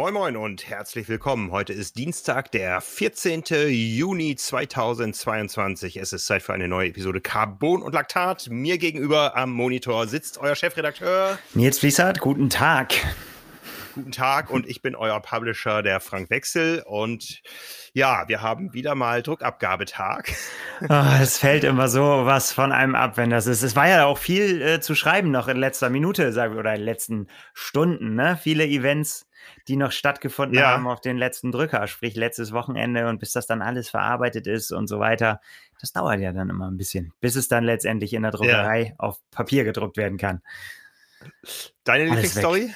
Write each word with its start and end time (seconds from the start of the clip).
Moin 0.00 0.14
Moin 0.14 0.36
und 0.38 0.66
herzlich 0.66 1.10
willkommen. 1.10 1.50
Heute 1.50 1.74
ist 1.74 1.98
Dienstag, 1.98 2.50
der 2.52 2.80
14. 2.80 3.44
Juni 3.68 4.34
2022. 4.34 5.98
Es 5.98 6.14
ist 6.14 6.24
Zeit 6.24 6.42
für 6.42 6.54
eine 6.54 6.68
neue 6.68 6.88
Episode 6.88 7.20
Carbon 7.20 7.82
und 7.82 7.92
Laktat. 7.92 8.48
Mir 8.48 8.78
gegenüber 8.78 9.36
am 9.36 9.52
Monitor 9.52 10.06
sitzt 10.06 10.38
euer 10.38 10.54
Chefredakteur 10.56 11.38
Nils 11.52 11.80
Fließert. 11.80 12.18
Guten 12.18 12.48
Tag. 12.48 12.94
Guten 13.94 14.12
Tag 14.12 14.50
und 14.50 14.68
ich 14.68 14.82
bin 14.82 14.94
euer 14.94 15.20
Publisher, 15.20 15.82
der 15.82 15.98
Frank 15.98 16.30
Wechsel. 16.30 16.82
Und 16.86 17.42
ja, 17.92 18.28
wir 18.28 18.40
haben 18.40 18.72
wieder 18.72 18.94
mal 18.94 19.22
Druckabgabetag. 19.22 20.28
Oh, 20.88 21.04
es 21.20 21.38
fällt 21.38 21.64
immer 21.64 21.88
so 21.88 22.02
was 22.24 22.52
von 22.52 22.72
einem 22.72 22.94
ab, 22.94 23.16
wenn 23.16 23.30
das 23.30 23.46
ist. 23.46 23.62
Es 23.62 23.74
war 23.74 23.88
ja 23.88 24.04
auch 24.04 24.18
viel 24.18 24.62
äh, 24.62 24.80
zu 24.80 24.94
schreiben 24.94 25.30
noch 25.30 25.48
in 25.48 25.56
letzter 25.56 25.90
Minute, 25.90 26.32
sagen 26.32 26.54
wir, 26.54 26.60
oder 26.60 26.70
in 26.70 26.80
den 26.80 26.84
letzten 26.84 27.26
Stunden. 27.52 28.14
Ne? 28.14 28.38
Viele 28.40 28.64
Events, 28.64 29.28
die 29.66 29.76
noch 29.76 29.92
stattgefunden 29.92 30.58
ja. 30.58 30.68
haben 30.68 30.86
auf 30.86 31.00
den 31.00 31.18
letzten 31.18 31.50
Drücker, 31.50 31.86
sprich 31.86 32.14
letztes 32.14 32.52
Wochenende 32.52 33.08
und 33.08 33.18
bis 33.18 33.32
das 33.32 33.46
dann 33.46 33.60
alles 33.60 33.90
verarbeitet 33.90 34.46
ist 34.46 34.70
und 34.70 34.86
so 34.86 35.00
weiter. 35.00 35.40
Das 35.80 35.92
dauert 35.92 36.20
ja 36.20 36.32
dann 36.32 36.48
immer 36.48 36.70
ein 36.70 36.76
bisschen, 36.76 37.12
bis 37.20 37.34
es 37.34 37.48
dann 37.48 37.64
letztendlich 37.64 38.12
in 38.12 38.22
der 38.22 38.30
Druckerei 38.30 38.82
ja. 38.82 38.94
auf 38.98 39.18
Papier 39.30 39.64
gedruckt 39.64 39.96
werden 39.96 40.16
kann. 40.16 40.42
Deine 41.84 42.04
Lieblingsstory? 42.04 42.70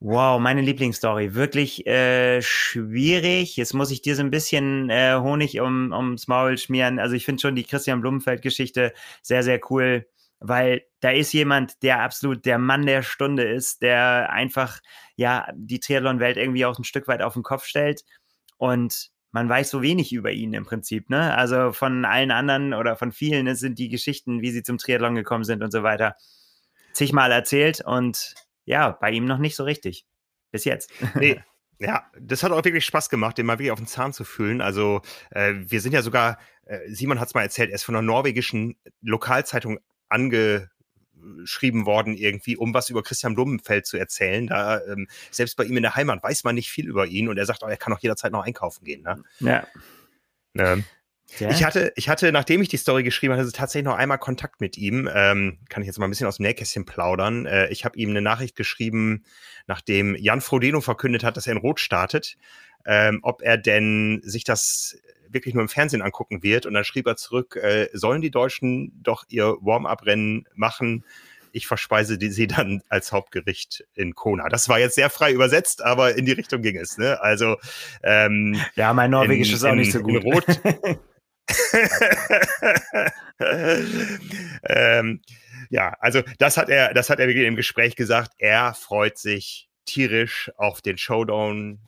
Wow, 0.00 0.40
meine 0.40 0.60
Lieblingsstory. 0.60 1.34
Wirklich 1.34 1.86
äh, 1.86 2.42
schwierig. 2.42 3.56
Jetzt 3.56 3.74
muss 3.74 3.90
ich 3.90 4.02
dir 4.02 4.16
so 4.16 4.22
ein 4.22 4.30
bisschen 4.30 4.90
äh, 4.90 5.16
Honig 5.18 5.60
um, 5.60 5.92
ums 5.92 6.28
Maul 6.28 6.58
schmieren. 6.58 6.98
Also 6.98 7.14
ich 7.14 7.24
finde 7.24 7.40
schon 7.40 7.56
die 7.56 7.64
Christian 7.64 8.00
Blumenfeld-Geschichte 8.00 8.92
sehr, 9.22 9.42
sehr 9.42 9.60
cool, 9.70 10.06
weil 10.40 10.82
da 11.00 11.10
ist 11.10 11.32
jemand, 11.32 11.82
der 11.82 12.02
absolut 12.02 12.44
der 12.44 12.58
Mann 12.58 12.86
der 12.86 13.02
Stunde 13.02 13.44
ist, 13.44 13.82
der 13.82 14.30
einfach 14.30 14.80
ja 15.16 15.46
die 15.54 15.80
Triathlon-Welt 15.80 16.36
irgendwie 16.36 16.66
auch 16.66 16.78
ein 16.78 16.84
Stück 16.84 17.08
weit 17.08 17.22
auf 17.22 17.34
den 17.34 17.42
Kopf 17.42 17.64
stellt. 17.64 18.04
Und 18.58 19.10
man 19.32 19.48
weiß 19.48 19.70
so 19.70 19.82
wenig 19.82 20.12
über 20.12 20.30
ihn 20.30 20.52
im 20.52 20.64
Prinzip, 20.64 21.10
ne? 21.10 21.34
Also 21.34 21.72
von 21.72 22.04
allen 22.04 22.30
anderen 22.30 22.72
oder 22.72 22.94
von 22.96 23.10
vielen 23.10 23.52
sind 23.56 23.78
die 23.78 23.88
Geschichten, 23.88 24.42
wie 24.42 24.50
sie 24.50 24.62
zum 24.62 24.78
Triathlon 24.78 25.16
gekommen 25.16 25.44
sind 25.44 25.62
und 25.62 25.72
so 25.72 25.82
weiter, 25.82 26.14
zigmal 26.92 27.32
erzählt 27.32 27.82
und 27.84 28.34
ja, 28.64 28.90
bei 28.90 29.10
ihm 29.10 29.24
noch 29.24 29.38
nicht 29.38 29.56
so 29.56 29.64
richtig. 29.64 30.06
Bis 30.50 30.64
jetzt. 30.64 30.90
Nee. 31.14 31.40
Ja, 31.80 32.04
das 32.18 32.44
hat 32.44 32.52
auch 32.52 32.64
wirklich 32.64 32.84
Spaß 32.84 33.10
gemacht, 33.10 33.36
den 33.36 33.46
mal 33.46 33.54
wirklich 33.54 33.72
auf 33.72 33.80
den 33.80 33.88
Zahn 33.88 34.12
zu 34.12 34.22
fühlen. 34.22 34.60
Also, 34.60 35.02
äh, 35.30 35.54
wir 35.56 35.80
sind 35.80 35.92
ja 35.92 36.02
sogar, 36.02 36.38
äh, 36.66 36.78
Simon 36.88 37.18
hat 37.18 37.26
es 37.26 37.34
mal 37.34 37.42
erzählt, 37.42 37.70
er 37.70 37.74
ist 37.74 37.82
von 37.82 37.96
einer 37.96 38.02
norwegischen 38.02 38.76
Lokalzeitung 39.02 39.80
angeschrieben 40.08 41.84
worden, 41.84 42.14
irgendwie, 42.14 42.56
um 42.56 42.72
was 42.72 42.90
über 42.90 43.02
Christian 43.02 43.34
Blumenfeld 43.34 43.86
zu 43.86 43.96
erzählen. 43.96 44.46
Da, 44.46 44.82
ähm, 44.84 45.08
selbst 45.32 45.56
bei 45.56 45.64
ihm 45.64 45.76
in 45.76 45.82
der 45.82 45.96
Heimat 45.96 46.22
weiß 46.22 46.44
man 46.44 46.54
nicht 46.54 46.70
viel 46.70 46.86
über 46.86 47.06
ihn 47.06 47.28
und 47.28 47.38
er 47.38 47.44
sagt 47.44 47.64
auch, 47.64 47.68
er 47.68 47.76
kann 47.76 47.92
auch 47.92 48.00
jederzeit 48.00 48.30
noch 48.30 48.44
einkaufen 48.44 48.84
gehen. 48.84 49.02
Ne? 49.02 49.22
Ja. 49.40 49.66
Ne? 50.54 50.84
Ja. 51.38 51.50
Ich 51.50 51.64
hatte, 51.64 51.92
ich 51.96 52.08
hatte, 52.08 52.32
nachdem 52.32 52.62
ich 52.62 52.68
die 52.68 52.76
Story 52.76 53.02
geschrieben 53.02 53.34
hatte, 53.34 53.50
tatsächlich 53.52 53.86
noch 53.86 53.96
einmal 53.96 54.18
Kontakt 54.18 54.60
mit 54.60 54.76
ihm. 54.76 55.08
Ähm, 55.12 55.58
kann 55.68 55.82
ich 55.82 55.86
jetzt 55.86 55.98
mal 55.98 56.06
ein 56.06 56.10
bisschen 56.10 56.26
aus 56.26 56.36
dem 56.36 56.44
Nähkästchen 56.44 56.84
plaudern. 56.84 57.46
Äh, 57.46 57.68
ich 57.68 57.84
habe 57.84 57.98
ihm 57.98 58.10
eine 58.10 58.22
Nachricht 58.22 58.56
geschrieben, 58.56 59.24
nachdem 59.66 60.14
Jan 60.16 60.40
Frodeno 60.40 60.80
verkündet 60.80 61.24
hat, 61.24 61.36
dass 61.36 61.46
er 61.46 61.52
in 61.52 61.58
Rot 61.58 61.80
startet, 61.80 62.36
ähm, 62.86 63.20
ob 63.22 63.42
er 63.42 63.56
denn 63.56 64.20
sich 64.24 64.44
das 64.44 64.98
wirklich 65.28 65.54
nur 65.54 65.62
im 65.62 65.68
Fernsehen 65.68 66.02
angucken 66.02 66.42
wird. 66.42 66.64
Und 66.64 66.74
dann 66.74 66.84
schrieb 66.84 67.06
er 67.06 67.16
zurück, 67.16 67.56
äh, 67.56 67.88
sollen 67.92 68.22
die 68.22 68.30
Deutschen 68.30 68.92
doch 69.02 69.24
ihr 69.28 69.56
Warm-up-Rennen 69.60 70.46
machen? 70.54 71.04
Ich 71.52 71.66
verspeise 71.66 72.18
die, 72.18 72.30
sie 72.30 72.46
dann 72.46 72.82
als 72.88 73.12
Hauptgericht 73.12 73.84
in 73.94 74.14
Kona. 74.14 74.48
Das 74.48 74.68
war 74.68 74.80
jetzt 74.80 74.96
sehr 74.96 75.10
frei 75.10 75.32
übersetzt, 75.32 75.84
aber 75.84 76.16
in 76.16 76.24
die 76.24 76.32
Richtung 76.32 76.62
ging 76.62 76.76
es. 76.76 76.98
Ne? 76.98 77.20
Also 77.20 77.56
ähm, 78.02 78.60
ja, 78.74 78.92
mein 78.92 79.10
Norwegisch 79.10 79.50
in, 79.50 79.54
ist 79.54 79.64
auch 79.64 79.72
in, 79.72 79.78
nicht 79.78 79.92
so 79.92 80.00
gut. 80.00 80.24
Rot, 80.24 80.44
ähm, 84.64 85.20
ja, 85.70 85.94
also 86.00 86.22
das 86.38 86.56
hat 86.56 86.68
er, 86.68 86.94
das 86.94 87.10
hat 87.10 87.20
er 87.20 87.28
im 87.28 87.56
Gespräch 87.56 87.96
gesagt. 87.96 88.32
Er 88.38 88.74
freut 88.74 89.18
sich 89.18 89.68
tierisch 89.84 90.50
auf 90.56 90.80
den 90.82 90.98
Showdown, 90.98 91.80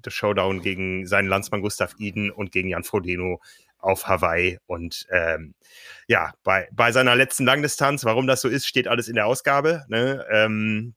das 0.00 0.14
Showdown 0.14 0.62
gegen 0.62 1.06
seinen 1.06 1.28
Landsmann 1.28 1.60
Gustav 1.62 1.94
Iden 1.98 2.30
und 2.30 2.52
gegen 2.52 2.68
Jan 2.68 2.84
Frodeno 2.84 3.40
auf 3.78 4.06
Hawaii. 4.06 4.58
Und 4.66 5.06
ähm, 5.10 5.54
ja, 6.06 6.32
bei, 6.44 6.68
bei 6.72 6.92
seiner 6.92 7.14
letzten 7.16 7.44
Langdistanz, 7.44 8.04
warum 8.04 8.26
das 8.26 8.40
so 8.40 8.48
ist, 8.48 8.66
steht 8.66 8.88
alles 8.88 9.08
in 9.08 9.16
der 9.16 9.26
Ausgabe. 9.26 9.84
Ne? 9.88 10.24
Ähm, 10.30 10.94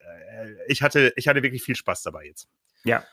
äh, 0.00 0.52
ich, 0.68 0.82
hatte, 0.82 1.12
ich 1.16 1.28
hatte 1.28 1.42
wirklich 1.42 1.62
viel 1.62 1.76
Spaß 1.76 2.02
dabei 2.02 2.26
jetzt. 2.26 2.48
Ja, 2.84 3.04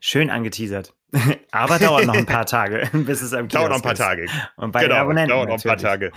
Schön 0.00 0.30
angeteasert. 0.30 0.94
Aber 1.50 1.78
dauert 1.78 2.06
noch 2.06 2.14
ein 2.14 2.26
paar 2.26 2.46
Tage, 2.46 2.88
bis 2.92 3.22
es 3.22 3.32
am 3.32 3.48
Kiosk 3.48 3.52
Dauert 3.52 3.70
noch 3.70 3.76
ein 3.76 3.82
paar 3.82 3.92
ist. 3.92 3.98
Tage. 3.98 4.26
Und 4.56 4.72
bei 4.72 4.82
genau, 4.82 4.94
den 4.94 5.00
Abonnenten 5.00 5.30
dauert 5.30 5.48
noch 5.48 5.56
ein 5.56 5.62
paar 5.62 5.76
Tage. 5.76 6.12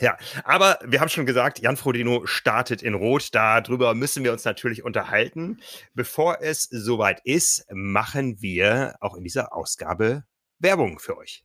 Ja, 0.00 0.16
aber 0.42 0.80
wir 0.84 1.00
haben 1.00 1.08
schon 1.08 1.24
gesagt, 1.24 1.60
Jan 1.60 1.76
Frodeno 1.76 2.26
startet 2.26 2.82
in 2.82 2.94
Rot. 2.94 3.28
Darüber 3.32 3.94
müssen 3.94 4.24
wir 4.24 4.32
uns 4.32 4.44
natürlich 4.44 4.82
unterhalten. 4.82 5.60
Bevor 5.94 6.38
es 6.40 6.64
soweit 6.64 7.20
ist, 7.22 7.64
machen 7.70 8.42
wir 8.42 8.96
auch 9.00 9.14
in 9.14 9.22
dieser 9.22 9.54
Ausgabe 9.54 10.24
Werbung 10.58 10.98
für 10.98 11.16
euch. 11.16 11.44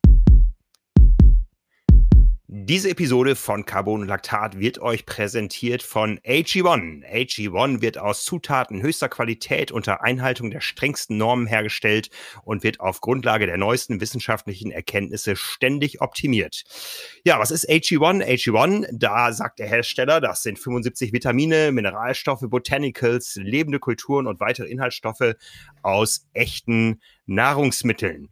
Diese 2.52 2.90
Episode 2.90 3.36
von 3.36 3.64
Carbon 3.64 4.08
Lactat 4.08 4.58
wird 4.60 4.80
euch 4.80 5.06
präsentiert 5.06 5.84
von 5.84 6.18
AG1. 6.22 7.06
AG1 7.08 7.84
wird 7.84 8.00
aus 8.00 8.26
Zutaten 8.26 8.82
höchster 8.82 9.08
Qualität 9.08 9.72
unter 9.72 10.02
Einhaltung 10.02 10.50
der 10.50 10.62
strengsten 10.62 11.16
Normen 11.16 11.46
hergestellt 11.46 12.10
und 12.44 12.64
wird 12.64 12.80
auf 12.80 13.02
Grundlage 13.02 13.46
der 13.46 13.58
neuesten 13.58 14.02
wissenschaftlichen 14.02 14.72
Erkenntnisse 14.72 15.36
ständig 15.36 16.02
optimiert. 16.02 16.64
Ja, 17.24 17.38
was 17.38 17.52
ist 17.52 17.70
AG1? 17.70 18.26
AG1, 18.26 18.88
da 18.94 19.32
sagt 19.32 19.60
der 19.60 19.68
Hersteller, 19.68 20.20
das 20.20 20.42
sind 20.42 20.58
75 20.58 21.14
Vitamine, 21.14 21.72
Mineralstoffe, 21.72 22.50
Botanicals, 22.50 23.36
lebende 23.36 23.78
Kulturen 23.78 24.26
und 24.26 24.40
weitere 24.40 24.70
Inhaltsstoffe 24.70 25.36
aus 25.84 26.28
echten 26.34 27.00
Nahrungsmitteln. 27.28 28.30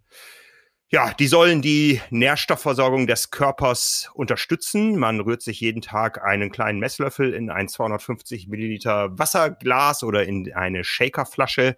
Ja, 0.90 1.14
die 1.14 1.28
sollen 1.28 1.62
die 1.62 2.00
Nährstoffversorgung 2.12 3.08
des 3.08 3.30
Körpers 3.30 4.10
unterstützen. 4.14 4.98
Man 4.98 5.20
rührt 5.20 5.42
sich 5.42 5.60
jeden 5.60 5.82
Tag 5.82 6.24
einen 6.24 6.50
kleinen 6.50 6.80
Messlöffel 6.80 7.34
in 7.34 7.50
ein 7.50 7.68
250 7.68 8.48
Milliliter 8.48 9.10
Wasserglas 9.20 10.04
oder 10.04 10.26
in 10.26 10.54
eine 10.54 10.86
Shakerflasche 10.86 11.76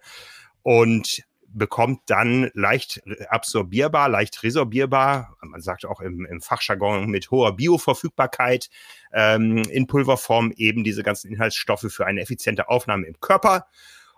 und 0.62 1.24
bekommt 1.52 2.02
dann 2.06 2.52
leicht 2.54 3.02
absorbierbar, 3.28 4.08
leicht 4.08 4.44
resorbierbar, 4.44 5.36
man 5.42 5.60
sagt 5.60 5.84
auch 5.86 6.00
im, 6.00 6.24
im 6.24 6.40
Fachjargon 6.40 7.10
mit 7.10 7.32
hoher 7.32 7.56
Bioverfügbarkeit, 7.56 8.70
ähm, 9.12 9.64
in 9.70 9.88
Pulverform 9.88 10.52
eben 10.56 10.84
diese 10.84 11.02
ganzen 11.02 11.32
Inhaltsstoffe 11.32 11.86
für 11.88 12.06
eine 12.06 12.20
effiziente 12.20 12.68
Aufnahme 12.68 13.06
im 13.06 13.18
Körper. 13.18 13.66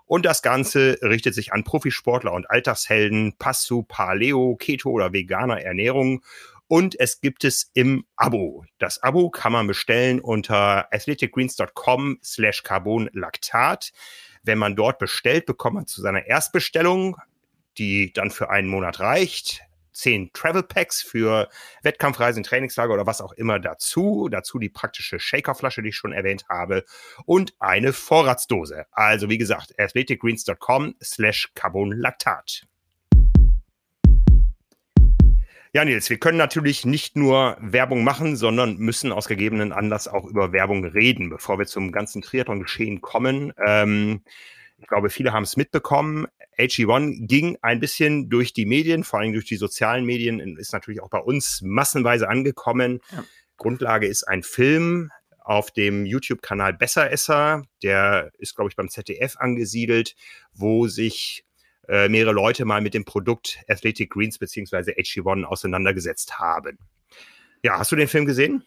Und 0.05 0.25
das 0.25 0.41
Ganze 0.41 0.97
richtet 1.01 1.33
sich 1.33 1.53
an 1.53 1.63
Profisportler 1.63 2.33
und 2.33 2.49
Alltagshelden, 2.49 3.37
Passu, 3.37 3.83
Paleo, 3.83 4.55
Keto 4.55 4.89
oder 4.89 5.13
veganer 5.13 5.61
Ernährung. 5.61 6.23
Und 6.67 6.99
es 6.99 7.21
gibt 7.21 7.43
es 7.43 7.69
im 7.73 8.05
Abo. 8.15 8.65
Das 8.79 9.01
Abo 9.03 9.29
kann 9.29 9.53
man 9.53 9.67
bestellen 9.67 10.19
unter 10.19 10.91
athleticgreens.com 10.93 12.19
slash 12.23 12.63
carbonlactat. 12.63 13.91
Wenn 14.43 14.57
man 14.57 14.75
dort 14.75 14.99
bestellt, 14.99 15.45
bekommt 15.45 15.75
man 15.75 15.87
zu 15.87 16.01
seiner 16.01 16.25
Erstbestellung, 16.25 17.17
die 17.77 18.11
dann 18.13 18.31
für 18.31 18.49
einen 18.49 18.67
Monat 18.67 18.99
reicht, 18.99 19.61
zehn 19.93 20.31
Travel 20.33 20.63
Packs 20.63 21.01
für 21.01 21.49
Wettkampfreisen, 21.83 22.43
Trainingslager 22.43 22.93
oder 22.93 23.05
was 23.05 23.21
auch 23.21 23.33
immer 23.33 23.59
dazu. 23.59 24.27
Dazu 24.29 24.59
die 24.59 24.69
praktische 24.69 25.19
Shakerflasche, 25.19 25.81
die 25.81 25.89
ich 25.89 25.95
schon 25.95 26.13
erwähnt 26.13 26.45
habe 26.49 26.83
und 27.25 27.53
eine 27.59 27.93
Vorratsdose. 27.93 28.85
Also 28.91 29.29
wie 29.29 29.37
gesagt, 29.37 29.73
athleticgreens.com 29.79 30.95
slash 31.01 31.51
carbonlactat. 31.55 32.67
Ja, 35.75 35.83
Nils, 35.83 36.11
wir 36.11 36.19
können 36.19 36.37
natürlich 36.37 36.85
nicht 36.85 37.15
nur 37.15 37.57
Werbung 37.59 38.03
machen, 38.03 38.35
sondern 38.35 38.77
müssen 38.77 39.11
aus 39.11 39.27
gegebenen 39.27 39.71
Anlass 39.71 40.07
auch 40.07 40.25
über 40.25 40.51
Werbung 40.51 40.85
reden, 40.85 41.31
bevor 41.31 41.57
wir 41.57 41.65
zum 41.65 41.91
ganzen 41.91 42.21
Triathlon-Geschehen 42.21 43.01
kommen. 43.01 43.53
Ähm, 43.65 44.21
ich 44.77 44.85
glaube, 44.85 45.09
viele 45.09 45.33
haben 45.33 45.41
es 45.41 45.57
mitbekommen. 45.57 46.27
AG1 46.57 47.27
ging 47.27 47.57
ein 47.61 47.79
bisschen 47.79 48.29
durch 48.29 48.53
die 48.53 48.65
Medien, 48.65 49.03
vor 49.03 49.19
allem 49.19 49.33
durch 49.33 49.45
die 49.45 49.55
sozialen 49.55 50.05
Medien, 50.05 50.39
ist 50.57 50.73
natürlich 50.73 51.01
auch 51.01 51.09
bei 51.09 51.19
uns 51.19 51.61
massenweise 51.63 52.29
angekommen. 52.29 53.01
Ja. 53.11 53.23
Grundlage 53.57 54.07
ist 54.07 54.23
ein 54.23 54.43
Film 54.43 55.11
auf 55.39 55.71
dem 55.71 56.05
YouTube-Kanal 56.05 56.73
Besseresser. 56.73 57.63
Der 57.81 58.31
ist, 58.37 58.55
glaube 58.55 58.69
ich, 58.69 58.75
beim 58.75 58.89
ZDF 58.89 59.35
angesiedelt, 59.37 60.15
wo 60.53 60.87
sich 60.87 61.45
äh, 61.87 62.07
mehrere 62.09 62.33
Leute 62.33 62.65
mal 62.65 62.81
mit 62.81 62.93
dem 62.93 63.05
Produkt 63.05 63.59
Athletic 63.67 64.11
Greens 64.11 64.37
beziehungsweise 64.37 64.91
AG1 64.91 65.43
auseinandergesetzt 65.43 66.39
haben. 66.39 66.77
Ja, 67.61 67.79
hast 67.79 67.91
du 67.91 67.95
den 67.95 68.07
Film 68.07 68.25
gesehen? 68.25 68.63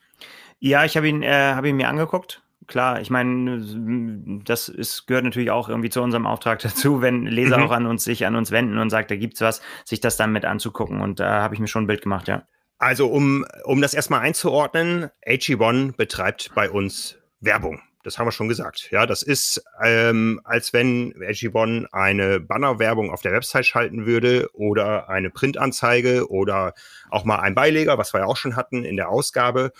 Ja, 0.58 0.84
ich 0.84 0.96
habe 0.96 1.08
ihn, 1.08 1.22
äh, 1.22 1.52
hab 1.54 1.64
ihn 1.64 1.76
mir 1.76 1.88
angeguckt 1.88 2.42
klar. 2.66 3.00
Ich 3.00 3.10
meine, 3.10 4.40
das 4.44 4.68
ist, 4.68 5.06
gehört 5.06 5.24
natürlich 5.24 5.50
auch 5.50 5.68
irgendwie 5.68 5.90
zu 5.90 6.02
unserem 6.02 6.26
Auftrag 6.26 6.58
dazu, 6.62 7.02
wenn 7.02 7.26
Leser 7.26 7.58
mhm. 7.58 7.64
auch 7.64 7.70
an 7.72 7.86
uns 7.86 8.04
sich 8.04 8.26
an 8.26 8.36
uns 8.36 8.50
wenden 8.50 8.78
und 8.78 8.90
sagt, 8.90 9.10
da 9.10 9.16
gibt's 9.16 9.40
was, 9.40 9.62
sich 9.84 10.00
das 10.00 10.16
dann 10.16 10.32
mit 10.32 10.44
anzugucken. 10.44 11.00
Und 11.00 11.20
da 11.20 11.42
habe 11.42 11.54
ich 11.54 11.60
mir 11.60 11.68
schon 11.68 11.84
ein 11.84 11.86
Bild 11.86 12.02
gemacht, 12.02 12.28
ja. 12.28 12.42
Also 12.78 13.08
um, 13.08 13.46
um 13.64 13.80
das 13.80 13.94
erstmal 13.94 14.20
einzuordnen, 14.20 15.10
AG1 15.26 15.96
betreibt 15.96 16.52
bei 16.54 16.70
uns 16.70 17.16
Werbung. 17.40 17.80
Das 18.06 18.18
haben 18.18 18.26
wir 18.28 18.32
schon 18.32 18.48
gesagt. 18.48 18.88
Ja, 18.92 19.04
das 19.04 19.24
ist, 19.24 19.64
ähm, 19.82 20.40
als 20.44 20.72
wenn 20.72 21.12
AG1 21.14 21.86
eine 21.90 22.38
Bannerwerbung 22.38 23.10
auf 23.10 23.20
der 23.20 23.32
Website 23.32 23.66
schalten 23.66 24.06
würde 24.06 24.48
oder 24.52 25.08
eine 25.08 25.30
Printanzeige 25.30 26.30
oder 26.30 26.74
auch 27.10 27.24
mal 27.24 27.40
ein 27.40 27.56
Beileger, 27.56 27.98
was 27.98 28.14
wir 28.14 28.20
ja 28.20 28.26
auch 28.26 28.36
schon 28.36 28.54
hatten 28.54 28.84
in 28.84 28.96
der 28.96 29.08
Ausgabe, 29.08 29.72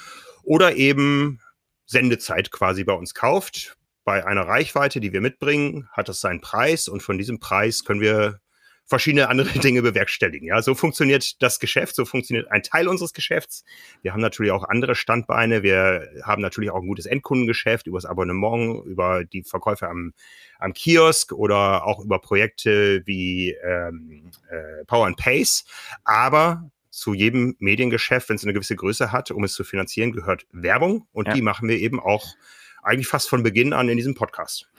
oder 0.43 0.75
eben 0.75 1.41
Sendezeit 1.87 2.51
quasi 2.51 2.85
bei 2.85 2.93
uns 2.93 3.15
kauft. 3.15 3.77
Bei 4.05 4.25
einer 4.27 4.43
Reichweite, 4.43 5.01
die 5.01 5.13
wir 5.13 5.21
mitbringen, 5.21 5.89
hat 5.93 6.09
das 6.09 6.21
seinen 6.21 6.41
Preis 6.41 6.89
und 6.89 7.03
von 7.03 7.19
diesem 7.19 7.41
Preis 7.41 7.85
können 7.85 8.01
wir 8.01 8.41
verschiedene 8.87 9.29
andere 9.29 9.49
Dinge 9.59 9.83
bewerkstelligen. 9.83 10.49
Ja, 10.49 10.63
so 10.63 10.75
funktioniert 10.75 11.43
das 11.43 11.59
Geschäft, 11.59 11.97
so 11.97 12.05
funktioniert 12.05 12.51
ein 12.51 12.63
Teil 12.63 12.89
unseres 12.89 13.13
Geschäfts. 13.13 13.65
Wir 14.03 14.13
haben 14.13 14.21
natürlich 14.21 14.53
auch 14.53 14.65
andere 14.65 14.95
Standbeine. 14.95 15.63
Wir 15.63 16.09
haben 16.23 16.41
natürlich 16.41 16.71
auch 16.71 16.81
ein 16.81 16.87
gutes 16.87 17.07
Endkundengeschäft 17.07 17.87
über 17.87 17.99
das 17.99 18.07
Abonnement, 18.07 18.85
über 18.87 19.25
die 19.25 19.43
Verkäufe 19.43 19.89
am, 19.89 20.13
am 20.59 20.73
Kiosk 20.73 21.33
oder 21.33 21.85
auch 21.85 22.01
über 22.01 22.21
Projekte 22.21 23.03
wie 23.07 23.51
ähm, 23.63 24.31
äh, 24.49 24.85
Power 24.87 25.07
and 25.07 25.17
Pace. 25.17 25.65
Aber 26.05 26.71
zu 26.97 27.13
jedem 27.15 27.57
Mediengeschäft, 27.59 28.29
wenn 28.29 28.37
es 28.37 28.45
eine 28.45 28.55
gewisse 28.55 28.75
Größe 28.75 29.13
hat, 29.13 29.31
um 29.31 29.45
es 29.45 29.53
zu 29.53 29.65
finanzieren, 29.65 30.13
gehört 30.13 30.47
Werbung 30.51 31.07
und 31.13 31.29
ja. 31.29 31.35
die 31.35 31.43
machen 31.43 31.69
wir 31.69 31.77
eben 31.77 32.01
auch 32.01 32.35
eigentlich 32.83 33.09
fast 33.09 33.29
von 33.29 33.43
Beginn 33.43 33.73
an 33.73 33.89
in 33.89 33.97
diesem 33.97 34.15
Podcast. 34.15 34.71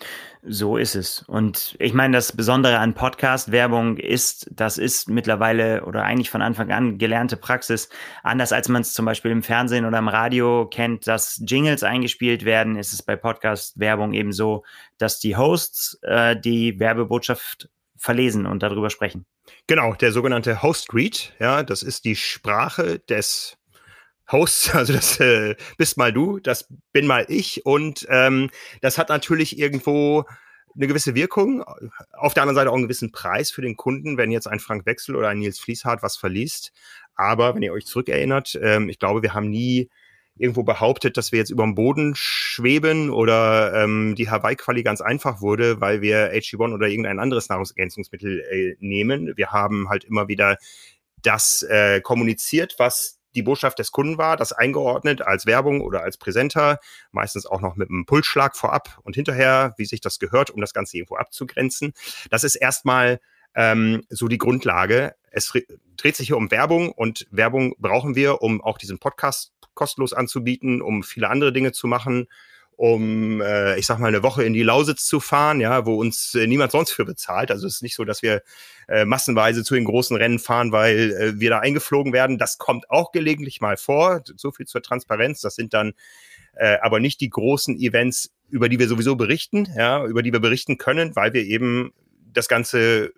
So 0.42 0.78
ist 0.78 0.96
es. 0.96 1.24
Und 1.28 1.76
ich 1.78 1.94
meine, 1.94 2.16
das 2.16 2.32
Besondere 2.32 2.80
an 2.80 2.94
Podcast-Werbung 2.94 3.98
ist, 3.98 4.50
das 4.50 4.78
ist 4.78 5.10
mittlerweile 5.10 5.84
oder 5.84 6.04
eigentlich 6.04 6.30
von 6.30 6.42
Anfang 6.42 6.72
an 6.72 6.98
gelernte 6.98 7.36
Praxis. 7.36 7.90
Anders 8.24 8.54
als 8.54 8.70
man 8.70 8.82
es 8.82 8.94
zum 8.94 9.06
Beispiel 9.06 9.32
im 9.32 9.44
Fernsehen 9.44 9.86
oder 9.86 9.98
im 9.98 10.08
Radio 10.08 10.68
kennt, 10.68 11.06
dass 11.06 11.44
Jingles 11.46 11.84
eingespielt 11.84 12.46
werden, 12.46 12.78
ist 12.78 12.94
es 12.94 13.04
bei 13.04 13.18
Podcast-Werbung 13.18 14.14
eben 14.14 14.32
so, 14.32 14.64
dass 14.98 15.20
die 15.20 15.36
Hosts 15.36 16.00
äh, 16.04 16.40
die 16.40 16.80
Werbebotschaft 16.80 17.70
verlesen 17.98 18.46
und 18.46 18.64
darüber 18.64 18.90
sprechen. 18.90 19.26
Genau, 19.68 19.94
der 19.94 20.12
sogenannte 20.12 20.62
Host 20.62 20.94
Read, 20.94 21.34
ja, 21.40 21.64
das 21.64 21.84
ist 21.84 22.06
die 22.06 22.16
Sprache 22.16 23.00
des 23.00 23.58
Hosts, 24.32 24.70
also 24.76 24.94
das 24.94 25.20
äh, 25.20 25.56
bist 25.78 25.98
mal 25.98 26.14
du, 26.14 26.40
das 26.40 26.68
bin 26.92 27.08
mal 27.08 27.26
ich 27.28 27.66
und 27.66 28.06
ähm, 28.10 28.50
das 28.82 28.98
hat 28.98 29.10
natürlich 29.10 29.58
irgendwo 29.58 30.26
eine 30.76 30.88
gewisse 30.88 31.16
Wirkung, 31.16 31.64
auf 32.14 32.34
der 32.34 32.44
anderen 32.44 32.56
Seite 32.56 32.70
auch 32.70 32.76
einen 32.76 32.84
gewissen 32.84 33.12
Preis 33.12 33.50
für 33.50 33.64
den 33.64 33.76
Kunden, 33.76 34.18
wenn 34.18 34.32
jetzt 34.32 34.48
ein 34.48 34.60
Frank 34.60 34.86
Wechsel 34.86 35.16
oder 35.16 35.30
ein 35.30 35.40
Nils 35.40 35.60
Fließhardt 35.60 36.04
was 36.04 36.18
verliest. 36.18 36.72
Aber 37.16 37.56
wenn 37.56 37.64
ihr 37.64 37.74
euch 37.74 37.88
zurückerinnert, 37.88 38.58
ähm, 38.62 38.90
ich 38.90 39.00
glaube, 39.00 39.24
wir 39.24 39.34
haben 39.34 39.50
nie 39.50 39.90
irgendwo 40.40 40.64
behauptet, 40.64 41.18
dass 41.18 41.32
wir 41.32 41.40
jetzt 41.40 41.50
über 41.50 41.64
dem 41.64 41.76
Boden 41.76 42.14
schweben 42.16 43.10
oder 43.10 43.74
ähm, 43.84 44.16
die 44.16 44.30
Hawaii-Quali 44.30 44.84
ganz 44.84 45.02
einfach 45.02 45.42
wurde, 45.42 45.82
weil 45.82 46.02
wir 46.02 46.32
HG1 46.34 46.74
oder 46.74 46.88
irgendein 46.88 47.20
anderes 47.20 47.50
Nahrungsergänzungsmittel 47.50 48.42
äh, 48.42 48.76
nehmen. 48.80 49.34
Wir 49.36 49.52
haben 49.52 49.90
halt 49.90 50.04
immer 50.04 50.28
wieder 50.28 50.58
das 51.22 51.64
äh, 51.64 52.02
kommuniziert, 52.02 52.76
was 52.78 53.20
die 53.36 53.44
Botschaft 53.44 53.80
des 53.80 53.92
Kunden 53.92 54.18
war, 54.18 54.36
das 54.36 54.52
eingeordnet 54.52 55.22
als 55.22 55.46
Werbung 55.46 55.82
oder 55.82 56.02
als 56.02 56.18
Präsenter, 56.18 56.80
meistens 57.12 57.46
auch 57.46 57.62
noch 57.62 57.76
mit 57.76 57.90
einem 57.90 58.06
Pulsschlag 58.06 58.56
vorab 58.56 59.00
und 59.04 59.16
hinterher, 59.16 59.76
wie 59.78 59.86
sich 59.86 60.02
das 60.02 60.20
gehört, 60.20 60.50
um 60.50 60.60
das 60.60 60.74
Ganze 60.74 60.98
irgendwo 60.98 61.18
abzugrenzen. 61.18 61.94
Das 62.32 62.44
ist 62.44 62.56
erstmal 62.56 63.20
ähm, 63.56 64.04
so 64.10 64.28
die 64.28 64.38
Grundlage. 64.38 65.16
Es 65.32 65.54
dreht 65.98 66.16
sich 66.16 66.28
hier 66.28 66.38
um 66.38 66.52
Werbung 66.52 66.92
und 66.92 67.28
Werbung 67.32 67.76
brauchen 67.80 68.16
wir, 68.16 68.42
um 68.42 68.62
auch 68.62 68.78
diesen 68.78 69.00
Podcast 69.00 69.54
kostenlos 69.74 70.14
anzubieten, 70.14 70.82
um 70.82 71.04
viele 71.04 71.30
andere 71.30 71.54
Dinge 71.54 71.72
zu 71.72 71.88
machen 71.88 72.28
um, 72.78 73.42
äh, 73.42 73.78
ich 73.80 73.88
sag 73.88 73.98
mal, 73.98 74.08
eine 74.08 74.22
Woche 74.22 74.44
in 74.44 74.54
die 74.54 74.62
Lausitz 74.62 75.08
zu 75.08 75.20
fahren, 75.20 75.60
ja, 75.60 75.88
wo 75.88 75.96
uns 75.96 76.36
äh, 76.36 76.46
niemand 76.46 76.72
sonst 76.72 76.92
für 76.92 77.06
bezahlt. 77.06 77.50
Also 77.50 77.66
es 77.66 77.76
ist 77.76 77.82
nicht 77.82 77.96
so, 77.96 78.06
dass 78.06 78.22
wir 78.22 78.44
äh, 78.88 79.04
massenweise 79.04 79.64
zu 79.64 79.74
den 79.74 79.84
großen 79.84 80.16
Rennen 80.16 80.38
fahren, 80.38 80.72
weil 80.72 81.12
äh, 81.12 81.40
wir 81.40 81.50
da 81.50 81.60
eingeflogen 81.60 82.14
werden. 82.14 82.38
Das 82.38 82.60
kommt 82.60 82.90
auch 82.92 83.12
gelegentlich 83.12 83.62
mal 83.62 83.78
vor. 83.78 84.22
So 84.36 84.52
viel 84.52 84.68
zur 84.68 84.84
Transparenz. 84.84 85.42
Das 85.42 85.56
sind 85.56 85.74
dann 85.74 85.94
äh, 86.54 86.78
aber 86.82 87.00
nicht 87.00 87.20
die 87.20 87.32
großen 87.32 87.76
Events, 87.80 88.32
über 88.48 88.70
die 88.70 88.78
wir 88.78 88.88
sowieso 88.88 89.16
berichten, 89.16 89.68
ja, 89.76 90.06
über 90.06 90.22
die 90.22 90.32
wir 90.32 90.40
berichten 90.40 90.78
können, 90.78 91.16
weil 91.16 91.34
wir 91.34 91.46
eben 91.46 91.94
das 92.32 92.48
Ganze 92.48 93.12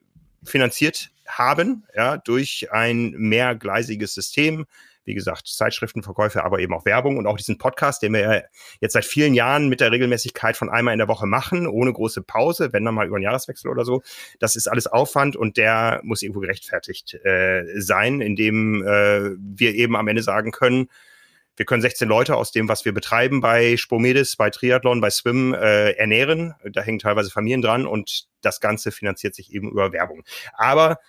finanziert 0.44 1.12
haben, 1.28 1.86
ja, 1.96 2.18
durch 2.18 2.68
ein 2.72 3.12
mehrgleisiges 3.12 4.14
System, 4.14 4.66
wie 5.06 5.14
gesagt, 5.16 5.48
Zeitschriftenverkäufe, 5.48 6.44
aber 6.44 6.60
eben 6.60 6.74
auch 6.74 6.86
Werbung 6.86 7.18
und 7.18 7.26
auch 7.26 7.38
diesen 7.38 7.58
Podcast, 7.58 8.04
den 8.04 8.14
wir 8.14 8.46
jetzt 8.80 8.94
seit 8.94 9.06
vielen 9.06 9.34
Jahren 9.34 9.68
mit 9.68 9.80
der 9.80 9.92
Regelmäßigkeit 9.92 10.56
von 10.56 10.70
einmal 10.70 10.94
in 10.94 11.00
der 11.00 11.08
Woche 11.08 11.26
machen, 11.26 11.68
ohne 11.68 11.92
große 11.92 12.22
Pause, 12.22 12.74
wenn 12.74 12.86
dann 12.86 12.94
mal 12.94 13.08
über 13.08 13.16
einen 13.16 13.24
Jahreswechsel 13.24 13.72
oder 13.72 13.86
so. 13.86 14.04
Das 14.40 14.56
ist 14.56 14.68
alles 14.68 14.88
Aufwand 14.88 15.36
und 15.36 15.58
der 15.58 16.02
muss 16.04 16.22
irgendwo 16.22 16.42
gerechtfertigt 16.42 17.16
äh, 17.26 17.64
sein, 17.80 18.22
indem 18.22 18.84
äh, 18.84 19.32
wir 19.38 19.74
eben 19.74 19.96
am 19.96 20.08
Ende 20.08 20.22
sagen 20.22 20.52
können, 20.52 20.90
wir 21.60 21.66
können 21.66 21.82
16 21.82 22.08
Leute 22.08 22.38
aus 22.38 22.54
dem, 22.54 22.70
was 22.70 22.86
wir 22.86 22.94
betreiben 22.94 23.42
bei 23.42 23.76
Spomedis, 23.76 24.38
bei 24.38 24.50
Triathlon, 24.50 25.02
bei 25.02 25.10
Swim 25.10 25.54
äh, 25.54 25.92
ernähren. 25.92 26.54
Da 26.64 26.82
hängen 26.82 27.00
teilweise 27.00 27.30
Familien 27.32 27.62
dran 27.62 27.86
und 27.86 28.28
das 28.40 28.62
Ganze 28.62 28.94
finanziert 28.94 29.36
sich 29.36 29.54
eben 29.54 29.70
über 29.70 29.92
Werbung. 29.92 30.24
Aber 30.54 31.00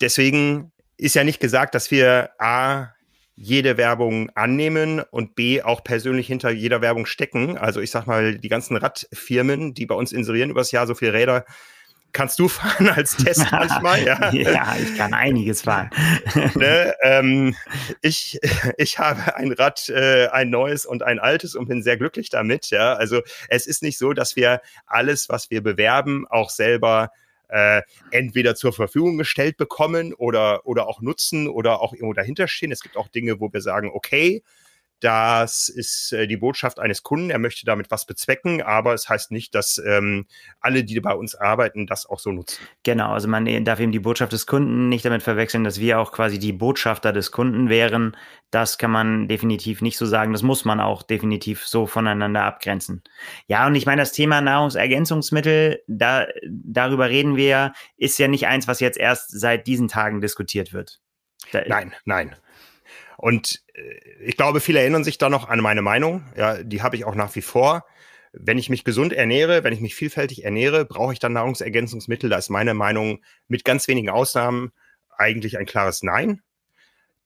deswegen 0.00 0.72
ist 0.96 1.14
ja 1.14 1.24
nicht 1.24 1.40
gesagt, 1.40 1.74
dass 1.74 1.90
wir 1.90 2.30
A, 2.38 2.94
jede 3.34 3.76
Werbung 3.76 4.30
annehmen 4.30 5.00
und 5.10 5.34
B 5.34 5.60
auch 5.60 5.84
persönlich 5.84 6.26
hinter 6.26 6.50
jeder 6.50 6.80
Werbung 6.80 7.04
stecken. 7.04 7.58
Also 7.58 7.82
ich 7.82 7.90
sag 7.90 8.06
mal, 8.06 8.38
die 8.38 8.48
ganzen 8.48 8.78
Radfirmen, 8.78 9.74
die 9.74 9.84
bei 9.84 9.94
uns 9.94 10.12
inserieren 10.12 10.48
übers 10.48 10.70
Jahr 10.70 10.86
so 10.86 10.94
viele 10.94 11.12
Räder, 11.12 11.44
kannst 12.12 12.38
du 12.38 12.48
fahren 12.48 12.88
als 12.88 13.16
Test 13.24 13.46
manchmal? 13.50 14.04
Ja, 14.04 14.32
ja 14.32 14.76
ich 14.80 14.96
kann 14.96 15.14
einiges 15.14 15.62
fahren. 15.62 15.90
ne, 16.54 16.94
ähm, 17.02 17.54
ich, 18.00 18.38
ich 18.76 18.98
habe 18.98 19.36
ein 19.36 19.52
Rad, 19.52 19.88
äh, 19.88 20.28
ein 20.28 20.50
neues 20.50 20.86
und 20.86 21.02
ein 21.02 21.18
altes 21.18 21.54
und 21.54 21.68
bin 21.68 21.82
sehr 21.82 21.96
glücklich 21.96 22.30
damit. 22.30 22.70
Ja, 22.70 22.94
also 22.94 23.22
es 23.48 23.66
ist 23.66 23.82
nicht 23.82 23.98
so, 23.98 24.12
dass 24.12 24.36
wir 24.36 24.60
alles, 24.86 25.28
was 25.28 25.50
wir 25.50 25.62
bewerben, 25.62 26.26
auch 26.28 26.50
selber 26.50 27.10
äh, 27.48 27.82
entweder 28.10 28.54
zur 28.54 28.72
Verfügung 28.72 29.18
gestellt 29.18 29.56
bekommen 29.56 30.14
oder, 30.14 30.66
oder 30.66 30.88
auch 30.88 31.02
nutzen 31.02 31.48
oder 31.48 31.82
auch 31.82 31.92
irgendwo 31.92 32.14
dahinter 32.14 32.48
stehen. 32.48 32.72
Es 32.72 32.82
gibt 32.82 32.96
auch 32.96 33.08
Dinge, 33.08 33.40
wo 33.40 33.52
wir 33.52 33.60
sagen, 33.60 33.90
okay, 33.92 34.42
das 35.02 35.68
ist 35.68 36.12
äh, 36.12 36.28
die 36.28 36.36
Botschaft 36.36 36.78
eines 36.78 37.02
Kunden. 37.02 37.30
Er 37.30 37.40
möchte 37.40 37.66
damit 37.66 37.90
was 37.90 38.06
bezwecken, 38.06 38.62
aber 38.62 38.94
es 38.94 39.08
heißt 39.08 39.32
nicht, 39.32 39.52
dass 39.54 39.82
ähm, 39.84 40.26
alle, 40.60 40.84
die 40.84 41.00
bei 41.00 41.12
uns 41.12 41.34
arbeiten, 41.34 41.88
das 41.88 42.06
auch 42.06 42.20
so 42.20 42.30
nutzen. 42.30 42.58
Genau, 42.84 43.12
also 43.12 43.26
man 43.26 43.64
darf 43.64 43.80
eben 43.80 43.90
die 43.90 43.98
Botschaft 43.98 44.32
des 44.32 44.46
Kunden 44.46 44.88
nicht 44.88 45.04
damit 45.04 45.24
verwechseln, 45.24 45.64
dass 45.64 45.80
wir 45.80 45.98
auch 45.98 46.12
quasi 46.12 46.38
die 46.38 46.52
Botschafter 46.52 47.12
des 47.12 47.32
Kunden 47.32 47.68
wären. 47.68 48.16
Das 48.52 48.78
kann 48.78 48.92
man 48.92 49.26
definitiv 49.26 49.82
nicht 49.82 49.98
so 49.98 50.06
sagen. 50.06 50.32
Das 50.32 50.42
muss 50.42 50.64
man 50.64 50.78
auch 50.78 51.02
definitiv 51.02 51.66
so 51.66 51.86
voneinander 51.86 52.44
abgrenzen. 52.44 53.02
Ja, 53.48 53.66
und 53.66 53.74
ich 53.74 53.86
meine, 53.86 54.02
das 54.02 54.12
Thema 54.12 54.40
Nahrungsergänzungsmittel, 54.40 55.82
da, 55.88 56.26
darüber 56.48 57.08
reden 57.08 57.34
wir, 57.34 57.72
ist 57.96 58.18
ja 58.18 58.28
nicht 58.28 58.46
eins, 58.46 58.68
was 58.68 58.78
jetzt 58.78 58.98
erst 58.98 59.30
seit 59.32 59.66
diesen 59.66 59.88
Tagen 59.88 60.20
diskutiert 60.20 60.72
wird. 60.72 61.00
Da, 61.50 61.62
nein, 61.66 61.92
nein. 62.04 62.36
Und 63.22 63.62
äh, 63.74 64.24
ich 64.24 64.36
glaube, 64.36 64.58
viele 64.58 64.80
erinnern 64.80 65.04
sich 65.04 65.16
da 65.16 65.30
noch 65.30 65.48
an 65.48 65.60
meine 65.60 65.80
Meinung. 65.80 66.24
Ja, 66.36 66.60
die 66.60 66.82
habe 66.82 66.96
ich 66.96 67.04
auch 67.04 67.14
nach 67.14 67.32
wie 67.36 67.40
vor. 67.40 67.86
Wenn 68.32 68.58
ich 68.58 68.68
mich 68.68 68.82
gesund 68.82 69.12
ernähre, 69.12 69.62
wenn 69.62 69.72
ich 69.72 69.80
mich 69.80 69.94
vielfältig 69.94 70.44
ernähre, 70.44 70.84
brauche 70.84 71.12
ich 71.12 71.20
dann 71.20 71.32
Nahrungsergänzungsmittel. 71.34 72.28
Da 72.28 72.38
ist 72.38 72.50
meine 72.50 72.74
Meinung 72.74 73.22
mit 73.46 73.64
ganz 73.64 73.86
wenigen 73.86 74.08
Ausnahmen 74.08 74.72
eigentlich 75.16 75.56
ein 75.56 75.66
klares 75.66 76.02
Nein. 76.02 76.42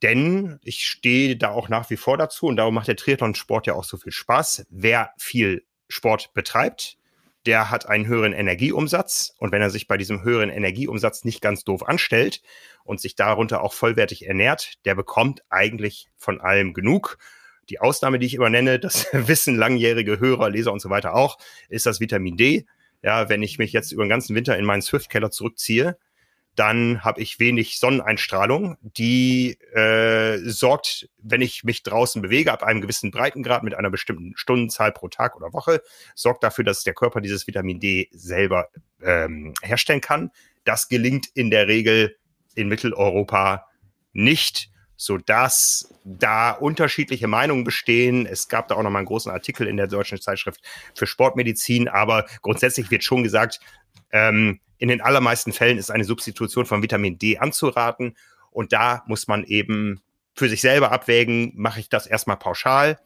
Denn 0.02 0.58
ich 0.62 0.86
stehe 0.86 1.38
da 1.38 1.48
auch 1.48 1.70
nach 1.70 1.88
wie 1.88 1.96
vor 1.96 2.18
dazu 2.18 2.44
und 2.44 2.56
darum 2.56 2.74
macht 2.74 2.88
der 2.88 2.96
Triathlon-Sport 2.96 3.66
ja 3.66 3.72
auch 3.72 3.84
so 3.84 3.96
viel 3.96 4.12
Spaß. 4.12 4.66
Wer 4.68 5.12
viel 5.16 5.64
Sport 5.88 6.34
betreibt, 6.34 6.98
der 7.46 7.70
hat 7.70 7.88
einen 7.88 8.06
höheren 8.06 8.32
Energieumsatz. 8.32 9.34
Und 9.38 9.52
wenn 9.52 9.62
er 9.62 9.70
sich 9.70 9.86
bei 9.86 9.96
diesem 9.96 10.22
höheren 10.22 10.50
Energieumsatz 10.50 11.24
nicht 11.24 11.40
ganz 11.40 11.64
doof 11.64 11.86
anstellt 11.86 12.42
und 12.84 13.00
sich 13.00 13.14
darunter 13.14 13.62
auch 13.62 13.72
vollwertig 13.72 14.26
ernährt, 14.26 14.84
der 14.84 14.94
bekommt 14.94 15.42
eigentlich 15.48 16.08
von 16.16 16.40
allem 16.40 16.74
genug. 16.74 17.18
Die 17.68 17.80
Ausnahme, 17.80 18.18
die 18.18 18.26
ich 18.26 18.34
immer 18.34 18.50
nenne, 18.50 18.78
das 18.78 19.06
wissen 19.12 19.56
langjährige 19.56 20.18
Hörer, 20.18 20.50
Leser 20.50 20.72
und 20.72 20.80
so 20.80 20.90
weiter 20.90 21.14
auch, 21.14 21.38
ist 21.68 21.86
das 21.86 22.00
Vitamin 22.00 22.36
D. 22.36 22.66
Ja, 23.02 23.28
wenn 23.28 23.42
ich 23.42 23.58
mich 23.58 23.72
jetzt 23.72 23.92
über 23.92 24.04
den 24.04 24.10
ganzen 24.10 24.34
Winter 24.34 24.58
in 24.58 24.64
meinen 24.64 24.82
Swift-Keller 24.82 25.30
zurückziehe, 25.30 25.96
dann 26.56 27.04
habe 27.04 27.20
ich 27.20 27.38
wenig 27.38 27.78
Sonneneinstrahlung. 27.78 28.76
Die 28.82 29.58
äh, 29.74 30.38
sorgt, 30.38 31.08
wenn 31.18 31.40
ich 31.40 31.64
mich 31.64 31.82
draußen 31.82 32.20
bewege, 32.22 32.52
ab 32.52 32.62
einem 32.62 32.80
gewissen 32.80 33.10
Breitengrad 33.10 33.62
mit 33.62 33.74
einer 33.74 33.90
bestimmten 33.90 34.32
Stundenzahl 34.36 34.92
pro 34.92 35.08
Tag 35.08 35.36
oder 35.36 35.52
Woche, 35.52 35.82
sorgt 36.14 36.42
dafür, 36.42 36.64
dass 36.64 36.82
der 36.82 36.94
Körper 36.94 37.20
dieses 37.20 37.46
Vitamin 37.46 37.78
D 37.78 38.08
selber 38.12 38.68
ähm, 39.02 39.54
herstellen 39.62 40.00
kann. 40.00 40.30
Das 40.64 40.88
gelingt 40.88 41.28
in 41.34 41.50
der 41.50 41.68
Regel 41.68 42.16
in 42.54 42.68
Mitteleuropa 42.68 43.66
nicht 44.12 44.70
so 44.96 45.18
dass 45.18 45.94
da 46.04 46.52
unterschiedliche 46.52 47.28
Meinungen 47.28 47.64
bestehen. 47.64 48.26
Es 48.26 48.48
gab 48.48 48.68
da 48.68 48.76
auch 48.76 48.82
noch 48.82 48.90
mal 48.90 49.00
einen 49.00 49.06
großen 49.06 49.30
Artikel 49.30 49.66
in 49.66 49.76
der 49.76 49.86
deutschen 49.86 50.20
Zeitschrift 50.20 50.60
für 50.94 51.06
Sportmedizin, 51.06 51.88
aber 51.88 52.24
grundsätzlich 52.40 52.90
wird 52.90 53.04
schon 53.04 53.22
gesagt, 53.22 53.60
ähm, 54.10 54.60
in 54.78 54.88
den 54.88 55.00
allermeisten 55.00 55.52
Fällen 55.52 55.78
ist 55.78 55.90
eine 55.90 56.04
Substitution 56.04 56.66
von 56.66 56.82
Vitamin 56.82 57.18
D 57.18 57.38
anzuraten. 57.38 58.16
Und 58.50 58.72
da 58.72 59.02
muss 59.06 59.28
man 59.28 59.44
eben 59.44 60.00
für 60.34 60.48
sich 60.48 60.60
selber 60.60 60.92
abwägen, 60.92 61.52
mache 61.54 61.80
ich 61.80 61.88
das 61.88 62.06
erstmal 62.06 62.36
pauschal 62.36 62.98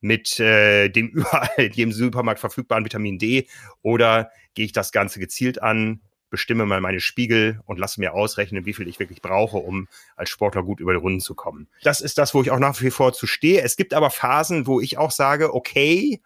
mit 0.00 0.38
äh, 0.38 0.88
dem 0.88 1.08
überall 1.12 1.70
jedem 1.72 1.92
Supermarkt 1.92 2.40
verfügbaren 2.40 2.84
Vitamin 2.84 3.18
D 3.18 3.48
oder 3.82 4.30
gehe 4.54 4.64
ich 4.64 4.72
das 4.72 4.92
Ganze 4.92 5.18
gezielt 5.18 5.60
an, 5.60 6.00
bestimme 6.30 6.66
mal 6.66 6.80
meine 6.80 7.00
Spiegel 7.00 7.60
und 7.64 7.78
lasse 7.78 8.00
mir 8.00 8.14
ausrechnen, 8.14 8.66
wie 8.66 8.74
viel 8.74 8.88
ich 8.88 8.98
wirklich 8.98 9.22
brauche, 9.22 9.56
um 9.56 9.88
als 10.16 10.30
Sportler 10.30 10.62
gut 10.62 10.80
über 10.80 10.92
die 10.92 11.00
Runden 11.00 11.20
zu 11.20 11.34
kommen. 11.34 11.68
Das 11.82 12.00
ist 12.00 12.18
das, 12.18 12.34
wo 12.34 12.42
ich 12.42 12.50
auch 12.50 12.58
nach 12.58 12.80
wie 12.80 12.90
vor 12.90 13.12
zu 13.12 13.26
stehe. 13.26 13.62
Es 13.62 13.76
gibt 13.76 13.94
aber 13.94 14.10
Phasen, 14.10 14.66
wo 14.66 14.80
ich 14.80 14.98
auch 14.98 15.10
sage, 15.10 15.54
okay, 15.54 16.20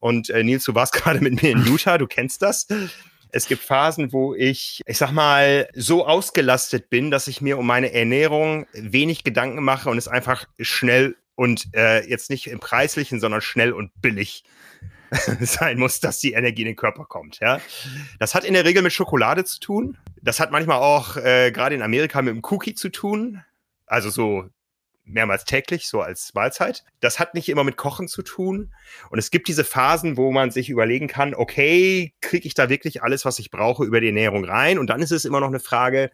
und 0.00 0.30
äh, 0.30 0.42
Nils, 0.42 0.64
du 0.64 0.74
warst 0.74 0.92
gerade 0.94 1.20
mit 1.20 1.42
mir 1.42 1.50
in 1.50 1.64
Utah, 1.64 1.98
du 1.98 2.06
kennst 2.06 2.42
das. 2.42 2.66
Es 3.34 3.48
gibt 3.48 3.64
Phasen, 3.64 4.12
wo 4.12 4.32
ich, 4.32 4.80
ich 4.86 4.96
sag 4.96 5.10
mal, 5.10 5.68
so 5.74 6.06
ausgelastet 6.06 6.88
bin, 6.88 7.10
dass 7.10 7.26
ich 7.26 7.40
mir 7.40 7.58
um 7.58 7.66
meine 7.66 7.92
Ernährung 7.92 8.66
wenig 8.72 9.24
Gedanken 9.24 9.64
mache 9.64 9.90
und 9.90 9.98
es 9.98 10.06
einfach 10.06 10.46
schnell 10.60 11.16
und 11.34 11.66
äh, 11.74 12.08
jetzt 12.08 12.30
nicht 12.30 12.46
im 12.46 12.60
preislichen, 12.60 13.18
sondern 13.18 13.40
schnell 13.40 13.72
und 13.72 13.90
billig 14.00 14.44
sein 15.40 15.80
muss, 15.80 15.98
dass 15.98 16.20
die 16.20 16.34
Energie 16.34 16.62
in 16.62 16.68
den 16.68 16.76
Körper 16.76 17.06
kommt. 17.06 17.40
Ja, 17.40 17.60
das 18.20 18.36
hat 18.36 18.44
in 18.44 18.54
der 18.54 18.64
Regel 18.64 18.82
mit 18.82 18.92
Schokolade 18.92 19.44
zu 19.44 19.58
tun. 19.58 19.98
Das 20.22 20.38
hat 20.38 20.52
manchmal 20.52 20.78
auch 20.78 21.16
äh, 21.16 21.50
gerade 21.50 21.74
in 21.74 21.82
Amerika 21.82 22.22
mit 22.22 22.34
dem 22.34 22.42
Cookie 22.44 22.74
zu 22.74 22.88
tun. 22.88 23.42
Also 23.86 24.10
so 24.10 24.48
mehrmals 25.04 25.44
täglich, 25.44 25.88
so 25.88 26.00
als 26.00 26.32
Mahlzeit. 26.34 26.84
Das 27.00 27.18
hat 27.18 27.34
nicht 27.34 27.48
immer 27.48 27.64
mit 27.64 27.76
Kochen 27.76 28.08
zu 28.08 28.22
tun. 28.22 28.74
Und 29.10 29.18
es 29.18 29.30
gibt 29.30 29.48
diese 29.48 29.64
Phasen, 29.64 30.16
wo 30.16 30.32
man 30.32 30.50
sich 30.50 30.70
überlegen 30.70 31.08
kann, 31.08 31.34
okay, 31.34 32.14
kriege 32.20 32.46
ich 32.46 32.54
da 32.54 32.68
wirklich 32.68 33.02
alles, 33.02 33.24
was 33.24 33.38
ich 33.38 33.50
brauche, 33.50 33.84
über 33.84 34.00
die 34.00 34.08
Ernährung 34.08 34.44
rein? 34.44 34.78
Und 34.78 34.88
dann 34.88 35.02
ist 35.02 35.12
es 35.12 35.24
immer 35.24 35.40
noch 35.40 35.48
eine 35.48 35.60
Frage, 35.60 36.10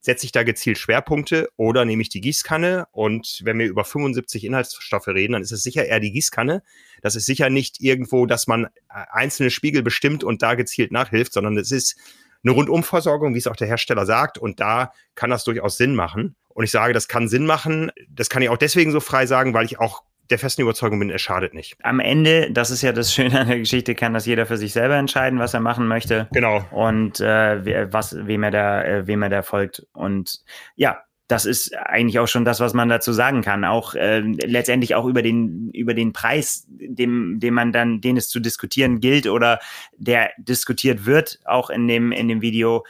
setze 0.00 0.24
ich 0.24 0.32
da 0.32 0.42
gezielt 0.42 0.78
Schwerpunkte 0.78 1.48
oder 1.56 1.84
nehme 1.84 2.02
ich 2.02 2.08
die 2.08 2.22
Gießkanne? 2.22 2.86
Und 2.92 3.40
wenn 3.44 3.58
wir 3.58 3.66
über 3.66 3.84
75 3.84 4.44
Inhaltsstoffe 4.44 5.08
reden, 5.08 5.34
dann 5.34 5.42
ist 5.42 5.52
es 5.52 5.62
sicher 5.62 5.84
eher 5.84 6.00
die 6.00 6.12
Gießkanne. 6.12 6.62
Das 7.02 7.16
ist 7.16 7.26
sicher 7.26 7.50
nicht 7.50 7.80
irgendwo, 7.80 8.26
dass 8.26 8.46
man 8.46 8.68
einzelne 8.88 9.50
Spiegel 9.50 9.82
bestimmt 9.82 10.24
und 10.24 10.42
da 10.42 10.54
gezielt 10.54 10.92
nachhilft, 10.92 11.34
sondern 11.34 11.58
es 11.58 11.70
ist 11.70 11.96
eine 12.42 12.52
Rundumversorgung, 12.52 13.34
wie 13.34 13.38
es 13.38 13.46
auch 13.46 13.56
der 13.56 13.68
Hersteller 13.68 14.06
sagt. 14.06 14.38
Und 14.38 14.60
da 14.60 14.92
kann 15.14 15.30
das 15.30 15.44
durchaus 15.44 15.76
Sinn 15.76 15.94
machen. 15.94 16.36
Und 16.54 16.64
ich 16.64 16.70
sage, 16.70 16.92
das 16.92 17.08
kann 17.08 17.28
Sinn 17.28 17.46
machen. 17.46 17.90
Das 18.08 18.28
kann 18.28 18.42
ich 18.42 18.48
auch 18.48 18.56
deswegen 18.56 18.92
so 18.92 19.00
frei 19.00 19.26
sagen, 19.26 19.54
weil 19.54 19.64
ich 19.64 19.78
auch 19.78 20.02
der 20.30 20.38
festen 20.38 20.62
Überzeugung 20.62 20.98
bin, 20.98 21.10
es 21.10 21.20
schadet 21.20 21.54
nicht. 21.54 21.76
Am 21.82 22.00
Ende, 22.00 22.50
das 22.52 22.70
ist 22.70 22.82
ja 22.82 22.92
das 22.92 23.12
Schöne 23.12 23.40
an 23.40 23.48
der 23.48 23.58
Geschichte, 23.58 23.94
kann 23.94 24.14
das 24.14 24.26
jeder 24.26 24.46
für 24.46 24.56
sich 24.56 24.72
selber 24.72 24.94
entscheiden, 24.96 25.38
was 25.38 25.54
er 25.54 25.60
machen 25.60 25.88
möchte. 25.88 26.28
Genau. 26.32 26.64
Und 26.70 27.20
äh, 27.20 27.92
was, 27.92 28.16
wem 28.16 28.44
er 28.44 28.50
da, 28.50 28.82
äh, 28.82 29.06
wem 29.06 29.22
er 29.22 29.28
da 29.28 29.42
folgt. 29.42 29.86
Und 29.92 30.40
ja, 30.76 30.98
das 31.30 31.46
ist 31.46 31.76
eigentlich 31.76 32.18
auch 32.18 32.26
schon 32.26 32.44
das, 32.44 32.58
was 32.58 32.74
man 32.74 32.88
dazu 32.88 33.12
sagen 33.12 33.42
kann. 33.42 33.64
Auch 33.64 33.94
äh, 33.94 34.18
letztendlich 34.20 34.96
auch 34.96 35.06
über 35.06 35.22
den 35.22 35.70
über 35.72 35.94
den 35.94 36.12
Preis, 36.12 36.66
dem 36.68 37.38
dem 37.38 37.54
man 37.54 37.72
dann, 37.72 38.00
den 38.00 38.16
es 38.16 38.28
zu 38.28 38.40
diskutieren 38.40 38.98
gilt 38.98 39.28
oder 39.28 39.60
der 39.96 40.30
diskutiert 40.38 41.06
wird, 41.06 41.38
auch 41.44 41.70
in 41.70 41.86
dem 41.86 42.10
in 42.10 42.26
dem 42.26 42.40
Video 42.40 42.84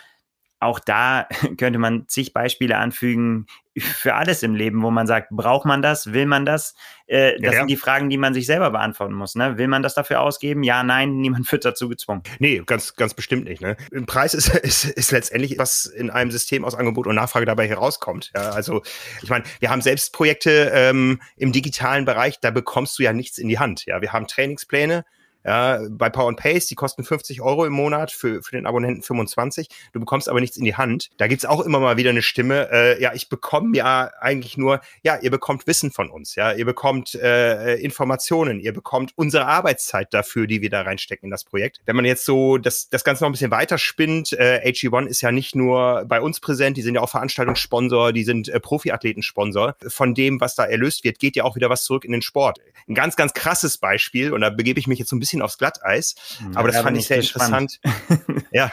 auch 0.61 0.79
da 0.79 1.27
könnte 1.59 1.79
man 1.79 2.07
zig 2.07 2.33
Beispiele 2.33 2.77
anfügen 2.77 3.47
für 3.79 4.15
alles 4.15 4.43
im 4.43 4.55
Leben, 4.55 4.83
wo 4.83 4.91
man 4.91 5.07
sagt, 5.07 5.31
braucht 5.31 5.65
man 5.65 5.81
das, 5.81 6.13
will 6.13 6.27
man 6.27 6.45
das? 6.45 6.75
Äh, 7.07 7.41
das 7.41 7.55
ja, 7.55 7.61
sind 7.61 7.69
die 7.69 7.77
Fragen, 7.77 8.11
die 8.11 8.19
man 8.19 8.35
sich 8.35 8.45
selber 8.45 8.71
beantworten 8.71 9.15
muss. 9.15 9.37
Ne? 9.37 9.59
Will 9.59 9.69
man 9.69 9.83
das 9.83 9.95
dafür 9.95 10.21
ausgeben? 10.21 10.63
Ja, 10.63 10.83
nein, 10.83 11.17
niemand 11.21 11.51
wird 11.51 11.65
dazu 11.65 11.89
gezwungen. 11.89 12.23
Nee, 12.39 12.63
ganz, 12.67 12.95
ganz 12.97 13.15
bestimmt 13.15 13.45
nicht. 13.45 13.63
Ne? 13.63 13.77
Ein 13.95 14.07
Preis 14.07 14.35
ist, 14.35 14.49
ist, 14.55 14.85
ist 14.85 15.13
letztendlich, 15.13 15.57
was 15.59 15.87
in 15.87 16.11
einem 16.11 16.31
System 16.31 16.65
aus 16.65 16.75
Angebot 16.75 17.07
und 17.07 17.15
Nachfrage 17.15 17.47
dabei 17.47 17.69
herauskommt. 17.69 18.31
Ja, 18.35 18.51
also 18.51 18.83
ich 19.23 19.31
meine, 19.31 19.45
wir 19.61 19.71
haben 19.71 19.83
selbst 19.83 20.13
Projekte 20.13 20.71
ähm, 20.75 21.21
im 21.37 21.53
digitalen 21.53 22.05
Bereich, 22.05 22.41
da 22.41 22.51
bekommst 22.51 22.99
du 22.99 23.03
ja 23.03 23.13
nichts 23.13 23.39
in 23.39 23.49
die 23.49 23.59
Hand. 23.59 23.87
Ja, 23.87 24.03
wir 24.03 24.13
haben 24.13 24.27
Trainingspläne, 24.27 25.05
ja, 25.45 25.81
bei 25.91 26.11
Power 26.11 26.29
and 26.29 26.39
Pace, 26.39 26.67
die 26.67 26.75
kosten 26.75 27.05
50 27.05 27.41
Euro 27.41 27.65
im 27.65 27.73
Monat, 27.73 28.13
für, 28.13 28.43
für 28.43 28.57
den 28.57 28.67
Abonnenten 28.67 29.03
25. 29.03 29.69
Du 29.93 30.01
bekommst 30.01 30.29
aber 30.29 30.41
nichts 30.41 30.57
in 30.57 30.65
die 30.65 30.77
Hand. 30.77 31.11
Da 31.17 31.27
gibt's 31.27 31.45
auch 31.45 31.61
immer 31.61 31.81
mal 31.81 31.97
wieder 31.97 32.11
eine 32.11 32.23
Stimme, 32.23 32.69
äh, 32.71 33.03
ja, 33.03 33.13
ich 33.15 33.29
bekomme 33.29 33.77
ja 33.77 34.11
eigentlich 34.21 34.57
nur, 34.57 34.81
ja, 35.03 35.19
ihr 35.21 35.31
bekommt 35.31 35.67
Wissen 35.67 35.91
von 35.91 36.11
uns, 36.11 36.35
ja, 36.35 36.53
ihr 36.53 36.65
bekommt 36.65 37.15
äh, 37.15 37.77
Informationen, 37.77 38.61
ihr 38.61 38.73
bekommt 38.73 39.13
unsere 39.17 39.47
Arbeitszeit 39.47 40.13
dafür, 40.13 40.47
die 40.47 40.61
wir 40.61 40.71
da 40.71 40.83
reinstecken 40.83 41.27
in 41.27 41.31
das 41.31 41.45
Projekt. 41.45 41.81
Wenn 41.87 41.97
man 41.97 42.05
jetzt 42.05 42.25
so 42.25 42.59
das, 42.59 42.89
das 42.89 43.05
Ganze 43.05 43.25
noch 43.25 43.31
ein 43.31 43.33
bisschen 43.33 43.51
weiter 43.51 43.79
spinnt, 43.79 44.33
äh, 44.33 44.61
AG1 44.65 45.07
ist 45.07 45.21
ja 45.21 45.33
nicht 45.33 45.55
nur 45.55 46.05
bei 46.07 46.21
uns 46.21 46.41
präsent, 46.41 46.77
die 46.77 46.83
sind 46.83 46.95
ja 46.95 47.01
auch 47.01 47.11
Veranstaltungssponsor, 47.11 48.13
die 48.13 48.25
sind 48.25 48.49
äh, 48.49 48.61
Profiathletensponsor. 48.61 49.77
Von 49.89 50.15
dem, 50.15 50.41
was 50.41 50.55
da 50.55 50.65
erlöst 50.65 51.05
wird, 51.05 51.19
geht 51.19 51.37
ja 51.37 51.45
auch 51.45 51.57
wieder 51.57 51.71
was 51.71 51.85
zurück 51.85 52.05
in 52.05 52.13
den 52.13 52.23
Sport. 52.23 52.59
Ein 52.89 52.95
ganz, 52.95 53.17
ganz 53.17 53.33
krasses 53.35 53.79
Beispiel, 53.79 54.33
und 54.33 54.41
da 54.41 54.51
begebe 54.51 54.81
ich 54.81 54.87
mich 54.87 54.99
jetzt 54.99 55.11
so 55.11 55.17
ein 55.17 55.21
bisschen 55.21 55.30
bisschen 55.31 55.43
aufs 55.43 55.59
Glatteis. 55.59 56.15
Hm, 56.39 56.57
aber 56.57 56.69
das 56.69 56.83
fand 56.83 56.97
ich 56.97 57.07
sehr 57.07 57.19
interessant. 57.19 57.81
ja, 58.53 58.71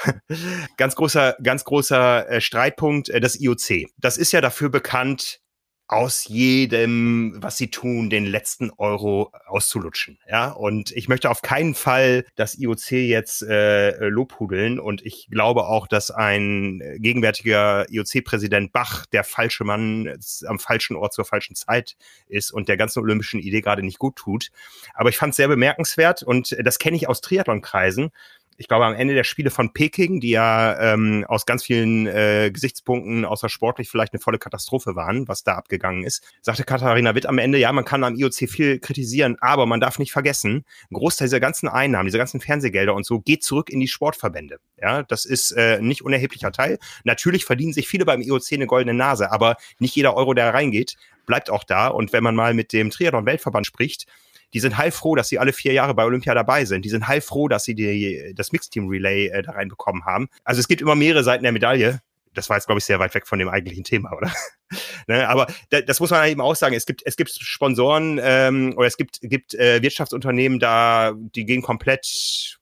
ganz 0.78 0.96
großer, 0.96 1.38
ganz 1.42 1.64
großer 1.64 2.30
äh, 2.30 2.42
Streitpunkt, 2.42 3.10
äh, 3.10 3.20
das 3.20 3.40
IOC. 3.40 3.90
Das 3.98 4.18
ist 4.18 4.32
ja 4.32 4.42
dafür 4.42 4.70
bekannt, 4.70 5.40
aus 5.88 6.28
jedem, 6.28 7.36
was 7.38 7.56
sie 7.56 7.70
tun, 7.70 8.10
den 8.10 8.26
letzten 8.26 8.72
Euro 8.72 9.32
auszulutschen. 9.46 10.20
Ja, 10.30 10.50
und 10.50 10.92
ich 10.92 11.08
möchte 11.08 11.30
auf 11.30 11.42
keinen 11.42 11.76
Fall 11.76 12.26
das 12.36 12.58
IOC 12.58 12.92
jetzt 12.92 13.42
äh, 13.42 14.08
lobhudeln. 14.10 14.80
Und 14.80 15.06
ich 15.06 15.30
glaube 15.32 15.66
auch, 15.66 15.88
dass 15.88 16.12
ein 16.12 16.82
gegenwärtiger 16.98 17.86
IOC-Präsident 17.90 18.74
Bach 18.74 19.06
der 19.06 19.24
falsche 19.24 19.64
Mann 19.64 20.20
am 20.46 20.60
falschen 20.60 20.98
Ort 20.98 21.14
zur 21.14 21.24
falschen 21.24 21.56
Zeit 21.56 21.96
ist 22.28 22.52
und 22.52 22.68
der 22.68 22.76
ganzen 22.76 23.00
olympischen 23.00 23.40
Idee 23.40 23.62
gerade 23.62 23.84
nicht 23.84 24.00
gut 24.00 24.18
tut. 24.18 24.50
Aber 24.94 25.10
ich 25.10 25.18
fand 25.18 25.32
es 25.32 25.38
sehr 25.38 25.48
bemerkenswert 25.48 26.22
und 26.22 26.56
das 26.64 26.80
kenne 26.80 26.98
ich 26.98 27.08
aus 27.08 27.22
Triathlonkreisen 27.22 28.12
ich 28.58 28.68
glaube, 28.68 28.86
am 28.86 28.96
Ende 28.96 29.14
der 29.14 29.24
Spiele 29.24 29.52
von 29.52 29.72
Peking, 29.72 30.20
die 30.20 30.32
ja 30.32 30.94
ähm, 30.94 31.26
aus 31.28 31.46
ganz 31.46 31.64
vielen 31.64 32.08
äh, 32.08 32.50
Gesichtspunkten 32.52 33.24
außer 33.24 33.50
sportlich 33.50 33.90
vielleicht 33.90 34.14
eine 34.14 34.20
volle 34.20 34.40
Katastrophe 34.40 34.96
waren, 34.96 35.28
was 35.28 35.44
da 35.44 35.54
abgegangen 35.54 36.04
ist, 36.04 36.24
sagte 36.42 36.64
Katharina 36.64 37.14
Witt 37.14 37.28
am 37.28 37.38
Ende, 37.38 37.60
ja, 37.60 37.72
man 37.72 37.86
kann 37.86 38.04
am 38.04 38.16
IOC 38.16 38.50
viel 38.50 38.80
kritisieren, 38.80 39.38
aber 39.42 39.68
man 39.68 39.80
darf 39.80 40.00
nicht 40.00 40.12
vergessen, 40.12 40.66
ein 40.90 40.96
Großteil 40.96 41.28
dieser 41.28 41.40
ganzen 41.40 41.70
Einnahmen, 41.70 42.08
dieser 42.08 42.18
ganzen 42.18 42.42
Fernsehgelder 42.42 42.96
und 42.96 43.06
so 43.06 43.20
geht 43.20 43.44
zurück 43.44 43.70
in 43.70 43.80
die 43.80 43.88
Sportverbände. 43.88 44.58
Ja, 44.82 45.04
das 45.04 45.26
ist 45.26 45.52
äh, 45.52 45.80
nicht 45.80 46.02
unerheblicher 46.02 46.52
Teil. 46.52 46.80
Natürlich 47.04 47.46
verdienen 47.46 47.74
sich 47.74 47.88
viele 47.88 48.06
beim 48.06 48.22
IOC 48.22 48.54
eine 48.54 48.66
goldene 48.66 48.96
Nase, 48.96 49.32
aber 49.32 49.58
nicht 49.78 49.96
jeder 49.96 50.16
Euro, 50.16 50.34
der 50.34 50.54
reingeht, 50.54 50.96
bleibt 51.28 51.52
auch 51.52 51.64
da. 51.64 51.90
Und 51.90 52.14
wenn 52.14 52.24
man 52.24 52.34
mal 52.34 52.56
mit 52.56 52.74
dem 52.74 52.90
Triathlon-Weltverband 52.90 53.68
spricht, 53.68 54.08
die 54.54 54.60
sind 54.60 54.78
heilfroh, 54.78 55.16
dass 55.16 55.30
sie 55.30 55.40
alle 55.40 55.54
vier 55.54 55.74
Jahre 55.74 55.94
bei 55.94 56.06
Olympia 56.06 56.34
dabei 56.34 56.66
sind. 56.66 56.86
Die 56.86 56.90
sind 56.90 57.08
heilfroh, 57.08 57.48
dass 57.48 57.64
sie 57.64 57.76
die, 57.76 58.34
das 58.36 58.52
Mixteam 58.52 58.88
Relay 58.88 59.28
äh, 59.28 59.42
da 59.42 59.52
reinbekommen 59.52 60.06
haben. 60.06 60.30
Also 60.44 60.60
es 60.60 60.68
gibt 60.68 60.82
immer 60.82 60.96
mehrere 60.96 61.24
Seiten 61.24 61.44
der 61.44 61.52
Medaille. 61.52 62.02
Das 62.34 62.50
war 62.50 62.58
jetzt, 62.58 62.68
glaube 62.68 62.80
ich, 62.80 62.86
sehr 62.86 63.00
weit 63.00 63.14
weg 63.16 63.28
von 63.28 63.40
dem 63.40 63.50
eigentlichen 63.50 63.84
Thema, 63.84 64.14
oder? 64.16 64.32
ne, 65.08 65.28
aber 65.28 65.48
da, 65.70 65.82
das 65.82 66.00
muss 66.00 66.12
man 66.12 66.28
eben 66.30 66.42
auch 66.42 66.56
sagen. 66.56 66.76
Es 66.76 66.86
gibt, 66.86 67.02
es 67.06 67.18
gibt 67.18 67.32
Sponsoren 67.32 68.20
ähm, 68.22 68.74
oder 68.78 68.88
es 68.88 68.98
gibt, 68.98 69.20
gibt 69.22 69.56
äh, 69.56 69.82
Wirtschaftsunternehmen, 69.82 70.60
da, 70.60 71.14
die 71.16 71.46
gehen 71.46 71.62
komplett 71.62 72.60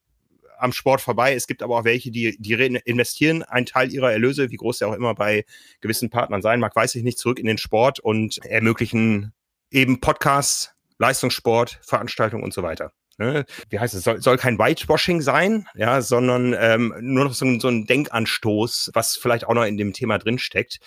am 0.58 0.72
Sport 0.72 1.02
vorbei. 1.02 1.36
Es 1.36 1.48
gibt 1.48 1.62
aber 1.62 1.78
auch 1.78 1.84
welche, 1.84 2.12
die, 2.12 2.38
die 2.40 2.54
investieren 2.86 3.44
einen 3.44 3.66
Teil 3.66 3.92
ihrer 3.92 4.12
Erlöse, 4.12 4.52
wie 4.52 4.56
groß 4.56 4.80
der 4.80 4.88
auch 4.88 4.94
immer 4.94 5.14
bei 5.14 5.46
gewissen 5.82 6.10
Partnern 6.10 6.42
sein 6.42 6.60
mag, 6.60 6.76
weiß 6.76 6.96
ich 6.96 7.04
nicht, 7.04 7.20
zurück 7.20 7.40
in 7.40 7.46
den 7.46 7.58
Sport 7.58 8.00
und 8.00 8.38
ermöglichen 8.46 9.34
eben 9.72 10.00
Podcasts, 10.00 10.75
Leistungssport, 10.98 11.80
Veranstaltungen 11.82 12.44
und 12.44 12.54
so 12.54 12.64
weiter. 12.64 12.92
Ne? 13.18 13.46
Wie 13.70 13.80
heißt 13.80 13.94
es? 13.94 14.04
Soll, 14.04 14.22
soll 14.22 14.38
kein 14.38 14.60
Whitewashing 14.60 15.22
sein, 15.22 15.68
ja, 15.76 16.02
sondern 16.02 16.56
ähm, 16.60 16.94
nur 17.00 17.26
noch 17.26 17.34
so, 17.34 17.60
so 17.60 17.70
ein 17.70 17.86
Denkanstoß, 17.86 18.92
was 18.94 19.16
vielleicht 19.16 19.48
auch 19.48 19.54
noch 19.54 19.64
in 19.64 19.78
dem 19.78 19.94
Thema 19.94 20.18
drinsteckt. 20.18 20.80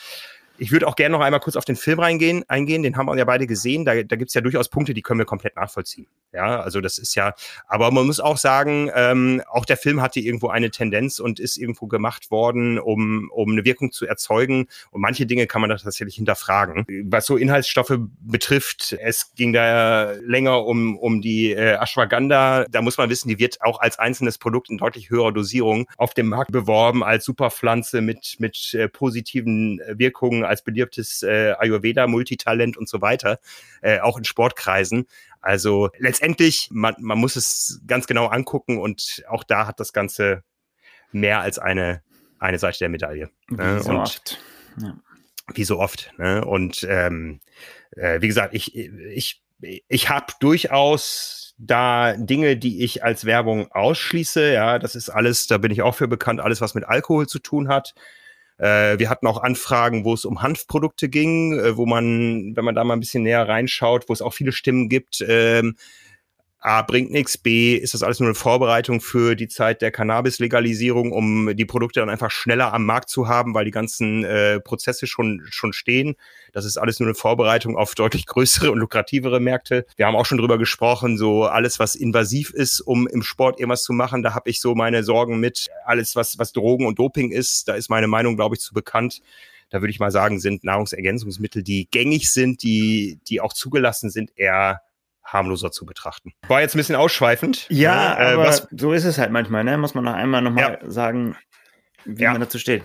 Ich 0.58 0.72
würde 0.72 0.86
auch 0.86 0.96
gerne 0.96 1.16
noch 1.16 1.24
einmal 1.24 1.40
kurz 1.40 1.56
auf 1.56 1.64
den 1.64 1.76
Film 1.76 2.00
reingehen, 2.00 2.44
eingehen. 2.48 2.82
Den 2.82 2.96
haben 2.96 3.06
wir 3.06 3.16
ja 3.16 3.24
beide 3.24 3.46
gesehen. 3.46 3.84
Da, 3.84 4.02
da 4.02 4.16
gibt 4.16 4.28
es 4.28 4.34
ja 4.34 4.40
durchaus 4.40 4.68
Punkte, 4.68 4.92
die 4.92 5.02
können 5.02 5.18
wir 5.18 5.24
komplett 5.24 5.56
nachvollziehen. 5.56 6.06
Ja, 6.32 6.60
also 6.60 6.80
das 6.80 6.98
ist 6.98 7.14
ja, 7.14 7.34
aber 7.66 7.90
man 7.90 8.06
muss 8.06 8.20
auch 8.20 8.36
sagen, 8.36 8.90
ähm, 8.94 9.42
auch 9.48 9.64
der 9.64 9.76
Film 9.76 10.02
hatte 10.02 10.20
irgendwo 10.20 10.48
eine 10.48 10.70
Tendenz 10.70 11.20
und 11.20 11.40
ist 11.40 11.56
irgendwo 11.56 11.86
gemacht 11.86 12.30
worden, 12.30 12.78
um, 12.78 13.30
um 13.32 13.52
eine 13.52 13.64
Wirkung 13.64 13.92
zu 13.92 14.06
erzeugen. 14.06 14.66
Und 14.90 15.00
manche 15.00 15.26
Dinge 15.26 15.46
kann 15.46 15.60
man 15.60 15.70
da 15.70 15.76
tatsächlich 15.76 16.16
hinterfragen. 16.16 16.84
Was 17.04 17.26
so 17.26 17.36
Inhaltsstoffe 17.36 17.98
betrifft, 18.20 18.96
es 19.00 19.34
ging 19.34 19.52
da 19.52 20.12
länger 20.22 20.66
um, 20.66 20.98
um 20.98 21.22
die 21.22 21.52
äh, 21.52 21.78
Ashwagandha. 21.80 22.66
Da 22.68 22.82
muss 22.82 22.98
man 22.98 23.08
wissen, 23.08 23.28
die 23.28 23.38
wird 23.38 23.62
auch 23.62 23.80
als 23.80 23.98
einzelnes 23.98 24.38
Produkt 24.38 24.70
in 24.70 24.78
deutlich 24.78 25.10
höherer 25.10 25.32
Dosierung 25.32 25.88
auf 25.96 26.14
dem 26.14 26.26
Markt 26.26 26.52
beworben, 26.52 27.04
als 27.04 27.24
Superpflanze 27.24 28.00
mit, 28.00 28.36
mit 28.38 28.74
äh, 28.74 28.88
positiven 28.88 29.80
Wirkungen, 29.94 30.44
als 30.48 30.62
beliebtes 30.62 31.22
äh, 31.22 31.54
Ayurveda-Multitalent 31.58 32.76
und 32.76 32.88
so 32.88 33.00
weiter, 33.00 33.38
äh, 33.82 34.00
auch 34.00 34.18
in 34.18 34.24
Sportkreisen. 34.24 35.06
Also 35.40 35.90
letztendlich, 35.98 36.68
man, 36.72 36.94
man 36.98 37.18
muss 37.18 37.36
es 37.36 37.80
ganz 37.86 38.06
genau 38.06 38.26
angucken 38.26 38.78
und 38.78 39.22
auch 39.28 39.44
da 39.44 39.66
hat 39.66 39.80
das 39.80 39.92
Ganze 39.92 40.42
mehr 41.12 41.40
als 41.40 41.58
eine, 41.58 42.02
eine 42.38 42.58
Seite 42.58 42.80
der 42.80 42.88
Medaille. 42.88 43.30
Wie 43.48 43.56
ne? 43.56 43.80
so 43.80 43.90
und 43.90 43.96
oft. 43.96 44.38
Ja. 44.80 44.96
Wie 45.54 45.64
so 45.64 45.78
oft. 45.78 46.12
Ne? 46.18 46.44
Und 46.44 46.86
ähm, 46.88 47.40
äh, 47.96 48.20
wie 48.20 48.28
gesagt, 48.28 48.54
ich, 48.54 48.76
ich, 48.76 49.42
ich 49.60 50.08
habe 50.08 50.32
durchaus 50.40 51.54
da 51.58 52.14
Dinge, 52.16 52.56
die 52.56 52.84
ich 52.84 53.02
als 53.02 53.24
Werbung 53.24 53.70
ausschließe. 53.72 54.52
Ja, 54.52 54.78
das 54.78 54.94
ist 54.94 55.10
alles, 55.10 55.46
da 55.48 55.58
bin 55.58 55.72
ich 55.72 55.82
auch 55.82 55.94
für 55.94 56.08
bekannt, 56.08 56.40
alles, 56.40 56.60
was 56.60 56.74
mit 56.74 56.84
Alkohol 56.84 57.26
zu 57.26 57.40
tun 57.40 57.68
hat. 57.68 57.94
Äh, 58.58 58.98
wir 58.98 59.08
hatten 59.08 59.26
auch 59.26 59.42
Anfragen, 59.42 60.04
wo 60.04 60.14
es 60.14 60.24
um 60.24 60.42
Hanfprodukte 60.42 61.08
ging, 61.08 61.58
äh, 61.58 61.76
wo 61.76 61.86
man, 61.86 62.56
wenn 62.56 62.64
man 62.64 62.74
da 62.74 62.84
mal 62.84 62.94
ein 62.94 63.00
bisschen 63.00 63.22
näher 63.22 63.48
reinschaut, 63.48 64.08
wo 64.08 64.12
es 64.12 64.22
auch 64.22 64.34
viele 64.34 64.52
Stimmen 64.52 64.88
gibt, 64.88 65.24
ähm, 65.26 65.76
A, 66.60 66.82
bringt 66.82 67.12
nichts, 67.12 67.38
B, 67.38 67.76
ist 67.76 67.94
das 67.94 68.02
alles 68.02 68.18
nur 68.18 68.28
eine 68.28 68.34
Vorbereitung 68.34 69.00
für 69.00 69.36
die 69.36 69.46
Zeit 69.46 69.80
der 69.80 69.92
Cannabis-Legalisierung, 69.92 71.12
um 71.12 71.54
die 71.54 71.64
Produkte 71.64 72.00
dann 72.00 72.10
einfach 72.10 72.32
schneller 72.32 72.74
am 72.74 72.84
Markt 72.84 73.10
zu 73.10 73.28
haben, 73.28 73.54
weil 73.54 73.64
die 73.64 73.70
ganzen 73.70 74.24
äh, 74.24 74.58
Prozesse 74.58 75.06
schon, 75.06 75.46
schon 75.50 75.72
stehen. 75.72 76.16
Das 76.52 76.64
ist 76.64 76.76
alles 76.76 76.98
nur 76.98 77.08
eine 77.08 77.14
Vorbereitung 77.14 77.76
auf 77.76 77.94
deutlich 77.94 78.26
größere 78.26 78.72
und 78.72 78.78
lukrativere 78.78 79.38
Märkte. 79.38 79.86
Wir 79.96 80.06
haben 80.06 80.16
auch 80.16 80.26
schon 80.26 80.38
drüber 80.38 80.58
gesprochen, 80.58 81.16
so 81.16 81.44
alles, 81.44 81.78
was 81.78 81.94
invasiv 81.94 82.50
ist, 82.50 82.80
um 82.80 83.06
im 83.06 83.22
Sport 83.22 83.60
irgendwas 83.60 83.84
zu 83.84 83.92
machen, 83.92 84.24
da 84.24 84.34
habe 84.34 84.50
ich 84.50 84.60
so 84.60 84.74
meine 84.74 85.04
Sorgen 85.04 85.38
mit. 85.38 85.68
Alles, 85.84 86.16
was, 86.16 86.38
was 86.38 86.52
Drogen 86.52 86.86
und 86.86 86.98
Doping 86.98 87.30
ist, 87.30 87.68
da 87.68 87.74
ist 87.74 87.88
meine 87.88 88.08
Meinung, 88.08 88.34
glaube 88.34 88.56
ich, 88.56 88.60
zu 88.60 88.74
bekannt 88.74 89.20
da 89.70 89.82
würde 89.82 89.90
ich 89.90 90.00
mal 90.00 90.10
sagen, 90.10 90.40
sind 90.40 90.64
Nahrungsergänzungsmittel, 90.64 91.62
die 91.62 91.88
gängig 91.90 92.32
sind, 92.32 92.62
die, 92.62 93.18
die 93.28 93.42
auch 93.42 93.52
zugelassen 93.52 94.08
sind, 94.08 94.30
eher 94.34 94.80
harmloser 95.32 95.70
zu 95.70 95.86
betrachten. 95.86 96.32
War 96.48 96.60
jetzt 96.60 96.74
ein 96.74 96.78
bisschen 96.78 96.96
ausschweifend. 96.96 97.66
Ja, 97.68 98.18
äh, 98.18 98.32
aber 98.34 98.44
was, 98.44 98.66
so 98.70 98.92
ist 98.92 99.04
es 99.04 99.18
halt 99.18 99.30
manchmal, 99.30 99.64
ne? 99.64 99.78
Muss 99.78 99.94
man 99.94 100.04
noch 100.04 100.14
einmal 100.14 100.42
nochmal 100.42 100.78
ja. 100.82 100.90
sagen, 100.90 101.36
wie 102.04 102.22
ja. 102.22 102.32
man 102.32 102.40
dazu 102.40 102.58
steht. 102.58 102.82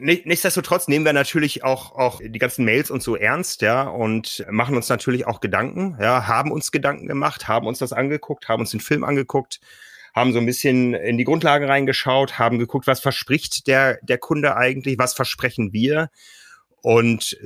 Nichtsdestotrotz 0.00 0.86
nehmen 0.86 1.04
wir 1.04 1.12
natürlich 1.12 1.64
auch, 1.64 1.90
auch 1.96 2.20
die 2.22 2.38
ganzen 2.38 2.64
Mails 2.64 2.88
und 2.88 3.02
so 3.02 3.16
ernst, 3.16 3.62
ja, 3.62 3.82
und 3.82 4.46
machen 4.48 4.76
uns 4.76 4.88
natürlich 4.88 5.26
auch 5.26 5.40
Gedanken, 5.40 5.98
ja, 6.00 6.28
haben 6.28 6.52
uns 6.52 6.70
Gedanken 6.70 7.08
gemacht, 7.08 7.48
haben 7.48 7.66
uns 7.66 7.80
das 7.80 7.92
angeguckt, 7.92 8.48
haben 8.48 8.60
uns 8.60 8.70
den 8.70 8.78
Film 8.78 9.02
angeguckt, 9.02 9.58
haben 10.14 10.32
so 10.32 10.38
ein 10.38 10.46
bisschen 10.46 10.94
in 10.94 11.18
die 11.18 11.24
Grundlage 11.24 11.66
reingeschaut, 11.66 12.38
haben 12.38 12.60
geguckt, 12.60 12.86
was 12.86 13.00
verspricht 13.00 13.66
der, 13.66 13.98
der 14.02 14.18
Kunde 14.18 14.56
eigentlich, 14.56 14.98
was 15.00 15.14
versprechen 15.14 15.72
wir 15.72 16.10
und 16.80 17.36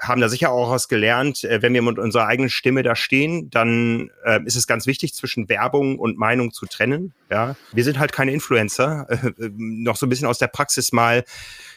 haben 0.00 0.20
da 0.20 0.28
sicher 0.28 0.50
auch 0.50 0.70
was 0.70 0.88
gelernt. 0.88 1.44
Äh, 1.44 1.62
wenn 1.62 1.74
wir 1.74 1.82
mit 1.82 1.98
unserer 1.98 2.26
eigenen 2.26 2.50
Stimme 2.50 2.82
da 2.82 2.96
stehen, 2.96 3.50
dann 3.50 4.10
äh, 4.24 4.40
ist 4.44 4.56
es 4.56 4.66
ganz 4.66 4.86
wichtig, 4.86 5.14
zwischen 5.14 5.48
Werbung 5.48 5.98
und 5.98 6.18
Meinung 6.18 6.52
zu 6.52 6.66
trennen. 6.66 7.12
Ja, 7.30 7.56
wir 7.72 7.84
sind 7.84 7.98
halt 7.98 8.12
keine 8.12 8.32
Influencer. 8.32 9.06
Äh, 9.08 9.44
äh, 9.44 9.50
noch 9.56 9.96
so 9.96 10.06
ein 10.06 10.08
bisschen 10.08 10.26
aus 10.26 10.38
der 10.38 10.48
Praxis 10.48 10.92
mal. 10.92 11.24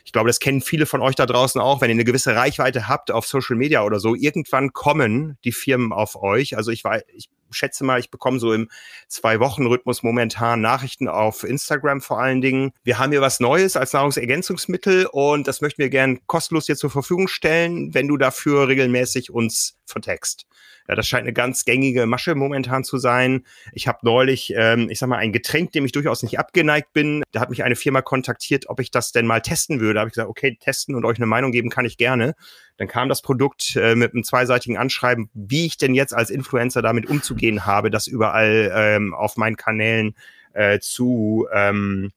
Ich 0.06 0.12
glaube, 0.12 0.28
das 0.28 0.40
kennen 0.40 0.62
viele 0.62 0.86
von 0.86 1.02
euch 1.02 1.16
da 1.16 1.26
draußen 1.26 1.60
auch. 1.62 1.82
Wenn 1.82 1.90
ihr 1.90 1.96
eine 1.96 2.04
gewisse 2.04 2.36
Reichweite 2.36 2.88
habt 2.88 3.12
auf 3.12 3.26
Social 3.26 3.56
Media 3.56 3.84
oder 3.84 4.00
so, 4.00 4.16
irgendwann 4.16 4.74
kommen 4.74 5.38
die 5.44 5.52
Firmen 5.52 5.94
auf 5.94 6.22
euch. 6.22 6.58
Also 6.58 6.72
ich 6.72 6.84
weiß, 6.84 7.04
ich 7.16 7.30
schätze 7.54 7.84
mal, 7.84 8.00
ich 8.00 8.10
bekomme 8.10 8.40
so 8.40 8.54
im 8.54 8.70
Zwei-Wochen-Rhythmus 9.08 10.04
momentan 10.04 10.62
Nachrichten 10.62 11.08
auf 11.08 11.44
Instagram 11.44 12.02
vor 12.02 12.20
allen 12.20 12.42
Dingen. 12.42 12.72
Wir 12.84 13.00
haben 13.00 13.12
hier 13.12 13.22
was 13.22 13.40
Neues 13.40 13.76
als 13.76 13.94
Nahrungsergänzungsmittel 13.94 15.08
und 15.08 15.48
das 15.48 15.62
möchten 15.62 15.82
wir 15.82 15.90
gern 15.90 16.20
kostenlos 16.28 16.66
dir 16.66 16.76
zur 16.76 16.90
Verfügung 16.90 17.28
stellen, 17.28 17.94
wenn 17.94 18.08
du 18.08 18.18
dafür 18.18 18.68
regelmäßig 18.68 19.32
uns 19.32 19.78
vertext. 19.86 20.46
Ja, 20.88 20.96
das 20.96 21.08
scheint 21.08 21.24
eine 21.24 21.34
ganz 21.34 21.66
gängige 21.66 22.06
Masche 22.06 22.36
momentan 22.36 22.84
zu 22.84 22.98
sein. 22.98 23.46
Ich 23.72 23.88
habe 23.88 24.00
neulich, 24.02 24.54
ähm, 24.56 24.90
ich 24.90 25.00
sag 25.00 25.08
mal, 25.08 25.18
ein 25.18 25.32
Getränk, 25.32 25.72
dem 25.72 25.86
ich 25.86 25.92
durchaus 25.94 26.24
nicht 26.24 26.40
abgeneigt 26.40 26.94
bin. 26.94 27.24
Da 27.32 27.40
hat 27.40 27.50
mich 27.50 27.64
eine 27.64 27.76
Firma 27.76 28.02
kontaktiert, 28.02 28.70
ob 28.70 28.80
ich 28.80 28.92
das 28.92 29.12
denn 29.12 29.26
mal 29.26 29.42
testen 29.42 29.80
würde. 29.80 29.96
Da 29.96 30.00
habe 30.02 30.10
ich 30.10 30.14
gesagt, 30.14 30.30
okay, 30.30 30.58
testen 30.60 30.96
und 30.96 31.06
euch 31.06 31.18
eine 31.18 31.26
Meinung 31.26 31.52
geben 31.52 31.70
kann 31.70 31.86
ich 31.86 31.98
gerne. 31.98 32.36
Dann 32.78 32.88
kam 32.88 33.08
das 33.08 33.22
Produkt 33.22 33.76
äh, 33.76 33.96
mit 33.96 34.14
einem 34.14 34.24
zweiseitigen 34.24 34.78
Anschreiben, 34.78 35.30
wie 35.34 35.66
ich 35.66 35.78
denn 35.78 35.94
jetzt 35.96 36.14
als 36.14 36.30
Influencer 36.30 36.82
damit 36.82 37.10
umzugehen 37.10 37.66
habe, 37.66 37.90
das 37.90 38.08
überall 38.08 38.72
ähm, 38.76 39.14
auf 39.14 39.38
meinen 39.38 39.56
Kanälen 39.56 40.16
äh, 40.54 40.80
zu 40.80 41.48
ähm, 41.54 42.12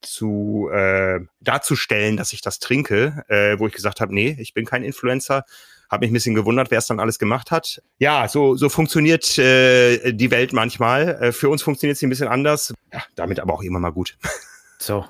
zu 0.00 0.70
äh, 0.72 1.20
darzustellen, 1.40 2.16
dass 2.16 2.32
ich 2.32 2.40
das 2.40 2.58
trinke, 2.58 3.24
äh, 3.28 3.58
wo 3.58 3.66
ich 3.66 3.72
gesagt 3.72 4.00
habe, 4.00 4.14
nee, 4.14 4.36
ich 4.38 4.54
bin 4.54 4.64
kein 4.64 4.84
Influencer. 4.84 5.44
Habe 5.90 6.00
mich 6.00 6.10
ein 6.10 6.14
bisschen 6.14 6.34
gewundert, 6.34 6.70
wer 6.70 6.78
es 6.78 6.86
dann 6.86 7.00
alles 7.00 7.18
gemacht 7.18 7.50
hat. 7.50 7.82
Ja, 7.98 8.28
so, 8.28 8.56
so 8.56 8.68
funktioniert 8.68 9.38
äh, 9.38 10.12
die 10.12 10.30
Welt 10.30 10.52
manchmal. 10.52 11.22
Äh, 11.22 11.32
für 11.32 11.48
uns 11.48 11.62
funktioniert 11.62 11.96
sie 11.96 12.06
ein 12.06 12.10
bisschen 12.10 12.28
anders. 12.28 12.74
Ja, 12.92 13.02
damit 13.14 13.40
aber 13.40 13.54
auch 13.54 13.62
immer 13.62 13.78
mal 13.78 13.92
gut. 13.92 14.16
So. 14.80 15.04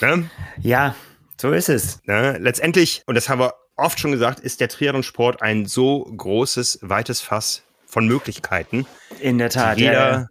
Ne? 0.00 0.30
Ja, 0.62 0.96
so 1.38 1.52
ist 1.52 1.68
es. 1.68 2.00
Ne? 2.06 2.38
Letztendlich, 2.38 3.02
und 3.04 3.16
das 3.16 3.28
haben 3.28 3.38
wir 3.38 3.52
oft 3.76 4.00
schon 4.00 4.12
gesagt, 4.12 4.40
ist 4.40 4.60
der 4.60 4.68
Triathlon-Sport 4.68 5.42
ein 5.42 5.66
so 5.66 6.04
großes, 6.04 6.78
weites 6.80 7.20
Fass 7.20 7.64
von 7.84 8.06
Möglichkeiten. 8.06 8.86
In 9.20 9.36
der 9.36 9.50
Tat. 9.50 9.78
Jeder 9.78 9.92
ja, 9.92 10.10
ja. 10.10 10.26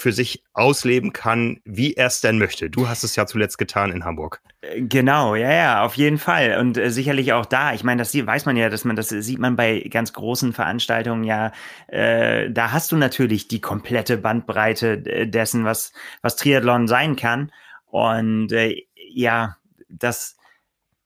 Für 0.00 0.12
sich 0.12 0.42
ausleben 0.52 1.12
kann, 1.12 1.60
wie 1.64 1.94
er 1.94 2.06
es 2.06 2.20
denn 2.20 2.38
möchte. 2.38 2.70
Du 2.70 2.88
hast 2.88 3.04
es 3.04 3.16
ja 3.16 3.26
zuletzt 3.26 3.58
getan 3.58 3.92
in 3.92 4.04
Hamburg. 4.04 4.40
Genau, 4.76 5.34
ja, 5.34 5.52
ja, 5.52 5.84
auf 5.84 5.94
jeden 5.94 6.18
Fall. 6.18 6.58
Und 6.58 6.76
äh, 6.76 6.90
sicherlich 6.90 7.32
auch 7.32 7.46
da. 7.46 7.72
Ich 7.72 7.84
meine, 7.84 8.00
das 8.00 8.14
weiß 8.14 8.46
man 8.46 8.56
ja, 8.56 8.68
dass 8.68 8.84
man, 8.84 8.96
das 8.96 9.08
sieht 9.08 9.38
man 9.38 9.56
bei 9.56 9.80
ganz 9.90 10.12
großen 10.12 10.52
Veranstaltungen 10.52 11.24
ja. 11.24 11.52
Äh, 11.88 12.50
da 12.50 12.72
hast 12.72 12.92
du 12.92 12.96
natürlich 12.96 13.48
die 13.48 13.60
komplette 13.60 14.16
Bandbreite 14.16 15.04
äh, 15.06 15.26
dessen, 15.26 15.64
was, 15.64 15.92
was 16.22 16.36
Triathlon 16.36 16.88
sein 16.88 17.16
kann. 17.16 17.52
Und 17.86 18.52
äh, 18.52 18.82
ja, 18.94 19.56
das, 19.88 20.36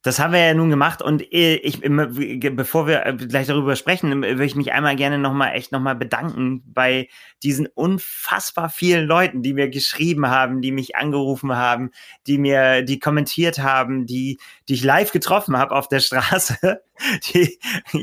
das 0.05 0.19
haben 0.19 0.35
wir 0.35 0.41
ja 0.41 0.53
nun 0.53 0.69
gemacht 0.69 1.01
und 1.01 1.23
ich, 1.31 1.81
bevor 1.81 2.87
wir 2.87 3.07
äh, 3.07 3.15
gleich 3.15 3.47
darüber 3.47 3.75
sprechen, 3.75 4.23
würde 4.23 4.45
ich 4.45 4.55
mich 4.55 4.71
einmal 4.71 4.97
gerne 4.97 5.17
nochmal 5.17 5.55
echt 5.55 5.73
nochmal 5.73 5.97
bedanken 5.97 6.63
bei 6.67 7.09
diesen 7.43 7.67
unfassbar 7.69 8.69
vielen 8.69 9.07
Leuten, 9.07 9.41
die 9.43 9.55
mir 9.55 9.71
geschrieben 9.71 10.29
haben, 10.29 10.61
die 10.61 10.73
mich 10.73 10.95
angerufen 10.95 11.57
haben, 11.57 11.91
die 12.27 12.37
mir, 12.37 12.83
die 12.83 12.99
kommentiert 12.99 13.61
haben, 13.61 14.05
die, 14.05 14.39
die 14.69 14.75
ich 14.75 14.85
live 14.85 15.11
getroffen 15.11 15.57
habe 15.57 15.75
auf 15.75 15.89
der 15.89 16.01
Straße. 16.01 16.83
Ich 17.33 17.59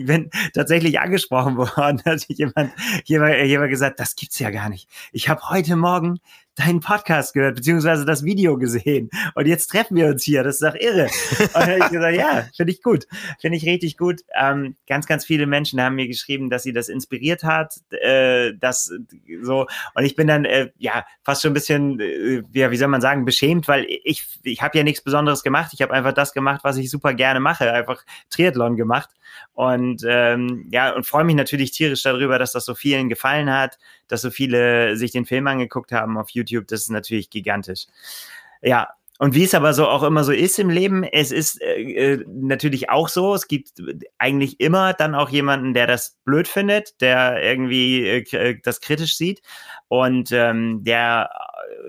bin 0.06 0.30
tatsächlich 0.54 1.00
angesprochen 1.00 1.58
worden, 1.58 2.02
hat 2.06 2.26
jemand, 2.28 2.74
jemand, 3.06 3.36
jemand 3.46 3.70
gesagt, 3.70 4.00
das 4.00 4.16
gibt's 4.16 4.40
ja 4.40 4.50
gar 4.50 4.70
nicht. 4.70 4.90
Ich 5.12 5.30
habe 5.30 5.50
heute 5.50 5.76
Morgen 5.76 6.20
deinen 6.56 6.82
Podcast 6.82 7.34
gehört, 7.34 7.56
beziehungsweise 7.56 8.06
das 8.06 8.24
Video 8.24 8.58
gesehen. 8.58 9.10
Und 9.36 9.48
jetzt 9.48 9.68
treffen 9.68 9.96
wir 9.96 10.08
uns 10.08 10.24
hier. 10.24 10.44
Das 10.44 10.56
ist 10.56 10.64
doch 10.64 10.76
irre. 10.76 11.06
Und 11.06 11.56
dann 11.56 11.70
habe 11.70 11.80
ich 11.80 11.90
gesagt, 11.90 12.18
ja, 12.18 12.48
finde 12.56 12.74
ich 12.74 12.82
gut. 12.82 13.08
Finde 13.40 13.58
ich 13.58 13.66
richtig 13.66 13.98
gut. 13.98 14.22
Ähm, 14.38 14.76
ganz, 14.88 15.08
ganz 15.08 15.26
viele 15.26 15.46
Menschen 15.46 15.82
haben 15.82 15.96
mir 15.96 16.08
geschrieben, 16.08 16.50
dass 16.50 16.64
sie 16.64 16.74
das 16.74 16.90
inspiriert 16.90 17.44
hat. 17.44 17.76
Äh, 17.92 18.54
das 18.60 18.92
so. 19.42 19.68
Und 19.96 20.04
ich 20.04 20.16
bin 20.16 20.28
dann, 20.28 20.46
äh, 20.46 20.72
ja, 20.78 21.06
fast 21.24 21.42
schon 21.42 21.52
ein 21.52 21.54
bisschen, 21.54 22.00
äh, 22.00 22.44
ja, 22.54 22.70
wie 22.72 22.78
soll 22.78 22.90
man 22.90 23.02
sagen, 23.02 23.24
beschämt, 23.24 23.68
weil 23.68 23.86
ich, 23.88 24.28
ich 24.44 24.62
habe 24.62 24.78
ja 24.78 24.84
nichts 24.84 25.02
Besonderes 25.02 25.44
gemacht. 25.44 25.72
Ich 25.74 25.82
habe 25.82 25.94
einfach 25.94 26.14
das 26.14 26.34
gemacht, 26.34 26.62
was 26.64 26.78
ich 26.78 26.92
super 26.92 27.14
gerne 27.14 27.40
mache. 27.40 27.72
Einfach 27.72 28.04
Triathlon 28.30 28.76
gemacht. 28.82 29.10
Und 29.54 30.04
ähm, 30.08 30.68
ja, 30.72 30.94
und 30.94 31.06
freue 31.06 31.24
mich 31.24 31.36
natürlich 31.36 31.72
tierisch 31.72 32.04
darüber, 32.04 32.40
dass 32.40 32.52
das 32.52 32.66
so 32.66 32.76
vielen 32.76 33.10
gefallen 33.10 33.52
hat, 33.52 33.78
dass 34.08 34.22
so 34.22 34.32
viele 34.32 34.98
sich 34.98 35.12
den 35.12 35.26
Film 35.26 35.48
angeguckt 35.48 35.92
haben 35.92 36.18
auf 36.18 36.32
YouTube. 36.32 36.68
Das 36.68 36.82
ist 36.82 36.90
natürlich 36.90 37.30
gigantisch. 37.30 37.86
Ja, 38.62 38.90
und 39.22 39.36
wie 39.36 39.44
es 39.44 39.54
aber 39.54 39.76
so 39.76 39.88
auch 39.88 40.02
immer 40.02 40.24
so 40.24 40.32
ist 40.32 40.58
im 40.58 40.72
Leben, 40.72 41.04
es 41.04 41.32
ist 41.32 41.62
äh, 41.62 42.16
äh 42.16 42.26
natürlich 42.28 42.90
auch 42.90 43.08
so, 43.08 43.36
es 43.36 43.48
gibt 43.48 43.74
eigentlich 44.18 44.60
immer 44.60 44.94
dann 44.94 45.14
auch 45.14 45.30
jemanden, 45.30 45.76
der 45.76 45.86
das 45.86 46.18
blöd 46.26 46.48
findet, 46.48 47.00
der 47.02 47.40
irgendwie 47.40 48.04
äh, 48.04 48.24
äh 48.36 48.60
das 48.64 48.82
kritisch 48.82 49.16
sieht 49.16 49.44
und 49.90 50.32
ähm, 50.32 50.84
der 50.84 51.30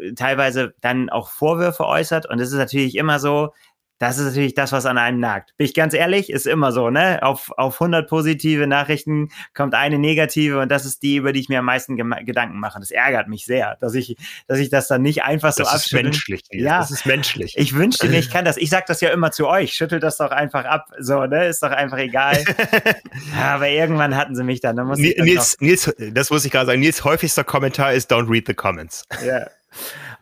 äh, 0.02 0.12
teilweise 0.12 0.74
dann 0.82 1.08
auch 1.08 1.30
Vorwürfe 1.30 1.86
äußert. 1.86 2.28
Und 2.28 2.38
es 2.38 2.50
ist 2.50 2.58
natürlich 2.58 2.96
immer 2.96 3.18
so, 3.18 3.54
das 4.02 4.18
ist 4.18 4.24
natürlich 4.24 4.54
das, 4.54 4.72
was 4.72 4.84
an 4.84 4.98
einem 4.98 5.20
nagt. 5.20 5.56
Bin 5.56 5.64
ich 5.64 5.74
ganz 5.74 5.94
ehrlich, 5.94 6.28
ist 6.28 6.48
immer 6.48 6.72
so, 6.72 6.90
ne? 6.90 7.22
Auf, 7.22 7.52
auf 7.56 7.80
100 7.80 8.08
positive 8.08 8.66
Nachrichten 8.66 9.28
kommt 9.54 9.74
eine 9.74 9.96
negative 9.96 10.58
und 10.58 10.72
das 10.72 10.84
ist 10.84 11.04
die, 11.04 11.14
über 11.14 11.32
die 11.32 11.38
ich 11.38 11.48
mir 11.48 11.60
am 11.60 11.66
meisten 11.66 11.96
Gedanken 11.96 12.58
mache. 12.58 12.80
Das 12.80 12.90
ärgert 12.90 13.28
mich 13.28 13.46
sehr, 13.46 13.76
dass 13.80 13.94
ich, 13.94 14.16
dass 14.48 14.58
ich 14.58 14.70
das 14.70 14.88
dann 14.88 15.02
nicht 15.02 15.22
einfach 15.22 15.52
so 15.52 15.62
abschüttle. 15.62 15.76
Das 15.78 15.86
ist 15.86 15.92
menschlich. 15.92 16.42
Ja, 16.50 16.78
das 16.80 16.90
ist 16.90 17.06
menschlich. 17.06 17.54
Ich 17.56 17.76
wünschte 17.76 18.08
mir, 18.08 18.18
ich 18.18 18.28
kann 18.28 18.44
das. 18.44 18.56
Ich 18.56 18.70
sag 18.70 18.86
das 18.86 19.00
ja 19.02 19.10
immer 19.10 19.30
zu 19.30 19.46
euch. 19.46 19.72
Schüttelt 19.72 20.02
das 20.02 20.16
doch 20.16 20.32
einfach 20.32 20.64
ab. 20.64 20.90
So, 20.98 21.24
ne? 21.26 21.46
Ist 21.46 21.62
doch 21.62 21.70
einfach 21.70 21.98
egal. 21.98 22.42
Aber 23.40 23.68
irgendwann 23.68 24.16
hatten 24.16 24.34
sie 24.34 24.42
mich 24.42 24.60
dann. 24.60 24.74
dann 24.74 24.88
muss 24.88 24.98
Nils, 24.98 25.58
Nils, 25.60 25.94
das 26.10 26.28
muss 26.28 26.44
ich 26.44 26.50
gerade 26.50 26.66
sagen. 26.66 26.80
Nils 26.80 27.04
häufigster 27.04 27.44
Kommentar 27.44 27.92
ist 27.92 28.10
Don't 28.10 28.28
read 28.28 28.48
the 28.48 28.54
comments. 28.54 29.04
Ja. 29.24 29.46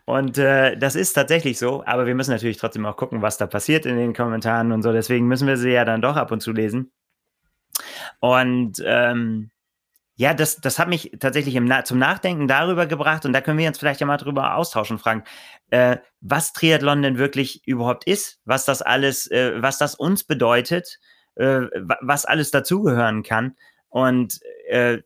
Und 0.05 0.37
äh, 0.37 0.77
das 0.77 0.95
ist 0.95 1.13
tatsächlich 1.13 1.59
so, 1.59 1.83
aber 1.85 2.05
wir 2.05 2.15
müssen 2.15 2.31
natürlich 2.31 2.57
trotzdem 2.57 2.85
auch 2.85 2.97
gucken, 2.97 3.21
was 3.21 3.37
da 3.37 3.47
passiert 3.47 3.85
in 3.85 3.97
den 3.97 4.13
Kommentaren 4.13 4.71
und 4.71 4.81
so. 4.81 4.91
Deswegen 4.91 5.27
müssen 5.27 5.47
wir 5.47 5.57
sie 5.57 5.71
ja 5.71 5.85
dann 5.85 6.01
doch 6.01 6.15
ab 6.15 6.31
und 6.31 6.41
zu 6.41 6.51
lesen. 6.51 6.91
Und 8.19 8.81
ähm, 8.85 9.51
ja, 10.15 10.33
das, 10.33 10.57
das 10.57 10.77
hat 10.77 10.87
mich 10.87 11.11
tatsächlich 11.19 11.55
im 11.55 11.71
zum 11.83 11.97
Nachdenken 11.97 12.47
darüber 12.47 12.85
gebracht 12.85 13.25
und 13.25 13.33
da 13.33 13.41
können 13.41 13.57
wir 13.57 13.67
uns 13.67 13.79
vielleicht 13.79 14.01
ja 14.01 14.05
mal 14.05 14.17
drüber 14.17 14.55
austauschen, 14.55 14.99
fragen, 14.99 15.23
äh, 15.71 15.97
was 16.19 16.53
Triathlon 16.53 17.01
denn 17.01 17.17
wirklich 17.17 17.65
überhaupt 17.65 18.03
ist, 18.05 18.39
was 18.45 18.65
das 18.65 18.81
alles, 18.81 19.29
äh, 19.31 19.53
was 19.61 19.77
das 19.79 19.95
uns 19.95 20.23
bedeutet, 20.23 20.99
äh, 21.35 21.61
was 22.01 22.25
alles 22.25 22.51
dazugehören 22.51 23.23
kann. 23.23 23.55
Und 23.91 24.39
äh, 24.69 24.99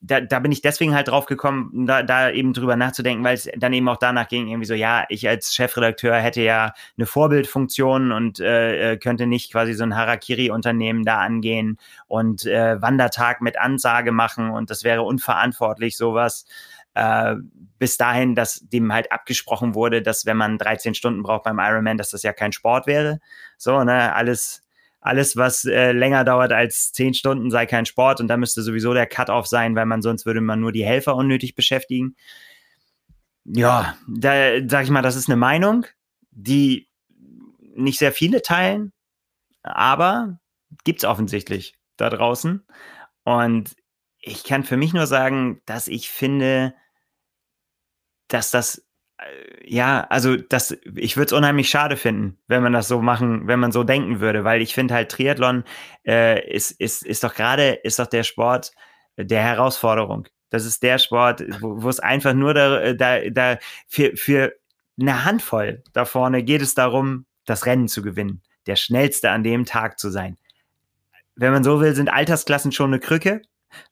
da, 0.00 0.22
da 0.22 0.38
bin 0.38 0.50
ich 0.50 0.62
deswegen 0.62 0.94
halt 0.94 1.08
drauf 1.08 1.26
gekommen, 1.26 1.84
da, 1.86 2.02
da 2.02 2.30
eben 2.30 2.54
drüber 2.54 2.74
nachzudenken, 2.74 3.22
weil 3.22 3.34
es 3.34 3.50
dann 3.54 3.74
eben 3.74 3.86
auch 3.90 3.98
danach 3.98 4.28
ging, 4.28 4.48
irgendwie 4.48 4.66
so, 4.66 4.72
ja, 4.72 5.04
ich 5.10 5.28
als 5.28 5.54
Chefredakteur 5.54 6.16
hätte 6.16 6.40
ja 6.40 6.72
eine 6.96 7.04
Vorbildfunktion 7.04 8.12
und 8.12 8.40
äh, 8.40 8.92
äh 8.92 8.96
könnte 8.96 9.26
nicht 9.26 9.52
quasi 9.52 9.74
so 9.74 9.82
ein 9.84 9.94
Harakiri-Unternehmen 9.94 11.04
da 11.04 11.18
angehen 11.18 11.76
und 12.06 12.46
äh, 12.46 12.80
Wandertag 12.80 13.42
mit 13.42 13.58
Ansage 13.58 14.10
machen 14.10 14.48
und 14.50 14.70
das 14.70 14.84
wäre 14.84 15.02
unverantwortlich, 15.02 15.98
sowas. 15.98 16.46
Äh, 16.94 17.34
bis 17.78 17.98
dahin, 17.98 18.34
dass 18.34 18.60
dem 18.68 18.90
halt 18.90 19.12
abgesprochen 19.12 19.74
wurde, 19.74 20.00
dass 20.00 20.24
wenn 20.24 20.38
man 20.38 20.56
13 20.56 20.94
Stunden 20.94 21.22
braucht 21.22 21.44
beim 21.44 21.58
Ironman, 21.58 21.98
dass 21.98 22.08
das 22.08 22.22
ja 22.22 22.32
kein 22.32 22.52
Sport 22.52 22.86
wäre. 22.86 23.20
So, 23.58 23.84
ne, 23.84 24.14
alles 24.14 24.62
alles, 25.00 25.36
was 25.36 25.64
äh, 25.64 25.92
länger 25.92 26.24
dauert 26.24 26.52
als 26.52 26.92
zehn 26.92 27.14
Stunden, 27.14 27.50
sei 27.50 27.66
kein 27.66 27.86
Sport 27.86 28.20
und 28.20 28.28
da 28.28 28.36
müsste 28.36 28.62
sowieso 28.62 28.92
der 28.92 29.06
Cut-off 29.06 29.46
sein, 29.46 29.74
weil 29.74 29.86
man 29.86 30.02
sonst 30.02 30.26
würde 30.26 30.40
man 30.40 30.60
nur 30.60 30.72
die 30.72 30.84
Helfer 30.84 31.16
unnötig 31.16 31.54
beschäftigen. 31.54 32.16
Ja, 33.44 33.96
da 34.06 34.58
sag 34.68 34.84
ich 34.84 34.90
mal, 34.90 35.02
das 35.02 35.16
ist 35.16 35.28
eine 35.28 35.36
Meinung, 35.36 35.86
die 36.30 36.88
nicht 37.74 37.98
sehr 37.98 38.12
viele 38.12 38.42
teilen, 38.42 38.92
aber 39.62 40.38
gibt's 40.84 41.04
offensichtlich 41.04 41.74
da 41.96 42.10
draußen. 42.10 42.64
Und 43.24 43.74
ich 44.18 44.44
kann 44.44 44.64
für 44.64 44.76
mich 44.76 44.92
nur 44.92 45.06
sagen, 45.06 45.62
dass 45.64 45.88
ich 45.88 46.10
finde, 46.10 46.74
dass 48.28 48.50
das 48.50 48.86
ja, 49.64 50.06
also 50.08 50.36
das, 50.36 50.76
ich 50.96 51.16
würde 51.16 51.26
es 51.26 51.32
unheimlich 51.32 51.68
schade 51.68 51.96
finden, 51.96 52.38
wenn 52.48 52.62
man 52.62 52.72
das 52.72 52.88
so 52.88 53.00
machen, 53.02 53.46
wenn 53.46 53.60
man 53.60 53.72
so 53.72 53.84
denken 53.84 54.20
würde, 54.20 54.44
weil 54.44 54.62
ich 54.62 54.74
finde 54.74 54.94
halt 54.94 55.10
Triathlon 55.10 55.64
äh, 56.06 56.48
ist, 56.50 56.72
ist, 56.72 57.04
ist 57.04 57.24
doch 57.24 57.34
gerade, 57.34 57.72
ist 57.72 57.98
doch 57.98 58.06
der 58.06 58.22
Sport 58.22 58.72
der 59.16 59.42
Herausforderung. 59.42 60.26
Das 60.48 60.64
ist 60.64 60.82
der 60.82 60.98
Sport, 60.98 61.44
wo, 61.60 61.82
wo 61.82 61.88
es 61.88 62.00
einfach 62.00 62.34
nur 62.34 62.54
da, 62.54 62.92
da, 62.94 63.20
da 63.30 63.58
für, 63.86 64.16
für 64.16 64.54
eine 64.98 65.24
Handvoll 65.24 65.82
da 65.92 66.04
vorne 66.04 66.42
geht 66.42 66.62
es 66.62 66.74
darum, 66.74 67.26
das 67.44 67.66
Rennen 67.66 67.88
zu 67.88 68.02
gewinnen, 68.02 68.42
der 68.66 68.76
schnellste 68.76 69.30
an 69.30 69.42
dem 69.42 69.64
Tag 69.64 69.98
zu 69.98 70.10
sein. 70.10 70.36
Wenn 71.36 71.52
man 71.52 71.64
so 71.64 71.80
will, 71.80 71.94
sind 71.94 72.08
Altersklassen 72.08 72.72
schon 72.72 72.90
eine 72.90 73.00
Krücke, 73.00 73.42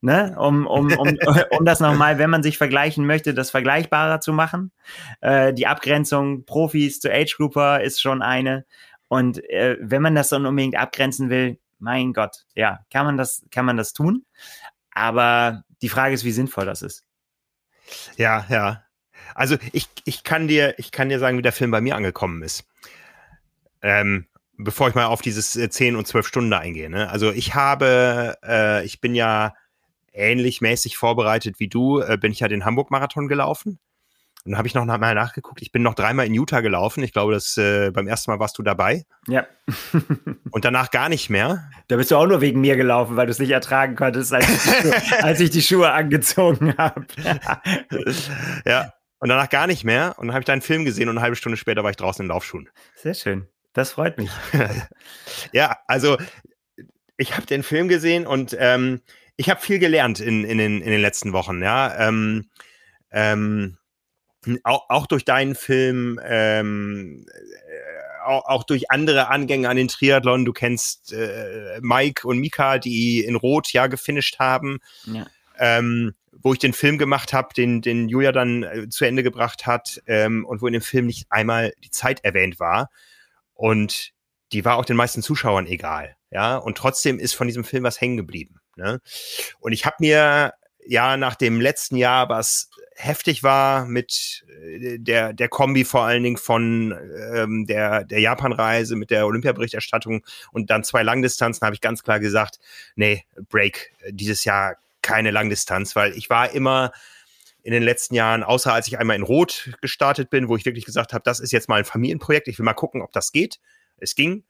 ne? 0.01 0.35
um, 0.39 0.67
um, 0.67 0.93
um, 0.93 1.19
um 1.59 1.65
das 1.65 1.81
nochmal, 1.81 2.19
wenn 2.19 2.31
man 2.31 2.43
sich 2.43 2.59
vergleichen 2.59 3.07
möchte, 3.07 3.35
das 3.35 3.51
vergleichbarer 3.51 4.21
zu 4.21 4.33
machen. 4.33 4.73
Äh, 5.21 5.55
die 5.55 5.67
Abgrenzung 5.67 6.45
Profis 6.45 7.01
zu 7.01 7.13
Age 7.13 7.37
Grouper 7.37 7.83
ist 7.83 8.01
schon 8.01 8.23
eine. 8.23 8.65
Und 9.09 9.43
äh, 9.51 9.77
wenn 9.81 10.03
man 10.03 10.15
das 10.15 10.29
dann 10.29 10.47
unbedingt 10.47 10.77
abgrenzen 10.77 11.31
will, 11.31 11.59
mein 11.79 12.13
Gott, 12.13 12.45
ja, 12.55 12.81
kann 12.93 13.07
man 13.07 13.17
das, 13.17 13.45
kann 13.51 13.65
man 13.65 13.77
das 13.77 13.93
tun. 13.93 14.25
Aber 14.91 15.63
die 15.81 15.89
Frage 15.89 16.15
ist, 16.15 16.25
wie 16.25 16.33
sinnvoll 16.33 16.67
das 16.67 16.83
ist. 16.83 17.05
Ja, 18.17 18.45
ja. 18.49 18.83
Also 19.35 19.57
ich, 19.73 19.89
ich 20.05 20.25
kann 20.25 20.49
dir, 20.49 20.75
ich 20.79 20.91
kann 20.91 21.09
dir 21.09 21.19
sagen, 21.19 21.39
wie 21.39 21.43
der 21.43 21.53
Film 21.53 21.71
bei 21.71 21.81
mir 21.81 21.97
angekommen 21.97 22.43
ist. 22.43 22.65
Ähm, 23.81 24.27
bevor 24.57 24.89
ich 24.89 24.95
mal 24.95 25.07
auf 25.07 25.23
dieses 25.23 25.53
10 25.53 25.95
äh, 25.95 25.97
und 25.97 26.07
12 26.07 26.27
Stunden 26.27 26.53
eingehe. 26.53 26.91
Ne? 26.91 27.09
Also 27.09 27.31
ich 27.31 27.55
habe, 27.55 28.37
äh, 28.45 28.85
ich 28.85 29.01
bin 29.01 29.15
ja 29.15 29.55
ähnlich 30.13 30.61
mäßig 30.61 30.97
vorbereitet 30.97 31.59
wie 31.59 31.69
du, 31.69 32.01
äh, 32.01 32.19
bin 32.19 32.33
ich 32.33 32.41
ja 32.41 32.49
den 32.49 32.65
Hamburg-Marathon 32.65 33.29
gelaufen. 33.29 33.79
Und 34.45 34.53
dann 34.53 34.59
habe 34.59 34.69
ich 34.69 34.75
noch 34.75 34.87
mal 34.87 35.15
nachgeguckt. 35.15 35.61
Ich 35.63 35.73
bin 35.73 35.83
noch 35.83 35.95
dreimal 35.95 36.27
in 36.27 36.33
Utah 36.33 36.61
gelaufen. 36.61 37.03
Ich 37.03 37.13
glaube, 37.13 37.33
das 37.33 37.57
äh, 37.59 37.91
beim 37.91 38.07
ersten 38.07 38.31
Mal 38.31 38.39
warst 38.39 38.57
du 38.57 38.63
dabei. 38.63 39.05
Ja. 39.27 39.47
und 40.51 40.65
danach 40.65 40.91
gar 40.91 41.09
nicht 41.09 41.29
mehr. 41.29 41.69
Da 41.89 41.97
bist 41.97 42.11
du 42.11 42.17
auch 42.17 42.27
nur 42.27 42.41
wegen 42.41 42.61
mir 42.61 42.77
gelaufen, 42.77 43.17
weil 43.17 43.27
du 43.27 43.33
es 43.33 43.39
nicht 43.41 43.51
ertragen 43.51 43.97
konntest, 43.97 44.33
als 44.33 44.49
ich 44.49 44.63
die 44.63 44.71
Schuhe, 44.71 44.95
als 45.23 45.41
ich 45.41 45.51
die 45.51 45.63
Schuhe 45.63 45.93
angezogen 45.93 46.75
habe. 46.79 47.07
ja. 48.65 48.93
Und 49.21 49.29
danach 49.29 49.51
gar 49.51 49.67
nicht 49.67 49.85
mehr. 49.85 50.15
Und 50.17 50.29
dann 50.29 50.35
habe 50.35 50.43
ich 50.43 50.47
deinen 50.47 50.63
Film 50.63 50.85
gesehen 50.85 51.09
und 51.09 51.17
eine 51.17 51.23
halbe 51.23 51.37
Stunde 51.37 51.57
später 51.57 51.83
war 51.83 51.91
ich 51.91 51.97
draußen 51.97 52.25
in 52.25 52.29
Laufschuhen. 52.29 52.69
Sehr 52.95 53.15
schön. 53.15 53.49
Das 53.73 53.93
freut 53.93 54.17
mich. 54.17 54.31
ja, 55.53 55.77
also 55.87 56.17
ich 57.17 57.37
habe 57.37 57.47
den 57.47 57.63
Film 57.63 57.89
gesehen 57.89 58.27
und 58.27 58.57
ähm, 58.59 59.01
ich 59.39 59.49
habe 59.49 59.61
viel 59.61 59.79
gelernt 59.79 60.21
in, 60.21 60.45
in, 60.45 60.59
den, 60.59 60.83
in 60.83 60.91
den 60.91 61.01
letzten 61.01 61.33
Wochen, 61.33 61.63
ja. 61.63 62.09
Ähm, 62.09 62.51
ähm, 63.11 63.79
auch, 64.65 64.91
auch 64.91 65.07
durch 65.07 65.25
deinen 65.25 65.55
Film, 65.55 66.21
ähm, 66.25 67.25
äh, 67.29 68.25
auch, 68.27 68.47
auch, 68.47 68.65
durch 68.65 68.91
andere 68.91 69.29
Angänge 69.29 69.69
an 69.69 69.77
den 69.77 69.89
Triathlon. 69.89 70.45
Du 70.45 70.53
kennst 70.53 71.13
äh, 71.13 71.79
Mike 71.81 72.27
und 72.27 72.39
Mika, 72.39 72.79
die 72.79 73.21
in 73.21 73.37
Rot 73.37 73.73
ja 73.73 73.87
gefinisht 73.87 74.39
haben. 74.41 74.81
Ja. 75.05 75.27
Ähm, 75.59 76.15
wo 76.41 76.53
ich 76.53 76.59
den 76.59 76.73
Film 76.73 76.99
gemacht 76.99 77.33
habe, 77.33 77.55
den, 77.55 77.81
den 77.81 78.09
Julia 78.09 78.33
dann 78.33 78.63
äh, 78.63 78.89
zu 78.89 79.05
Ende 79.05 79.23
gebracht 79.23 79.67
hat 79.67 80.01
ähm, 80.07 80.45
und 80.45 80.63
wo 80.63 80.67
in 80.67 80.73
dem 80.73 80.83
Film 80.83 81.07
nicht 81.07 81.27
einmal 81.31 81.73
die 81.83 81.91
Zeit 81.91 82.25
erwähnt 82.25 82.61
war. 82.61 82.91
Und 83.55 84.13
die 84.53 84.65
war 84.65 84.77
auch 84.77 84.85
den 84.85 84.97
meisten 84.97 85.23
Zuschauern 85.23 85.67
egal. 85.67 86.17
Ja, 86.31 86.57
und 86.57 86.77
trotzdem 86.77 87.19
ist 87.19 87.35
von 87.35 87.47
diesem 87.47 87.65
Film 87.65 87.85
was 87.85 88.01
hängen 88.01 88.17
geblieben. 88.17 88.61
Ne? 88.79 89.01
Und 89.59 89.73
ich 89.73 89.85
habe 89.85 89.97
mir 89.99 90.55
ja 90.87 91.17
nach 91.17 91.35
dem 91.35 91.61
letzten 91.61 91.97
Jahr, 91.97 92.29
was 92.29 92.71
heftig 92.95 93.43
war 93.43 93.85
mit 93.87 94.45
äh, 94.63 94.99
der, 94.99 95.33
der 95.33 95.49
Kombi 95.49 95.85
vor 95.85 96.05
allen 96.05 96.23
Dingen 96.23 96.37
von 96.37 96.97
ähm, 97.35 97.67
der, 97.67 98.05
der 98.05 98.21
Japan-Reise 98.21 98.97
mit 98.97 99.11
der 99.11 99.27
Olympiaberichterstattung 99.27 100.25
und 100.53 100.71
dann 100.71 100.85
zwei 100.85 101.03
Langdistanzen, 101.03 101.65
habe 101.65 101.75
ich 101.75 101.81
ganz 101.81 102.03
klar 102.03 102.21
gesagt, 102.21 102.59
nee, 102.97 103.25
Break, 103.51 103.93
dieses 104.11 104.45
Jahr 104.45 104.77
keine 105.03 105.31
Langdistanz, 105.31 105.95
weil 105.95 106.17
ich 106.17 106.31
war 106.31 106.53
immer 106.53 106.93
in 107.63 107.73
den 107.73 107.83
letzten 107.83 108.15
Jahren, 108.15 108.43
außer 108.43 108.73
als 108.73 108.89
ich 108.89 108.99
einmal 108.99 109.17
in 109.17 109.23
Rot 109.23 109.71
gestartet 109.81 110.31
bin, 110.31 110.49
wo 110.49 110.57
ich 110.57 110.65
wirklich 110.65 110.85
gesagt 110.85 111.13
habe, 111.13 111.23
das 111.25 111.41
ist 111.41 111.53
jetzt 111.53 111.69
mal 111.69 111.77
ein 111.77 111.85
Familienprojekt, 111.85 112.49
ich 112.49 112.59
will 112.59 112.65
mal 112.65 112.73
gucken, 112.73 113.03
ob 113.03 113.13
das 113.13 113.33
geht. 113.33 113.61
Es 113.99 114.15
ging. 114.15 114.45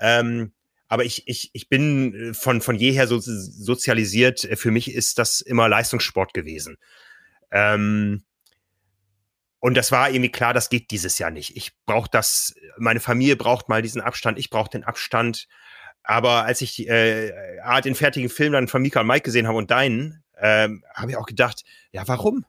Ähm, 0.00 0.52
aber 0.92 1.06
ich, 1.06 1.26
ich, 1.26 1.48
ich 1.54 1.70
bin 1.70 2.14
äh, 2.14 2.34
von, 2.34 2.60
von 2.60 2.76
jeher 2.76 3.06
so 3.06 3.18
sozialisiert. 3.18 4.46
Für 4.56 4.70
mich 4.70 4.92
ist 4.92 5.18
das 5.18 5.40
immer 5.40 5.66
Leistungssport 5.66 6.34
gewesen. 6.34 6.76
Ähm, 7.50 8.24
und 9.58 9.74
das 9.74 9.90
war 9.90 10.10
irgendwie 10.10 10.30
klar, 10.30 10.52
das 10.52 10.68
geht 10.68 10.90
dieses 10.90 11.18
Jahr 11.18 11.30
nicht. 11.30 11.56
Ich 11.56 11.72
brauche 11.86 12.10
das, 12.12 12.54
meine 12.76 13.00
Familie 13.00 13.36
braucht 13.36 13.70
mal 13.70 13.80
diesen 13.80 14.02
Abstand, 14.02 14.38
ich 14.38 14.50
brauche 14.50 14.68
den 14.68 14.84
Abstand. 14.84 15.48
Aber 16.02 16.44
als 16.44 16.60
ich 16.60 16.86
äh, 16.86 17.32
den 17.82 17.94
fertigen 17.94 18.28
Film 18.28 18.52
dann 18.52 18.68
von 18.68 18.82
Mika 18.82 19.00
und 19.00 19.06
Mike 19.06 19.22
gesehen 19.22 19.48
habe 19.48 19.56
und 19.56 19.70
deinen, 19.70 20.22
ähm, 20.38 20.84
habe 20.94 21.12
ich 21.12 21.16
auch 21.16 21.24
gedacht, 21.24 21.64
ja, 21.92 22.06
warum? 22.06 22.44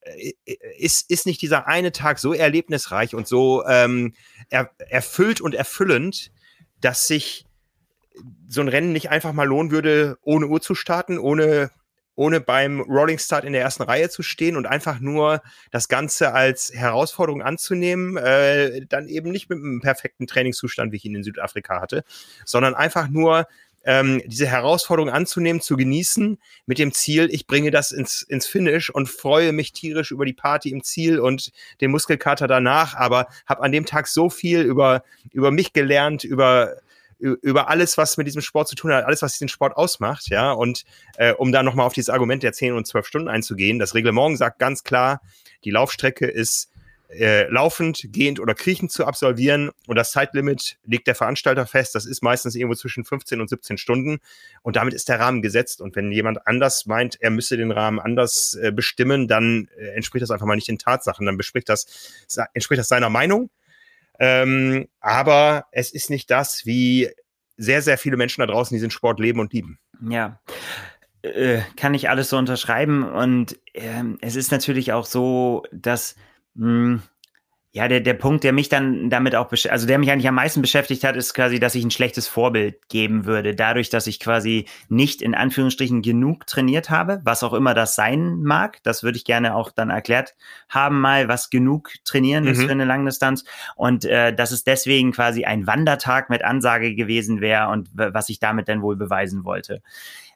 Äh, 0.00 0.32
ist, 0.78 1.10
ist 1.10 1.26
nicht 1.26 1.42
dieser 1.42 1.66
eine 1.66 1.92
Tag 1.92 2.20
so 2.20 2.32
erlebnisreich 2.32 3.14
und 3.14 3.28
so 3.28 3.66
ähm, 3.66 4.14
er, 4.48 4.70
erfüllt 4.78 5.42
und 5.42 5.54
erfüllend, 5.54 6.32
dass 6.80 7.06
sich 7.06 7.45
so 8.48 8.60
ein 8.60 8.68
Rennen 8.68 8.92
nicht 8.92 9.10
einfach 9.10 9.32
mal 9.32 9.46
lohnen 9.46 9.70
würde, 9.70 10.18
ohne 10.22 10.46
Uhr 10.46 10.60
zu 10.60 10.74
starten, 10.74 11.18
ohne, 11.18 11.70
ohne 12.14 12.40
beim 12.40 12.80
Rolling 12.80 13.18
Start 13.18 13.44
in 13.44 13.52
der 13.52 13.62
ersten 13.62 13.82
Reihe 13.82 14.08
zu 14.08 14.22
stehen 14.22 14.56
und 14.56 14.66
einfach 14.66 15.00
nur 15.00 15.42
das 15.70 15.88
Ganze 15.88 16.32
als 16.32 16.72
Herausforderung 16.74 17.42
anzunehmen, 17.42 18.16
äh, 18.16 18.86
dann 18.88 19.08
eben 19.08 19.30
nicht 19.30 19.50
mit 19.50 19.58
einem 19.58 19.80
perfekten 19.80 20.26
Trainingszustand, 20.26 20.92
wie 20.92 20.96
ich 20.96 21.04
ihn 21.04 21.14
in 21.14 21.24
Südafrika 21.24 21.80
hatte, 21.80 22.04
sondern 22.44 22.74
einfach 22.74 23.08
nur 23.08 23.46
ähm, 23.86 24.20
diese 24.26 24.46
Herausforderung 24.46 25.10
anzunehmen, 25.10 25.62
zu 25.62 25.76
genießen, 25.76 26.38
mit 26.66 26.78
dem 26.78 26.92
Ziel, 26.92 27.28
ich 27.30 27.46
bringe 27.46 27.70
das 27.70 27.92
ins, 27.92 28.22
ins 28.22 28.46
Finish 28.46 28.90
und 28.90 29.08
freue 29.08 29.52
mich 29.52 29.72
tierisch 29.72 30.10
über 30.10 30.24
die 30.26 30.32
Party 30.32 30.70
im 30.70 30.82
Ziel 30.82 31.20
und 31.20 31.52
den 31.80 31.92
Muskelkater 31.92 32.48
danach, 32.48 32.94
aber 32.96 33.28
habe 33.46 33.62
an 33.62 33.70
dem 33.70 33.86
Tag 33.86 34.08
so 34.08 34.28
viel 34.28 34.62
über, 34.62 35.04
über 35.30 35.52
mich 35.52 35.72
gelernt, 35.72 36.24
über 36.24 36.76
über 37.18 37.68
alles, 37.68 37.96
was 37.96 38.16
mit 38.16 38.26
diesem 38.26 38.42
Sport 38.42 38.68
zu 38.68 38.74
tun 38.74 38.92
hat, 38.92 39.04
alles, 39.04 39.22
was 39.22 39.32
diesen 39.32 39.48
Sport 39.48 39.76
ausmacht, 39.76 40.28
ja. 40.28 40.52
Und 40.52 40.84
äh, 41.16 41.32
um 41.32 41.52
da 41.52 41.62
nochmal 41.62 41.86
auf 41.86 41.94
dieses 41.94 42.10
Argument 42.10 42.42
der 42.42 42.52
10 42.52 42.74
und 42.74 42.86
12 42.86 43.06
Stunden 43.06 43.28
einzugehen, 43.28 43.78
das 43.78 43.94
Reglement 43.94 44.36
sagt 44.36 44.58
ganz 44.58 44.84
klar, 44.84 45.20
die 45.64 45.70
Laufstrecke 45.70 46.26
ist 46.26 46.70
äh, 47.08 47.48
laufend, 47.48 48.08
gehend 48.12 48.40
oder 48.40 48.54
kriechend 48.54 48.90
zu 48.90 49.06
absolvieren. 49.06 49.70
Und 49.86 49.96
das 49.96 50.10
Zeitlimit 50.10 50.78
legt 50.84 51.06
der 51.06 51.14
Veranstalter 51.14 51.66
fest. 51.66 51.94
Das 51.94 52.04
ist 52.04 52.22
meistens 52.22 52.54
irgendwo 52.54 52.74
zwischen 52.74 53.04
15 53.04 53.40
und 53.40 53.48
17 53.48 53.78
Stunden. 53.78 54.18
Und 54.62 54.76
damit 54.76 54.94
ist 54.94 55.08
der 55.08 55.20
Rahmen 55.20 55.42
gesetzt. 55.42 55.80
Und 55.80 55.96
wenn 55.96 56.10
jemand 56.12 56.46
anders 56.46 56.86
meint, 56.86 57.16
er 57.20 57.30
müsse 57.30 57.56
den 57.56 57.70
Rahmen 57.70 58.00
anders 58.00 58.54
äh, 58.60 58.72
bestimmen, 58.72 59.28
dann 59.28 59.68
äh, 59.78 59.88
entspricht 59.94 60.22
das 60.22 60.30
einfach 60.30 60.46
mal 60.46 60.56
nicht 60.56 60.68
den 60.68 60.78
Tatsachen. 60.78 61.26
Dann 61.26 61.36
bespricht 61.36 61.68
das, 61.68 61.86
entspricht 62.54 62.80
das 62.80 62.88
seiner 62.88 63.10
Meinung. 63.10 63.50
Ähm, 64.18 64.88
aber 65.00 65.66
es 65.72 65.92
ist 65.92 66.10
nicht 66.10 66.30
das, 66.30 66.66
wie 66.66 67.10
sehr, 67.56 67.82
sehr 67.82 67.98
viele 67.98 68.16
Menschen 68.16 68.40
da 68.40 68.46
draußen 68.46 68.74
diesen 68.74 68.90
Sport 68.90 69.20
leben 69.20 69.40
und 69.40 69.52
lieben. 69.52 69.78
Ja 70.08 70.40
äh, 71.26 71.60
kann 71.76 71.94
ich 71.94 72.08
alles 72.08 72.30
so 72.30 72.36
unterschreiben. 72.36 73.04
Und 73.04 73.58
ähm, 73.74 74.18
es 74.20 74.36
ist 74.36 74.50
natürlich 74.50 74.92
auch 74.92 75.06
so, 75.06 75.64
dass 75.72 76.16
mh, 76.54 76.66
hm, 76.66 77.02
ja, 77.76 77.88
der, 77.88 78.00
der 78.00 78.14
Punkt, 78.14 78.42
der 78.42 78.54
mich 78.54 78.70
dann 78.70 79.10
damit 79.10 79.36
auch, 79.36 79.52
also 79.68 79.86
der 79.86 79.98
mich 79.98 80.10
eigentlich 80.10 80.28
am 80.28 80.34
meisten 80.34 80.62
beschäftigt 80.62 81.04
hat, 81.04 81.14
ist 81.14 81.34
quasi, 81.34 81.60
dass 81.60 81.74
ich 81.74 81.84
ein 81.84 81.90
schlechtes 81.90 82.26
Vorbild 82.26 82.88
geben 82.88 83.26
würde. 83.26 83.54
Dadurch, 83.54 83.90
dass 83.90 84.06
ich 84.06 84.18
quasi 84.18 84.64
nicht 84.88 85.20
in 85.20 85.34
Anführungsstrichen 85.34 86.00
genug 86.00 86.46
trainiert 86.46 86.88
habe, 86.88 87.20
was 87.24 87.42
auch 87.42 87.52
immer 87.52 87.74
das 87.74 87.94
sein 87.94 88.42
mag. 88.42 88.82
Das 88.82 89.02
würde 89.02 89.18
ich 89.18 89.26
gerne 89.26 89.54
auch 89.54 89.70
dann 89.70 89.90
erklärt 89.90 90.36
haben, 90.70 91.02
mal, 91.02 91.28
was 91.28 91.50
genug 91.50 91.90
trainieren 92.06 92.44
mhm. 92.44 92.50
ist 92.52 92.62
für 92.62 92.70
eine 92.70 92.86
Langdistanz. 92.86 93.44
Und 93.74 94.06
äh, 94.06 94.34
dass 94.34 94.52
es 94.52 94.64
deswegen 94.64 95.12
quasi 95.12 95.44
ein 95.44 95.66
Wandertag 95.66 96.30
mit 96.30 96.42
Ansage 96.42 96.94
gewesen 96.94 97.42
wäre 97.42 97.68
und 97.68 97.90
was 97.92 98.30
ich 98.30 98.38
damit 98.38 98.70
dann 98.70 98.80
wohl 98.80 98.96
beweisen 98.96 99.44
wollte. 99.44 99.82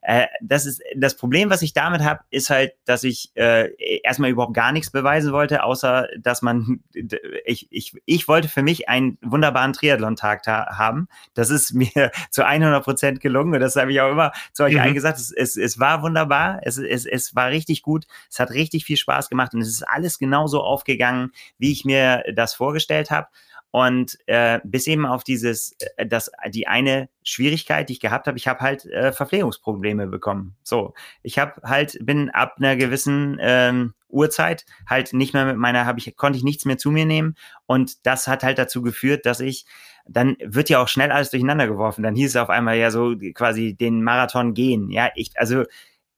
Äh, 0.03 0.27
das 0.41 0.65
ist 0.65 0.83
das 0.97 1.17
Problem, 1.17 1.51
was 1.51 1.63
ich 1.63 1.75
damit 1.75 2.03
habe, 2.03 2.21
ist 2.31 2.49
halt, 2.49 2.73
dass 2.87 3.05
ich 3.05 3.33
äh, 3.35 3.71
erstmal 4.03 4.31
überhaupt 4.31 4.55
gar 4.55 4.73
nichts 4.73 4.91
beweisen 4.91 5.33
wollte, 5.33 5.63
außer 5.63 6.09
dass 6.19 6.41
man 6.41 6.81
ich, 7.45 7.69
ich, 7.71 7.95
ich 8.07 8.27
wollte 8.27 8.49
für 8.49 8.63
mich 8.63 8.89
einen 8.89 9.19
wunderbaren 9.21 9.73
Triathlon-Tag 9.73 10.47
haben. 10.47 11.09
Das 11.35 11.51
ist 11.51 11.75
mir 11.75 12.11
zu 12.31 12.47
100 12.47 12.83
Prozent 12.83 13.21
gelungen 13.21 13.55
und 13.55 13.61
das 13.61 13.77
habe 13.77 13.93
ich 13.93 14.01
auch 14.01 14.11
immer 14.11 14.33
zu 14.53 14.65
euch 14.65 14.75
mhm. 14.75 14.81
eingesagt. 14.81 15.19
Es, 15.19 15.33
es, 15.33 15.57
es 15.57 15.79
war 15.79 16.03
wunderbar, 16.03 16.61
es, 16.63 16.79
es, 16.79 17.05
es 17.05 17.35
war 17.35 17.51
richtig 17.51 17.83
gut, 17.83 18.07
es 18.31 18.39
hat 18.39 18.51
richtig 18.51 18.85
viel 18.85 18.97
Spaß 18.97 19.29
gemacht 19.29 19.53
und 19.55 19.61
es 19.61 19.69
ist 19.69 19.83
alles 19.83 20.19
genauso 20.19 20.63
aufgegangen, 20.63 21.33
wie 21.59 21.73
ich 21.73 21.85
mir 21.85 22.25
das 22.35 22.55
vorgestellt 22.55 23.11
habe. 23.11 23.29
Und 23.73 24.19
äh, 24.27 24.59
bis 24.65 24.87
eben 24.87 25.07
auf 25.07 25.23
dieses, 25.23 25.77
äh, 25.97 26.07
das, 26.07 26.31
die 26.49 26.67
eine 26.67 27.09
Schwierigkeit, 27.23 27.89
die 27.89 27.95
ich 27.95 28.01
gehabt 28.01 28.27
habe, 28.27 28.37
ich 28.37 28.49
habe 28.49 28.61
halt 28.61 28.85
äh, 28.87 29.13
Verpflegungsprobleme 29.13 30.09
bekommen. 30.09 30.57
So, 30.63 30.95
ich 31.23 31.39
habe 31.39 31.61
halt, 31.63 31.99
bin 32.01 32.31
ab 32.31 32.57
einer 32.59 32.77
gewissen 32.77 33.39
ähm, 33.41 33.95
Uhrzeit 34.09 34.67
halt 34.89 35.13
nicht 35.13 35.35
mehr 35.35 35.45
mit 35.45 35.57
meiner, 35.57 35.87
habe 35.87 36.01
ich, 36.01 36.17
konnte 36.17 36.37
ich 36.37 36.45
nichts 36.45 36.65
mehr 36.65 36.79
zu 36.79 36.91
mir 36.91 37.07
nehmen. 37.07 37.37
Und 37.67 38.07
das 38.07 38.27
hat 38.27 38.43
halt 38.43 38.59
dazu 38.59 38.83
geführt, 38.83 39.25
dass 39.25 39.39
ich, 39.39 39.67
dann 40.09 40.37
wird 40.43 40.69
ja 40.69 40.83
auch 40.83 40.89
schnell 40.89 41.13
alles 41.13 41.31
durcheinander 41.31 41.69
geworfen. 41.69 42.03
Dann 42.03 42.17
hieß 42.17 42.31
es 42.31 42.37
auf 42.37 42.51
einmal 42.51 42.77
ja 42.77 42.91
so 42.91 43.15
quasi 43.35 43.75
den 43.75 44.03
Marathon 44.03 44.55
gehen. 44.55 44.91
Ja, 44.91 45.11
ich, 45.15 45.31
also 45.37 45.65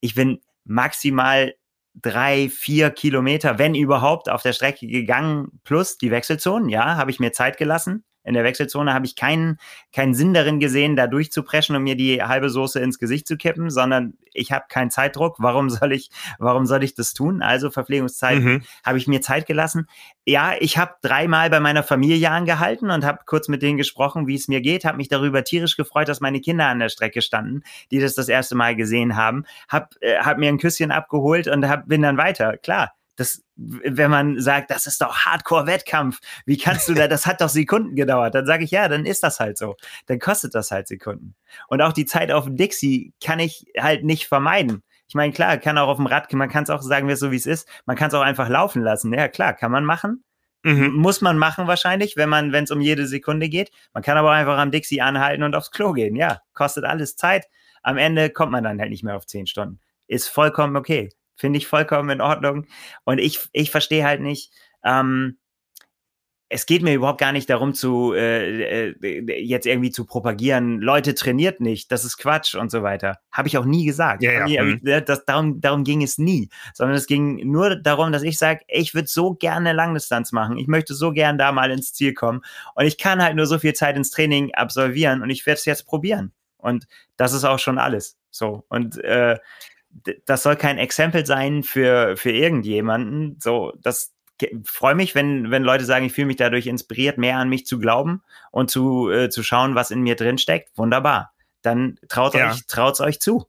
ich 0.00 0.14
bin 0.14 0.40
maximal 0.64 1.54
drei, 1.94 2.48
vier 2.48 2.90
Kilometer, 2.90 3.58
wenn 3.58 3.74
überhaupt, 3.74 4.28
auf 4.28 4.42
der 4.42 4.52
Strecke 4.52 4.86
gegangen, 4.86 5.60
plus 5.64 5.98
die 5.98 6.10
Wechselzonen. 6.10 6.68
Ja, 6.68 6.96
habe 6.96 7.10
ich 7.10 7.20
mir 7.20 7.32
Zeit 7.32 7.56
gelassen 7.58 8.04
in 8.24 8.34
der 8.34 8.44
Wechselzone 8.44 8.94
habe 8.94 9.06
ich 9.06 9.16
keinen, 9.16 9.58
keinen 9.92 10.14
Sinn 10.14 10.34
darin 10.34 10.60
gesehen, 10.60 10.96
da 10.96 11.06
durchzupreschen 11.06 11.74
und 11.74 11.82
mir 11.82 11.96
die 11.96 12.22
halbe 12.22 12.50
Soße 12.50 12.80
ins 12.80 12.98
Gesicht 12.98 13.26
zu 13.26 13.36
kippen, 13.36 13.70
sondern 13.70 14.14
ich 14.32 14.52
habe 14.52 14.66
keinen 14.68 14.90
Zeitdruck. 14.90 15.36
Warum 15.38 15.70
soll 15.70 15.92
ich, 15.92 16.10
warum 16.38 16.66
soll 16.66 16.84
ich 16.84 16.94
das 16.94 17.14
tun? 17.14 17.42
Also 17.42 17.70
Verpflegungszeit 17.70 18.40
mhm. 18.40 18.62
habe 18.84 18.98
ich 18.98 19.08
mir 19.08 19.20
Zeit 19.20 19.46
gelassen. 19.46 19.86
Ja, 20.24 20.54
ich 20.58 20.78
habe 20.78 20.94
dreimal 21.02 21.50
bei 21.50 21.60
meiner 21.60 21.82
Familie 21.82 22.30
angehalten 22.30 22.90
und 22.90 23.04
habe 23.04 23.20
kurz 23.26 23.48
mit 23.48 23.62
denen 23.62 23.76
gesprochen, 23.76 24.26
wie 24.26 24.36
es 24.36 24.46
mir 24.46 24.60
geht, 24.60 24.84
habe 24.84 24.96
mich 24.96 25.08
darüber 25.08 25.42
tierisch 25.42 25.76
gefreut, 25.76 26.08
dass 26.08 26.20
meine 26.20 26.40
Kinder 26.40 26.66
an 26.66 26.78
der 26.78 26.90
Strecke 26.90 27.22
standen, 27.22 27.62
die 27.90 27.98
das 27.98 28.14
das 28.14 28.28
erste 28.28 28.54
Mal 28.54 28.76
gesehen 28.76 29.16
haben, 29.16 29.44
habe 29.68 29.88
äh, 30.00 30.18
hab 30.18 30.38
mir 30.38 30.48
ein 30.48 30.58
Küsschen 30.58 30.92
abgeholt 30.92 31.48
und 31.48 31.68
hab, 31.68 31.88
bin 31.88 32.02
dann 32.02 32.16
weiter. 32.16 32.56
Klar, 32.56 32.92
das, 33.16 33.42
wenn 33.56 34.10
man 34.10 34.40
sagt, 34.40 34.70
das 34.70 34.86
ist 34.86 35.00
doch 35.00 35.14
Hardcore-Wettkampf, 35.14 36.20
wie 36.46 36.56
kannst 36.56 36.88
du 36.88 36.94
da, 36.94 37.08
das 37.08 37.26
hat 37.26 37.40
doch 37.40 37.48
Sekunden 37.48 37.94
gedauert, 37.94 38.34
dann 38.34 38.46
sage 38.46 38.64
ich, 38.64 38.70
ja, 38.70 38.88
dann 38.88 39.04
ist 39.04 39.22
das 39.22 39.40
halt 39.40 39.58
so. 39.58 39.76
Dann 40.06 40.18
kostet 40.18 40.54
das 40.54 40.70
halt 40.70 40.88
Sekunden. 40.88 41.34
Und 41.68 41.82
auch 41.82 41.92
die 41.92 42.06
Zeit 42.06 42.32
auf 42.32 42.44
dem 42.44 42.56
Dixie 42.56 43.12
kann 43.22 43.38
ich 43.38 43.66
halt 43.78 44.04
nicht 44.04 44.26
vermeiden. 44.26 44.82
Ich 45.08 45.14
meine, 45.14 45.32
klar, 45.32 45.58
kann 45.58 45.76
auch 45.76 45.88
auf 45.88 45.98
dem 45.98 46.06
Rad, 46.06 46.32
man 46.32 46.48
kann 46.48 46.64
es 46.64 46.70
auch 46.70 46.80
sagen, 46.80 47.06
wir 47.06 47.16
so 47.18 47.30
wie 47.30 47.36
es 47.36 47.46
ist, 47.46 47.68
man 47.84 47.96
kann 47.96 48.08
es 48.08 48.14
auch 48.14 48.22
einfach 48.22 48.48
laufen 48.48 48.82
lassen. 48.82 49.12
Ja, 49.12 49.28
klar, 49.28 49.52
kann 49.52 49.70
man 49.70 49.84
machen. 49.84 50.24
Mhm. 50.62 50.92
Muss 50.94 51.20
man 51.20 51.38
machen 51.38 51.66
wahrscheinlich, 51.66 52.16
wenn 52.16 52.28
man, 52.28 52.52
wenn 52.52 52.64
es 52.64 52.70
um 52.70 52.80
jede 52.80 53.06
Sekunde 53.06 53.48
geht. 53.48 53.70
Man 53.92 54.02
kann 54.02 54.16
aber 54.16 54.30
einfach 54.30 54.58
am 54.58 54.70
Dixie 54.70 55.00
anhalten 55.00 55.42
und 55.42 55.54
aufs 55.54 55.70
Klo 55.70 55.92
gehen. 55.92 56.16
Ja, 56.16 56.40
kostet 56.54 56.84
alles 56.84 57.16
Zeit. 57.16 57.46
Am 57.82 57.98
Ende 57.98 58.30
kommt 58.30 58.52
man 58.52 58.64
dann 58.64 58.80
halt 58.80 58.90
nicht 58.90 59.02
mehr 59.02 59.16
auf 59.16 59.26
zehn 59.26 59.46
Stunden. 59.46 59.80
Ist 60.06 60.28
vollkommen 60.28 60.76
okay. 60.76 61.10
Finde 61.42 61.58
ich 61.58 61.66
vollkommen 61.66 62.08
in 62.08 62.20
Ordnung. 62.20 62.68
Und 63.02 63.18
ich, 63.18 63.48
ich 63.52 63.72
verstehe 63.72 64.04
halt 64.04 64.20
nicht, 64.20 64.52
ähm, 64.84 65.38
es 66.48 66.66
geht 66.66 66.82
mir 66.82 66.94
überhaupt 66.94 67.18
gar 67.18 67.32
nicht 67.32 67.50
darum 67.50 67.74
zu 67.74 68.12
äh, 68.12 68.90
äh, 68.92 69.42
jetzt 69.42 69.66
irgendwie 69.66 69.90
zu 69.90 70.04
propagieren, 70.04 70.80
Leute 70.80 71.16
trainiert 71.16 71.60
nicht, 71.60 71.90
das 71.90 72.04
ist 72.04 72.16
Quatsch 72.16 72.54
und 72.54 72.70
so 72.70 72.84
weiter. 72.84 73.18
Habe 73.32 73.48
ich 73.48 73.58
auch 73.58 73.64
nie 73.64 73.86
gesagt. 73.86 74.22
Ja, 74.22 74.46
ja. 74.46 74.62
Mhm. 74.62 74.80
das, 75.04 75.24
darum, 75.24 75.60
darum 75.60 75.82
ging 75.82 76.00
es 76.00 76.16
nie. 76.16 76.48
Sondern 76.74 76.96
es 76.96 77.08
ging 77.08 77.50
nur 77.50 77.74
darum, 77.74 78.12
dass 78.12 78.22
ich 78.22 78.38
sage, 78.38 78.60
ich 78.68 78.94
würde 78.94 79.08
so 79.08 79.34
gerne 79.34 79.72
Langdistanz 79.72 80.30
machen. 80.30 80.58
Ich 80.58 80.68
möchte 80.68 80.94
so 80.94 81.10
gern 81.10 81.38
da 81.38 81.50
mal 81.50 81.72
ins 81.72 81.92
Ziel 81.92 82.14
kommen. 82.14 82.42
Und 82.76 82.84
ich 82.84 82.98
kann 82.98 83.20
halt 83.20 83.34
nur 83.34 83.46
so 83.46 83.58
viel 83.58 83.72
Zeit 83.72 83.96
ins 83.96 84.12
Training 84.12 84.54
absolvieren 84.54 85.22
und 85.22 85.30
ich 85.30 85.44
werde 85.44 85.58
es 85.58 85.64
jetzt 85.64 85.88
probieren. 85.88 86.30
Und 86.58 86.86
das 87.16 87.32
ist 87.32 87.42
auch 87.42 87.58
schon 87.58 87.78
alles. 87.78 88.16
So. 88.30 88.64
Und 88.68 89.02
äh, 89.02 89.38
das 90.26 90.42
soll 90.42 90.56
kein 90.56 90.78
Exempel 90.78 91.26
sein 91.26 91.62
für, 91.62 92.16
für 92.16 92.30
irgendjemanden. 92.30 93.38
So, 93.40 93.72
das 93.82 94.12
freue 94.64 94.94
mich, 94.94 95.14
wenn, 95.14 95.50
wenn 95.50 95.62
Leute 95.62 95.84
sagen, 95.84 96.06
ich 96.06 96.12
fühle 96.12 96.26
mich 96.26 96.36
dadurch 96.36 96.66
inspiriert, 96.66 97.18
mehr 97.18 97.36
an 97.36 97.48
mich 97.48 97.66
zu 97.66 97.78
glauben 97.78 98.22
und 98.50 98.70
zu, 98.70 99.10
äh, 99.10 99.30
zu 99.30 99.42
schauen, 99.42 99.74
was 99.74 99.90
in 99.90 100.02
mir 100.02 100.16
drin 100.16 100.38
steckt. 100.38 100.76
Wunderbar. 100.76 101.32
Dann 101.62 101.98
traut 102.08 102.34
ja. 102.34 102.50
euch, 102.50 102.66
traut's 102.66 103.00
euch 103.00 103.20
zu. 103.20 103.46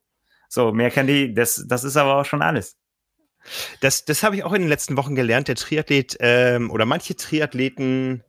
So, 0.50 0.72
mehr 0.72 0.92
kann 0.92 1.08
die, 1.08 1.34
das, 1.34 1.66
das 1.68 1.84
ist 1.84 1.98
aber 1.98 2.18
auch 2.18 2.26
schon 2.26 2.42
alles. 2.42 2.78
Das, 3.82 4.06
das 4.06 4.24
habe 4.24 4.36
ich 4.36 4.44
auch 4.44 4.54
in 4.54 4.62
den 4.62 4.70
letzten 4.70 4.96
Wochen 4.98 5.16
gelernt. 5.16 5.48
Der 5.48 5.56
Triathlet 5.56 6.18
ähm, 6.20 6.70
oder 6.70 6.86
manche 6.86 7.16
Triathleten 7.16 8.24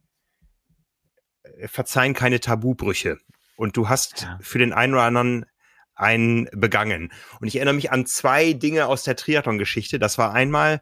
äh, 1.43 1.69
verzeihen 1.69 2.15
keine 2.15 2.41
Tabubrüche. 2.41 3.19
Und 3.57 3.77
du 3.77 3.89
hast 3.89 4.23
ja. 4.23 4.39
für 4.41 4.59
den 4.59 4.73
einen 4.73 4.95
oder 4.95 5.05
anderen 5.05 5.47
einen 5.95 6.49
begangen. 6.53 7.13
Und 7.41 7.49
ich 7.49 7.57
erinnere 7.57 7.75
mich 7.75 7.91
an 7.93 8.07
zwei 8.07 8.53
Dinge 8.53 8.87
aus 8.87 9.05
der 9.05 9.17
Triathlon-Geschichte. 9.17 9.99
Das 9.99 10.19
war 10.19 10.33
einmal, 10.33 10.81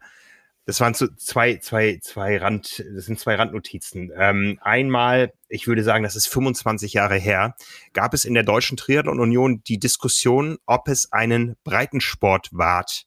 das 0.65 0.79
waren 0.79 0.93
so 0.93 1.07
zwei, 1.07 1.57
zwei, 1.57 1.99
zwei 2.01 2.37
Rand, 2.37 2.83
das 2.95 3.05
sind 3.05 3.19
zwei 3.19 3.35
Randnotizen. 3.35 4.11
Ähm, 4.17 4.59
einmal, 4.61 5.33
ich 5.49 5.67
würde 5.67 5.83
sagen, 5.83 6.03
das 6.03 6.15
ist 6.15 6.27
25 6.27 6.93
Jahre 6.93 7.17
her, 7.17 7.55
gab 7.93 8.13
es 8.13 8.25
in 8.25 8.33
der 8.33 8.43
Deutschen 8.43 8.77
Triathlon 8.77 9.19
Union 9.19 9.61
die 9.63 9.79
Diskussion, 9.79 10.57
ob 10.65 10.87
es 10.87 11.11
einen 11.11 11.55
Breitensportwart 11.63 13.05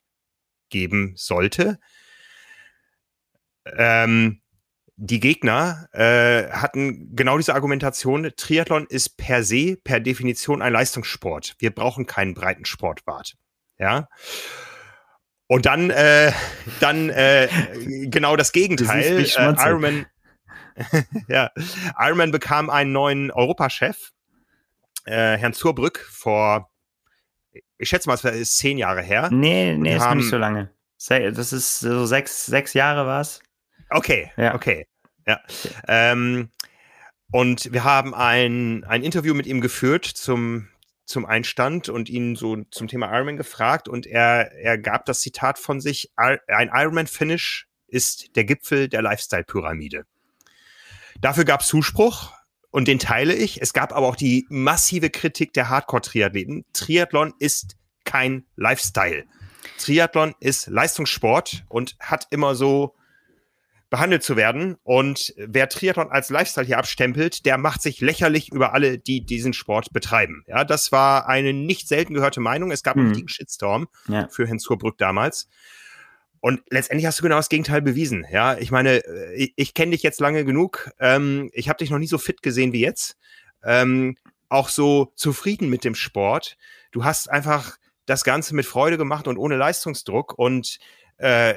geben 0.69 1.15
sollte. 1.17 1.79
Ähm, 3.77 4.41
die 4.97 5.21
Gegner 5.21 5.89
äh, 5.93 6.51
hatten 6.51 7.15
genau 7.15 7.37
diese 7.37 7.55
Argumentation, 7.55 8.31
Triathlon 8.37 8.87
ist 8.89 9.19
per 9.19 9.43
se, 9.43 9.77
per 9.77 10.01
Definition 10.01 10.63
ein 10.63 10.73
Leistungssport. 10.73 11.55
Wir 11.59 11.71
brauchen 11.71 12.07
keinen 12.07 12.35
breiten 12.35 12.65
Sportbart. 12.65 13.35
Ja. 13.79 14.09
Und 15.49 15.67
dann, 15.67 15.91
äh, 15.91 16.33
dann 16.81 17.11
äh, 17.11 17.49
genau 18.07 18.37
das 18.37 18.53
Gegenteil. 18.53 19.03
Äh, 19.03 19.29
Ironman, 19.37 20.07
ja, 21.29 21.51
Ironman 21.99 22.33
bekam 22.33 22.71
einen 22.71 22.93
neuen 22.93 23.31
Europachef, 23.31 24.13
äh, 25.05 25.37
Herrn 25.37 25.53
Zurbrück, 25.53 25.99
vor, 26.11 26.71
ich 27.79 27.89
schätze 27.91 28.09
mal, 28.09 28.15
es 28.15 28.25
ist 28.25 28.59
zehn 28.59 28.79
Jahre 28.79 29.03
her. 29.03 29.29
Nee, 29.31 29.77
nee, 29.77 29.97
ist 29.97 30.03
haben, 30.03 30.19
nicht 30.19 30.31
so 30.31 30.39
lange. 30.39 30.71
Das 31.09 31.53
ist 31.53 31.81
so 31.81 32.07
sechs, 32.07 32.47
sechs 32.47 32.73
Jahre 32.73 33.07
war 33.07 33.21
es. 33.21 33.41
Okay, 33.91 34.31
ja. 34.37 34.55
okay. 34.55 34.87
Ja. 35.27 35.41
Ähm, 35.89 36.51
und 37.33 37.73
wir 37.73 37.85
haben 37.85 38.15
ein, 38.15 38.85
ein 38.85 39.03
Interview 39.03 39.35
mit 39.35 39.47
ihm 39.47 39.61
geführt 39.61 40.05
zum, 40.05 40.69
zum 41.05 41.27
Einstand 41.27 41.89
und 41.89 42.09
ihn 42.09 42.37
so 42.37 42.65
zum 42.71 42.89
Thema 42.89 43.13
Ironman 43.13 43.37
gefragt 43.37 43.89
und 43.89 44.07
er, 44.07 44.53
er 44.53 44.79
gab 44.79 45.05
das 45.07 45.21
Zitat 45.21 45.59
von 45.59 45.81
sich, 45.81 46.13
ein 46.17 46.71
Ironman-Finish 46.73 47.67
ist 47.89 48.37
der 48.37 48.45
Gipfel 48.45 48.89
der 48.89 49.03
Lifestyle-Pyramide. 49.03 50.05
Dafür 51.21 51.45
gab 51.45 51.61
es 51.61 51.69
Zuspruch 51.69 52.33
und 52.71 52.89
den 52.89 52.99
teile 52.99 53.35
ich. 53.35 53.63
Es 53.63 53.73
gab 53.73 53.93
aber 53.93 54.07
auch 54.07 54.17
die 54.17 54.47
massive 54.49 55.11
Kritik 55.11 55.53
der 55.53 55.69
Hardcore-Triathleten. 55.69 56.65
Triathlon 56.73 57.33
ist 57.39 57.77
kein 58.05 58.45
Lifestyle. 58.57 59.25
Triathlon 59.79 60.35
ist 60.41 60.67
Leistungssport 60.69 61.65
und 61.69 61.97
hat 62.01 62.27
immer 62.31 62.55
so 62.55 62.95
behandelt 63.91 64.23
zu 64.23 64.37
werden. 64.37 64.77
Und 64.83 65.33
wer 65.37 65.69
Triathlon 65.69 66.11
als 66.11 66.31
Lifestyle 66.31 66.67
hier 66.67 66.79
abstempelt, 66.79 67.47
der 67.47 67.59
macht 67.59 67.83
sich 67.83 68.01
lächerlich 68.01 68.51
über 68.53 68.75
alle, 68.75 68.99
die 68.99 69.25
diesen 69.25 69.53
Sport 69.53 69.93
betreiben. 69.93 70.45
Ja, 70.47 70.65
das 70.65 70.91
war 70.93 71.29
eine 71.29 71.53
nicht 71.53 71.89
selten 71.89 72.15
gehörte 72.15 72.41
Meinung. 72.41 72.71
Es 72.71 72.83
gab 72.83 72.97
mhm. 72.97 73.03
einen 73.03 73.09
richtigen 73.11 73.29
Shitstorm 73.29 73.89
ja. 74.09 74.29
für 74.29 74.47
Hens 74.47 74.69
Hurbrück 74.69 74.99
damals. 74.99 75.49
Und 76.41 76.63
letztendlich 76.71 77.07
hast 77.07 77.19
du 77.19 77.23
genau 77.23 77.37
das 77.37 77.49
Gegenteil 77.49 77.83
bewiesen. 77.83 78.27
Ja, 78.31 78.57
ich 78.57 78.71
meine, 78.71 79.05
äh, 79.05 79.35
ich, 79.35 79.53
ich 79.57 79.75
kenne 79.75 79.93
dich 79.93 80.03
jetzt 80.03 80.21
lange 80.21 80.45
genug. 80.45 80.91
Ähm, 81.01 81.51
ich 81.53 81.69
habe 81.69 81.79
dich 81.79 81.91
noch 81.91 81.99
nie 81.99 82.07
so 82.07 82.19
fit 82.19 82.43
gesehen 82.43 82.73
wie 82.73 82.81
jetzt. 82.81 83.17
Ähm, 83.65 84.17
auch 84.49 84.69
so 84.69 85.13
zufrieden 85.17 85.69
mit 85.71 85.85
dem 85.85 85.95
Sport. 85.95 86.57
Du 86.93 87.05
hast 87.05 87.31
einfach 87.31 87.79
das 88.05 88.23
Ganze 88.23 88.55
mit 88.55 88.67
Freude 88.67 88.97
gemacht 88.97 89.27
und 89.27 89.39
ohne 89.39 89.57
Leistungsdruck. 89.57 90.39
Und 90.39 90.79
äh, 91.19 91.55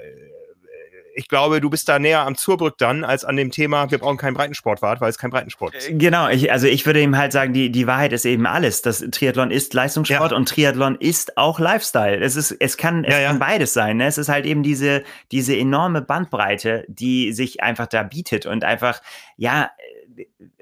ich 1.19 1.27
glaube, 1.27 1.59
du 1.59 1.69
bist 1.69 1.89
da 1.89 1.99
näher 1.99 2.25
am 2.25 2.35
Zurbrück 2.35 2.77
dann 2.77 3.03
als 3.03 3.25
an 3.25 3.35
dem 3.35 3.51
Thema, 3.51 3.91
wir 3.91 3.97
brauchen 3.97 4.15
keinen 4.15 4.35
Breitensportwart, 4.35 5.01
weil 5.01 5.09
es 5.09 5.17
kein 5.17 5.31
Breitensport 5.31 5.75
ist. 5.75 5.89
Genau, 5.91 6.29
ich, 6.29 6.49
also 6.49 6.65
ich 6.65 6.85
würde 6.85 7.01
ihm 7.01 7.17
halt 7.17 7.33
sagen, 7.33 7.51
die, 7.51 7.71
die 7.71 7.87
Wahrheit 7.87 8.13
ist 8.13 8.23
eben 8.23 8.47
alles. 8.47 8.81
Das 8.81 8.99
Triathlon 8.99 9.51
ist 9.51 9.73
Leistungssport 9.73 10.31
ja. 10.31 10.37
und 10.37 10.47
Triathlon 10.47 10.95
ist 10.95 11.37
auch 11.37 11.59
Lifestyle. 11.59 12.23
Es 12.23 12.37
ist, 12.37 12.51
es 12.51 12.77
kann, 12.77 13.03
es 13.03 13.13
ja, 13.13 13.27
kann 13.27 13.37
beides 13.37 13.73
sein. 13.73 13.97
Ne? 13.97 14.07
Es 14.07 14.17
ist 14.17 14.29
halt 14.29 14.45
eben 14.45 14.63
diese, 14.63 15.03
diese 15.33 15.57
enorme 15.57 16.01
Bandbreite, 16.01 16.85
die 16.87 17.33
sich 17.33 17.61
einfach 17.61 17.87
da 17.87 18.03
bietet 18.03 18.45
und 18.45 18.63
einfach, 18.63 19.01
ja, 19.35 19.71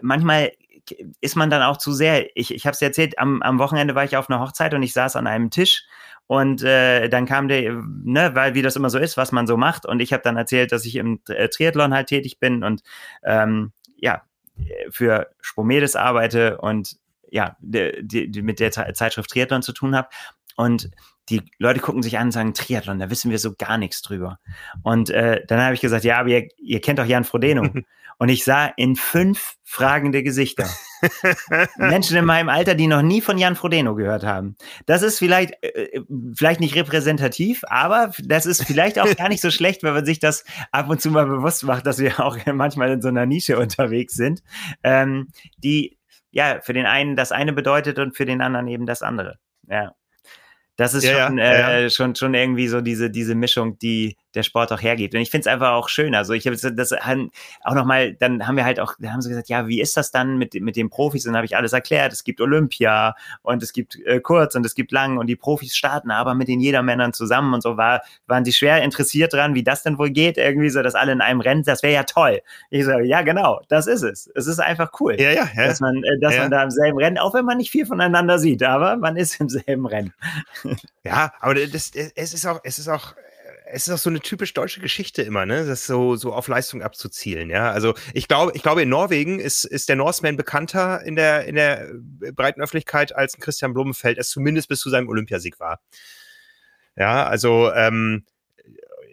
manchmal 0.01 0.53
ist 1.21 1.35
man 1.35 1.51
dann 1.51 1.61
auch 1.61 1.77
zu 1.77 1.93
sehr. 1.93 2.35
Ich, 2.35 2.51
ich 2.51 2.65
habe 2.65 2.73
es 2.73 2.81
erzählt, 2.81 3.19
am, 3.19 3.43
am 3.43 3.59
Wochenende 3.59 3.93
war 3.93 4.05
ich 4.05 4.17
auf 4.17 4.27
einer 4.27 4.39
Hochzeit 4.39 4.73
und 4.73 4.81
ich 4.81 4.93
saß 4.93 5.17
an 5.17 5.27
einem 5.27 5.51
Tisch 5.51 5.83
und 6.27 6.61
äh, 6.61 7.07
dann 7.07 7.25
kam 7.25 7.47
der, 7.47 7.81
ne, 8.03 8.35
weil 8.35 8.53
wie 8.53 8.61
das 8.61 8.75
immer 8.75 8.89
so 8.89 8.99
ist, 8.99 9.17
was 9.17 9.31
man 9.31 9.47
so 9.47 9.57
macht. 9.57 9.85
Und 9.85 10.01
ich 10.01 10.11
habe 10.11 10.23
dann 10.23 10.35
erzählt, 10.35 10.71
dass 10.71 10.85
ich 10.85 10.95
im 10.97 11.21
äh, 11.29 11.47
Triathlon 11.47 11.93
halt 11.93 12.07
tätig 12.07 12.39
bin 12.39 12.63
und 12.63 12.83
ähm, 13.23 13.71
ja, 13.97 14.23
für 14.89 15.29
Spomedes 15.39 15.95
arbeite 15.95 16.57
und 16.57 16.97
ja, 17.29 17.55
die, 17.59 17.93
die, 18.01 18.29
die 18.29 18.41
mit 18.41 18.59
der 18.59 18.71
Zeitschrift 18.71 19.29
Triathlon 19.29 19.61
zu 19.61 19.73
tun 19.73 19.95
habe. 19.95 20.09
Und 20.55 20.89
die 21.29 21.43
Leute 21.59 21.79
gucken 21.79 22.01
sich 22.01 22.17
an 22.17 22.27
und 22.27 22.31
sagen, 22.31 22.53
Triathlon, 22.53 22.99
da 22.99 23.09
wissen 23.09 23.31
wir 23.31 23.39
so 23.39 23.53
gar 23.55 23.77
nichts 23.77 24.01
drüber. 24.01 24.39
Und 24.83 25.09
äh, 25.09 25.45
dann 25.45 25.61
habe 25.61 25.75
ich 25.75 25.81
gesagt, 25.81 26.03
ja, 26.03 26.19
aber 26.19 26.29
ihr, 26.29 26.47
ihr 26.57 26.81
kennt 26.81 26.99
doch 26.99 27.05
Jan 27.05 27.23
Frodeno. 27.25 27.63
Und 28.19 28.29
ich 28.29 28.43
sah 28.43 28.65
in 28.65 28.95
fünf 28.95 29.55
fragende 29.63 30.23
Gesichter. 30.23 30.67
Menschen 31.77 32.17
in 32.17 32.25
meinem 32.25 32.49
Alter, 32.49 32.73
die 32.73 32.87
noch 32.87 33.01
nie 33.01 33.21
von 33.21 33.37
Jan 33.37 33.55
Frodeno 33.55 33.95
gehört 33.95 34.23
haben. 34.23 34.55
Das 34.85 35.03
ist 35.03 35.19
vielleicht, 35.19 35.61
äh, 35.61 36.01
vielleicht 36.35 36.59
nicht 36.59 36.75
repräsentativ, 36.75 37.63
aber 37.67 38.11
das 38.23 38.45
ist 38.45 38.63
vielleicht 38.63 38.97
auch 38.97 39.15
gar 39.15 39.29
nicht 39.29 39.41
so 39.41 39.51
schlecht, 39.51 39.83
wenn 39.83 39.93
man 39.93 40.05
sich 40.05 40.19
das 40.19 40.45
ab 40.71 40.89
und 40.89 41.01
zu 41.01 41.11
mal 41.11 41.27
bewusst 41.27 41.63
macht, 41.63 41.85
dass 41.85 41.99
wir 41.99 42.19
auch 42.19 42.37
manchmal 42.53 42.91
in 42.91 43.01
so 43.01 43.09
einer 43.09 43.25
Nische 43.25 43.59
unterwegs 43.59 44.15
sind, 44.15 44.41
ähm, 44.83 45.27
die 45.57 45.97
ja 46.31 46.59
für 46.61 46.73
den 46.73 46.85
einen 46.85 47.15
das 47.15 47.31
eine 47.31 47.53
bedeutet 47.53 47.99
und 47.99 48.15
für 48.15 48.25
den 48.25 48.41
anderen 48.41 48.67
eben 48.67 48.85
das 48.85 49.03
andere. 49.03 49.37
Ja. 49.69 49.93
Das 50.77 50.93
ist 50.93 51.05
ja, 51.05 51.27
schon, 51.27 51.39
ja, 51.39 51.43
äh, 51.43 51.83
ja. 51.83 51.89
schon, 51.89 52.15
schon 52.15 52.35
irgendwie 52.35 52.67
so 52.67 52.81
diese, 52.81 53.09
diese 53.09 53.33
Mischung, 53.33 53.79
die 53.79 54.15
der 54.37 54.43
Sport 54.43 54.71
auch 54.71 54.81
hergibt. 54.81 55.13
Und 55.13 55.21
ich 55.21 55.31
finde 55.31 55.41
es 55.41 55.53
einfach 55.53 55.71
auch 55.71 55.89
schön. 55.89 56.15
Also 56.15 56.33
ich 56.33 56.47
habe 56.47 56.55
das 56.55 56.93
auch 56.93 57.73
nochmal, 57.73 58.13
dann 58.13 58.47
haben 58.47 58.55
wir 58.55 58.65
halt 58.65 58.79
auch, 58.79 58.93
da 58.99 59.11
haben 59.11 59.21
sie 59.21 59.29
gesagt, 59.29 59.49
ja, 59.49 59.67
wie 59.67 59.81
ist 59.81 59.97
das 59.97 60.11
dann 60.11 60.37
mit, 60.37 60.53
mit 60.53 60.75
den 60.75 60.89
Profis? 60.89 61.25
Und 61.25 61.33
dann 61.33 61.37
habe 61.37 61.45
ich 61.45 61.57
alles 61.57 61.73
erklärt. 61.73 62.13
Es 62.13 62.23
gibt 62.23 62.39
Olympia 62.39 63.15
und 63.41 63.61
es 63.63 63.73
gibt 63.73 63.97
äh, 64.05 64.19
kurz 64.19 64.55
und 64.55 64.65
es 64.65 64.75
gibt 64.75 64.91
lang 64.91 65.17
und 65.17 65.27
die 65.27 65.35
Profis 65.35 65.75
starten 65.75 66.11
aber 66.11 66.35
mit 66.35 66.47
den 66.47 66.59
Jedermännern 66.59 67.13
zusammen 67.13 67.53
und 67.53 67.61
so 67.61 67.77
war, 67.77 68.01
waren 68.27 68.43
die 68.43 68.53
schwer 68.53 68.83
interessiert 68.83 69.33
dran, 69.33 69.55
wie 69.55 69.63
das 69.63 69.83
denn 69.83 69.97
wohl 69.97 70.09
geht, 70.09 70.37
irgendwie 70.37 70.69
so, 70.69 70.81
dass 70.81 70.95
alle 70.95 71.11
in 71.11 71.21
einem 71.21 71.41
Rennen, 71.41 71.63
das 71.63 71.83
wäre 71.83 71.93
ja 71.93 72.03
toll. 72.03 72.41
Ich 72.69 72.85
sage, 72.85 73.05
ja, 73.05 73.21
genau, 73.21 73.61
das 73.67 73.87
ist 73.87 74.03
es. 74.03 74.29
Es 74.35 74.47
ist 74.47 74.59
einfach 74.59 74.91
cool. 74.99 75.19
Ja, 75.19 75.31
ja, 75.31 75.47
ja. 75.55 75.67
Dass 75.67 75.79
man, 75.79 76.03
äh, 76.03 76.19
dass 76.21 76.35
ja. 76.35 76.41
man 76.41 76.51
da 76.51 76.63
im 76.63 76.71
selben 76.71 76.97
Rennen, 76.97 77.17
auch 77.17 77.33
wenn 77.33 77.45
man 77.45 77.57
nicht 77.57 77.71
viel 77.71 77.85
voneinander 77.85 78.39
sieht, 78.39 78.63
aber 78.63 78.97
man 78.97 79.17
ist 79.17 79.39
im 79.39 79.49
selben 79.49 79.85
Rennen. 79.85 80.13
Ja, 81.03 81.33
aber 81.39 81.55
das, 81.55 81.91
es 81.93 82.33
ist 82.33 82.45
auch, 82.45 82.59
es 82.63 82.79
ist 82.79 82.87
auch, 82.87 83.15
es 83.71 83.87
ist 83.87 83.93
auch 83.93 83.97
so 83.97 84.09
eine 84.09 84.19
typisch 84.19 84.53
deutsche 84.53 84.79
Geschichte 84.79 85.21
immer, 85.21 85.45
ne? 85.45 85.65
Das 85.65 85.85
so, 85.85 86.15
so 86.15 86.33
auf 86.33 86.47
Leistung 86.47 86.81
abzuzielen, 86.81 87.49
ja. 87.49 87.71
Also 87.71 87.93
ich 88.13 88.27
glaube, 88.27 88.51
ich 88.55 88.63
glaube, 88.63 88.81
in 88.81 88.89
Norwegen 88.89 89.39
ist, 89.39 89.65
ist 89.65 89.89
der 89.89 89.95
Norseman 89.95 90.37
bekannter 90.37 91.03
in 91.03 91.15
der, 91.15 91.45
in 91.45 91.55
der 91.55 91.89
breiten 92.33 92.61
Öffentlichkeit 92.61 93.15
als 93.15 93.37
Christian 93.37 93.73
Blumenfeld, 93.73 94.17
es 94.17 94.29
zumindest 94.29 94.69
bis 94.69 94.79
zu 94.79 94.89
seinem 94.89 95.09
Olympiasieg 95.09 95.59
war. 95.59 95.79
Ja, 96.95 97.27
also 97.27 97.71
ähm, 97.73 98.25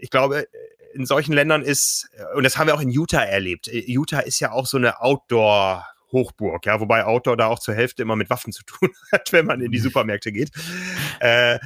ich 0.00 0.10
glaube, 0.10 0.46
in 0.94 1.06
solchen 1.06 1.32
Ländern 1.32 1.62
ist, 1.62 2.08
und 2.34 2.44
das 2.44 2.56
haben 2.56 2.68
wir 2.68 2.74
auch 2.74 2.80
in 2.80 2.90
Utah 2.90 3.24
erlebt. 3.24 3.66
Utah 3.66 4.20
ist 4.20 4.40
ja 4.40 4.52
auch 4.52 4.66
so 4.66 4.76
eine 4.76 5.00
Outdoor- 5.00 5.84
Hochburg, 6.14 6.64
ja, 6.64 6.80
wobei 6.80 7.04
Outdoor 7.04 7.36
da 7.36 7.46
auch 7.48 7.58
zur 7.58 7.74
Hälfte 7.74 8.02
immer 8.02 8.16
mit 8.16 8.30
Waffen 8.30 8.52
zu 8.52 8.62
tun 8.64 8.88
hat, 9.12 9.32
wenn 9.32 9.44
man 9.44 9.60
in 9.60 9.70
die 9.70 9.80
Supermärkte 9.80 10.32
geht. 10.32 10.50
Äh, 11.20 11.58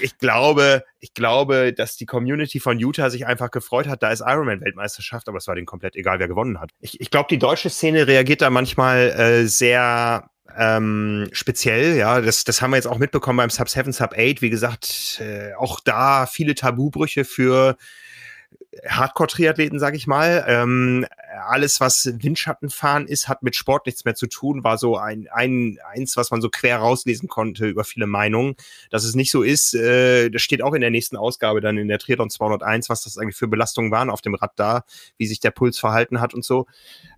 ich 0.00 0.18
glaube, 0.18 0.84
ich 1.00 1.14
glaube, 1.14 1.72
dass 1.72 1.96
die 1.96 2.06
Community 2.06 2.60
von 2.60 2.78
Utah 2.78 3.10
sich 3.10 3.26
einfach 3.26 3.50
gefreut 3.50 3.88
hat, 3.88 4.02
da 4.02 4.10
ist 4.10 4.20
Ironman-Weltmeisterschaft, 4.20 5.28
aber 5.28 5.38
es 5.38 5.46
war 5.46 5.54
denen 5.54 5.66
komplett 5.66 5.96
egal, 5.96 6.18
wer 6.18 6.28
gewonnen 6.28 6.60
hat. 6.60 6.70
Ich, 6.80 7.00
ich 7.00 7.10
glaube, 7.10 7.28
die 7.30 7.38
deutsche 7.38 7.70
Szene 7.70 8.06
reagiert 8.06 8.42
da 8.42 8.50
manchmal 8.50 9.10
äh, 9.10 9.46
sehr 9.46 10.30
ähm, 10.56 11.28
speziell, 11.32 11.96
ja, 11.96 12.20
das, 12.20 12.44
das 12.44 12.62
haben 12.62 12.70
wir 12.70 12.76
jetzt 12.76 12.86
auch 12.86 12.98
mitbekommen 12.98 13.38
beim 13.38 13.50
Sub 13.50 13.68
7, 13.68 13.92
Sub 13.92 14.12
8. 14.16 14.40
Wie 14.40 14.50
gesagt, 14.50 15.20
äh, 15.20 15.54
auch 15.54 15.80
da 15.80 16.26
viele 16.26 16.54
Tabubrüche 16.54 17.24
für 17.24 17.76
Hardcore-Triathleten, 18.86 19.78
sag 19.78 19.94
ich 19.94 20.06
mal. 20.06 20.44
Ähm, 20.46 21.06
alles, 21.46 21.80
was 21.80 22.10
Windschattenfahren 22.18 23.06
ist, 23.06 23.28
hat 23.28 23.42
mit 23.42 23.56
Sport 23.56 23.86
nichts 23.86 24.04
mehr 24.04 24.14
zu 24.14 24.26
tun, 24.26 24.64
war 24.64 24.78
so 24.78 24.96
ein, 24.96 25.28
ein 25.30 25.78
eins, 25.92 26.16
was 26.16 26.30
man 26.30 26.40
so 26.40 26.48
quer 26.48 26.78
rauslesen 26.78 27.28
konnte 27.28 27.66
über 27.66 27.84
viele 27.84 28.06
Meinungen. 28.06 28.56
Dass 28.90 29.04
es 29.04 29.14
nicht 29.14 29.30
so 29.30 29.42
ist, 29.42 29.74
äh, 29.74 30.30
das 30.30 30.42
steht 30.42 30.62
auch 30.62 30.74
in 30.74 30.80
der 30.80 30.90
nächsten 30.90 31.16
Ausgabe 31.16 31.60
dann 31.60 31.78
in 31.78 31.88
der 31.88 31.98
Triathlon 31.98 32.30
201, 32.30 32.88
was 32.88 33.02
das 33.02 33.18
eigentlich 33.18 33.36
für 33.36 33.48
Belastungen 33.48 33.90
waren 33.90 34.10
auf 34.10 34.20
dem 34.20 34.34
Rad 34.34 34.52
da, 34.56 34.84
wie 35.18 35.26
sich 35.26 35.40
der 35.40 35.50
Puls 35.50 35.78
verhalten 35.78 36.20
hat 36.20 36.34
und 36.34 36.44
so. 36.44 36.66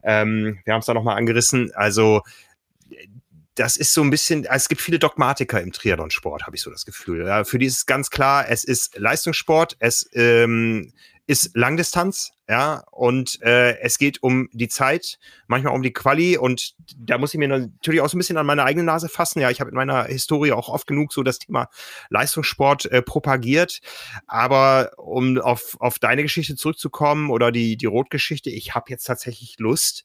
Ähm, 0.03 0.59
wir 0.65 0.75
haben 0.75 0.81
es 0.81 0.87
da 0.87 0.95
nochmal 0.95 1.17
angerissen. 1.17 1.73
Also 1.75 2.23
das 3.59 3.77
ist 3.77 3.93
so 3.93 4.03
ein 4.03 4.11
bisschen, 4.11 4.45
es 4.45 4.69
gibt 4.69 4.81
viele 4.81 4.99
Dogmatiker 4.99 5.61
im 5.61 5.73
Triathlon-Sport, 5.73 6.47
habe 6.47 6.57
ich 6.57 6.63
so 6.63 6.71
das 6.71 6.87
Gefühl. 6.87 7.27
Ja, 7.27 7.45
für 7.45 7.59
die 7.59 7.67
ist 7.67 7.87
ganz 7.87 8.11
klar, 8.11 8.49
es 8.49 8.65
ist 8.65 8.97
Leistungssport, 8.97 9.77
es 9.81 10.09
ähm, 10.13 10.93
ist 11.29 11.55
Langdistanz, 11.55 12.33
ja, 12.49 12.85
und 12.91 13.43
äh, 13.43 13.79
es 13.81 13.99
geht 13.99 14.23
um 14.23 14.49
die 14.53 14.69
Zeit, 14.69 15.19
manchmal 15.47 15.75
um 15.75 15.83
die 15.83 15.93
Quali 15.93 16.39
und 16.39 16.75
da 16.97 17.19
muss 17.19 17.35
ich 17.35 17.39
mir 17.39 17.49
natürlich 17.49 18.01
auch 18.01 18.09
so 18.09 18.17
ein 18.17 18.19
bisschen 18.19 18.39
an 18.39 18.47
meine 18.47 18.65
eigene 18.65 18.85
Nase 18.85 19.11
fassen. 19.11 19.41
Ja, 19.41 19.51
ich 19.51 19.61
habe 19.61 19.69
in 19.69 19.77
meiner 19.77 20.05
Historie 20.05 20.53
auch 20.53 20.71
oft 20.71 20.87
genug 20.87 21.13
so 21.13 21.23
das 21.23 21.39
Thema 21.39 21.69
Leistungssport 22.09 22.87
äh, 22.87 23.03
propagiert, 23.03 23.81
aber 24.27 24.93
um 24.97 25.39
auf, 25.39 25.77
auf 25.81 25.99
deine 25.99 26.23
Geschichte 26.23 26.57
zurückzukommen 26.57 27.29
oder 27.29 27.53
die, 27.53 27.77
die 27.77 27.85
Rotgeschichte, 27.85 28.49
ich 28.49 28.75
habe 28.75 28.87
jetzt 28.89 29.05
tatsächlich 29.05 29.59
Lust, 29.59 30.05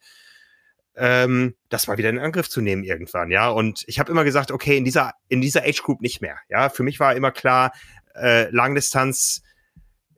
ähm, 0.98 1.56
das 1.70 1.88
mal 1.88 1.98
wieder 1.98 2.10
in 2.10 2.20
Angriff 2.20 2.50
zu 2.50 2.60
nehmen 2.60 2.84
irgendwann, 2.84 3.32
ja. 3.32 3.48
Und 3.48 3.86
ich 3.88 3.98
habe 3.98 4.12
immer 4.12 4.26
gesagt, 4.26 4.52
okay, 4.52 4.76
in 4.76 4.84
dieser, 4.84 5.14
in 5.30 5.40
dieser 5.40 5.64
Age 5.64 5.82
Group 5.82 6.02
nicht 6.02 6.20
mehr. 6.20 6.36
Ja, 6.50 6.68
für 6.68 6.84
mich 6.84 7.00
war 7.00 7.16
immer 7.16 7.32
klar, 7.32 7.72
äh, 8.14 8.50
Langdistanz 8.50 9.42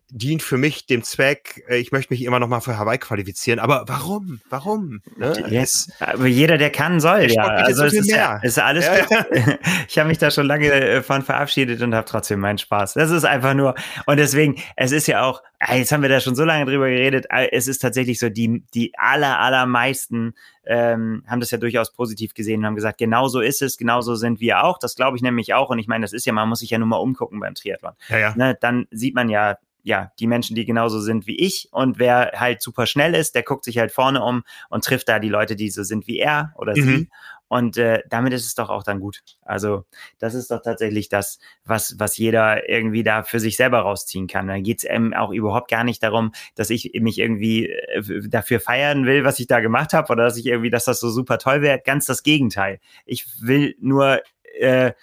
dient 0.09 0.43
für 0.43 0.57
mich 0.57 0.85
dem 0.85 1.03
Zweck, 1.03 1.63
äh, 1.67 1.77
ich 1.77 1.91
möchte 1.91 2.13
mich 2.13 2.23
immer 2.23 2.39
noch 2.39 2.47
mal 2.47 2.59
für 2.59 2.77
Hawaii 2.77 2.97
qualifizieren. 2.97 3.59
Aber 3.59 3.83
warum? 3.87 4.39
Warum? 4.49 5.01
Ne? 5.17 5.33
Yes. 5.49 5.91
Aber 5.99 6.27
jeder, 6.27 6.57
der 6.57 6.69
kann, 6.69 6.99
soll. 6.99 7.31
Ja, 7.31 7.43
also 7.43 7.81
so 7.81 7.85
es 7.87 7.93
ist, 7.93 8.11
ja, 8.11 8.37
ist 8.37 8.59
alles 8.59 8.85
ja, 8.85 8.97
ja. 9.09 9.25
Ich 9.87 9.97
habe 9.97 10.07
mich 10.07 10.17
da 10.17 10.31
schon 10.31 10.45
lange 10.45 10.71
äh, 10.71 11.01
von 11.01 11.21
verabschiedet 11.21 11.81
und 11.81 11.95
habe 11.95 12.05
trotzdem 12.05 12.39
meinen 12.39 12.57
Spaß. 12.57 12.93
Das 12.93 13.11
ist 13.11 13.25
einfach 13.25 13.53
nur 13.53 13.75
und 14.05 14.17
deswegen, 14.17 14.61
es 14.75 14.91
ist 14.91 15.07
ja 15.07 15.23
auch, 15.23 15.41
ah, 15.59 15.75
jetzt 15.75 15.91
haben 15.91 16.01
wir 16.01 16.09
da 16.09 16.19
schon 16.19 16.35
so 16.35 16.43
lange 16.43 16.65
drüber 16.65 16.89
geredet. 16.89 17.25
Ah, 17.29 17.43
es 17.43 17.67
ist 17.67 17.79
tatsächlich 17.79 18.19
so, 18.19 18.29
die 18.29 18.63
die 18.73 18.93
aller 18.97 19.39
allermeisten 19.39 20.33
ähm, 20.65 21.23
haben 21.27 21.39
das 21.39 21.51
ja 21.51 21.57
durchaus 21.57 21.93
positiv 21.93 22.33
gesehen 22.33 22.59
und 22.59 22.65
haben 22.65 22.75
gesagt, 22.75 22.97
genau 22.97 23.27
so 23.27 23.39
ist 23.39 23.61
es, 23.61 23.77
genau 23.77 24.01
so 24.01 24.15
sind 24.15 24.39
wir 24.39 24.63
auch. 24.63 24.77
Das 24.79 24.95
glaube 24.95 25.17
ich 25.17 25.23
nämlich 25.23 25.53
auch. 25.53 25.69
Und 25.69 25.79
ich 25.79 25.87
meine, 25.87 26.03
das 26.03 26.13
ist 26.13 26.25
ja, 26.25 26.33
man 26.33 26.49
muss 26.49 26.59
sich 26.59 26.69
ja 26.69 26.77
nur 26.77 26.87
mal 26.87 26.97
umgucken 26.97 27.39
beim 27.39 27.55
Triathlon. 27.55 27.93
Ja, 28.09 28.17
ja. 28.17 28.35
Ne, 28.35 28.57
dann 28.59 28.87
sieht 28.91 29.15
man 29.15 29.29
ja, 29.29 29.57
ja, 29.85 30.11
die 30.19 30.25
Menschen, 30.25 30.55
die 30.55 30.65
genauso 30.65 30.99
sind 30.99 31.27
wie 31.27 31.37
ich. 31.37 31.69
Und 31.71 31.99
wer 31.99 32.31
halt 32.35 32.61
super 32.61 32.87
schnell 32.87 33.13
ist, 33.13 33.35
der 33.35 33.43
guckt 33.43 33.63
sich 33.63 33.77
halt 33.77 33.91
vorne 33.91 34.23
um 34.23 34.43
und 34.69 34.83
trifft 34.83 35.07
da 35.07 35.19
die 35.19 35.29
Leute, 35.29 35.55
die 35.55 35.69
so 35.69 35.83
sind 35.83 36.07
wie 36.07 36.17
er 36.17 36.53
oder 36.57 36.73
mhm. 36.75 36.81
sie. 36.81 37.09
Und 37.47 37.77
äh, 37.77 38.01
damit 38.09 38.33
ist 38.33 38.47
es 38.47 38.55
doch 38.55 38.71
auch 38.71 38.81
dann 38.81 38.99
gut. 38.99 39.21
Also 39.43 39.85
das 40.17 40.33
ist 40.33 40.49
doch 40.49 40.63
tatsächlich 40.63 41.07
das, 41.07 41.37
was, 41.63 41.95
was 41.99 42.17
jeder 42.17 42.67
irgendwie 42.67 43.03
da 43.03 43.21
für 43.21 43.39
sich 43.39 43.57
selber 43.57 43.81
rausziehen 43.81 44.25
kann. 44.25 44.47
Da 44.47 44.59
geht 44.59 44.79
es 44.79 44.89
eben 44.89 45.13
auch 45.13 45.31
überhaupt 45.31 45.69
gar 45.69 45.83
nicht 45.83 46.01
darum, 46.01 46.31
dass 46.55 46.71
ich 46.71 46.93
mich 46.99 47.19
irgendwie 47.19 47.67
äh, 47.69 48.27
dafür 48.27 48.59
feiern 48.59 49.05
will, 49.05 49.23
was 49.23 49.37
ich 49.37 49.45
da 49.45 49.59
gemacht 49.59 49.93
habe 49.93 50.11
oder 50.11 50.23
dass 50.23 50.37
ich 50.37 50.47
irgendwie, 50.47 50.71
dass 50.71 50.85
das 50.85 50.99
so 50.99 51.11
super 51.11 51.37
toll 51.37 51.61
wäre. 51.61 51.79
Ganz 51.79 52.07
das 52.07 52.23
Gegenteil. 52.23 52.79
Ich 53.05 53.27
will 53.39 53.75
nur 53.79 54.23
äh, 54.59 54.93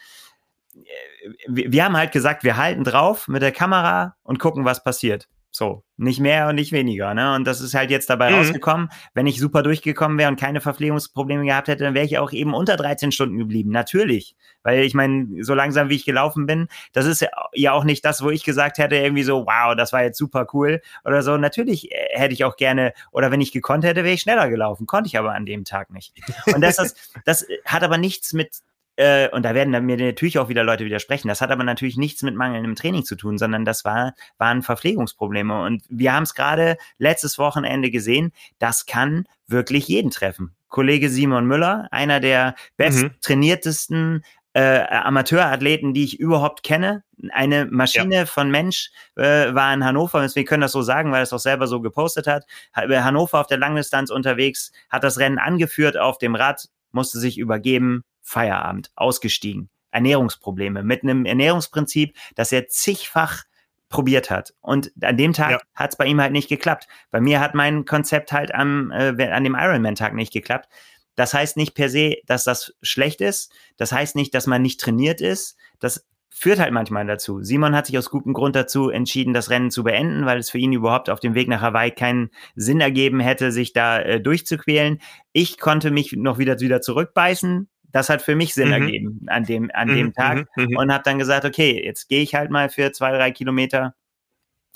wir 1.46 1.84
haben 1.84 1.96
halt 1.96 2.12
gesagt, 2.12 2.44
wir 2.44 2.56
halten 2.56 2.84
drauf 2.84 3.28
mit 3.28 3.42
der 3.42 3.52
Kamera 3.52 4.16
und 4.22 4.38
gucken, 4.38 4.64
was 4.64 4.82
passiert. 4.82 5.28
So, 5.54 5.84
nicht 5.98 6.18
mehr 6.18 6.48
und 6.48 6.54
nicht 6.54 6.72
weniger. 6.72 7.12
Ne? 7.12 7.34
Und 7.34 7.44
das 7.44 7.60
ist 7.60 7.74
halt 7.74 7.90
jetzt 7.90 8.08
dabei 8.08 8.30
mhm. 8.30 8.36
rausgekommen. 8.36 8.88
Wenn 9.12 9.26
ich 9.26 9.38
super 9.38 9.62
durchgekommen 9.62 10.16
wäre 10.16 10.30
und 10.30 10.40
keine 10.40 10.62
Verpflegungsprobleme 10.62 11.44
gehabt 11.44 11.68
hätte, 11.68 11.84
dann 11.84 11.92
wäre 11.92 12.06
ich 12.06 12.16
auch 12.16 12.32
eben 12.32 12.54
unter 12.54 12.78
13 12.78 13.12
Stunden 13.12 13.36
geblieben. 13.36 13.70
Natürlich. 13.70 14.34
Weil 14.62 14.82
ich 14.82 14.94
meine, 14.94 15.44
so 15.44 15.52
langsam 15.52 15.90
wie 15.90 15.96
ich 15.96 16.06
gelaufen 16.06 16.46
bin, 16.46 16.68
das 16.94 17.04
ist 17.04 17.26
ja 17.52 17.72
auch 17.72 17.84
nicht 17.84 18.02
das, 18.02 18.22
wo 18.22 18.30
ich 18.30 18.44
gesagt 18.44 18.78
hätte, 18.78 18.96
irgendwie 18.96 19.24
so, 19.24 19.44
wow, 19.44 19.76
das 19.76 19.92
war 19.92 20.02
jetzt 20.02 20.16
super 20.16 20.46
cool 20.54 20.80
oder 21.04 21.22
so. 21.22 21.36
Natürlich 21.36 21.92
äh, 21.92 22.18
hätte 22.18 22.32
ich 22.32 22.44
auch 22.44 22.56
gerne, 22.56 22.94
oder 23.10 23.30
wenn 23.30 23.42
ich 23.42 23.52
gekonnt 23.52 23.84
hätte, 23.84 24.04
wäre 24.04 24.14
ich 24.14 24.22
schneller 24.22 24.48
gelaufen. 24.48 24.86
Konnte 24.86 25.08
ich 25.08 25.18
aber 25.18 25.34
an 25.34 25.44
dem 25.44 25.66
Tag 25.66 25.90
nicht. 25.90 26.14
Und 26.46 26.62
das, 26.62 26.76
das, 26.76 26.94
das 27.26 27.46
hat 27.66 27.82
aber 27.82 27.98
nichts 27.98 28.32
mit 28.32 28.62
äh, 28.96 29.28
und 29.30 29.44
da 29.44 29.54
werden 29.54 29.70
mir 29.86 29.96
natürlich 29.96 30.38
auch 30.38 30.48
wieder 30.48 30.64
Leute 30.64 30.84
widersprechen. 30.84 31.28
Das 31.28 31.40
hat 31.40 31.50
aber 31.50 31.64
natürlich 31.64 31.96
nichts 31.96 32.22
mit 32.22 32.34
mangelndem 32.34 32.74
Training 32.74 33.04
zu 33.04 33.16
tun, 33.16 33.38
sondern 33.38 33.64
das 33.64 33.84
war, 33.84 34.14
waren 34.38 34.62
Verpflegungsprobleme. 34.62 35.62
Und 35.62 35.82
wir 35.88 36.12
haben 36.12 36.24
es 36.24 36.34
gerade 36.34 36.76
letztes 36.98 37.38
Wochenende 37.38 37.90
gesehen, 37.90 38.32
das 38.58 38.86
kann 38.86 39.26
wirklich 39.46 39.88
jeden 39.88 40.10
treffen. 40.10 40.54
Kollege 40.68 41.08
Simon 41.10 41.46
Müller, 41.46 41.88
einer 41.90 42.20
der 42.20 42.54
besttrainiertesten 42.76 44.12
mhm. 44.14 44.22
äh, 44.54 44.86
Amateurathleten, 44.86 45.94
die 45.94 46.04
ich 46.04 46.20
überhaupt 46.20 46.62
kenne. 46.62 47.02
Eine 47.30 47.66
Maschine 47.66 48.14
ja. 48.14 48.26
von 48.26 48.50
Mensch 48.50 48.90
äh, 49.16 49.54
war 49.54 49.72
in 49.72 49.84
Hannover, 49.84 50.26
wir 50.34 50.44
können 50.44 50.62
das 50.62 50.72
so 50.72 50.82
sagen, 50.82 51.12
weil 51.12 51.20
er 51.20 51.24
es 51.24 51.32
auch 51.32 51.38
selber 51.38 51.66
so 51.66 51.80
gepostet 51.80 52.26
hat. 52.26 52.44
Hannover 52.74 53.40
auf 53.40 53.46
der 53.46 53.58
Langdistanz 53.58 54.10
unterwegs, 54.10 54.72
hat 54.90 55.04
das 55.04 55.18
Rennen 55.18 55.38
angeführt 55.38 55.96
auf 55.96 56.18
dem 56.18 56.34
Rad, 56.34 56.68
musste 56.90 57.18
sich 57.18 57.38
übergeben, 57.38 58.02
Feierabend, 58.32 58.90
ausgestiegen. 58.96 59.68
Ernährungsprobleme 59.90 60.82
mit 60.82 61.02
einem 61.02 61.26
Ernährungsprinzip, 61.26 62.16
das 62.34 62.50
er 62.50 62.66
zigfach 62.66 63.44
probiert 63.90 64.30
hat. 64.30 64.54
Und 64.62 64.90
an 65.02 65.18
dem 65.18 65.34
Tag 65.34 65.50
ja. 65.50 65.60
hat 65.74 65.90
es 65.92 65.96
bei 65.98 66.06
ihm 66.06 66.20
halt 66.20 66.32
nicht 66.32 66.48
geklappt. 66.48 66.88
Bei 67.10 67.20
mir 67.20 67.40
hat 67.40 67.54
mein 67.54 67.84
Konzept 67.84 68.32
halt 68.32 68.54
am, 68.54 68.90
äh, 68.90 69.28
an 69.28 69.44
dem 69.44 69.54
Ironman-Tag 69.54 70.14
nicht 70.14 70.32
geklappt. 70.32 70.68
Das 71.14 71.34
heißt 71.34 71.58
nicht 71.58 71.74
per 71.74 71.90
se, 71.90 72.16
dass 72.24 72.44
das 72.44 72.74
schlecht 72.80 73.20
ist. 73.20 73.52
Das 73.76 73.92
heißt 73.92 74.16
nicht, 74.16 74.34
dass 74.34 74.46
man 74.46 74.62
nicht 74.62 74.80
trainiert 74.80 75.20
ist. 75.20 75.58
Das 75.78 76.06
führt 76.30 76.58
halt 76.58 76.72
manchmal 76.72 77.06
dazu. 77.06 77.42
Simon 77.42 77.76
hat 77.76 77.86
sich 77.86 77.98
aus 77.98 78.08
gutem 78.08 78.32
Grund 78.32 78.56
dazu 78.56 78.88
entschieden, 78.88 79.34
das 79.34 79.50
Rennen 79.50 79.70
zu 79.70 79.84
beenden, 79.84 80.24
weil 80.24 80.38
es 80.38 80.48
für 80.48 80.56
ihn 80.56 80.72
überhaupt 80.72 81.10
auf 81.10 81.20
dem 81.20 81.34
Weg 81.34 81.48
nach 81.48 81.60
Hawaii 81.60 81.90
keinen 81.90 82.30
Sinn 82.54 82.80
ergeben 82.80 83.20
hätte, 83.20 83.52
sich 83.52 83.74
da 83.74 84.00
äh, 84.00 84.20
durchzuquälen. 84.22 85.02
Ich 85.32 85.58
konnte 85.58 85.90
mich 85.90 86.12
noch 86.12 86.38
wieder 86.38 86.58
wieder 86.58 86.80
zurückbeißen, 86.80 87.68
das 87.92 88.08
hat 88.08 88.22
für 88.22 88.34
mich 88.34 88.54
Sinn 88.54 88.68
mhm. 88.68 88.74
ergeben 88.74 89.20
an 89.28 89.44
dem, 89.44 89.70
an 89.72 89.88
mhm. 89.88 89.94
dem 89.94 90.12
Tag 90.14 90.48
mhm. 90.56 90.64
mhm. 90.64 90.76
und 90.76 90.92
habe 90.92 91.04
dann 91.04 91.18
gesagt, 91.18 91.44
okay, 91.44 91.82
jetzt 91.84 92.08
gehe 92.08 92.22
ich 92.22 92.34
halt 92.34 92.50
mal 92.50 92.68
für 92.68 92.92
zwei, 92.92 93.12
drei 93.12 93.30
Kilometer 93.30 93.94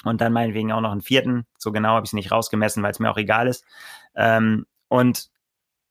und 0.04 0.20
dann 0.20 0.32
meinetwegen 0.32 0.72
auch 0.72 0.80
noch 0.80 0.92
einen 0.92 1.00
vierten. 1.00 1.46
So 1.58 1.72
genau 1.72 1.90
habe 1.90 2.04
ich 2.04 2.10
es 2.10 2.14
nicht 2.14 2.30
rausgemessen, 2.30 2.82
weil 2.82 2.90
es 2.90 2.98
mir 2.98 3.10
auch 3.10 3.16
egal 3.16 3.48
ist. 3.48 3.64
Ähm, 4.14 4.66
und 4.88 5.30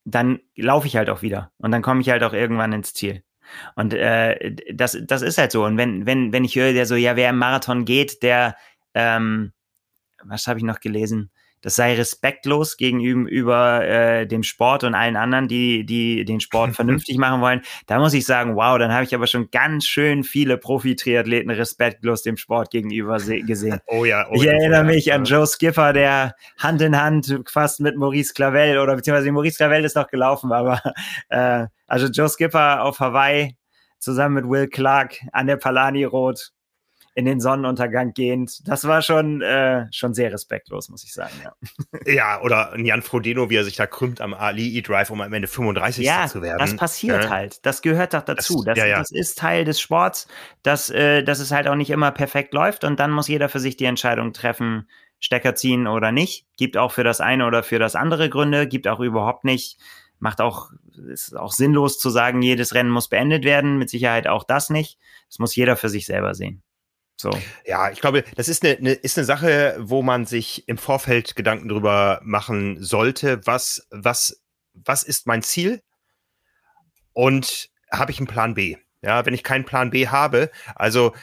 dann 0.06 0.40
laufe 0.56 0.88
ich 0.88 0.96
halt 0.96 1.10
auch 1.10 1.24
wieder 1.24 1.52
und 1.58 1.72
dann 1.72 1.82
komme 1.82 2.02
ich 2.02 2.10
halt 2.10 2.24
auch 2.24 2.34
irgendwann 2.34 2.74
ins 2.74 2.94
Ziel. 2.94 3.24
Und 3.76 3.94
äh, 3.94 4.56
das, 4.74 4.98
das 5.02 5.22
ist 5.22 5.38
halt 5.38 5.52
so. 5.52 5.66
Und 5.66 5.78
wenn, 5.78 6.06
wenn, 6.06 6.32
wenn 6.32 6.44
ich 6.44 6.56
höre, 6.56 6.74
der 6.74 6.86
so, 6.86 6.96
ja, 6.96 7.16
wer 7.16 7.30
im 7.30 7.38
Marathon 7.38 7.86
geht, 7.86 8.24
der, 8.24 8.56
ähm, 8.94 9.54
was 10.24 10.48
habe 10.48 10.60
ich 10.60 10.66
noch 10.66 10.80
gelesen? 10.80 11.32
Das 11.66 11.78
sei 11.78 11.96
respektlos 11.96 12.78
gegenüber 12.78 13.84
äh, 13.84 14.28
dem 14.28 14.44
Sport 14.44 14.84
und 14.84 14.94
allen 14.94 15.16
anderen, 15.16 15.48
die, 15.48 15.84
die 15.84 16.24
den 16.24 16.40
Sport 16.40 16.76
vernünftig 16.76 17.18
machen 17.18 17.42
wollen. 17.42 17.64
Da 17.88 17.98
muss 17.98 18.14
ich 18.14 18.24
sagen, 18.24 18.56
wow, 18.56 18.78
dann 18.78 18.94
habe 18.94 19.04
ich 19.04 19.16
aber 19.16 19.26
schon 19.26 19.50
ganz 19.50 19.88
schön 19.88 20.24
viele 20.24 20.60
Profi-Triathleten 20.60 21.50
respektlos 21.50 22.22
dem 22.22 22.38
Sport 22.38 22.70
gegenüber 22.70 23.18
gesehen. 23.18 23.80
Oh 23.88 24.06
ja, 24.06 24.28
oh 24.30 24.36
ich 24.36 24.44
ja, 24.44 24.52
erinnere 24.52 24.82
oh 24.82 24.84
ja, 24.84 24.94
mich 24.94 25.06
ja. 25.06 25.16
an 25.16 25.26
Joe 25.26 25.48
Skipper, 25.48 25.92
der 25.92 26.36
Hand 26.60 26.84
in 26.84 27.02
Hand 27.02 27.42
fast 27.50 27.80
mit 27.80 27.98
Maurice 27.98 28.36
Clavel 28.36 28.78
oder 28.78 28.96
beziehungsweise 28.96 29.32
Maurice 29.32 29.58
Clavel 29.58 29.86
ist 29.86 29.96
noch 29.96 30.08
gelaufen, 30.08 30.52
aber 30.52 30.80
äh, 31.30 31.66
also 31.88 32.06
Joe 32.06 32.30
Skipper 32.30 32.84
auf 32.84 33.00
Hawaii 33.00 33.58
zusammen 33.98 34.36
mit 34.36 34.48
Will 34.48 34.68
Clark 34.68 35.16
an 35.32 35.48
der 35.48 35.58
Palani 35.58 36.04
Road 36.04 36.52
in 37.16 37.24
den 37.24 37.40
Sonnenuntergang 37.40 38.14
gehend. 38.14 38.68
Das 38.68 38.86
war 38.86 39.02
schon, 39.02 39.42
äh, 39.42 39.88
schon 39.92 40.14
sehr 40.14 40.34
respektlos, 40.34 40.90
muss 40.90 41.04
ich 41.06 41.14
sagen. 41.14 41.32
Ja, 41.44 42.14
ja 42.14 42.42
oder 42.42 42.74
ein 42.74 42.86
Jan 42.86 43.02
Frodeno, 43.02 43.50
wie 43.50 43.56
er 43.56 43.64
sich 43.64 43.78
da 43.78 43.88
krümmt 43.88 44.20
am 44.20 44.34
Ali 44.34 44.78
E-Drive, 44.78 45.10
um 45.10 45.22
am 45.22 45.32
Ende 45.32 45.48
35 45.48 46.06
ja, 46.06 46.28
zu 46.28 46.42
werden. 46.42 46.60
Das 46.60 46.76
passiert 46.76 47.24
ja. 47.24 47.30
halt. 47.30 47.66
Das 47.66 47.82
gehört 47.82 48.14
doch 48.14 48.22
dazu. 48.22 48.64
Das, 48.66 48.78
das, 48.78 48.88
ja, 48.88 48.98
das 49.00 49.12
ist 49.12 49.38
Teil 49.38 49.64
des 49.64 49.80
Sports, 49.80 50.28
dass, 50.62 50.90
äh, 50.90 51.24
dass 51.24 51.40
es 51.40 51.52
halt 51.52 51.70
auch 51.70 51.76
nicht 51.76 51.90
immer 51.90 52.12
perfekt 52.12 52.54
läuft 52.54 52.84
und 52.84 53.00
dann 53.00 53.12
muss 53.12 53.30
jeder 53.30 53.48
für 53.48 53.60
sich 53.60 53.78
die 53.78 53.86
Entscheidung 53.86 54.34
treffen, 54.34 54.90
Stecker 55.22 55.56
ziehen 55.56 55.88
oder 55.88 56.12
nicht. 56.12 56.46
Gibt 56.58 56.76
auch 56.76 56.92
für 56.92 57.06
das 57.06 57.22
eine 57.22 57.48
oder 57.48 57.64
für 57.64 57.80
das 57.80 57.96
andere 57.96 58.30
Gründe, 58.30 58.68
gibt 58.68 58.90
auch 58.90 59.00
überhaupt 59.00 59.46
nicht 59.46 59.80
macht 60.20 60.42
auch, 60.42 60.72
ist 61.12 61.36
auch 61.36 61.52
sinnlos 61.52 62.00
zu 62.00 62.10
sagen, 62.10 62.42
jedes 62.42 62.74
Rennen 62.74 62.90
muss 62.90 63.10
beendet 63.10 63.44
werden. 63.44 63.78
Mit 63.78 63.90
Sicherheit 63.90 64.28
auch 64.28 64.44
das 64.44 64.70
nicht. 64.70 64.98
Das 65.30 65.40
muss 65.40 65.56
jeder 65.56 65.76
für 65.76 65.90
sich 65.90 66.06
selber 66.06 66.34
sehen. 66.34 66.64
So. 67.18 67.32
Ja, 67.66 67.92
ich 67.92 68.02
glaube, 68.02 68.24
das 68.36 68.50
ist 68.50 68.64
eine, 68.64 68.78
eine, 68.78 68.92
ist 68.92 69.18
eine 69.18 69.26
Sache, 69.26 69.76
wo 69.80 70.02
man 70.02 70.26
sich 70.26 70.68
im 70.68 70.78
Vorfeld 70.78 71.36
Gedanken 71.36 71.70
drüber 71.70 72.20
machen 72.24 72.82
sollte. 72.84 73.46
Was, 73.46 73.88
was, 73.90 74.44
was 74.74 75.04
ist 75.04 75.26
mein 75.26 75.42
Ziel? 75.42 75.82
Und 77.14 77.70
habe 77.92 78.12
ich 78.12 78.20
einen 78.20 78.28
Plan 78.28 78.54
B? 78.54 78.78
Ja, 79.02 79.26
wenn 79.26 79.34
ich 79.34 79.44
keinen 79.44 79.66
Plan 79.66 79.92
B 79.92 80.08
habe, 80.08 80.50
also 80.76 81.14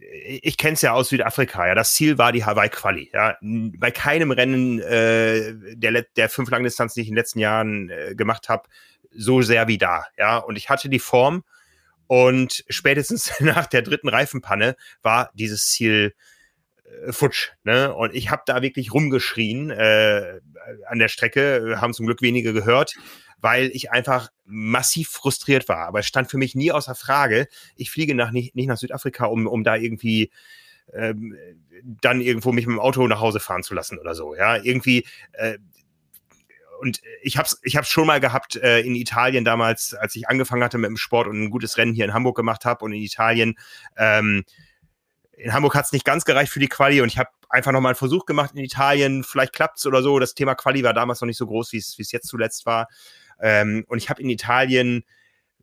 äh, 0.00 0.38
ich 0.42 0.56
kenne 0.56 0.74
es 0.74 0.82
ja 0.82 0.92
aus 0.92 1.10
Südafrika, 1.10 1.68
ja, 1.68 1.74
das 1.74 1.94
Ziel 1.94 2.18
war 2.18 2.32
die 2.32 2.44
Hawaii-Quali. 2.44 3.10
Ja. 3.12 3.36
Bei 3.40 3.92
keinem 3.92 4.32
Rennen 4.32 4.80
äh, 4.80 5.54
der, 5.76 6.02
der 6.16 6.28
fünf 6.28 6.50
Langdistanz, 6.50 6.94
die 6.94 7.02
ich 7.02 7.08
in 7.08 7.12
den 7.12 7.18
letzten 7.18 7.38
Jahren 7.38 7.90
äh, 7.90 8.14
gemacht 8.16 8.48
habe, 8.48 8.68
so 9.12 9.42
sehr 9.42 9.68
wie 9.68 9.78
da. 9.78 10.06
Ja. 10.18 10.38
Und 10.38 10.56
ich 10.56 10.68
hatte 10.68 10.88
die 10.88 10.98
Form, 10.98 11.44
und 12.10 12.64
spätestens 12.68 13.32
nach 13.38 13.68
der 13.68 13.82
dritten 13.82 14.08
Reifenpanne 14.08 14.74
war 15.00 15.30
dieses 15.34 15.68
Ziel 15.68 16.12
äh, 17.06 17.12
futsch. 17.12 17.50
Ne? 17.62 17.94
Und 17.94 18.16
ich 18.16 18.32
habe 18.32 18.42
da 18.46 18.62
wirklich 18.62 18.92
rumgeschrien 18.92 19.70
äh, 19.70 20.40
an 20.88 20.98
der 20.98 21.06
Strecke, 21.06 21.76
haben 21.80 21.94
zum 21.94 22.06
Glück 22.06 22.20
wenige 22.20 22.52
gehört, 22.52 22.96
weil 23.38 23.70
ich 23.74 23.92
einfach 23.92 24.30
massiv 24.44 25.08
frustriert 25.08 25.68
war. 25.68 25.86
Aber 25.86 26.00
es 26.00 26.06
stand 26.06 26.28
für 26.28 26.36
mich 26.36 26.56
nie 26.56 26.72
außer 26.72 26.96
Frage, 26.96 27.46
ich 27.76 27.92
fliege 27.92 28.16
nach, 28.16 28.32
nicht, 28.32 28.56
nicht 28.56 28.66
nach 28.66 28.76
Südafrika, 28.76 29.26
um, 29.26 29.46
um 29.46 29.62
da 29.62 29.76
irgendwie 29.76 30.32
ähm, 30.92 31.36
dann 32.02 32.20
irgendwo 32.20 32.50
mich 32.50 32.66
mit 32.66 32.74
dem 32.74 32.80
Auto 32.80 33.06
nach 33.06 33.20
Hause 33.20 33.38
fahren 33.38 33.62
zu 33.62 33.72
lassen 33.72 34.00
oder 34.00 34.16
so. 34.16 34.34
Ja, 34.34 34.56
irgendwie 34.56 35.06
äh, 35.34 35.58
und 36.80 37.00
ich 37.22 37.36
habe 37.36 37.46
es 37.46 37.60
ich 37.62 37.76
hab's 37.76 37.88
schon 37.88 38.06
mal 38.06 38.20
gehabt 38.20 38.56
äh, 38.56 38.80
in 38.80 38.94
Italien 38.94 39.44
damals, 39.44 39.94
als 39.94 40.16
ich 40.16 40.28
angefangen 40.28 40.64
hatte 40.64 40.78
mit 40.78 40.88
dem 40.88 40.96
Sport 40.96 41.28
und 41.28 41.42
ein 41.42 41.50
gutes 41.50 41.76
Rennen 41.76 41.94
hier 41.94 42.06
in 42.06 42.14
Hamburg 42.14 42.36
gemacht 42.36 42.64
habe 42.64 42.84
und 42.84 42.92
in 42.92 43.02
Italien. 43.02 43.56
Ähm, 43.96 44.44
in 45.32 45.52
Hamburg 45.52 45.74
hat 45.74 45.86
es 45.86 45.92
nicht 45.92 46.04
ganz 46.04 46.24
gereicht 46.24 46.52
für 46.52 46.60
die 46.60 46.68
Quali 46.68 47.00
und 47.00 47.08
ich 47.08 47.18
habe 47.18 47.30
einfach 47.48 47.72
nochmal 47.72 47.90
einen 47.90 47.96
Versuch 47.96 48.26
gemacht 48.26 48.52
in 48.54 48.64
Italien. 48.64 49.24
Vielleicht 49.24 49.52
klappt's 49.52 49.86
oder 49.86 50.02
so. 50.02 50.18
Das 50.18 50.34
Thema 50.34 50.54
Quali 50.54 50.82
war 50.82 50.94
damals 50.94 51.20
noch 51.20 51.26
nicht 51.26 51.38
so 51.38 51.46
groß, 51.46 51.72
wie 51.72 51.78
es 51.78 52.12
jetzt 52.12 52.28
zuletzt 52.28 52.66
war. 52.66 52.88
Ähm, 53.40 53.84
und 53.88 53.98
ich 53.98 54.10
habe 54.10 54.22
in 54.22 54.30
Italien 54.30 55.04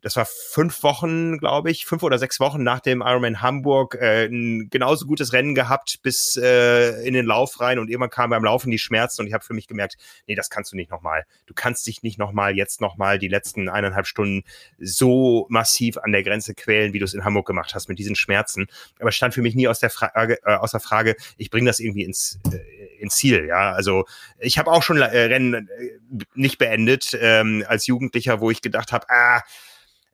das 0.01 0.15
war 0.15 0.25
fünf 0.25 0.83
Wochen, 0.83 1.37
glaube 1.37 1.71
ich, 1.71 1.85
fünf 1.85 2.03
oder 2.03 2.19
sechs 2.19 2.39
Wochen 2.39 2.63
nach 2.63 2.79
dem 2.79 3.01
Ironman 3.01 3.41
Hamburg, 3.41 3.95
äh, 3.99 4.25
ein 4.25 4.69
genauso 4.69 5.05
gutes 5.05 5.33
Rennen 5.33 5.55
gehabt 5.55 5.99
bis 6.03 6.37
äh, 6.37 7.01
in 7.05 7.13
den 7.13 7.25
Lauf 7.25 7.59
rein 7.59 7.79
und 7.79 7.89
irgendwann 7.89 8.09
kam 8.09 8.29
beim 8.29 8.43
Laufen 8.43 8.69
die 8.69 8.77
Schmerzen 8.77 9.21
und 9.21 9.27
ich 9.27 9.33
habe 9.33 9.43
für 9.43 9.53
mich 9.53 9.67
gemerkt, 9.67 9.95
nee, 10.27 10.35
das 10.35 10.49
kannst 10.49 10.71
du 10.71 10.75
nicht 10.75 10.91
nochmal. 10.91 11.25
Du 11.45 11.53
kannst 11.53 11.87
dich 11.87 12.03
nicht 12.03 12.19
nochmal 12.19 12.55
jetzt 12.55 12.81
nochmal 12.81 13.19
die 13.19 13.27
letzten 13.27 13.69
eineinhalb 13.69 14.07
Stunden 14.07 14.43
so 14.79 15.47
massiv 15.49 15.97
an 15.97 16.11
der 16.11 16.23
Grenze 16.23 16.53
quälen, 16.53 16.93
wie 16.93 16.99
du 16.99 17.05
es 17.05 17.13
in 17.13 17.23
Hamburg 17.25 17.47
gemacht 17.47 17.73
hast 17.73 17.89
mit 17.89 17.99
diesen 17.99 18.15
Schmerzen. 18.15 18.67
Aber 18.99 19.11
stand 19.11 19.33
für 19.33 19.41
mich 19.41 19.55
nie 19.55 19.67
aus 19.67 19.79
der 19.79 19.89
Frage, 19.89 20.39
äh, 20.45 20.55
aus 20.55 20.71
der 20.71 20.79
Frage, 20.79 21.15
ich 21.37 21.49
bringe 21.49 21.67
das 21.67 21.79
irgendwie 21.79 22.03
ins, 22.03 22.39
äh, 22.51 22.57
ins 22.99 23.15
Ziel. 23.15 23.45
Ja, 23.47 23.71
also 23.71 24.05
ich 24.39 24.57
habe 24.57 24.71
auch 24.71 24.83
schon 24.83 24.97
äh, 24.97 25.03
Rennen 25.03 25.53
äh, 25.53 26.25
nicht 26.35 26.57
beendet 26.57 27.17
ähm, 27.19 27.63
als 27.67 27.87
Jugendlicher, 27.87 28.39
wo 28.41 28.51
ich 28.51 28.61
gedacht 28.61 28.91
habe, 28.91 29.07
ah, 29.09 29.41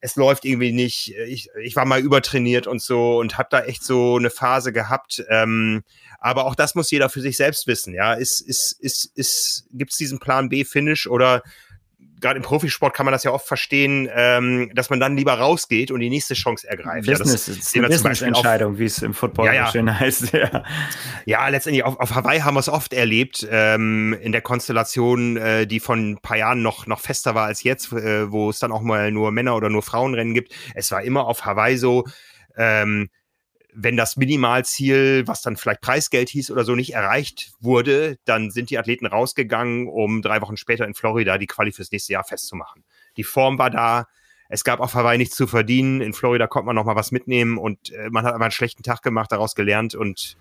es 0.04 0.18
läuft 0.18 0.44
irgendwie 0.44 0.74
nicht, 0.74 1.16
ich, 1.28 1.48
ich 1.64 1.78
war 1.78 1.86
mal 1.86 2.02
übertrainiert 2.02 2.68
und 2.68 2.82
so 2.82 3.20
und 3.20 3.38
habe 3.38 3.48
da 3.50 3.64
echt 3.64 3.86
so 3.86 4.18
eine 4.18 4.30
Phase 4.30 4.74
gehabt. 4.74 5.24
Ähm, 5.30 5.84
aber 6.20 6.46
auch 6.46 6.56
das 6.56 6.76
muss 6.76 6.92
jeder 6.92 7.08
für 7.08 7.22
sich 7.22 7.38
selbst 7.38 7.68
wissen. 7.68 7.94
Ja, 7.94 8.12
ist, 8.12 8.42
ist, 8.42 8.74
ist, 8.82 9.06
ist, 9.16 9.66
gibt's 9.72 9.96
diesen 9.96 10.20
Plan 10.20 10.50
B-Finish 10.50 11.08
oder 11.08 11.42
gerade 12.24 12.38
im 12.38 12.44
Profisport 12.44 12.94
kann 12.94 13.06
man 13.06 13.12
das 13.12 13.24
ja 13.24 13.32
oft 13.32 13.46
verstehen, 13.46 14.10
ähm, 14.14 14.72
dass 14.74 14.90
man 14.90 15.00
dann 15.00 15.16
lieber 15.16 15.34
rausgeht 15.34 15.92
und 15.92 16.00
die 16.00 16.10
nächste 16.10 16.34
Chance 16.34 16.68
ergreift. 16.68 17.06
Business, 17.06 17.48
ja, 17.48 17.54
das 17.54 17.66
ist 17.66 17.76
eine 17.76 17.88
Business-Entscheidung, 17.90 18.80
wie 18.80 18.86
es 18.86 19.02
im 19.02 19.14
Football 19.14 19.48
ja, 19.48 19.54
ja. 19.54 19.72
schön 19.72 20.00
heißt. 20.00 20.34
Ja, 20.34 20.64
ja 21.26 21.48
letztendlich 21.50 21.84
auf, 21.84 22.00
auf 22.00 22.16
Hawaii 22.16 22.40
haben 22.40 22.56
wir 22.56 22.62
es 22.62 22.70
oft 22.70 22.94
erlebt, 22.94 23.46
ähm, 23.52 24.18
in 24.22 24.32
der 24.32 24.42
Konstellation, 24.42 25.38
äh, 25.38 25.68
die 25.68 25.80
von 25.80 26.12
ein 26.12 26.18
paar 26.20 26.38
Jahren 26.38 26.62
noch, 26.62 26.88
noch 26.88 27.02
fester 27.02 27.36
war 27.36 27.46
als 27.46 27.64
jetzt, 27.64 27.92
äh, 27.92 28.32
wo 28.32 28.50
es 28.50 28.60
dann 28.60 28.72
auch 28.72 28.82
mal 28.82 29.12
nur 29.12 29.32
Männer- 29.32 29.56
oder 29.56 29.70
nur 29.70 29.84
Frauenrennen 29.84 30.34
gibt. 30.34 30.54
Es 30.74 30.92
war 30.92 31.04
immer 31.04 31.28
auf 31.28 31.46
Hawaii 31.46 31.78
so, 31.78 32.06
ähm, 32.56 33.10
wenn 33.76 33.98
das 33.98 34.18
Minimalziel, 34.18 35.24
was 35.28 35.42
dann 35.42 35.58
vielleicht 35.58 35.82
Preisgeld 35.82 36.30
hieß 36.30 36.52
oder 36.52 36.64
so, 36.64 36.76
nicht 36.76 36.94
erreicht 36.94 37.52
wurde, 37.60 38.18
dann 38.26 38.52
sind 38.52 38.70
die 38.70 38.78
Athleten 38.78 39.06
rausgegangen, 39.06 39.88
um 39.88 40.22
drei 40.22 40.42
Wochen 40.42 40.58
später 40.58 40.86
in 40.86 40.94
Florida 40.94 41.38
die 41.38 41.48
Quali 41.48 41.72
fürs 41.72 41.92
nächste 41.92 42.14
Jahr 42.14 42.24
festzumachen. 42.24 42.84
Die 43.18 43.24
Form 43.24 43.58
war 43.58 43.70
da. 43.70 44.08
Es 44.50 44.64
gab 44.64 44.80
auf 44.80 44.94
Hawaii 44.94 45.18
nichts 45.18 45.36
zu 45.36 45.48
verdienen. 45.48 46.02
In 46.02 46.14
Florida 46.14 46.48
konnte 46.48 46.68
man 46.68 46.76
noch 46.76 46.86
mal 46.86 46.96
was 46.96 47.12
mitnehmen 47.12 47.58
und 47.58 47.92
äh, 47.92 48.10
man 48.10 48.26
hat 48.26 48.34
aber 48.34 48.46
einen 48.46 48.52
schlechten 48.52 48.84
Tag 48.84 49.02
gemacht, 49.02 49.32
daraus 49.32 49.56
gelernt 49.56 49.96
und 49.96 50.38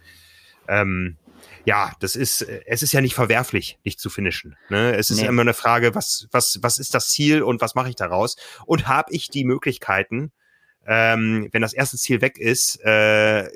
ähm, 0.68 1.16
ja, 1.64 1.92
das 2.00 2.16
ist, 2.16 2.42
es 2.42 2.82
ist 2.82 2.92
ja 2.92 3.00
nicht 3.00 3.14
verwerflich, 3.14 3.78
nicht 3.84 4.00
zu 4.00 4.10
finishen. 4.10 4.56
Ne? 4.68 4.94
Es 4.96 5.10
ist 5.10 5.20
nee. 5.20 5.26
immer 5.26 5.42
eine 5.42 5.54
Frage, 5.54 5.94
was, 5.94 6.28
was, 6.32 6.58
was 6.62 6.78
ist 6.78 6.94
das 6.94 7.08
Ziel 7.08 7.42
und 7.42 7.60
was 7.60 7.74
mache 7.74 7.88
ich 7.88 7.96
daraus? 7.96 8.36
Und 8.66 8.88
habe 8.88 9.12
ich 9.12 9.28
die 9.28 9.44
Möglichkeiten, 9.44 10.32
ähm, 10.86 11.48
wenn 11.52 11.62
das 11.62 11.72
erste 11.72 11.96
Ziel 11.96 12.20
weg 12.20 12.38
ist, 12.38 12.80
äh, 12.84 13.48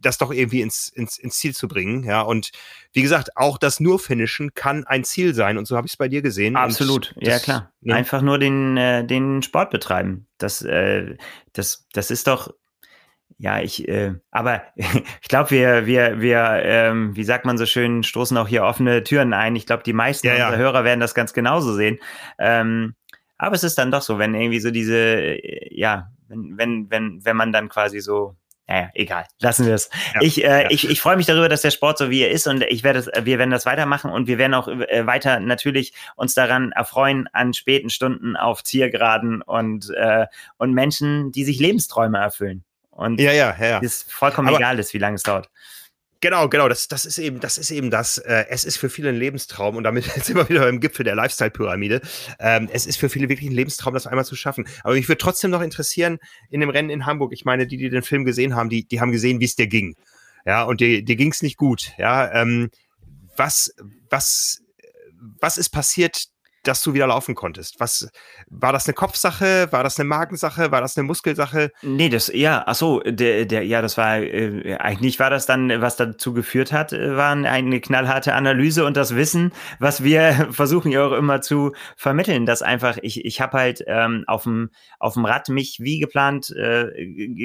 das 0.00 0.18
doch 0.18 0.32
irgendwie 0.32 0.60
ins, 0.60 0.88
ins, 0.88 1.18
ins 1.18 1.38
Ziel 1.38 1.54
zu 1.54 1.68
bringen. 1.68 2.04
Ja, 2.04 2.22
und 2.22 2.50
wie 2.92 3.02
gesagt, 3.02 3.36
auch 3.36 3.58
das 3.58 3.80
nur 3.80 3.98
Finishen 3.98 4.54
kann 4.54 4.84
ein 4.84 5.04
Ziel 5.04 5.34
sein. 5.34 5.58
Und 5.58 5.66
so 5.66 5.76
habe 5.76 5.86
ich 5.86 5.92
es 5.92 5.96
bei 5.96 6.08
dir 6.08 6.22
gesehen. 6.22 6.56
Absolut, 6.56 7.14
das, 7.16 7.28
ja 7.28 7.38
klar. 7.38 7.72
Ne? 7.80 7.94
Einfach 7.94 8.22
nur 8.22 8.38
den, 8.38 8.76
äh, 8.76 9.04
den 9.04 9.42
Sport 9.42 9.70
betreiben. 9.70 10.26
Das, 10.38 10.62
äh, 10.62 11.16
das, 11.52 11.86
das 11.92 12.10
ist 12.10 12.26
doch. 12.26 12.54
Ja, 13.40 13.60
ich, 13.60 13.86
äh, 13.86 14.14
aber 14.30 14.62
ich 14.74 15.28
glaube, 15.28 15.50
wir, 15.50 15.86
wir, 15.86 16.20
wir, 16.20 16.60
ähm, 16.64 17.14
wie 17.14 17.24
sagt 17.24 17.44
man 17.44 17.56
so 17.56 17.66
schön, 17.66 18.02
stoßen 18.02 18.36
auch 18.36 18.48
hier 18.48 18.64
offene 18.64 19.04
Türen 19.04 19.32
ein. 19.32 19.54
Ich 19.54 19.66
glaube, 19.66 19.84
die 19.84 19.92
meisten 19.92 20.26
ja, 20.26 20.34
unserer 20.34 20.52
ja. 20.52 20.58
Hörer 20.58 20.84
werden 20.84 21.00
das 21.00 21.14
ganz 21.14 21.32
genauso 21.32 21.72
sehen. 21.74 21.98
Ähm, 22.38 22.94
aber 23.36 23.54
es 23.54 23.62
ist 23.62 23.78
dann 23.78 23.92
doch 23.92 24.02
so, 24.02 24.18
wenn 24.18 24.34
irgendwie 24.34 24.58
so 24.58 24.72
diese, 24.72 24.96
äh, 24.96 25.68
ja, 25.70 26.10
wenn, 26.28 26.56
wenn, 26.56 26.90
wenn, 26.90 27.24
wenn 27.24 27.36
man 27.36 27.52
dann 27.52 27.68
quasi 27.68 28.00
so 28.00 28.36
naja, 28.68 28.90
egal, 28.92 29.24
lassen 29.40 29.64
wir 29.64 29.74
es. 29.74 29.88
Ja, 30.14 30.20
ich, 30.20 30.44
äh, 30.44 30.64
ja. 30.64 30.70
ich, 30.70 30.90
ich 30.90 31.00
freue 31.00 31.16
mich 31.16 31.24
darüber, 31.24 31.48
dass 31.48 31.62
der 31.62 31.70
Sport 31.70 31.96
so 31.96 32.10
wie 32.10 32.20
er 32.20 32.30
ist 32.30 32.46
und 32.46 32.62
ich 32.64 32.84
werde 32.84 32.98
es, 32.98 33.06
wir 33.06 33.38
werden 33.38 33.50
das 33.50 33.64
weitermachen 33.64 34.10
und 34.10 34.26
wir 34.26 34.36
werden 34.36 34.52
auch 34.52 34.68
äh, 34.68 35.06
weiter 35.06 35.40
natürlich 35.40 35.94
uns 36.16 36.34
daran 36.34 36.72
erfreuen 36.72 37.28
an 37.32 37.54
späten 37.54 37.88
Stunden 37.88 38.36
auf 38.36 38.62
Ziergraden 38.62 39.40
und 39.40 39.88
äh, 39.96 40.26
und 40.58 40.74
Menschen, 40.74 41.32
die 41.32 41.44
sich 41.44 41.58
Lebensträume 41.58 42.18
erfüllen. 42.18 42.62
Und 42.90 43.18
ja, 43.20 43.32
ja, 43.32 43.56
ja. 43.58 43.78
ist 43.78 44.12
vollkommen 44.12 44.48
Aber 44.48 44.58
egal 44.58 44.78
ist, 44.78 44.92
wie 44.92 44.98
lange 44.98 45.14
es 45.14 45.22
dauert. 45.22 45.48
Genau, 46.20 46.48
genau, 46.48 46.68
das, 46.68 46.88
das 46.88 47.04
ist 47.04 47.18
eben, 47.18 47.38
das 47.38 47.58
ist 47.58 47.70
eben 47.70 47.90
das. 47.90 48.18
Äh, 48.18 48.46
es 48.48 48.64
ist 48.64 48.76
für 48.76 48.90
viele 48.90 49.10
ein 49.10 49.16
Lebenstraum 49.16 49.76
und 49.76 49.84
damit 49.84 50.04
sind 50.24 50.36
wir 50.36 50.48
wieder 50.48 50.60
beim 50.60 50.80
Gipfel 50.80 51.04
der 51.04 51.14
Lifestyle-Pyramide. 51.14 52.00
Ähm, 52.40 52.68
es 52.72 52.86
ist 52.86 52.96
für 52.96 53.08
viele 53.08 53.28
wirklich 53.28 53.48
ein 53.48 53.54
Lebenstraum, 53.54 53.94
das 53.94 54.06
einmal 54.08 54.24
zu 54.24 54.34
schaffen. 54.34 54.66
Aber 54.82 54.94
mich 54.94 55.08
würde 55.08 55.18
trotzdem 55.18 55.52
noch 55.52 55.62
interessieren, 55.62 56.18
in 56.50 56.60
dem 56.60 56.70
Rennen 56.70 56.90
in 56.90 57.06
Hamburg, 57.06 57.32
ich 57.32 57.44
meine, 57.44 57.66
die, 57.68 57.76
die 57.76 57.88
den 57.88 58.02
Film 58.02 58.24
gesehen 58.24 58.56
haben, 58.56 58.68
die, 58.68 58.84
die 58.86 59.00
haben 59.00 59.12
gesehen, 59.12 59.38
wie 59.38 59.44
es 59.44 59.54
dir 59.54 59.68
ging. 59.68 59.94
Ja, 60.44 60.64
und 60.64 60.80
dir, 60.80 61.04
dir 61.04 61.16
ging 61.16 61.30
es 61.30 61.42
nicht 61.42 61.56
gut. 61.56 61.92
Ja, 61.98 62.32
ähm, 62.32 62.70
was, 63.36 63.72
was, 64.10 64.62
was 65.40 65.56
ist 65.56 65.68
passiert, 65.70 66.24
dass 66.62 66.82
du 66.82 66.94
wieder 66.94 67.06
laufen 67.06 67.34
konntest? 67.34 67.80
Was 67.80 68.10
war 68.48 68.72
das 68.72 68.86
eine 68.86 68.94
Kopfsache? 68.94 69.68
War 69.70 69.82
das 69.82 69.98
eine 69.98 70.08
Magensache? 70.08 70.70
War 70.70 70.80
das 70.80 70.96
eine 70.96 71.06
Muskelsache? 71.06 71.72
Nee, 71.82 72.08
das 72.08 72.30
ja, 72.32 72.64
ach 72.66 72.74
so, 72.74 73.00
der, 73.00 73.46
der 73.46 73.64
ja, 73.64 73.82
das 73.82 73.96
war 73.96 74.18
äh, 74.18 74.76
eigentlich 74.76 75.18
war 75.20 75.30
das 75.30 75.46
dann, 75.46 75.80
was 75.80 75.96
dazu 75.96 76.32
geführt 76.32 76.72
hat, 76.72 76.92
äh, 76.92 77.16
war 77.16 77.32
eine 77.32 77.80
knallharte 77.80 78.34
Analyse 78.34 78.84
und 78.84 78.96
das 78.96 79.14
Wissen, 79.14 79.52
was 79.78 80.02
wir 80.02 80.48
versuchen 80.50 80.90
ja 80.90 81.06
auch 81.06 81.12
immer 81.12 81.40
zu 81.40 81.72
vermitteln, 81.96 82.46
dass 82.46 82.62
einfach 82.62 82.98
ich 83.02 83.24
ich 83.24 83.40
habe 83.40 83.58
halt 83.58 83.84
ähm, 83.86 84.24
auf 84.26 84.44
dem 84.44 84.70
auf 84.98 85.14
dem 85.14 85.24
Rad 85.24 85.48
mich 85.48 85.78
wie 85.80 85.98
geplant 85.98 86.50
äh, 86.50 86.90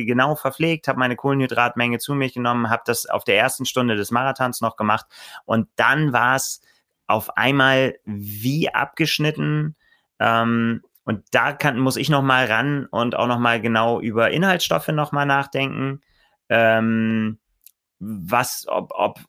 genau 0.06 0.36
verpflegt, 0.36 0.88
habe 0.88 1.00
meine 1.00 1.16
Kohlenhydratmenge 1.16 2.00
zu 2.00 2.14
mir 2.16 2.30
genommen, 2.30 2.70
habe 2.70 2.84
das 2.86 3.06
auf 3.06 3.24
der 3.24 3.38
ersten 3.38 3.66
Stunde 3.66 3.96
des 3.96 4.12
Marathons 4.12 4.62
noch 4.62 4.76
gemacht 4.76 5.06
und 5.46 5.68
dann 5.76 6.14
war 6.14 6.36
es 6.36 6.62
auf 7.08 7.38
einmal 7.38 7.96
wie 8.06 8.70
abgeschnitten. 8.74 9.76
Ähm, 10.20 10.82
und 11.06 11.24
da 11.32 11.52
kann, 11.52 11.80
muss 11.80 11.98
ich 11.98 12.10
noch 12.10 12.22
mal 12.22 12.46
ran 12.46 12.86
und 12.86 13.16
auch 13.16 13.28
noch 13.28 13.40
mal 13.40 13.60
genau 13.60 14.00
über 14.00 14.32
Inhaltsstoffe 14.32 14.88
noch 14.88 15.12
mal 15.12 15.26
nachdenken. 15.26 16.02
Ähm, 16.50 17.40
was, 18.00 18.66
ob, 18.68 18.92
ob, 18.96 19.20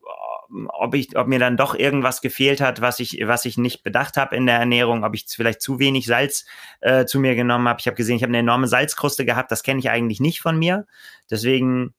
ob 0.67 0.95
ich, 0.95 1.17
ob 1.17 1.27
mir 1.27 1.39
dann 1.39 1.57
doch 1.57 1.75
irgendwas 1.75 2.21
gefehlt 2.21 2.61
hat, 2.61 2.81
was 2.81 2.99
ich, 2.99 3.19
was 3.25 3.45
ich 3.45 3.57
nicht 3.57 3.83
bedacht 3.83 4.17
habe 4.17 4.35
in 4.35 4.45
der 4.45 4.57
Ernährung, 4.57 5.03
ob 5.03 5.15
ich 5.15 5.25
vielleicht 5.27 5.61
zu 5.61 5.79
wenig 5.79 6.05
Salz 6.05 6.45
äh, 6.81 7.05
zu 7.05 7.19
mir 7.19 7.35
genommen 7.35 7.67
habe. 7.67 7.79
Ich 7.79 7.87
habe 7.87 7.95
gesehen, 7.95 8.17
ich 8.17 8.23
habe 8.23 8.31
eine 8.31 8.39
enorme 8.39 8.67
Salzkruste 8.67 9.25
gehabt. 9.25 9.51
Das 9.51 9.63
kenne 9.63 9.79
ich 9.79 9.89
eigentlich 9.89 10.19
nicht 10.19 10.41
von 10.41 10.57
mir. 10.57 10.85
Deswegen 11.29 11.93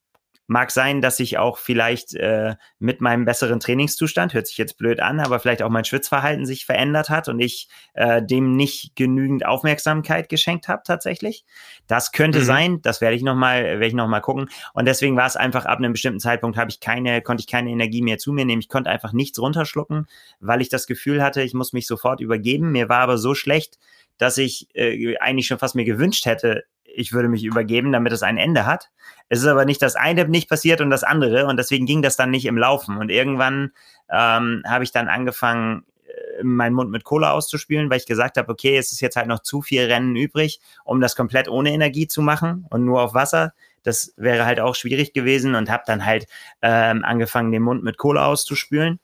Mag 0.49 0.71
sein, 0.71 1.01
dass 1.01 1.19
ich 1.19 1.39
auch 1.39 1.59
vielleicht 1.59 2.15
äh, 2.15 2.55
mit 2.79 3.01
meinem 3.01 3.25
besseren 3.25 3.59
Trainingszustand, 3.59 4.33
hört 4.33 4.47
sich 4.47 4.59
jetzt 4.59 4.79
blöd 4.79 5.01
an, 5.01 5.19
aber 5.19 5.41
vielleicht 5.41 5.63
auch 5.63 5.71
mein 5.71 5.85
Schwitzverhalten 5.85 6.47
sich 6.47 6.67
verändert 6.67 7.11
hat 7.11 7.29
und 7.29 7.41
ich 7.41 7.69
äh, 7.95 8.23
dem 8.23 8.55
nicht 8.55 8.95
genügend 8.95 9.45
Aufmerksamkeit 9.45 10.29
geschenkt 10.29 10.69
habe 10.69 10.83
tatsächlich. 10.85 11.45
Das 11.89 12.13
könnte 12.13 12.41
mhm. 12.41 12.45
sein, 12.45 12.83
das 12.83 13.01
werde 13.01 13.17
ich 13.17 13.23
nochmal, 13.23 13.65
werde 13.65 13.87
ich 13.87 13.95
noch 13.95 14.07
mal 14.07 14.21
gucken. 14.21 14.49
Und 14.73 14.87
deswegen 14.87 15.17
war 15.17 15.27
es 15.27 15.37
einfach 15.37 15.65
ab 15.65 15.79
einem 15.79 15.93
bestimmten 15.93 16.21
Zeitpunkt 16.21 16.57
habe 16.57 16.71
ich 16.71 16.79
keine, 16.79 17.23
konnte 17.23 17.41
ich 17.41 17.49
keine 17.49 17.71
Energie 17.71 18.03
mehr 18.03 18.19
zu 18.19 18.33
mir 18.33 18.45
nehmen. 18.45 18.61
Ich 18.61 18.69
konnte 18.69 18.91
einfach 18.91 19.13
nichts 19.13 19.41
runterschlucken, 19.41 20.07
weil 20.39 20.61
ich 20.61 20.69
das 20.69 20.87
Gefühl 20.87 21.23
hatte, 21.23 21.43
ich 21.43 21.55
muss 21.55 21.73
mich 21.73 21.87
sofort 21.87 22.21
übergeben. 22.21 22.71
Mir 22.71 22.89
war 22.89 23.01
aber 23.01 23.19
so 23.19 23.35
schlecht, 23.35 23.79
dass 24.19 24.39
ich 24.39 24.69
äh, 24.75 25.17
eigentlich 25.19 25.47
schon 25.47 25.59
fast 25.59 25.75
mir 25.75 25.85
gewünscht 25.85 26.27
hätte, 26.27 26.65
ich 26.97 27.13
würde 27.13 27.29
mich 27.29 27.45
übergeben, 27.45 27.93
damit 27.93 28.13
es 28.13 28.23
ein 28.23 28.39
Ende 28.39 28.67
hat. 28.67 28.91
Es 29.29 29.41
ist 29.41 29.47
aber 29.47 29.65
nicht 29.65 29.83
das 29.83 29.97
eine 29.97 30.27
nicht 30.29 30.49
passiert 30.49 30.81
und 30.81 30.91
das 30.91 31.05
andere 31.05 31.47
und 31.47 31.59
deswegen 31.59 31.87
ging 31.87 32.03
das 32.03 32.17
dann 32.17 32.31
nicht 32.31 32.47
im 32.47 32.57
Laufen. 32.57 32.97
Und 32.97 33.11
irgendwann 33.11 33.73
ähm, 34.11 34.63
habe 34.67 34.83
ich 34.83 34.93
dann 34.93 35.09
angefangen, 35.09 35.85
äh, 36.07 36.43
meinen 36.43 36.75
Mund 36.75 36.91
mit 36.91 37.05
Cola 37.05 37.33
auszuspülen, 37.33 37.91
weil 37.91 37.99
ich 37.99 38.07
gesagt 38.07 38.39
habe, 38.39 38.51
okay, 38.51 38.79
es 38.79 38.93
ist 38.93 39.01
jetzt 39.01 39.17
halt 39.17 39.27
noch 39.27 39.41
zu 39.41 39.61
viel 39.61 39.85
Rennen 39.85 40.17
übrig, 40.17 40.61
um 40.85 41.01
das 41.01 41.17
komplett 41.17 41.49
ohne 41.49 41.71
Energie 41.73 42.09
zu 42.09 42.23
machen 42.23 42.67
und 42.71 42.85
nur 42.85 43.03
auf 43.03 43.15
Wasser. 43.15 43.53
Das 43.83 44.15
wäre 44.17 44.47
halt 44.47 44.59
auch 44.59 44.75
schwierig 44.75 45.13
gewesen 45.13 45.55
und 45.55 45.71
habe 45.71 45.85
dann 45.87 46.05
halt 46.07 46.27
ähm, 46.63 47.05
angefangen, 47.05 47.53
den 47.53 47.63
Mund 47.63 47.85
mit 47.85 47.99
Cola 47.99 48.27
auszuspülen. 48.27 49.01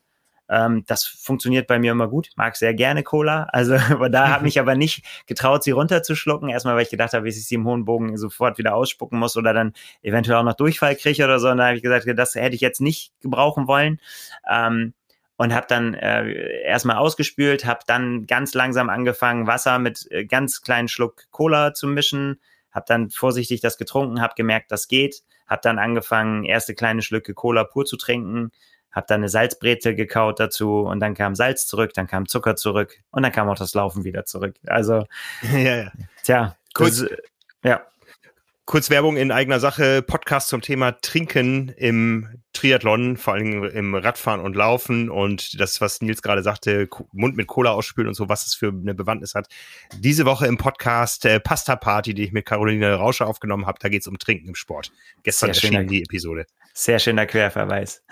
Ähm, 0.49 0.83
das 0.87 1.05
funktioniert 1.05 1.67
bei 1.67 1.79
mir 1.79 1.91
immer 1.91 2.07
gut. 2.07 2.29
Mag 2.35 2.55
sehr 2.55 2.73
gerne 2.73 3.03
Cola. 3.03 3.47
Also 3.51 3.75
aber 3.89 4.09
da 4.09 4.29
habe 4.29 4.47
ich 4.49 4.59
aber 4.59 4.75
nicht 4.75 5.05
getraut, 5.25 5.63
sie 5.63 5.71
runterzuschlucken. 5.71 6.49
Erstmal, 6.49 6.75
weil 6.75 6.83
ich 6.83 6.89
gedacht 6.89 7.13
habe, 7.13 7.25
wie 7.25 7.29
ich 7.29 7.45
sie 7.45 7.55
im 7.55 7.65
hohen 7.65 7.85
Bogen 7.85 8.17
sofort 8.17 8.57
wieder 8.57 8.75
ausspucken 8.75 9.19
muss 9.19 9.37
oder 9.37 9.53
dann 9.53 9.73
eventuell 10.01 10.37
auch 10.37 10.43
noch 10.43 10.55
Durchfall 10.55 10.95
kriege 10.95 11.23
oder 11.23 11.39
so. 11.39 11.49
Und 11.49 11.57
da 11.57 11.67
habe 11.67 11.77
ich 11.77 11.83
gesagt, 11.83 12.07
das 12.17 12.35
hätte 12.35 12.55
ich 12.55 12.61
jetzt 12.61 12.81
nicht 12.81 13.13
gebrauchen 13.21 13.67
wollen. 13.67 13.99
Ähm, 14.49 14.93
und 15.35 15.53
habe 15.53 15.65
dann 15.67 15.93
äh, 15.95 16.61
erstmal 16.61 16.97
ausgespült, 16.97 17.65
habe 17.65 17.81
dann 17.87 18.27
ganz 18.27 18.53
langsam 18.53 18.89
angefangen, 18.89 19.47
Wasser 19.47 19.79
mit 19.79 20.07
äh, 20.11 20.25
ganz 20.25 20.61
kleinen 20.61 20.87
Schluck 20.87 21.23
Cola 21.31 21.73
zu 21.73 21.87
mischen, 21.87 22.39
habe 22.71 22.85
dann 22.87 23.09
vorsichtig 23.09 23.61
das 23.61 23.77
getrunken, 23.77 24.21
habe 24.21 24.35
gemerkt, 24.35 24.71
das 24.71 24.87
geht, 24.87 25.23
habe 25.47 25.61
dann 25.63 25.79
angefangen, 25.79 26.43
erste 26.43 26.75
kleine 26.75 27.01
Schlücke 27.01 27.33
Cola 27.33 27.63
pur 27.63 27.85
zu 27.85 27.97
trinken, 27.97 28.51
habe 28.93 29.07
dann 29.07 29.21
eine 29.21 29.29
Salzbrezel 29.29 29.95
gekaut 29.95 30.39
dazu 30.39 30.81
und 30.81 30.99
dann 30.99 31.15
kam 31.15 31.35
Salz 31.35 31.67
zurück, 31.67 31.93
dann 31.93 32.07
kam 32.07 32.27
Zucker 32.27 32.55
zurück 32.55 32.99
und 33.11 33.23
dann 33.23 33.31
kam 33.31 33.49
auch 33.49 33.57
das 33.57 33.73
Laufen 33.73 34.03
wieder 34.03 34.25
zurück. 34.25 34.55
Also, 34.65 35.05
ja, 35.51 35.75
ja. 35.75 35.91
tja, 36.23 36.55
kurz, 36.73 36.99
das, 36.99 37.09
ja. 37.63 37.81
Kurz 38.65 38.89
Werbung 38.89 39.17
in 39.17 39.29
eigener 39.31 39.59
Sache, 39.59 40.01
Podcast 40.01 40.47
zum 40.47 40.61
Thema 40.61 40.93
Trinken 41.01 41.67
im 41.75 42.29
Triathlon, 42.53 43.17
vor 43.17 43.33
allem 43.33 43.65
im 43.65 43.93
Radfahren 43.93 44.39
und 44.39 44.55
Laufen 44.55 45.09
und 45.09 45.59
das, 45.59 45.81
was 45.81 46.01
Nils 46.01 46.21
gerade 46.21 46.43
sagte, 46.43 46.87
Mund 47.11 47.35
mit 47.35 47.47
Cola 47.47 47.71
ausspülen 47.71 48.07
und 48.07 48.13
so, 48.13 48.29
was 48.29 48.45
es 48.45 48.55
für 48.55 48.69
eine 48.69 48.93
Bewandtnis 48.93 49.35
hat. 49.35 49.47
Diese 49.97 50.25
Woche 50.25 50.47
im 50.47 50.57
Podcast 50.57 51.25
äh, 51.25 51.41
Pasta 51.41 51.75
Party, 51.75 52.13
die 52.13 52.23
ich 52.23 52.31
mit 52.31 52.45
Caroline 52.45 52.93
Rauscher 52.93 53.27
aufgenommen 53.27 53.65
habe, 53.65 53.79
da 53.81 53.89
geht 53.89 54.01
es 54.01 54.07
um 54.07 54.17
Trinken 54.17 54.47
im 54.47 54.55
Sport. 54.55 54.93
Gestern 55.23 55.49
erschien 55.49 55.85
die 55.87 56.03
Episode. 56.03 56.45
Sehr 56.75 56.97
schöner 56.97 57.27
Querverweis. 57.27 58.03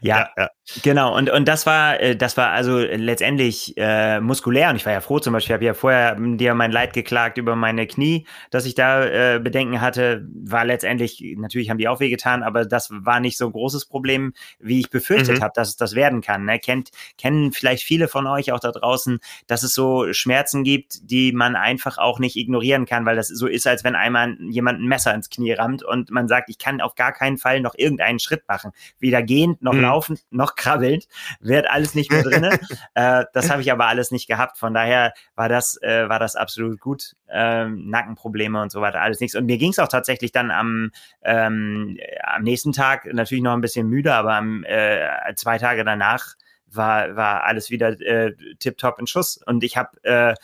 Ja, 0.00 0.18
ja, 0.18 0.28
ja, 0.36 0.50
genau. 0.82 1.16
Und, 1.16 1.30
und 1.30 1.46
das 1.46 1.66
war, 1.66 2.00
äh, 2.00 2.16
das 2.16 2.36
war 2.36 2.50
also 2.50 2.78
letztendlich 2.78 3.74
äh, 3.76 4.18
muskulär. 4.20 4.70
Und 4.70 4.76
ich 4.76 4.84
war 4.84 4.92
ja 4.92 5.00
froh 5.00 5.20
zum 5.20 5.34
Beispiel, 5.34 5.52
ich 5.52 5.54
habe 5.54 5.64
ja 5.64 5.74
vorher 5.74 6.16
dir 6.16 6.54
mein 6.54 6.72
Leid 6.72 6.94
geklagt 6.94 7.38
über 7.38 7.54
meine 7.54 7.86
Knie, 7.86 8.26
dass 8.50 8.66
ich 8.66 8.74
da 8.74 9.04
äh, 9.04 9.38
Bedenken 9.38 9.80
hatte. 9.80 10.26
War 10.34 10.64
letztendlich, 10.64 11.36
natürlich 11.38 11.70
haben 11.70 11.78
die 11.78 11.86
auch 11.86 12.00
wehgetan, 12.00 12.42
aber 12.42 12.64
das 12.64 12.88
war 12.90 13.20
nicht 13.20 13.38
so 13.38 13.46
ein 13.46 13.52
großes 13.52 13.86
Problem, 13.86 14.32
wie 14.58 14.80
ich 14.80 14.90
befürchtet 14.90 15.38
mhm. 15.38 15.42
habe, 15.44 15.52
dass 15.54 15.68
es 15.68 15.76
das 15.76 15.94
werden 15.94 16.20
kann. 16.20 16.44
Ne? 16.44 16.58
Kennt, 16.58 16.90
kennen 17.18 17.52
vielleicht 17.52 17.84
viele 17.84 18.08
von 18.08 18.26
euch 18.26 18.50
auch 18.50 18.60
da 18.60 18.72
draußen, 18.72 19.20
dass 19.46 19.62
es 19.62 19.74
so 19.74 20.12
Schmerzen 20.12 20.64
gibt, 20.64 21.08
die 21.08 21.30
man 21.30 21.54
einfach 21.54 21.98
auch 21.98 22.18
nicht 22.18 22.34
ignorieren 22.34 22.84
kann, 22.84 23.06
weil 23.06 23.14
das 23.14 23.28
so 23.28 23.46
ist, 23.46 23.68
als 23.68 23.84
wenn 23.84 23.94
einmal 23.94 24.36
jemand 24.40 24.80
ein 24.80 24.88
Messer 24.88 25.14
ins 25.14 25.30
Knie 25.30 25.52
rammt 25.52 25.84
und 25.84 26.10
man 26.10 26.26
sagt, 26.26 26.50
ich 26.50 26.58
kann 26.58 26.80
auf 26.80 26.96
gar 26.96 27.12
keinen 27.12 27.38
Fall 27.38 27.60
noch 27.60 27.76
irgendein 27.76 28.07
einen 28.08 28.18
Schritt 28.18 28.42
machen. 28.48 28.72
Weder 28.98 29.22
gehend, 29.22 29.62
noch 29.62 29.74
mhm. 29.74 29.82
laufend, 29.82 30.20
noch 30.30 30.54
krabbelnd. 30.54 31.06
Wird 31.40 31.68
alles 31.68 31.94
nicht 31.94 32.10
mehr 32.10 32.22
drin. 32.22 32.44
äh, 32.94 33.24
das 33.32 33.50
habe 33.50 33.62
ich 33.62 33.70
aber 33.70 33.86
alles 33.86 34.10
nicht 34.10 34.26
gehabt. 34.26 34.58
Von 34.58 34.74
daher 34.74 35.12
war 35.34 35.48
das, 35.48 35.80
äh, 35.82 36.08
war 36.08 36.18
das 36.18 36.36
absolut 36.36 36.80
gut. 36.80 37.14
Ähm, 37.28 37.88
Nackenprobleme 37.88 38.60
und 38.60 38.72
so 38.72 38.80
weiter, 38.80 39.00
alles 39.00 39.20
nichts. 39.20 39.36
Und 39.36 39.46
mir 39.46 39.58
ging 39.58 39.70
es 39.70 39.78
auch 39.78 39.88
tatsächlich 39.88 40.32
dann 40.32 40.50
am, 40.50 40.90
ähm, 41.22 41.98
am 42.22 42.42
nächsten 42.42 42.72
Tag 42.72 43.06
natürlich 43.12 43.42
noch 43.42 43.52
ein 43.52 43.60
bisschen 43.60 43.88
müde, 43.88 44.14
aber 44.14 44.34
am, 44.34 44.64
äh, 44.64 45.34
zwei 45.36 45.58
Tage 45.58 45.84
danach 45.84 46.34
war, 46.70 47.16
war 47.16 47.44
alles 47.44 47.70
wieder 47.70 48.00
äh, 48.00 48.34
tipptopp 48.58 48.98
in 48.98 49.06
Schuss. 49.06 49.40
Und 49.44 49.64
ich 49.64 49.76
habe 49.76 50.02
äh, 50.04 50.34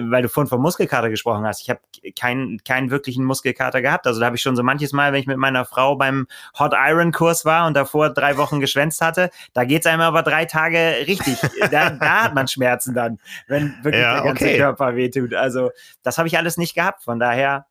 weil 0.00 0.22
du 0.22 0.28
vorhin 0.28 0.48
von 0.48 0.60
Muskelkater 0.60 1.10
gesprochen 1.10 1.44
hast, 1.44 1.60
ich 1.60 1.70
habe 1.70 1.80
keinen 2.18 2.62
keinen 2.64 2.90
wirklichen 2.90 3.24
Muskelkater 3.24 3.82
gehabt. 3.82 4.06
Also 4.06 4.20
da 4.20 4.26
habe 4.26 4.36
ich 4.36 4.42
schon 4.42 4.56
so 4.56 4.62
manches 4.62 4.92
Mal, 4.92 5.12
wenn 5.12 5.20
ich 5.20 5.26
mit 5.26 5.36
meiner 5.36 5.64
Frau 5.64 5.96
beim 5.96 6.26
Hot 6.58 6.72
Iron 6.74 7.12
Kurs 7.12 7.44
war 7.44 7.66
und 7.66 7.74
davor 7.74 8.10
drei 8.10 8.36
Wochen 8.36 8.60
geschwänzt 8.60 9.00
hatte, 9.00 9.30
da 9.52 9.64
geht's 9.64 9.86
einem 9.86 10.00
aber 10.00 10.22
drei 10.22 10.46
Tage 10.46 11.04
richtig. 11.06 11.38
da, 11.70 11.90
da 11.90 12.24
hat 12.24 12.34
man 12.34 12.48
Schmerzen 12.48 12.94
dann, 12.94 13.18
wenn 13.48 13.74
wirklich 13.82 14.02
ja, 14.02 14.14
der 14.14 14.24
ganze 14.24 14.44
okay. 14.44 14.58
Körper 14.58 14.96
wehtut. 14.96 15.34
Also 15.34 15.70
das 16.02 16.18
habe 16.18 16.28
ich 16.28 16.38
alles 16.38 16.56
nicht 16.56 16.74
gehabt. 16.74 17.04
Von 17.04 17.18
daher 17.18 17.66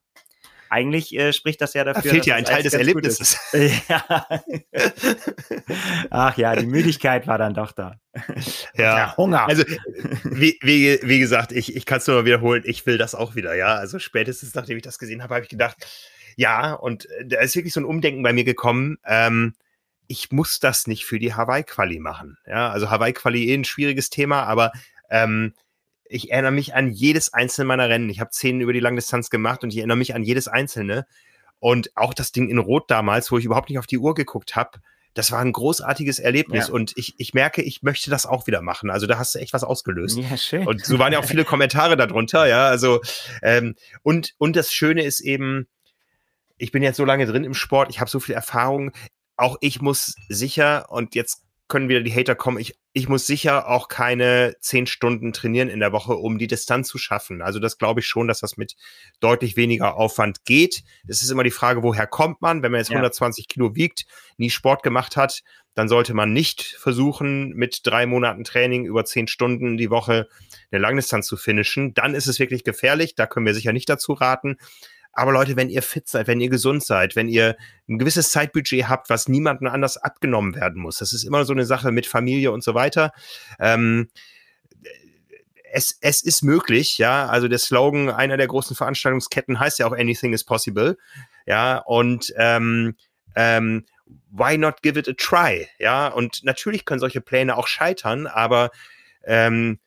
eigentlich 0.70 1.16
äh, 1.18 1.34
spricht 1.34 1.62
das 1.62 1.74
ja 1.74 1.84
dafür. 1.84 2.04
Da 2.04 2.10
fehlt 2.10 2.26
ja 2.26 2.36
ein 2.36 2.46
Teil 2.46 2.64
des 2.64 2.74
Erlebnisses. 2.74 3.38
ja. 3.90 4.28
Ach 6.10 6.38
ja, 6.38 6.56
die 6.56 6.68
Müdigkeit 6.68 7.28
war 7.28 7.38
dann 7.38 7.54
doch 7.54 7.72
da. 7.72 8.00
Ja, 8.76 8.98
ja 8.98 9.18
Hunger. 9.18 9.48
Also, 9.48 9.64
wie, 10.24 10.58
wie, 10.62 11.00
wie 11.02 11.20
gesagt, 11.20 11.52
ich, 11.52 11.76
ich 11.76 11.86
kann 11.86 11.98
es 11.98 12.08
nur 12.08 12.26
wiederholen, 12.26 12.64
ich 12.66 12.86
will 12.86 12.98
das 12.98 13.16
auch 13.16 13.36
wieder, 13.36 13.56
ja. 13.56 13.76
Also 13.76 14.00
spätestens 14.00 14.56
nachdem 14.56 14.78
ich 14.78 14.84
das 14.84 15.00
gesehen 15.00 15.24
habe, 15.24 15.36
habe 15.36 15.44
ich 15.44 15.50
gedacht, 15.50 15.78
ja, 16.36 16.74
und 16.74 17.10
äh, 17.10 17.26
da 17.26 17.40
ist 17.42 17.56
wirklich 17.56 17.74
so 17.74 17.82
ein 17.82 17.86
Umdenken 17.86 18.24
bei 18.24 18.34
mir 18.34 18.44
gekommen. 18.44 18.98
Ähm, 19.06 19.56
ich 20.08 20.32
muss 20.32 20.60
das 20.60 20.88
nicht 20.88 21.06
für 21.06 21.20
die 21.20 21.34
Hawaii-Quali 21.34 22.00
machen. 22.00 22.38
Ja, 22.48 22.70
also 22.70 22.90
Hawaii-Quali 22.90 23.50
eh 23.50 23.54
ein 23.54 23.66
schwieriges 23.66 24.10
Thema, 24.10 24.44
aber 24.44 24.72
ähm, 25.10 25.54
ich 26.10 26.32
erinnere 26.32 26.52
mich 26.52 26.74
an 26.74 26.92
jedes 26.92 27.34
einzelne 27.34 27.68
meiner 27.68 27.88
Rennen. 27.88 28.10
Ich 28.10 28.20
habe 28.20 28.32
zehn 28.32 28.60
über 28.62 28.74
die 28.74 28.80
Langdistanz 28.80 29.30
gemacht 29.30 29.64
und 29.64 29.72
ich 29.72 29.78
erinnere 29.78 29.98
mich 29.98 30.16
an 30.16 30.24
jedes 30.24 30.48
einzelne. 30.48 31.06
Und 31.60 31.96
auch 31.96 32.14
das 32.14 32.32
Ding 32.32 32.50
in 32.50 32.58
Rot 32.58 32.90
damals, 32.90 33.32
wo 33.32 33.38
ich 33.38 33.46
überhaupt 33.46 33.70
nicht 33.70 33.80
auf 33.80 33.88
die 33.88 34.00
Uhr 34.00 34.16
geguckt 34.16 34.56
habe, 34.56 34.80
das 35.14 35.32
war 35.32 35.40
ein 35.40 35.52
großartiges 35.52 36.20
Erlebnis 36.20 36.68
ja. 36.68 36.74
und 36.74 36.94
ich, 36.96 37.16
ich 37.18 37.34
merke, 37.34 37.62
ich 37.62 37.84
möchte 37.84 38.10
das 38.10 38.26
auch 38.26 38.48
wieder 38.48 38.62
machen. 38.62 38.90
Also 38.90 39.06
da 39.06 39.18
hast 39.18 39.36
du 39.36 39.40
echt 39.40 39.54
was 39.54 39.64
ausgelöst. 39.64 40.18
Ja, 40.18 40.38
schön. 40.38 40.66
Und 40.66 40.86
so 40.86 40.98
waren 41.00 41.14
ja 41.14 41.20
auch 41.20 41.26
viele 41.26 41.46
Kommentare 41.46 41.98
darunter, 41.98 42.48
ja. 42.48 42.68
Also 42.68 43.02
ähm, 43.42 43.76
und, 44.02 44.34
und 44.38 44.56
das 44.56 44.72
Schöne 44.72 45.04
ist 45.04 45.20
eben, 45.20 45.68
ich 46.58 46.72
bin 46.72 46.84
jetzt 46.84 46.98
so 46.98 47.06
lange 47.06 47.26
drin 47.26 47.44
im 47.44 47.54
Sport, 47.54 47.90
ich 47.90 48.00
habe 48.00 48.10
so 48.10 48.20
viel 48.20 48.36
Erfahrung. 48.36 48.92
Auch 49.36 49.58
ich 49.62 49.82
muss 49.82 50.16
sicher, 50.28 50.86
und 50.90 51.16
jetzt 51.16 51.44
können 51.68 51.90
wieder 51.90 52.02
die 52.02 52.14
Hater 52.14 52.36
kommen. 52.36 52.60
Ich, 52.60 52.79
ich 53.00 53.10
muss 53.10 53.26
sicher 53.26 53.68
auch 53.70 53.88
keine 53.88 54.56
zehn 54.60 54.86
Stunden 54.86 55.32
trainieren 55.32 55.70
in 55.70 55.80
der 55.80 55.92
Woche, 55.92 56.16
um 56.16 56.38
die 56.38 56.48
Distanz 56.48 56.90
zu 56.90 56.98
schaffen. 56.98 57.42
Also 57.42 57.60
das 57.60 57.78
glaube 57.78 58.02
ich 58.02 58.08
schon, 58.08 58.28
dass 58.28 58.42
das 58.42 58.58
mit 58.58 58.76
deutlich 59.22 59.56
weniger 59.56 59.96
Aufwand 59.96 60.44
geht. 60.44 60.84
Es 61.08 61.22
ist 61.22 61.30
immer 61.32 61.44
die 61.44 61.52
Frage, 61.52 61.82
woher 61.82 62.08
kommt 62.08 62.42
man? 62.42 62.62
Wenn 62.62 62.72
man 62.72 62.80
jetzt 62.80 62.90
ja. 62.90 62.98
120 62.98 63.48
Kilo 63.48 63.76
wiegt, 63.76 64.06
nie 64.38 64.50
Sport 64.50 64.84
gemacht 64.84 65.16
hat, 65.16 65.42
dann 65.76 65.88
sollte 65.88 66.14
man 66.14 66.34
nicht 66.34 66.76
versuchen, 66.78 67.52
mit 67.54 67.82
drei 67.84 68.06
Monaten 68.06 68.44
Training 68.44 68.86
über 68.86 69.06
zehn 69.06 69.28
Stunden 69.28 69.78
die 69.78 69.90
Woche 69.90 70.28
eine 70.72 70.82
Langdistanz 70.82 71.26
zu 71.26 71.38
finishen. 71.38 71.94
Dann 71.94 72.16
ist 72.16 72.28
es 72.28 72.38
wirklich 72.38 72.66
gefährlich. 72.66 73.16
Da 73.16 73.28
können 73.28 73.46
wir 73.46 73.54
sicher 73.54 73.72
nicht 73.72 73.88
dazu 73.88 74.12
raten. 74.12 74.58
Aber 75.20 75.34
Leute, 75.34 75.58
wenn 75.58 75.70
ihr 75.70 75.82
fit 75.82 76.08
seid, 76.08 76.28
wenn 76.28 76.40
ihr 76.40 76.50
gesund 76.50 76.82
seid, 76.82 77.18
wenn 77.18 77.28
ihr 77.28 77.58
ein 77.90 78.00
gewisses 78.00 78.32
Zeitbudget 78.32 78.88
habt, 78.88 79.10
was 79.10 79.28
niemandem 79.28 79.68
anders 79.68 79.98
abgenommen 79.98 80.56
werden 80.56 80.82
muss, 80.82 81.00
das 81.00 81.12
ist 81.12 81.26
immer 81.26 81.44
so 81.44 81.52
eine 81.52 81.66
Sache 81.66 81.92
mit 81.92 82.06
Familie 82.06 82.54
und 82.54 82.64
so 82.64 82.74
weiter. 82.74 83.12
Ähm, 83.60 84.08
es, 85.74 85.98
es 86.00 86.24
ist 86.24 86.42
möglich, 86.42 86.98
ja. 87.00 87.28
Also 87.28 87.50
der 87.50 87.60
Slogan 87.60 88.10
einer 88.10 88.38
der 88.38 88.48
großen 88.48 88.78
Veranstaltungsketten 88.78 89.60
heißt 89.60 89.80
ja 89.80 89.88
auch 89.88 89.92
Anything 89.92 90.32
is 90.32 90.46
possible. 90.46 90.98
Ja, 91.46 91.80
und 91.80 92.34
ähm, 92.38 92.96
ähm, 93.36 93.86
why 94.32 94.58
not 94.58 94.82
give 94.82 94.98
it 94.98 95.10
a 95.10 95.14
try? 95.18 95.68
Ja, 95.80 96.08
und 96.08 96.46
natürlich 96.46 96.86
können 96.86 97.02
solche 97.02 97.20
Pläne 97.20 97.58
auch 97.58 97.68
scheitern, 97.68 98.26
aber 98.26 98.72
ähm, 99.26 99.80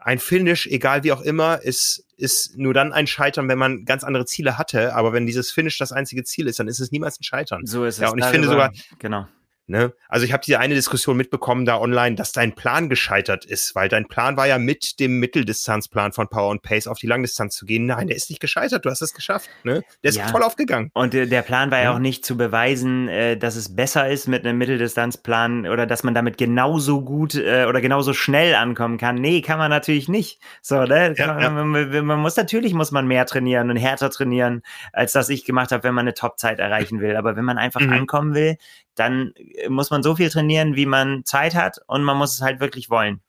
ein 0.00 0.18
Finish, 0.18 0.66
egal 0.66 1.04
wie 1.04 1.12
auch 1.12 1.20
immer, 1.20 1.62
ist, 1.62 2.06
ist 2.20 2.56
nur 2.56 2.74
dann 2.74 2.92
ein 2.92 3.06
Scheitern, 3.06 3.48
wenn 3.48 3.58
man 3.58 3.84
ganz 3.84 4.04
andere 4.04 4.26
Ziele 4.26 4.58
hatte. 4.58 4.94
Aber 4.94 5.12
wenn 5.12 5.26
dieses 5.26 5.50
Finish 5.50 5.78
das 5.78 5.92
einzige 5.92 6.24
Ziel 6.24 6.46
ist, 6.46 6.58
dann 6.58 6.68
ist 6.68 6.80
es 6.80 6.92
niemals 6.92 7.18
ein 7.18 7.24
Scheitern. 7.24 7.66
So 7.66 7.84
ist 7.84 7.96
es. 7.96 8.02
Ja, 8.02 8.10
und 8.10 8.18
ich 8.18 8.26
finde 8.26 8.48
sogar, 8.48 8.72
genau. 8.98 9.26
Ne? 9.70 9.92
Also 10.08 10.26
ich 10.26 10.32
habe 10.32 10.42
diese 10.44 10.58
eine 10.58 10.74
Diskussion 10.74 11.16
mitbekommen 11.16 11.64
da 11.64 11.78
online, 11.78 12.16
dass 12.16 12.32
dein 12.32 12.56
Plan 12.56 12.88
gescheitert 12.88 13.44
ist, 13.44 13.76
weil 13.76 13.88
dein 13.88 14.08
Plan 14.08 14.36
war 14.36 14.48
ja 14.48 14.58
mit 14.58 14.98
dem 14.98 15.20
Mitteldistanzplan 15.20 16.10
von 16.10 16.26
Power 16.26 16.50
and 16.50 16.62
Pace 16.62 16.88
auf 16.88 16.98
die 16.98 17.06
Langdistanz 17.06 17.54
zu 17.54 17.66
gehen. 17.66 17.86
Nein, 17.86 18.08
der 18.08 18.16
ist 18.16 18.30
nicht 18.30 18.40
gescheitert, 18.40 18.84
du 18.84 18.90
hast 18.90 19.00
es 19.00 19.14
geschafft. 19.14 19.48
Ne? 19.62 19.82
Der 20.02 20.08
ist 20.08 20.16
ja. 20.16 20.26
voll 20.26 20.42
aufgegangen. 20.42 20.90
Und 20.92 21.14
äh, 21.14 21.28
der 21.28 21.42
Plan 21.42 21.70
war 21.70 21.78
ja. 21.78 21.84
ja 21.84 21.94
auch 21.94 22.00
nicht 22.00 22.24
zu 22.24 22.36
beweisen, 22.36 23.06
äh, 23.06 23.36
dass 23.36 23.54
es 23.54 23.76
besser 23.76 24.08
ist 24.08 24.26
mit 24.26 24.44
einem 24.44 24.58
Mitteldistanzplan 24.58 25.68
oder 25.68 25.86
dass 25.86 26.02
man 26.02 26.14
damit 26.14 26.36
genauso 26.36 27.02
gut 27.04 27.36
äh, 27.36 27.66
oder 27.68 27.80
genauso 27.80 28.12
schnell 28.12 28.56
ankommen 28.56 28.98
kann. 28.98 29.14
Nee, 29.14 29.40
kann 29.40 29.58
man 29.58 29.70
natürlich 29.70 30.08
nicht. 30.08 30.40
So, 30.62 30.82
ne? 30.82 31.14
Ja, 31.16 31.48
man, 31.48 31.68
man, 31.68 32.06
man, 32.06 32.18
muss 32.18 32.36
natürlich 32.36 32.74
muss 32.74 32.90
man 32.90 33.06
mehr 33.06 33.24
trainieren 33.24 33.70
und 33.70 33.76
härter 33.76 34.10
trainieren, 34.10 34.62
als 34.92 35.12
das 35.12 35.28
ich 35.28 35.44
gemacht 35.44 35.70
habe, 35.70 35.84
wenn 35.84 35.94
man 35.94 36.06
eine 36.06 36.14
Topzeit 36.14 36.58
erreichen 36.58 37.00
will. 37.00 37.14
Aber 37.14 37.36
wenn 37.36 37.44
man 37.44 37.56
einfach 37.56 37.80
mhm. 37.80 37.92
ankommen 37.92 38.34
will, 38.34 38.56
dann 39.00 39.32
äh, 39.34 39.68
muss 39.68 39.90
man 39.90 40.02
so 40.02 40.14
viel 40.14 40.30
trainieren, 40.30 40.76
wie 40.76 40.86
man 40.86 41.24
Zeit 41.24 41.54
hat 41.54 41.80
und 41.86 42.04
man 42.04 42.16
muss 42.16 42.34
es 42.34 42.42
halt 42.42 42.60
wirklich 42.60 42.90
wollen. 42.90 43.20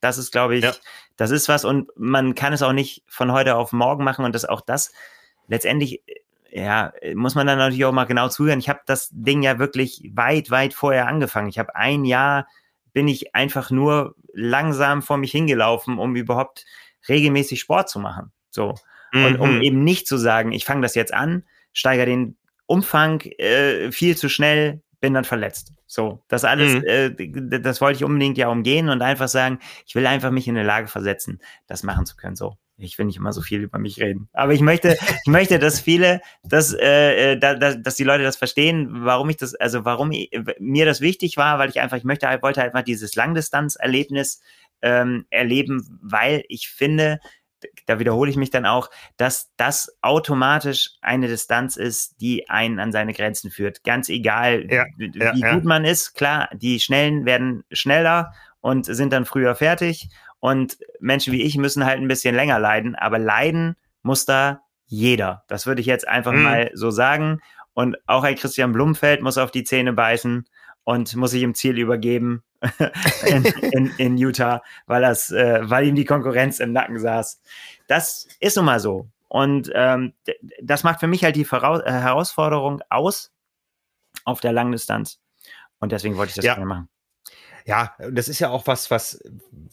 Das 0.00 0.18
ist, 0.18 0.30
glaube 0.30 0.56
ich, 0.56 0.64
ja. 0.64 0.72
das 1.16 1.30
ist 1.30 1.48
was 1.48 1.64
und 1.64 1.88
man 1.96 2.34
kann 2.34 2.52
es 2.52 2.62
auch 2.62 2.72
nicht 2.72 3.02
von 3.08 3.32
heute 3.32 3.56
auf 3.56 3.72
morgen 3.72 4.04
machen 4.04 4.24
und 4.24 4.34
das 4.34 4.44
auch 4.44 4.60
das 4.60 4.92
letztendlich, 5.48 6.02
äh, 6.06 6.62
ja, 6.62 6.92
muss 7.14 7.34
man 7.34 7.46
dann 7.46 7.58
natürlich 7.58 7.84
auch 7.84 7.92
mal 7.92 8.04
genau 8.04 8.28
zuhören. 8.28 8.58
Ich 8.58 8.68
habe 8.68 8.80
das 8.86 9.08
Ding 9.10 9.42
ja 9.42 9.58
wirklich 9.58 10.10
weit, 10.14 10.50
weit 10.50 10.74
vorher 10.74 11.08
angefangen. 11.08 11.48
Ich 11.48 11.58
habe 11.58 11.74
ein 11.74 12.04
Jahr 12.04 12.46
bin 12.92 13.08
ich 13.08 13.34
einfach 13.34 13.72
nur 13.72 14.14
langsam 14.32 15.02
vor 15.02 15.16
mich 15.16 15.32
hingelaufen, 15.32 15.98
um 15.98 16.14
überhaupt 16.14 16.64
regelmäßig 17.08 17.58
Sport 17.58 17.88
zu 17.88 17.98
machen. 17.98 18.30
So. 18.50 18.74
Mhm. 19.12 19.24
Und 19.24 19.40
um 19.40 19.56
mhm. 19.56 19.62
eben 19.62 19.84
nicht 19.84 20.06
zu 20.06 20.16
sagen, 20.16 20.52
ich 20.52 20.64
fange 20.64 20.82
das 20.82 20.94
jetzt 20.94 21.12
an, 21.12 21.44
steigere 21.72 22.06
den 22.06 22.36
Umfang 22.66 23.20
äh, 23.20 23.90
viel 23.90 24.16
zu 24.16 24.28
schnell, 24.28 24.83
bin 25.04 25.12
dann 25.12 25.24
verletzt. 25.24 25.74
So, 25.86 26.24
das 26.28 26.46
alles, 26.46 26.76
mhm. 26.76 26.84
äh, 26.86 27.60
das 27.60 27.82
wollte 27.82 27.98
ich 27.98 28.04
unbedingt 28.04 28.38
ja 28.38 28.48
umgehen 28.48 28.88
und 28.88 29.02
einfach 29.02 29.28
sagen, 29.28 29.58
ich 29.84 29.94
will 29.94 30.06
einfach 30.06 30.30
mich 30.30 30.48
in 30.48 30.56
eine 30.56 30.66
Lage 30.66 30.88
versetzen, 30.88 31.42
das 31.66 31.82
machen 31.82 32.06
zu 32.06 32.16
können. 32.16 32.36
So, 32.36 32.56
ich 32.78 32.96
will 32.96 33.04
nicht 33.04 33.18
immer 33.18 33.34
so 33.34 33.42
viel 33.42 33.60
über 33.60 33.78
mich 33.78 34.00
reden, 34.00 34.30
aber 34.32 34.54
ich 34.54 34.62
möchte, 34.62 34.96
ich 35.26 35.30
möchte, 35.30 35.58
dass 35.58 35.78
viele, 35.78 36.22
dass, 36.42 36.72
äh, 36.72 37.32
äh 37.32 37.38
da, 37.38 37.54
da, 37.54 37.74
dass 37.74 37.96
die 37.96 38.04
Leute 38.04 38.22
das 38.24 38.36
verstehen, 38.36 39.04
warum 39.04 39.28
ich 39.28 39.36
das, 39.36 39.54
also 39.56 39.84
warum 39.84 40.10
ich, 40.10 40.30
mir 40.58 40.86
das 40.86 41.02
wichtig 41.02 41.36
war, 41.36 41.58
weil 41.58 41.68
ich 41.68 41.80
einfach, 41.80 41.98
ich 41.98 42.04
möchte, 42.04 42.26
wollte 42.40 42.62
einfach 42.62 42.80
dieses 42.80 43.14
Langdistanzerlebnis 43.14 44.40
ähm, 44.80 45.26
erleben, 45.28 45.98
weil 46.00 46.44
ich 46.48 46.70
finde, 46.70 47.20
da 47.86 47.98
wiederhole 47.98 48.30
ich 48.30 48.36
mich 48.36 48.50
dann 48.50 48.66
auch, 48.66 48.90
dass 49.16 49.52
das 49.56 49.96
automatisch 50.02 50.90
eine 51.00 51.28
Distanz 51.28 51.76
ist, 51.76 52.20
die 52.20 52.48
einen 52.48 52.78
an 52.78 52.92
seine 52.92 53.12
Grenzen 53.12 53.50
führt. 53.50 53.84
Ganz 53.84 54.08
egal, 54.08 54.66
ja, 54.70 54.84
wie 54.96 55.12
ja, 55.14 55.54
gut 55.54 55.64
man 55.64 55.84
ist. 55.84 56.14
Klar, 56.14 56.48
die 56.54 56.80
Schnellen 56.80 57.24
werden 57.24 57.64
schneller 57.70 58.32
und 58.60 58.86
sind 58.86 59.12
dann 59.12 59.24
früher 59.24 59.54
fertig. 59.54 60.08
Und 60.40 60.78
Menschen 61.00 61.32
wie 61.32 61.42
ich 61.42 61.56
müssen 61.56 61.84
halt 61.84 62.00
ein 62.00 62.08
bisschen 62.08 62.34
länger 62.34 62.58
leiden. 62.58 62.94
Aber 62.94 63.18
leiden 63.18 63.76
muss 64.02 64.24
da 64.24 64.62
jeder. 64.86 65.44
Das 65.48 65.66
würde 65.66 65.80
ich 65.80 65.86
jetzt 65.86 66.06
einfach 66.06 66.32
mhm. 66.32 66.42
mal 66.42 66.70
so 66.74 66.90
sagen. 66.90 67.40
Und 67.72 67.96
auch 68.06 68.24
ein 68.24 68.36
Christian 68.36 68.72
Blumfeld 68.72 69.22
muss 69.22 69.38
auf 69.38 69.50
die 69.50 69.64
Zähne 69.64 69.92
beißen. 69.92 70.46
und 70.84 71.16
muss 71.16 71.30
sich 71.30 71.42
im 71.42 71.54
Ziel 71.54 71.78
übergeben 71.78 72.42
in, 73.26 73.44
in, 73.44 73.90
in, 73.98 74.18
Utah, 74.18 74.62
weil, 74.86 75.02
das, 75.02 75.30
äh, 75.30 75.60
weil 75.62 75.86
ihm 75.86 75.94
die 75.94 76.04
Konkurrenz 76.04 76.60
im 76.60 76.72
Nacken 76.72 76.98
saß. 76.98 77.40
Das 77.86 78.28
ist 78.40 78.56
nun 78.56 78.66
mal 78.66 78.80
so. 78.80 79.08
Und 79.28 79.70
ähm, 79.74 80.14
das 80.62 80.84
macht 80.84 81.00
für 81.00 81.06
mich 81.06 81.24
halt 81.24 81.36
die 81.36 81.44
Voraus 81.44 81.80
äh, 81.82 81.90
Herausforderung 81.90 82.82
aus 82.88 83.32
auf 84.24 84.40
der 84.40 84.52
Langdistanz. 84.52 85.20
Und 85.80 85.92
deswegen 85.92 86.16
wollte 86.16 86.30
ich 86.30 86.36
das 86.36 86.44
ja. 86.44 86.54
gerne 86.54 86.66
machen. 86.66 86.88
Ja, 87.66 87.94
das 88.10 88.28
ist 88.28 88.40
ja 88.40 88.50
auch 88.50 88.66
was, 88.66 88.90
was, 88.90 89.22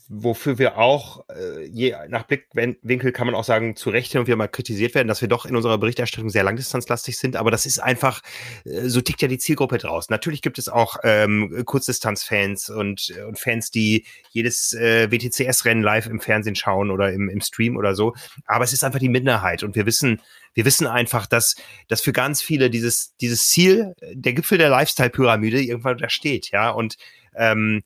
wofür 0.07 0.57
wir 0.57 0.77
auch, 0.77 1.25
äh, 1.27 1.65
je 1.65 1.93
nach 2.07 2.23
Blickwinkel 2.23 3.11
kann 3.11 3.27
man 3.27 3.35
auch 3.35 3.43
sagen, 3.43 3.75
zu 3.75 3.89
Recht 3.89 4.15
und 4.15 4.27
wir 4.27 4.37
mal 4.37 4.47
kritisiert 4.47 4.95
werden, 4.95 5.09
dass 5.09 5.19
wir 5.19 5.27
doch 5.27 5.45
in 5.45 5.57
unserer 5.57 5.77
Berichterstattung 5.77 6.29
sehr 6.29 6.43
langdistanzlastig 6.45 7.17
sind, 7.17 7.35
aber 7.35 7.51
das 7.51 7.65
ist 7.65 7.79
einfach, 7.79 8.21
äh, 8.63 8.87
so 8.87 9.01
tickt 9.01 9.21
ja 9.21 9.27
die 9.27 9.39
Zielgruppe 9.39 9.77
draus. 9.77 10.09
Natürlich 10.09 10.41
gibt 10.41 10.57
es 10.57 10.69
auch 10.69 10.99
ähm, 11.03 11.63
Kurzdistanzfans 11.65 12.69
und, 12.69 13.13
und 13.27 13.37
Fans, 13.37 13.71
die 13.71 14.05
jedes 14.29 14.71
äh, 14.71 15.11
WTCS-Rennen 15.11 15.83
live 15.83 16.07
im 16.07 16.21
Fernsehen 16.21 16.55
schauen 16.55 16.91
oder 16.91 17.11
im, 17.11 17.27
im 17.27 17.41
Stream 17.41 17.75
oder 17.75 17.93
so, 17.93 18.15
aber 18.45 18.63
es 18.63 18.71
ist 18.71 18.85
einfach 18.85 18.99
die 18.99 19.09
Minderheit. 19.09 19.63
Und 19.63 19.75
wir 19.75 19.85
wissen, 19.85 20.21
wir 20.53 20.63
wissen 20.63 20.87
einfach, 20.87 21.25
dass, 21.25 21.55
dass 21.89 21.99
für 21.99 22.13
ganz 22.13 22.41
viele 22.41 22.69
dieses, 22.69 23.17
dieses 23.17 23.49
Ziel, 23.49 23.95
der 24.13 24.31
Gipfel 24.31 24.57
der 24.57 24.69
Lifestyle-Pyramide 24.69 25.61
irgendwann 25.61 25.97
da 25.97 26.07
steht, 26.07 26.51
ja, 26.51 26.69
und 26.69 26.95
ähm, 27.35 27.83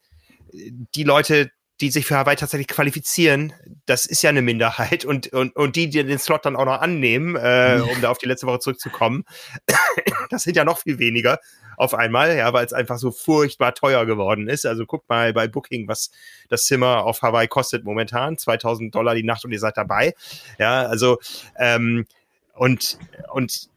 die 0.51 1.03
Leute, 1.03 1.51
die 1.81 1.91
sich 1.91 2.05
für 2.05 2.15
Hawaii 2.15 2.37
tatsächlich 2.37 2.67
qualifizieren, 2.67 3.51
das 3.85 4.05
ist 4.05 4.21
ja 4.21 4.29
eine 4.29 4.41
Minderheit 4.41 5.03
und, 5.03 5.27
und, 5.33 5.55
und 5.55 5.75
die, 5.75 5.89
die 5.89 6.03
den 6.03 6.19
Slot 6.19 6.45
dann 6.45 6.55
auch 6.55 6.65
noch 6.65 6.79
annehmen, 6.79 7.35
äh, 7.35 7.81
um 7.81 8.01
da 8.01 8.09
auf 8.09 8.17
die 8.17 8.27
letzte 8.27 8.47
Woche 8.47 8.59
zurückzukommen, 8.59 9.25
das 10.29 10.43
sind 10.43 10.55
ja 10.55 10.63
noch 10.63 10.79
viel 10.79 10.99
weniger 10.99 11.39
auf 11.77 11.93
einmal, 11.93 12.37
ja, 12.37 12.53
weil 12.53 12.65
es 12.65 12.71
einfach 12.71 12.97
so 12.97 13.11
furchtbar 13.11 13.73
teuer 13.73 14.05
geworden 14.05 14.47
ist. 14.47 14.65
Also 14.65 14.85
guckt 14.85 15.09
mal 15.09 15.33
bei 15.33 15.49
Booking, 15.49 15.89
was 15.89 16.11
das 16.47 16.63
Zimmer 16.63 17.03
auf 17.03 17.21
Hawaii 17.21 17.49
kostet 17.49 17.83
momentan, 17.83 18.37
2000 18.37 18.95
Dollar 18.95 19.13
die 19.13 19.23
Nacht 19.23 19.43
und 19.43 19.51
ihr 19.51 19.59
seid 19.59 19.75
dabei. 19.75 20.13
Ja, 20.57 20.83
also 20.83 21.19
ähm, 21.57 22.05
und 22.53 22.97
und 23.33 23.69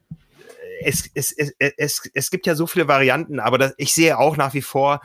es, 0.80 1.10
es, 1.14 1.32
es, 1.32 1.52
es, 1.58 2.08
es 2.14 2.30
gibt 2.30 2.46
ja 2.46 2.54
so 2.54 2.68
viele 2.68 2.86
Varianten, 2.86 3.40
aber 3.40 3.58
das, 3.58 3.74
ich 3.78 3.92
sehe 3.92 4.16
auch 4.16 4.36
nach 4.36 4.54
wie 4.54 4.62
vor, 4.62 5.00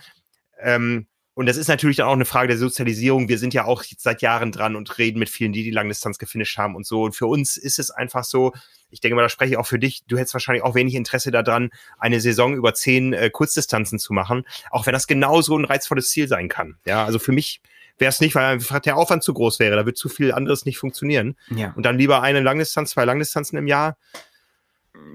ähm, 0.64 1.08
und 1.36 1.48
das 1.48 1.58
ist 1.58 1.68
natürlich 1.68 1.98
dann 1.98 2.08
auch 2.08 2.14
eine 2.14 2.26
Frage 2.26 2.50
der 2.50 2.58
Sozialisierung. 2.58 3.28
Wir 3.28 3.40
sind 3.40 3.56
ja 3.56 3.66
auch 3.66 3.84
seit 3.98 4.22
Jahren 4.22 4.52
dran 4.52 4.76
und 4.76 5.00
reden 5.00 5.18
mit 5.18 5.30
vielen, 5.30 5.52
die 5.52 5.64
die 5.64 5.72
Langdistanz 5.72 6.20
gefinisht 6.20 6.58
haben 6.60 6.76
und 6.76 6.86
so. 6.86 7.04
Und 7.04 7.16
für 7.16 7.26
uns 7.26 7.58
ist 7.58 7.80
es 7.80 7.90
einfach 7.90 8.24
so, 8.24 8.54
ich 8.92 9.00
denke 9.00 9.16
mal, 9.16 9.24
da 9.24 9.30
spreche 9.30 9.54
ich 9.54 9.58
auch 9.58 9.66
für 9.66 9.80
dich, 9.80 10.04
du 10.08 10.18
hättest 10.18 10.36
wahrscheinlich 10.36 10.64
auch 10.64 10.76
wenig 10.76 10.94
Interesse 10.94 11.32
daran, 11.32 11.72
eine 11.98 12.22
Saison 12.22 12.54
über 12.54 12.76
zehn 12.76 13.14
äh, 13.14 13.32
Kurzdistanzen 13.32 13.98
zu 13.98 14.14
machen, 14.14 14.44
auch 14.70 14.86
wenn 14.86 14.94
das 14.94 15.08
genauso 15.08 15.58
ein 15.58 15.66
reizvolles 15.66 16.10
Ziel 16.10 16.28
sein 16.28 16.50
kann. 16.50 16.78
Ja, 16.86 17.04
also 17.04 17.18
für 17.18 17.32
mich 17.32 17.62
wäre 17.98 18.10
es 18.10 18.20
nicht, 18.20 18.36
weil 18.36 18.60
der 18.60 18.98
Aufwand 18.98 19.24
zu 19.24 19.34
groß 19.34 19.58
wäre. 19.58 19.76
Da 19.76 19.88
wird 19.88 19.98
zu 19.98 20.10
viel 20.10 20.32
anderes 20.32 20.66
nicht 20.66 20.78
funktionieren. 20.78 21.36
Ja. 21.50 21.74
Und 21.76 21.84
dann 21.84 21.98
lieber 21.98 22.22
eine 22.22 22.42
Langdistanz, 22.42 22.92
zwei 22.92 23.06
Langdistanzen 23.06 23.58
im 23.58 23.66
Jahr. 23.66 23.98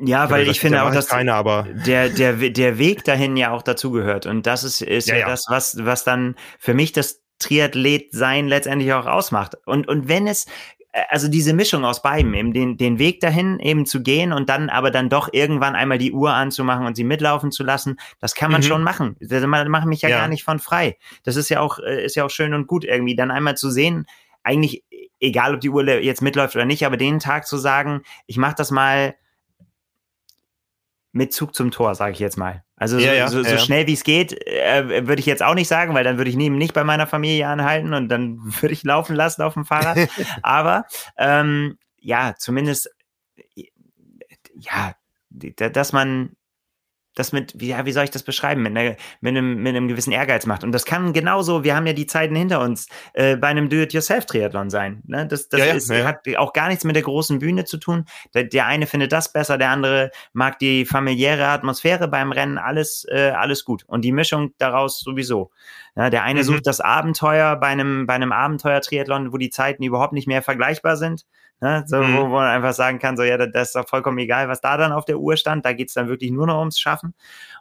Ja, 0.04 0.30
weil 0.30 0.48
ich 0.48 0.60
finde 0.60 0.82
auch, 0.82 0.92
dass 0.92 1.08
keine, 1.08 1.34
aber 1.34 1.66
der, 1.86 2.08
der, 2.08 2.34
der 2.34 2.78
Weg 2.78 3.04
dahin 3.04 3.36
ja 3.36 3.52
auch 3.52 3.62
dazugehört. 3.62 4.26
Und 4.26 4.46
das 4.46 4.64
ist, 4.64 4.80
ist 4.80 5.08
ja, 5.08 5.16
ja, 5.16 5.28
das, 5.28 5.44
was, 5.48 5.76
was 5.84 6.04
dann 6.04 6.34
für 6.58 6.74
mich 6.74 6.92
das 6.92 7.22
Triathlet 7.38 8.12
sein 8.12 8.48
letztendlich 8.48 8.92
auch 8.92 9.06
ausmacht. 9.06 9.56
Und, 9.66 9.88
und 9.88 10.08
wenn 10.08 10.26
es, 10.26 10.46
äh, 10.92 11.02
also 11.08 11.28
diese 11.28 11.52
Mischung 11.52 11.84
aus 11.84 12.02
beiden, 12.02 12.34
eben 12.34 12.52
den, 12.52 12.76
den 12.76 12.98
Weg 12.98 13.20
dahin 13.20 13.60
eben 13.60 13.86
zu 13.86 14.02
gehen 14.02 14.32
und 14.32 14.48
dann 14.48 14.68
aber 14.68 14.90
dann 14.90 15.08
doch 15.08 15.28
irgendwann 15.32 15.76
einmal 15.76 15.98
die 15.98 16.12
Uhr 16.12 16.32
anzumachen 16.32 16.86
und 16.86 16.96
sie 16.96 17.04
mitlaufen 17.04 17.52
zu 17.52 17.62
lassen, 17.62 17.98
das 18.20 18.34
kann 18.34 18.50
man 18.50 18.62
mhm. 18.62 18.66
schon 18.66 18.82
machen. 18.82 19.16
Da 19.20 19.46
mache 19.46 19.88
mich 19.88 20.02
ja, 20.02 20.08
ja, 20.08 20.18
gar 20.18 20.28
nicht 20.28 20.44
von 20.44 20.58
frei. 20.58 20.96
Das 21.22 21.36
ist 21.36 21.48
ja 21.48 21.60
auch, 21.60 21.78
äh, 21.78 22.04
ist 22.04 22.16
ja 22.16 22.24
auch 22.24 22.30
schön 22.30 22.54
und 22.54 22.66
gut 22.66 22.84
irgendwie, 22.84 23.16
dann 23.16 23.30
einmal 23.30 23.56
zu 23.56 23.70
sehen, 23.70 24.06
eigentlich 24.42 24.84
egal, 25.20 25.54
ob 25.54 25.60
die 25.60 25.70
Uhr 25.70 25.84
jetzt 25.84 26.22
mitläuft 26.22 26.56
oder 26.56 26.64
nicht, 26.64 26.86
aber 26.86 26.96
den 26.96 27.18
Tag 27.18 27.46
zu 27.46 27.56
sagen, 27.56 28.02
ich 28.26 28.38
mache 28.38 28.54
das 28.56 28.70
mal 28.70 29.14
mit 31.12 31.32
Zug 31.32 31.54
zum 31.54 31.70
Tor, 31.70 31.94
sage 31.94 32.12
ich 32.12 32.18
jetzt 32.18 32.36
mal. 32.36 32.64
Also 32.76 32.98
ja, 32.98 33.10
so, 33.10 33.14
ja, 33.14 33.28
so, 33.28 33.42
so 33.42 33.58
schnell 33.58 33.86
wie 33.86 33.94
es 33.94 34.04
geht, 34.04 34.32
äh, 34.46 35.06
würde 35.06 35.20
ich 35.20 35.26
jetzt 35.26 35.42
auch 35.42 35.54
nicht 35.54 35.68
sagen, 35.68 35.94
weil 35.94 36.04
dann 36.04 36.18
würde 36.18 36.30
ich 36.30 36.36
nie, 36.36 36.50
nicht 36.50 36.74
bei 36.74 36.84
meiner 36.84 37.06
Familie 37.06 37.48
anhalten 37.48 37.94
und 37.94 38.08
dann 38.08 38.38
würde 38.60 38.72
ich 38.72 38.84
laufen 38.84 39.16
lassen 39.16 39.42
auf 39.42 39.54
dem 39.54 39.64
Fahrrad. 39.64 40.08
Aber 40.42 40.84
ähm, 41.16 41.78
ja, 41.98 42.34
zumindest 42.38 42.90
ja, 44.58 44.94
dass 45.30 45.92
man 45.92 46.36
das 47.18 47.32
mit, 47.32 47.54
wie, 47.56 47.68
ja, 47.68 47.84
wie 47.84 47.92
soll 47.92 48.04
ich 48.04 48.10
das 48.10 48.22
beschreiben, 48.22 48.62
mit, 48.62 48.76
einer, 48.76 48.96
mit, 49.20 49.36
einem, 49.36 49.62
mit 49.62 49.74
einem 49.74 49.88
gewissen 49.88 50.12
Ehrgeiz 50.12 50.46
macht. 50.46 50.64
Und 50.64 50.72
das 50.72 50.84
kann 50.84 51.12
genauso, 51.12 51.64
wir 51.64 51.74
haben 51.74 51.86
ja 51.86 51.92
die 51.92 52.06
Zeiten 52.06 52.36
hinter 52.36 52.60
uns, 52.60 52.88
äh, 53.14 53.36
bei 53.36 53.48
einem 53.48 53.68
Do-it-yourself-Triathlon 53.68 54.70
sein. 54.70 55.02
Ne? 55.06 55.26
Das, 55.26 55.48
das 55.48 55.60
ja, 55.60 55.66
ist, 55.72 55.90
ja. 55.90 56.04
hat 56.04 56.26
auch 56.36 56.52
gar 56.52 56.68
nichts 56.68 56.84
mit 56.84 56.96
der 56.96 57.02
großen 57.02 57.38
Bühne 57.38 57.64
zu 57.64 57.78
tun. 57.78 58.04
Der, 58.34 58.44
der, 58.44 58.66
eine 58.66 58.86
findet 58.86 59.12
das 59.12 59.32
besser, 59.32 59.58
der 59.58 59.70
andere 59.70 60.10
mag 60.32 60.58
die 60.58 60.84
familiäre 60.84 61.46
Atmosphäre 61.46 62.08
beim 62.08 62.32
Rennen, 62.32 62.58
alles, 62.58 63.06
äh, 63.10 63.30
alles 63.30 63.64
gut. 63.64 63.84
Und 63.86 64.02
die 64.02 64.12
Mischung 64.12 64.52
daraus 64.58 65.00
sowieso. 65.00 65.50
Ja, 65.96 66.10
der 66.10 66.22
eine 66.22 66.40
mhm. 66.40 66.44
sucht 66.44 66.66
das 66.66 66.80
Abenteuer 66.80 67.56
bei 67.56 67.68
einem, 67.68 68.06
bei 68.06 68.14
einem 68.14 68.32
Abenteuer-Triathlon, 68.32 69.32
wo 69.32 69.36
die 69.36 69.50
Zeiten 69.50 69.82
überhaupt 69.82 70.12
nicht 70.12 70.28
mehr 70.28 70.42
vergleichbar 70.42 70.96
sind. 70.96 71.24
Ne? 71.60 71.84
So, 71.86 71.96
mhm. 71.96 72.16
wo, 72.16 72.22
wo 72.22 72.34
man 72.34 72.46
einfach 72.46 72.72
sagen 72.72 72.98
kann, 72.98 73.16
so 73.16 73.24
ja, 73.24 73.36
das 73.36 73.68
ist 73.68 73.76
doch 73.76 73.88
vollkommen 73.88 74.18
egal, 74.18 74.48
was 74.48 74.60
da 74.60 74.76
dann 74.76 74.92
auf 74.92 75.04
der 75.04 75.18
Uhr 75.18 75.36
stand. 75.36 75.64
Da 75.64 75.72
geht's 75.72 75.94
dann 75.94 76.08
wirklich 76.08 76.30
nur 76.30 76.46
noch 76.46 76.60
ums 76.60 76.78
Schaffen 76.78 77.14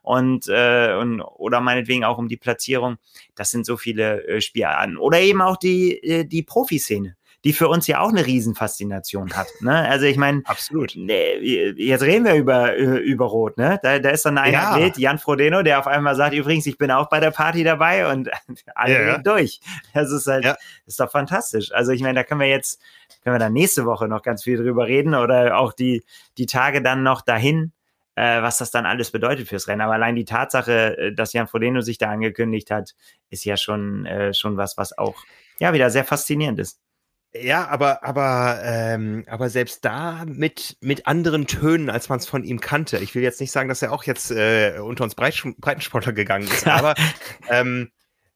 und, 0.04 0.48
äh, 0.48 0.96
und 0.96 1.22
oder 1.22 1.60
meinetwegen 1.60 2.04
auch 2.04 2.18
um 2.18 2.28
die 2.28 2.38
Platzierung. 2.38 2.98
Das 3.36 3.52
sind 3.52 3.66
so 3.66 3.76
viele 3.76 4.26
äh, 4.28 4.42
Spielarten. 4.42 4.98
Oder 4.98 5.20
eben 5.20 5.42
auch 5.42 5.58
die, 5.58 6.02
äh, 6.04 6.26
die 6.26 6.44
Profiszene 6.44 7.17
die 7.48 7.54
für 7.54 7.70
uns 7.70 7.88
ja 7.88 8.02
auch 8.02 8.10
eine 8.10 8.26
Riesenfaszination 8.26 9.32
hat. 9.34 9.48
Ne? 9.62 9.74
Also 9.88 10.06
ich 10.06 10.18
meine, 10.18 10.42
absolut. 10.44 10.94
Jetzt 10.96 12.04
reden 12.04 12.26
wir 12.26 12.36
über, 12.36 12.76
über 12.76 13.26
Rot, 13.26 13.56
ne? 13.56 13.80
Da, 13.82 14.00
da 14.00 14.10
ist 14.10 14.26
dann 14.26 14.38
ein 14.38 14.52
ja. 14.52 14.72
Athlet, 14.72 14.98
Jan 14.98 15.18
Frodeno, 15.18 15.64
der 15.64 15.80
auf 15.80 15.88
einmal 15.88 16.14
sagt, 16.16 16.36
übrigens, 16.36 16.66
ich 16.66 16.78
bin 16.78 16.92
auch 16.92 17.08
bei 17.08 17.22
der 17.22 17.32
Party 17.32 17.64
dabei 17.64 18.12
und 18.12 18.30
alle 18.76 18.94
ja, 18.94 19.02
ja. 19.02 19.18
durch. 19.20 19.62
Das 19.94 20.12
ist 20.12 20.28
halt, 20.28 20.44
ja. 20.44 20.58
ist 20.86 21.00
doch 21.00 21.10
fantastisch. 21.10 21.72
Also 21.72 21.94
ich 21.94 22.02
meine, 22.02 22.16
da 22.16 22.24
können 22.26 22.42
wir 22.42 22.50
jetzt, 22.50 22.82
können 23.24 23.36
wir 23.36 23.40
dann 23.40 23.54
nächste 23.54 23.86
Woche 23.86 24.10
noch 24.10 24.24
ganz 24.24 24.44
viel 24.44 24.58
drüber 24.58 24.86
reden 24.86 25.16
oder 25.16 25.58
auch 25.58 25.72
die, 25.72 26.04
die 26.38 26.48
Tage 26.48 26.82
dann 26.82 27.02
noch 27.02 27.22
dahin, 27.22 27.72
äh, 28.16 28.42
was 28.42 28.58
das 28.58 28.72
dann 28.72 28.86
alles 28.86 29.12
bedeutet 29.12 29.48
fürs 29.48 29.70
Rennen. 29.70 29.80
Aber 29.80 29.94
allein 29.94 30.18
die 30.18 30.26
Tatsache, 30.26 30.98
äh, 30.98 31.14
dass 31.14 31.32
Jan 31.32 31.48
Frodeno 31.48 31.80
sich 31.80 31.98
da 31.98 32.10
angekündigt 32.10 32.72
hat, 32.72 32.94
ist 33.30 33.46
ja 33.46 33.56
schon, 33.56 34.06
äh, 34.06 34.34
schon 34.34 34.58
was, 34.58 34.78
was 34.78 34.98
auch 34.98 35.16
ja 35.60 35.72
wieder 35.72 35.90
sehr 35.90 36.04
faszinierend 36.04 36.60
ist. 36.60 36.82
Ja, 37.42 37.68
aber, 37.68 38.04
aber, 38.04 38.60
ähm, 38.64 39.26
aber 39.28 39.50
selbst 39.50 39.84
da 39.86 40.26
mit, 40.26 40.78
mit 40.82 41.08
anderen 41.08 41.48
Tönen, 41.48 41.90
als 41.90 42.10
man 42.10 42.20
es 42.20 42.28
von 42.28 42.44
ihm 42.44 42.60
kannte. 42.60 42.98
Ich 43.00 43.16
will 43.16 43.24
jetzt 43.24 43.42
nicht 43.42 43.52
sagen, 43.52 43.70
dass 43.70 43.82
er 43.82 43.92
auch 43.92 44.04
jetzt 44.04 44.32
äh, 44.32 44.80
unter 44.80 45.04
uns 45.04 45.16
Breit, 45.16 45.42
Breitensportler 45.58 46.14
gegangen 46.14 46.48
ist, 46.48 46.68
aber 46.68 46.96
ähm, 47.50 47.92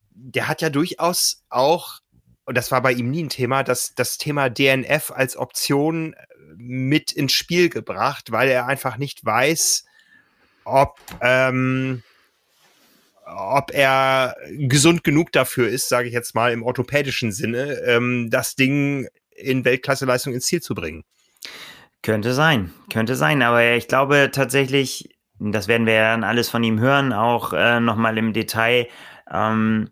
der 0.09 0.47
hat 0.47 0.61
ja 0.61 0.69
durchaus 0.69 1.43
auch, 1.49 1.99
und 2.45 2.57
das 2.57 2.71
war 2.71 2.81
bei 2.81 2.91
ihm 2.91 3.09
nie 3.09 3.23
ein 3.23 3.29
Thema, 3.29 3.63
das, 3.63 3.93
das 3.95 4.17
Thema 4.17 4.49
DNF 4.49 5.11
als 5.11 5.37
Option 5.37 6.13
äh, 6.13 6.25
mit 6.57 7.11
ins 7.11 7.33
Spiel 7.33 7.69
gebracht, 7.69 8.31
weil 8.31 8.49
er 8.49 8.67
einfach 8.67 8.97
nicht 8.97 9.23
weiß, 9.25 9.85
ob, 10.63 10.99
ähm, 11.21 12.03
ob 13.35 13.71
er 13.73 14.35
gesund 14.49 15.03
genug 15.03 15.31
dafür 15.31 15.69
ist, 15.69 15.89
sage 15.89 16.07
ich 16.07 16.13
jetzt 16.13 16.35
mal 16.35 16.51
im 16.51 16.63
orthopädischen 16.63 17.31
Sinne, 17.31 17.79
ähm, 17.85 18.29
das 18.29 18.55
Ding 18.55 19.07
in 19.35 19.65
Weltklasseleistung 19.65 20.33
ins 20.33 20.45
Ziel 20.45 20.61
zu 20.61 20.75
bringen. 20.75 21.03
Könnte 22.03 22.33
sein, 22.33 22.73
könnte 22.91 23.15
sein, 23.15 23.41
aber 23.41 23.75
ich 23.75 23.87
glaube 23.87 24.29
tatsächlich, 24.31 25.15
das 25.39 25.67
werden 25.67 25.85
wir 25.85 25.99
dann 25.99 26.23
alles 26.23 26.49
von 26.49 26.63
ihm 26.63 26.79
hören, 26.79 27.13
auch 27.13 27.53
äh, 27.53 27.79
nochmal 27.79 28.17
im 28.17 28.33
Detail, 28.33 28.87
ähm, 29.31 29.89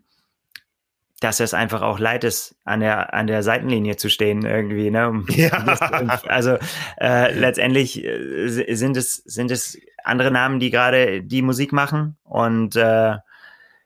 dass 1.20 1.38
es 1.38 1.54
einfach 1.54 1.82
auch 1.82 1.98
leid 1.98 2.24
ist, 2.24 2.56
an 2.64 2.80
der, 2.80 3.12
an 3.14 3.26
der 3.26 3.42
Seitenlinie 3.42 3.96
zu 3.96 4.08
stehen 4.08 4.44
irgendwie. 4.44 4.90
Ne? 4.90 5.24
Ja. 5.28 6.20
Also 6.26 6.56
äh, 6.98 7.32
letztendlich 7.34 8.02
äh, 8.04 8.74
sind 8.74 8.96
es, 8.96 9.16
sind 9.16 9.50
es 9.50 9.78
andere 10.02 10.30
Namen, 10.30 10.60
die 10.60 10.70
gerade 10.70 11.22
die 11.22 11.42
Musik 11.42 11.72
machen 11.72 12.16
und 12.24 12.74
äh, 12.76 13.16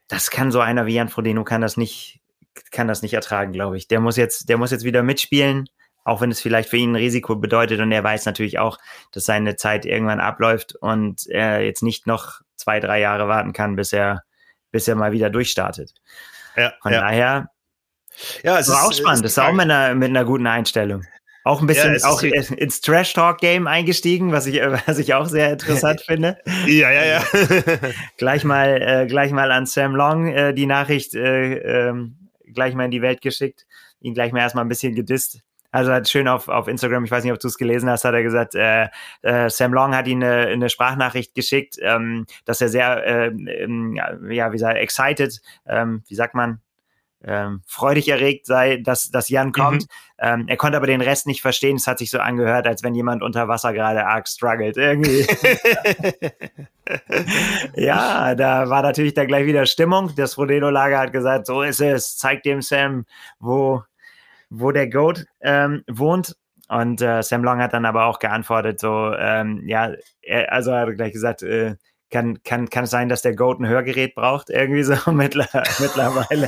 das 0.07 0.29
kann 0.29 0.51
so 0.51 0.59
einer 0.59 0.85
wie 0.85 0.95
Jan 0.95 1.09
Frodeno 1.09 1.43
kann 1.43 1.61
das 1.61 1.77
nicht, 1.77 2.21
kann 2.71 2.87
das 2.87 3.01
nicht 3.01 3.13
ertragen, 3.13 3.51
glaube 3.51 3.77
ich. 3.77 3.87
Der 3.87 3.99
muss 3.99 4.17
jetzt, 4.17 4.49
der 4.49 4.57
muss 4.57 4.71
jetzt 4.71 4.83
wieder 4.83 5.03
mitspielen, 5.03 5.67
auch 6.03 6.21
wenn 6.21 6.31
es 6.31 6.41
vielleicht 6.41 6.69
für 6.69 6.77
ihn 6.77 6.91
ein 6.91 6.97
Risiko 6.97 7.35
bedeutet 7.35 7.79
und 7.79 7.91
er 7.91 8.03
weiß 8.03 8.25
natürlich 8.25 8.59
auch, 8.59 8.77
dass 9.11 9.25
seine 9.25 9.55
Zeit 9.55 9.85
irgendwann 9.85 10.19
abläuft 10.19 10.75
und 10.75 11.25
er 11.27 11.61
jetzt 11.61 11.81
nicht 11.81 12.07
noch 12.07 12.41
zwei, 12.55 12.79
drei 12.79 12.99
Jahre 12.99 13.27
warten 13.27 13.53
kann, 13.53 13.75
bis 13.75 13.91
er, 13.91 14.23
bis 14.71 14.87
er 14.87 14.95
mal 14.95 15.11
wieder 15.11 15.29
durchstartet. 15.29 15.93
Ja, 16.55 16.73
Von 16.81 16.93
ja. 16.93 17.01
daher, 17.01 17.49
ja, 18.43 18.59
es 18.59 18.69
ist 18.69 18.75
auch 18.75 18.93
spannend. 18.93 19.25
Das 19.25 19.31
ist 19.33 19.39
auch 19.39 19.51
mit 19.51 19.69
einer, 19.69 19.93
mit 19.95 20.09
einer 20.09 20.23
guten 20.23 20.47
Einstellung. 20.47 21.03
Auch 21.45 21.61
ein 21.61 21.67
bisschen 21.67 21.95
ja, 21.95 22.07
auch 22.07 22.23
ins 22.23 22.81
Trash 22.81 23.13
Talk 23.13 23.37
Game 23.37 23.67
eingestiegen, 23.67 24.31
was 24.31 24.47
ich, 24.47 24.59
was 24.87 24.97
ich 24.97 25.13
auch 25.13 25.27
sehr 25.27 25.51
interessant 25.51 26.01
finde. 26.05 26.39
Ja, 26.65 26.91
ja, 26.91 27.05
ja. 27.05 27.23
gleich 28.17 28.43
mal, 28.43 28.81
äh, 28.81 29.05
gleich 29.05 29.31
mal 29.31 29.51
an 29.51 29.67
Sam 29.67 29.95
Long 29.95 30.27
äh, 30.27 30.55
die 30.55 30.65
Nachricht 30.65 31.13
äh, 31.13 31.89
ähm, 31.89 32.29
gleich 32.51 32.73
mal 32.73 32.85
in 32.85 32.91
die 32.91 33.03
Welt 33.03 33.21
geschickt, 33.21 33.67
ihn 34.01 34.15
gleich 34.15 34.31
mal 34.31 34.39
erstmal 34.39 34.65
ein 34.65 34.69
bisschen 34.69 34.95
gedisst. 34.95 35.41
Also 35.69 35.91
hat 35.91 36.09
schön 36.09 36.27
auf, 36.27 36.47
auf 36.47 36.67
Instagram, 36.67 37.05
ich 37.05 37.11
weiß 37.11 37.23
nicht, 37.23 37.33
ob 37.33 37.39
du 37.39 37.47
es 37.47 37.59
gelesen 37.59 37.91
hast, 37.91 38.05
hat 38.05 38.15
er 38.15 38.23
gesagt, 38.23 38.55
äh, 38.55 38.87
äh, 39.21 39.47
Sam 39.51 39.71
Long 39.71 39.95
hat 39.95 40.07
ihm 40.07 40.23
eine, 40.23 40.47
eine 40.47 40.69
Sprachnachricht 40.69 41.35
geschickt, 41.35 41.77
ähm, 41.79 42.25
dass 42.45 42.59
er 42.59 42.69
sehr, 42.69 43.05
äh, 43.05 43.27
ähm, 43.27 43.93
ja, 44.31 44.51
wie 44.51 44.57
sagt, 44.57 44.79
excited, 44.79 45.41
ähm, 45.67 46.01
wie 46.07 46.15
sagt 46.15 46.33
man, 46.33 46.61
ähm, 47.27 47.61
freudig 47.65 48.07
erregt 48.09 48.45
sei, 48.45 48.77
dass, 48.77 49.09
dass 49.09 49.29
Jan 49.29 49.51
kommt. 49.51 49.83
Mhm. 49.83 49.87
Ähm, 50.17 50.45
er 50.47 50.57
konnte 50.57 50.77
aber 50.77 50.87
den 50.87 51.01
Rest 51.01 51.27
nicht 51.27 51.41
verstehen. 51.41 51.75
Es 51.75 51.87
hat 51.87 51.99
sich 51.99 52.11
so 52.11 52.19
angehört, 52.19 52.67
als 52.67 52.83
wenn 52.83 52.95
jemand 52.95 53.23
unter 53.23 53.47
Wasser 53.47 53.73
gerade 53.73 54.05
arg 54.05 54.27
struggelt. 54.27 54.77
Irgendwie. 54.77 55.25
ja, 57.75 58.35
da 58.35 58.69
war 58.69 58.81
natürlich 58.83 59.13
dann 59.13 59.27
gleich 59.27 59.45
wieder 59.45 59.65
Stimmung. 59.65 60.11
Das 60.15 60.35
Frodeno-Lager 60.35 60.99
hat 60.99 61.11
gesagt, 61.11 61.47
so 61.47 61.63
ist 61.63 61.81
es. 61.81 62.17
Zeig 62.17 62.43
dem 62.43 62.61
Sam, 62.61 63.05
wo, 63.39 63.83
wo 64.49 64.71
der 64.71 64.89
Goat 64.89 65.25
ähm, 65.41 65.83
wohnt. 65.89 66.35
Und 66.67 67.01
äh, 67.01 67.21
Sam 67.21 67.43
Long 67.43 67.59
hat 67.59 67.73
dann 67.73 67.85
aber 67.85 68.05
auch 68.05 68.17
geantwortet, 68.17 68.79
so, 68.79 69.13
ähm, 69.13 69.67
ja, 69.67 69.91
er, 70.21 70.51
also 70.51 70.71
er 70.71 70.87
hat 70.87 70.95
gleich 70.95 71.13
gesagt, 71.13 71.43
äh, 71.43 71.75
kann, 72.15 72.41
kann, 72.43 72.69
kann 72.69 72.85
sein, 72.85 73.09
dass 73.09 73.23
der 73.23 73.35
Goat 73.35 73.59
ein 73.59 73.67
Hörgerät 73.67 74.15
braucht, 74.15 74.49
irgendwie 74.49 74.83
so 74.83 74.93
mittlerweile. 75.11 76.47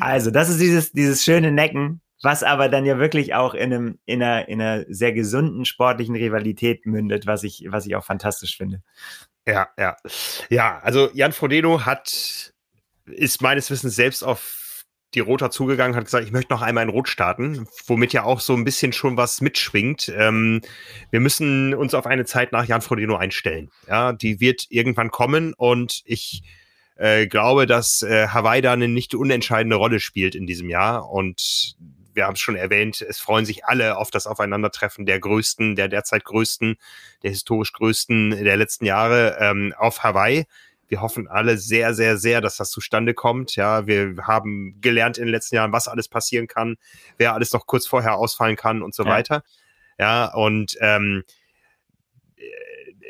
also, 0.00 0.30
das 0.30 0.48
ist 0.48 0.58
dieses, 0.58 0.92
dieses 0.92 1.22
schöne 1.22 1.52
Necken, 1.52 2.00
was 2.22 2.42
aber 2.42 2.70
dann 2.70 2.86
ja 2.86 2.98
wirklich 2.98 3.34
auch 3.34 3.52
in, 3.52 3.74
einem, 3.74 3.98
in, 4.06 4.22
einer, 4.22 4.48
in 4.48 4.62
einer 4.62 4.86
sehr 4.88 5.12
gesunden 5.12 5.66
sportlichen 5.66 6.16
Rivalität 6.16 6.86
mündet, 6.86 7.26
was 7.26 7.42
ich, 7.42 7.66
was 7.68 7.84
ich 7.84 7.94
auch 7.94 8.04
fantastisch 8.04 8.56
finde. 8.56 8.80
Ja, 9.46 9.68
ja. 9.78 9.98
Ja, 10.48 10.78
also 10.78 11.10
Jan 11.12 11.32
Frodeno 11.32 11.84
hat, 11.84 12.54
ist 13.04 13.42
meines 13.42 13.70
Wissens 13.70 13.96
selbst 13.96 14.22
auf 14.22 14.65
die 15.16 15.20
Rota 15.20 15.50
zugegangen, 15.50 15.96
hat 15.96 16.04
gesagt, 16.04 16.24
ich 16.24 16.32
möchte 16.32 16.52
noch 16.52 16.62
einmal 16.62 16.84
in 16.84 16.90
Rot 16.90 17.08
starten, 17.08 17.66
womit 17.86 18.12
ja 18.12 18.22
auch 18.22 18.40
so 18.40 18.54
ein 18.54 18.64
bisschen 18.64 18.92
schon 18.92 19.16
was 19.16 19.40
mitschwingt. 19.40 20.12
Ähm, 20.16 20.60
wir 21.10 21.20
müssen 21.20 21.74
uns 21.74 21.94
auf 21.94 22.06
eine 22.06 22.26
Zeit 22.26 22.52
nach 22.52 22.66
Jan 22.66 22.82
Frodeno 22.82 23.16
einstellen. 23.16 23.70
Ja, 23.88 24.12
die 24.12 24.40
wird 24.40 24.66
irgendwann 24.68 25.10
kommen 25.10 25.54
und 25.54 26.02
ich 26.04 26.42
äh, 26.96 27.26
glaube, 27.26 27.66
dass 27.66 28.02
äh, 28.02 28.28
Hawaii 28.28 28.60
da 28.60 28.74
eine 28.74 28.88
nicht 28.88 29.14
unentscheidende 29.14 29.76
Rolle 29.76 30.00
spielt 30.00 30.34
in 30.34 30.46
diesem 30.46 30.68
Jahr 30.68 31.10
und 31.10 31.76
wir 32.12 32.24
haben 32.24 32.34
es 32.34 32.40
schon 32.40 32.56
erwähnt, 32.56 33.02
es 33.02 33.18
freuen 33.18 33.44
sich 33.44 33.64
alle 33.66 33.98
auf 33.98 34.10
das 34.10 34.26
Aufeinandertreffen 34.26 35.06
der 35.06 35.20
größten, 35.20 35.76
der 35.76 35.88
derzeit 35.88 36.24
größten, 36.24 36.76
der 37.22 37.30
historisch 37.30 37.72
größten 37.72 38.30
der 38.30 38.56
letzten 38.56 38.86
Jahre 38.86 39.36
ähm, 39.38 39.74
auf 39.76 40.02
Hawaii. 40.02 40.46
Wir 40.88 41.00
hoffen 41.00 41.28
alle 41.28 41.58
sehr, 41.58 41.94
sehr, 41.94 42.16
sehr, 42.16 42.40
dass 42.40 42.56
das 42.56 42.70
zustande 42.70 43.14
kommt. 43.14 43.56
Ja, 43.56 43.86
wir 43.86 44.16
haben 44.22 44.80
gelernt 44.80 45.18
in 45.18 45.24
den 45.24 45.32
letzten 45.32 45.56
Jahren, 45.56 45.72
was 45.72 45.88
alles 45.88 46.08
passieren 46.08 46.46
kann, 46.46 46.76
wer 47.18 47.34
alles 47.34 47.52
noch 47.52 47.66
kurz 47.66 47.86
vorher 47.86 48.16
ausfallen 48.16 48.56
kann 48.56 48.82
und 48.82 48.94
so 48.94 49.04
ja. 49.04 49.10
weiter. 49.10 49.42
Ja, 49.98 50.32
und 50.32 50.76
ähm, 50.80 51.24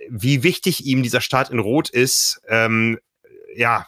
wie 0.09 0.43
wichtig 0.43 0.87
ihm 0.87 1.03
dieser 1.03 1.21
Start 1.21 1.51
in 1.51 1.59
Rot 1.59 1.91
ist, 1.91 2.41
ähm, 2.49 2.99
ja, 3.55 3.87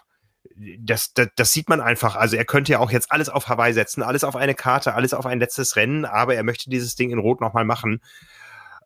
das, 0.79 1.13
das, 1.15 1.29
das 1.37 1.53
sieht 1.53 1.69
man 1.69 1.81
einfach. 1.81 2.17
Also 2.17 2.37
er 2.37 2.45
könnte 2.45 2.73
ja 2.73 2.81
auch 2.81 2.91
jetzt 2.91 3.13
alles 3.13 3.29
auf 3.29 3.49
Hawaii 3.49 3.73
setzen, 3.73 4.03
alles 4.03 4.25
auf 4.25 4.35
eine 4.35 4.55
Karte, 4.55 4.95
alles 4.95 5.15
auf 5.15 5.25
ein 5.25 5.39
letztes 5.39 5.77
Rennen, 5.77 6.05
aber 6.05 6.35
er 6.35 6.43
möchte 6.43 6.69
dieses 6.69 6.97
Ding 6.97 7.11
in 7.11 7.19
Rot 7.19 7.41
nochmal 7.41 7.65
machen 7.65 8.01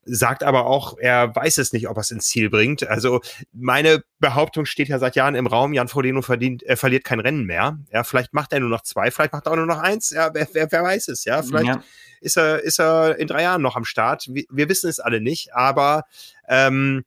sagt 0.04 0.42
aber 0.42 0.66
auch, 0.66 0.98
er 0.98 1.34
weiß 1.34 1.58
es 1.58 1.72
nicht, 1.72 1.88
ob 1.88 1.96
er 1.96 2.00
es 2.00 2.10
ins 2.10 2.26
Ziel 2.26 2.50
bringt. 2.50 2.86
Also 2.86 3.20
meine 3.52 4.02
Behauptung 4.18 4.64
steht 4.64 4.88
ja 4.88 4.98
seit 4.98 5.16
Jahren 5.16 5.34
im 5.34 5.46
Raum, 5.46 5.72
Jan 5.72 5.88
Frodeno 5.88 6.22
verdient, 6.22 6.62
er 6.62 6.76
verliert 6.76 7.04
kein 7.04 7.20
Rennen 7.20 7.44
mehr. 7.44 7.78
Ja, 7.92 8.04
vielleicht 8.04 8.32
macht 8.32 8.52
er 8.52 8.60
nur 8.60 8.68
noch 8.68 8.82
zwei, 8.82 9.10
vielleicht 9.10 9.32
macht 9.32 9.46
er 9.46 9.52
auch 9.52 9.56
nur 9.56 9.66
noch 9.66 9.78
eins. 9.78 10.10
Ja, 10.10 10.34
wer, 10.34 10.48
wer, 10.52 10.70
wer 10.70 10.82
weiß 10.82 11.08
es, 11.08 11.24
ja. 11.24 11.42
Vielleicht 11.42 11.66
ja. 11.66 11.82
ist 12.20 12.36
er, 12.36 12.62
ist 12.62 12.80
er 12.80 13.18
in 13.18 13.28
drei 13.28 13.42
Jahren 13.42 13.62
noch 13.62 13.76
am 13.76 13.84
Start. 13.84 14.26
Wir, 14.28 14.44
wir 14.50 14.68
wissen 14.68 14.90
es 14.90 14.98
alle 14.98 15.20
nicht, 15.20 15.54
aber 15.54 16.04
ähm, 16.48 17.04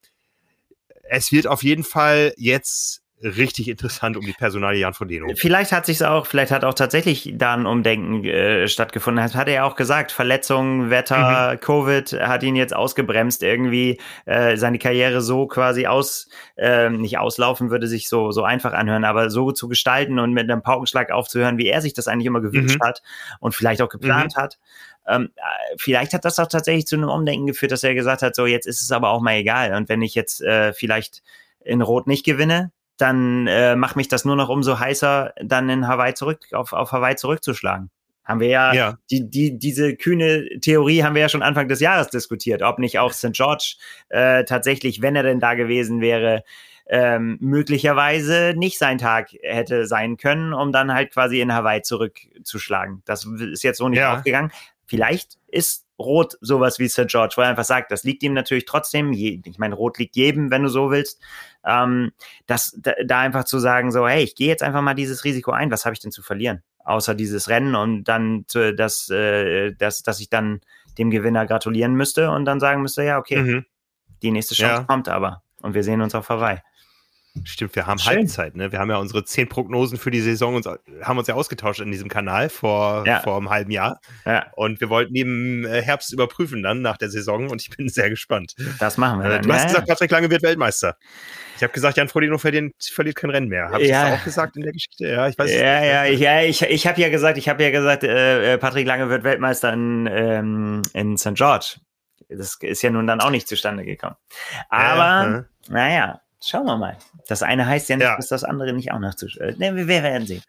es 1.03 1.31
wird 1.31 1.47
auf 1.47 1.63
jeden 1.63 1.83
Fall 1.83 2.33
jetzt 2.37 3.01
richtig 3.25 3.67
interessant 3.67 4.17
um 4.17 4.25
die 4.25 4.33
Personalie 4.33 4.81
Jan 4.81 4.93
von 4.93 5.07
Deno. 5.07 5.27
Vielleicht 5.35 5.71
hat 5.71 5.85
sich 5.85 6.03
auch, 6.05 6.25
vielleicht 6.25 6.51
hat 6.51 6.63
auch 6.63 6.73
tatsächlich 6.73 7.33
da 7.35 7.53
ein 7.53 7.65
Umdenken 7.65 8.23
äh, 8.23 8.67
stattgefunden. 8.67 9.23
Das 9.23 9.35
hat 9.35 9.47
er 9.47 9.53
ja 9.53 9.63
auch 9.63 9.75
gesagt. 9.75 10.11
Verletzungen, 10.11 10.89
Wetter, 10.89 11.53
mhm. 11.53 11.59
Covid 11.59 12.13
hat 12.13 12.43
ihn 12.43 12.55
jetzt 12.55 12.75
ausgebremst, 12.75 13.43
irgendwie 13.43 13.99
äh, 14.25 14.57
seine 14.57 14.79
Karriere 14.79 15.21
so 15.21 15.47
quasi 15.47 15.87
aus, 15.87 16.29
äh, 16.55 16.89
nicht 16.89 17.17
auslaufen 17.17 17.69
würde 17.69 17.87
sich 17.87 18.07
so, 18.07 18.31
so 18.31 18.43
einfach 18.43 18.73
anhören, 18.73 19.03
aber 19.03 19.29
so 19.29 19.51
zu 19.51 19.67
gestalten 19.67 20.19
und 20.19 20.33
mit 20.33 20.49
einem 20.49 20.61
Paukenschlag 20.61 21.11
aufzuhören, 21.11 21.57
wie 21.57 21.67
er 21.67 21.81
sich 21.81 21.93
das 21.93 22.07
eigentlich 22.07 22.27
immer 22.27 22.41
gewünscht 22.41 22.79
mhm. 22.79 22.87
hat 22.87 23.01
und 23.39 23.55
vielleicht 23.55 23.81
auch 23.81 23.89
geplant 23.89 24.35
mhm. 24.35 24.41
hat. 24.41 24.57
Ähm, 25.07 25.29
äh, 25.35 25.75
vielleicht 25.77 26.13
hat 26.13 26.25
das 26.25 26.39
auch 26.39 26.47
tatsächlich 26.47 26.87
zu 26.87 26.95
einem 26.95 27.09
Umdenken 27.09 27.47
geführt, 27.47 27.71
dass 27.71 27.83
er 27.83 27.93
gesagt 27.93 28.21
hat, 28.21 28.35
so 28.35 28.45
jetzt 28.45 28.65
ist 28.65 28.81
es 28.81 28.91
aber 28.91 29.09
auch 29.09 29.21
mal 29.21 29.35
egal. 29.35 29.73
Und 29.73 29.89
wenn 29.89 30.01
ich 30.01 30.15
jetzt 30.15 30.41
äh, 30.41 30.73
vielleicht 30.73 31.21
in 31.63 31.81
Rot 31.81 32.07
nicht 32.07 32.25
gewinne, 32.25 32.71
dann 32.97 33.47
äh, 33.47 33.75
macht 33.75 33.95
mich 33.95 34.07
das 34.07 34.25
nur 34.25 34.35
noch 34.35 34.49
umso 34.49 34.79
heißer, 34.79 35.33
dann 35.43 35.69
in 35.69 35.87
Hawaii 35.87 36.13
zurück, 36.13 36.47
auf, 36.53 36.73
auf 36.73 36.91
Hawaii 36.91 37.15
zurückzuschlagen. 37.15 37.89
Haben 38.23 38.39
wir 38.39 38.47
ja, 38.47 38.73
ja, 38.73 38.97
Die, 39.11 39.29
die, 39.29 39.59
diese 39.59 39.95
kühne 39.95 40.47
Theorie 40.59 41.03
haben 41.03 41.13
wir 41.13 41.21
ja 41.21 41.29
schon 41.29 41.43
Anfang 41.43 41.67
des 41.67 41.79
Jahres 41.79 42.07
diskutiert, 42.07 42.63
ob 42.63 42.79
nicht 42.79 42.97
auch 42.97 43.13
St. 43.13 43.33
George 43.33 43.75
äh, 44.09 44.43
tatsächlich, 44.45 45.01
wenn 45.03 45.15
er 45.15 45.21
denn 45.21 45.39
da 45.39 45.53
gewesen 45.53 46.01
wäre, 46.01 46.43
ähm, 46.87 47.37
möglicherweise 47.39 48.53
nicht 48.55 48.79
sein 48.79 48.97
Tag 48.97 49.29
hätte 49.41 49.85
sein 49.85 50.17
können, 50.17 50.53
um 50.53 50.71
dann 50.71 50.93
halt 50.93 51.11
quasi 51.11 51.39
in 51.39 51.53
Hawaii 51.53 51.81
zurückzuschlagen. 51.81 53.03
Das 53.05 53.25
ist 53.25 53.63
jetzt 53.63 53.77
so 53.77 53.89
nicht 53.89 53.99
ja. 53.99 54.15
aufgegangen. 54.15 54.51
Vielleicht 54.85 55.37
ist 55.47 55.84
Rot 55.97 56.37
sowas 56.41 56.79
wie 56.79 56.89
St. 56.89 57.07
George, 57.07 57.35
wo 57.37 57.41
er 57.41 57.49
einfach 57.49 57.63
sagt, 57.63 57.91
das 57.91 58.03
liegt 58.03 58.23
ihm 58.23 58.33
natürlich 58.33 58.65
trotzdem, 58.65 59.13
je, 59.13 59.41
ich 59.45 59.57
meine, 59.57 59.75
Rot 59.75 59.97
liegt 59.97 60.15
jedem, 60.15 60.51
wenn 60.51 60.63
du 60.63 60.69
so 60.69 60.91
willst, 60.91 61.21
ähm, 61.65 62.11
das, 62.47 62.77
da, 62.77 62.93
da 63.05 63.19
einfach 63.19 63.45
zu 63.45 63.59
sagen, 63.59 63.91
so, 63.91 64.07
hey, 64.07 64.23
ich 64.23 64.35
gehe 64.35 64.47
jetzt 64.47 64.63
einfach 64.63 64.81
mal 64.81 64.93
dieses 64.93 65.23
Risiko 65.23 65.51
ein, 65.51 65.71
was 65.71 65.85
habe 65.85 65.93
ich 65.93 65.99
denn 65.99 66.11
zu 66.11 66.21
verlieren? 66.21 66.63
Außer 66.83 67.15
dieses 67.15 67.49
Rennen 67.49 67.75
und 67.75 68.03
dann, 68.03 68.43
zu, 68.47 68.73
dass, 68.73 69.09
äh, 69.09 69.73
dass, 69.73 70.03
dass 70.03 70.19
ich 70.19 70.29
dann 70.29 70.61
dem 70.97 71.09
Gewinner 71.11 71.45
gratulieren 71.45 71.95
müsste 71.95 72.29
und 72.31 72.45
dann 72.45 72.59
sagen 72.59 72.81
müsste, 72.81 73.03
ja, 73.03 73.17
okay, 73.17 73.41
mhm. 73.41 73.65
die 74.21 74.31
nächste 74.31 74.55
Chance 74.55 74.81
ja. 74.81 74.83
kommt 74.83 75.09
aber 75.09 75.43
und 75.61 75.73
wir 75.73 75.83
sehen 75.83 76.01
uns 76.01 76.13
auf 76.13 76.29
Hawaii. 76.29 76.59
Stimmt, 77.43 77.75
wir 77.75 77.85
haben 77.85 77.99
Schön. 77.99 78.17
Halbzeit, 78.17 78.55
ne? 78.55 78.71
Wir 78.71 78.79
haben 78.79 78.89
ja 78.89 78.97
unsere 78.97 79.25
zehn 79.25 79.49
Prognosen 79.49 79.97
für 79.97 80.09
die 80.09 80.21
Saison 80.21 80.55
und 80.55 80.67
haben 81.01 81.17
uns 81.17 81.27
ja 81.27 81.35
ausgetauscht 81.35 81.81
in 81.81 81.91
diesem 81.91 82.07
Kanal 82.07 82.49
vor, 82.49 83.05
ja. 83.05 83.19
vor 83.19 83.37
einem 83.37 83.49
halben 83.49 83.71
Jahr. 83.71 83.99
Ja. 84.25 84.47
Und 84.55 84.79
wir 84.79 84.89
wollten 84.89 85.13
im 85.15 85.65
äh, 85.65 85.81
Herbst 85.81 86.13
überprüfen 86.13 86.63
dann 86.63 86.81
nach 86.81 86.97
der 86.97 87.09
Saison 87.09 87.49
und 87.49 87.61
ich 87.61 87.75
bin 87.75 87.89
sehr 87.89 88.09
gespannt. 88.09 88.55
Das 88.79 88.97
machen 88.97 89.19
wir. 89.19 89.25
Äh, 89.25 89.29
dann. 89.29 89.41
Du 89.43 89.53
hast 89.53 89.63
ja, 89.63 89.67
gesagt, 89.67 89.87
Patrick 89.87 90.11
Lange 90.11 90.29
wird 90.29 90.43
Weltmeister. 90.43 90.97
Ich 91.57 91.63
habe 91.63 91.71
gesagt, 91.71 91.97
Jan 91.97 92.09
Frodeno 92.09 92.37
verliert, 92.37 92.73
verliert 92.91 93.15
kein 93.15 93.29
Rennen 93.29 93.47
mehr. 93.47 93.69
Habe 93.69 93.83
ich 93.83 93.89
ja. 93.89 94.09
das 94.09 94.19
auch 94.19 94.23
gesagt 94.23 94.57
in 94.57 94.63
der 94.63 94.73
Geschichte? 94.73 95.07
Ja, 95.07 95.27
ich 95.27 95.37
weiß 95.37 95.51
Ja, 95.51 95.83
ja, 95.83 96.05
ich, 96.05 96.19
ja, 96.19 96.41
ich, 96.41 96.61
ich 96.61 96.87
habe 96.87 96.99
ja 96.99 97.09
gesagt, 97.09 97.37
ich 97.37 97.47
habe 97.47 97.63
ja 97.63 97.69
gesagt, 97.69 98.03
äh, 98.03 98.53
äh, 98.53 98.57
Patrick 98.57 98.87
Lange 98.87 99.09
wird 99.09 99.23
Weltmeister 99.23 99.71
in, 99.71 100.07
ähm, 100.11 100.81
in 100.93 101.17
St. 101.17 101.35
George. 101.35 101.77
Das 102.27 102.57
ist 102.59 102.81
ja 102.81 102.89
nun 102.89 103.07
dann 103.07 103.21
auch 103.21 103.29
nicht 103.29 103.47
zustande 103.47 103.85
gekommen. 103.85 104.15
Aber, 104.69 105.45
naja, 105.69 106.21
Schauen 106.45 106.65
wir 106.65 106.77
mal. 106.77 106.97
Das 107.27 107.41
eine 107.41 107.65
heißt 107.65 107.89
ja 107.89 107.97
nicht, 107.97 108.05
ja. 108.05 108.15
dass 108.15 108.27
das 108.27 108.43
andere 108.43 108.73
nicht 108.73 108.91
auch 108.91 108.99
noch 108.99 109.15
zu. 109.15 109.27
Äh, 109.39 109.55
ne, 109.57 109.75
wir 109.75 109.87
werden 109.87 110.27
sehen. 110.27 110.43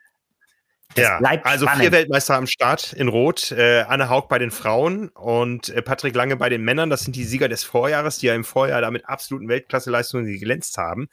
Das 0.95 1.05
ja, 1.05 1.19
also 1.43 1.67
spannend. 1.67 1.83
vier 1.83 1.93
Weltmeister 1.93 2.37
am 2.37 2.47
Start 2.47 2.93
in 2.93 3.09
Rot. 3.09 3.51
Äh, 3.53 3.83
Anne 3.83 4.09
Haug 4.09 4.29
bei 4.29 4.39
den 4.39 4.51
Frauen 4.51 5.09
und 5.09 5.69
äh, 5.69 5.83
Patrick 5.83 6.15
Lange 6.15 6.37
bei 6.37 6.49
den 6.49 6.63
Männern. 6.63 6.91
Das 6.91 7.03
sind 7.03 7.17
die 7.17 7.25
Sieger 7.25 7.49
des 7.49 7.65
Vorjahres, 7.65 8.19
die 8.19 8.27
ja 8.27 8.35
im 8.35 8.45
Vorjahr 8.45 8.81
damit 8.81 9.07
absoluten 9.07 9.49
Weltklasseleistungen 9.49 10.27
geglänzt 10.27 10.79
haben. 10.79 11.09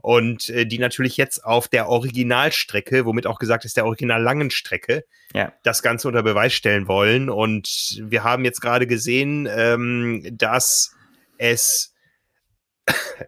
Und 0.00 0.48
äh, 0.50 0.64
die 0.64 0.78
natürlich 0.78 1.16
jetzt 1.16 1.44
auf 1.44 1.68
der 1.68 1.88
Originalstrecke, 1.88 3.04
womit 3.04 3.26
auch 3.26 3.38
gesagt 3.38 3.64
ist, 3.64 3.76
der 3.76 3.84
original 3.84 4.22
langen 4.22 4.50
Strecke, 4.50 5.04
ja. 5.34 5.52
das 5.64 5.82
Ganze 5.82 6.08
unter 6.08 6.22
Beweis 6.22 6.54
stellen 6.54 6.88
wollen. 6.88 7.28
Und 7.28 8.00
wir 8.02 8.22
haben 8.22 8.44
jetzt 8.44 8.60
gerade 8.60 8.86
gesehen, 8.86 9.48
ähm, 9.50 10.22
dass 10.30 10.94
es 11.36 11.95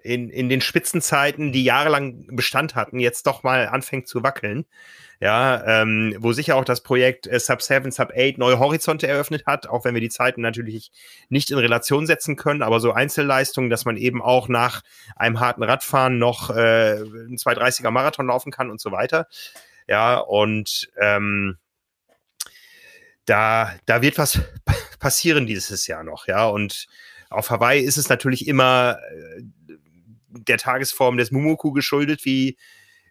in, 0.02 0.30
in 0.30 0.48
den 0.48 0.61
Spitzenzeiten, 0.61 1.52
die 1.52 1.64
jahrelang 1.64 2.26
Bestand 2.34 2.74
hatten, 2.74 2.98
jetzt 2.98 3.26
doch 3.26 3.42
mal 3.42 3.68
anfängt 3.68 4.09
zu 4.09 4.22
wackeln. 4.22 4.66
Ja, 5.20 5.82
ähm, 5.82 6.14
wo 6.20 6.32
sicher 6.32 6.54
auch 6.54 6.64
das 6.64 6.80
Projekt 6.84 7.26
äh, 7.26 7.40
Sub 7.40 7.61
7, 7.61 7.90
Sub 7.90 8.12
8 8.16 8.38
neue 8.38 8.61
Horizonte 8.61 9.09
eröffnet 9.09 9.46
hat, 9.46 9.66
auch 9.66 9.84
wenn 9.84 9.94
wir 9.94 10.00
die 10.00 10.11
Zeiten 10.11 10.42
natürlich 10.42 10.92
nicht 11.28 11.50
in 11.50 11.59
Relation 11.59 12.06
setzen 12.06 12.36
können, 12.36 12.62
aber 12.62 12.78
so 12.78 12.92
Einzelleistungen, 12.92 13.68
dass 13.68 13.84
man 13.84 13.96
eben 13.96 14.22
auch 14.22 14.46
nach 14.46 14.82
einem 15.16 15.40
harten 15.40 15.64
Radfahren 15.64 16.18
noch 16.18 16.50
äh, 16.50 16.98
einen 16.98 17.36
230er 17.36 17.90
Marathon 17.90 18.28
laufen 18.28 18.52
kann 18.52 18.70
und 18.70 18.80
so 18.80 18.92
weiter. 18.92 19.26
Ja, 19.88 20.18
und 20.18 20.88
ähm, 21.00 21.59
da, 23.24 23.74
da 23.86 24.02
wird 24.02 24.18
was 24.18 24.40
passieren 25.00 25.46
dieses 25.46 25.88
Jahr 25.88 26.04
noch, 26.04 26.28
ja. 26.28 26.46
Und 26.46 26.86
auf 27.31 27.51
Hawaii 27.51 27.83
ist 27.83 27.97
es 27.97 28.09
natürlich 28.09 28.47
immer 28.47 28.99
äh, 29.11 29.43
der 30.31 30.59
Tagesform 30.59 31.16
des 31.16 31.31
Mumuku 31.31 31.72
geschuldet, 31.72 32.24
wie, 32.24 32.57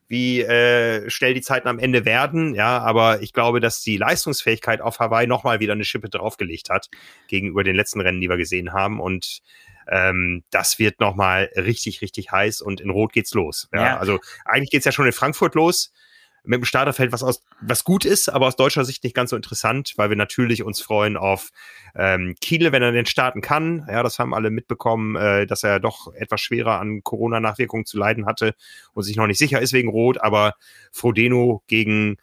wie 0.07 0.41
äh, 0.41 1.09
schnell 1.09 1.33
die 1.33 1.41
Zeiten 1.41 1.67
am 1.67 1.79
Ende 1.79 2.05
werden. 2.05 2.55
Ja, 2.55 2.79
aber 2.79 3.21
ich 3.21 3.33
glaube, 3.33 3.59
dass 3.59 3.81
die 3.81 3.97
Leistungsfähigkeit 3.97 4.81
auf 4.81 4.99
Hawaii 4.99 5.27
nochmal 5.27 5.59
wieder 5.59 5.73
eine 5.73 5.83
Schippe 5.83 6.09
draufgelegt 6.09 6.69
hat 6.69 6.89
gegenüber 7.27 7.63
den 7.63 7.75
letzten 7.75 8.01
Rennen, 8.01 8.21
die 8.21 8.29
wir 8.29 8.37
gesehen 8.37 8.73
haben. 8.73 8.99
Und 8.99 9.41
ähm, 9.87 10.43
das 10.49 10.79
wird 10.79 10.99
nochmal 10.99 11.49
richtig, 11.55 12.01
richtig 12.01 12.31
heiß 12.31 12.61
und 12.61 12.81
in 12.81 12.89
Rot 12.89 13.13
geht's 13.13 13.33
los. 13.33 13.69
Ja, 13.73 13.83
ja. 13.83 13.97
Also 13.97 14.19
eigentlich 14.45 14.71
geht's 14.71 14.85
ja 14.85 14.91
schon 14.91 15.05
in 15.05 15.13
Frankfurt 15.13 15.55
los 15.55 15.91
mit 16.47 16.59
dem 16.59 16.65
Starterfeld, 16.65 17.11
was 17.11 17.23
aus, 17.23 17.43
was 17.61 17.83
gut 17.83 18.05
ist, 18.05 18.29
aber 18.29 18.47
aus 18.47 18.55
deutscher 18.55 18.85
Sicht 18.85 19.03
nicht 19.03 19.15
ganz 19.15 19.31
so 19.31 19.35
interessant, 19.35 19.93
weil 19.97 20.09
wir 20.09 20.17
natürlich 20.17 20.63
uns 20.63 20.81
freuen 20.81 21.17
auf 21.17 21.49
ähm, 21.95 22.35
Kiel, 22.41 22.71
wenn 22.71 22.81
er 22.81 22.91
den 22.91 23.05
starten 23.05 23.41
kann. 23.41 23.85
Ja, 23.89 24.03
das 24.03 24.19
haben 24.19 24.33
alle 24.33 24.49
mitbekommen, 24.49 25.15
äh, 25.15 25.45
dass 25.45 25.63
er 25.63 25.79
doch 25.79 26.13
etwas 26.13 26.41
schwerer 26.41 26.79
an 26.79 27.03
Corona-Nachwirkungen 27.03 27.85
zu 27.85 27.97
leiden 27.97 28.25
hatte 28.25 28.55
und 28.93 29.03
sich 29.03 29.15
noch 29.15 29.27
nicht 29.27 29.39
sicher 29.39 29.61
ist 29.61 29.73
wegen 29.73 29.89
Rot, 29.89 30.21
aber 30.21 30.53
Frodeno 30.91 31.63
gegen 31.67 32.17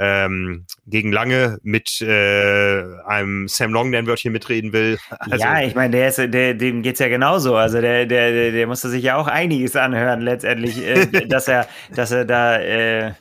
ähm, 0.00 0.64
gegen 0.86 1.12
Lange 1.12 1.58
mit 1.62 2.00
äh, 2.00 2.82
einem 3.04 3.48
Sam 3.48 3.72
Long, 3.72 3.90
der 3.92 4.00
ein 4.00 4.06
Wörtchen 4.06 4.32
mitreden 4.32 4.72
will. 4.72 4.98
Also, 5.18 5.44
ja, 5.44 5.60
ich 5.60 5.74
meine, 5.74 5.90
der 5.90 6.08
ist, 6.08 6.16
der, 6.16 6.54
dem 6.54 6.82
geht's 6.82 6.98
ja 6.98 7.08
genauso. 7.08 7.54
Also 7.54 7.80
der, 7.80 8.06
der, 8.06 8.50
der 8.52 8.66
musste 8.66 8.88
sich 8.88 9.04
ja 9.04 9.16
auch 9.16 9.26
einiges 9.26 9.76
anhören 9.76 10.22
letztendlich, 10.22 10.82
äh, 10.82 11.06
dass 11.28 11.46
er, 11.46 11.68
dass 11.94 12.10
er 12.10 12.24
da 12.24 12.58
äh, 12.58 13.12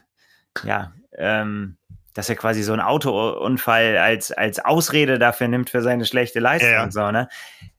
ja, 0.64 0.94
ähm, 1.18 1.78
dass 2.14 2.30
er 2.30 2.36
quasi 2.36 2.64
so 2.64 2.74
einen 2.74 2.82
Autounfall 2.82 3.98
als, 3.98 4.32
als 4.32 4.60
Ausrede 4.60 5.20
dafür 5.20 5.48
nimmt 5.48 5.70
für 5.70 5.82
seine 5.82 6.06
schlechte 6.06 6.40
Leistung 6.40 6.72
ja, 6.72 6.84
und 6.84 6.92
so, 6.92 7.12
ne? 7.12 7.30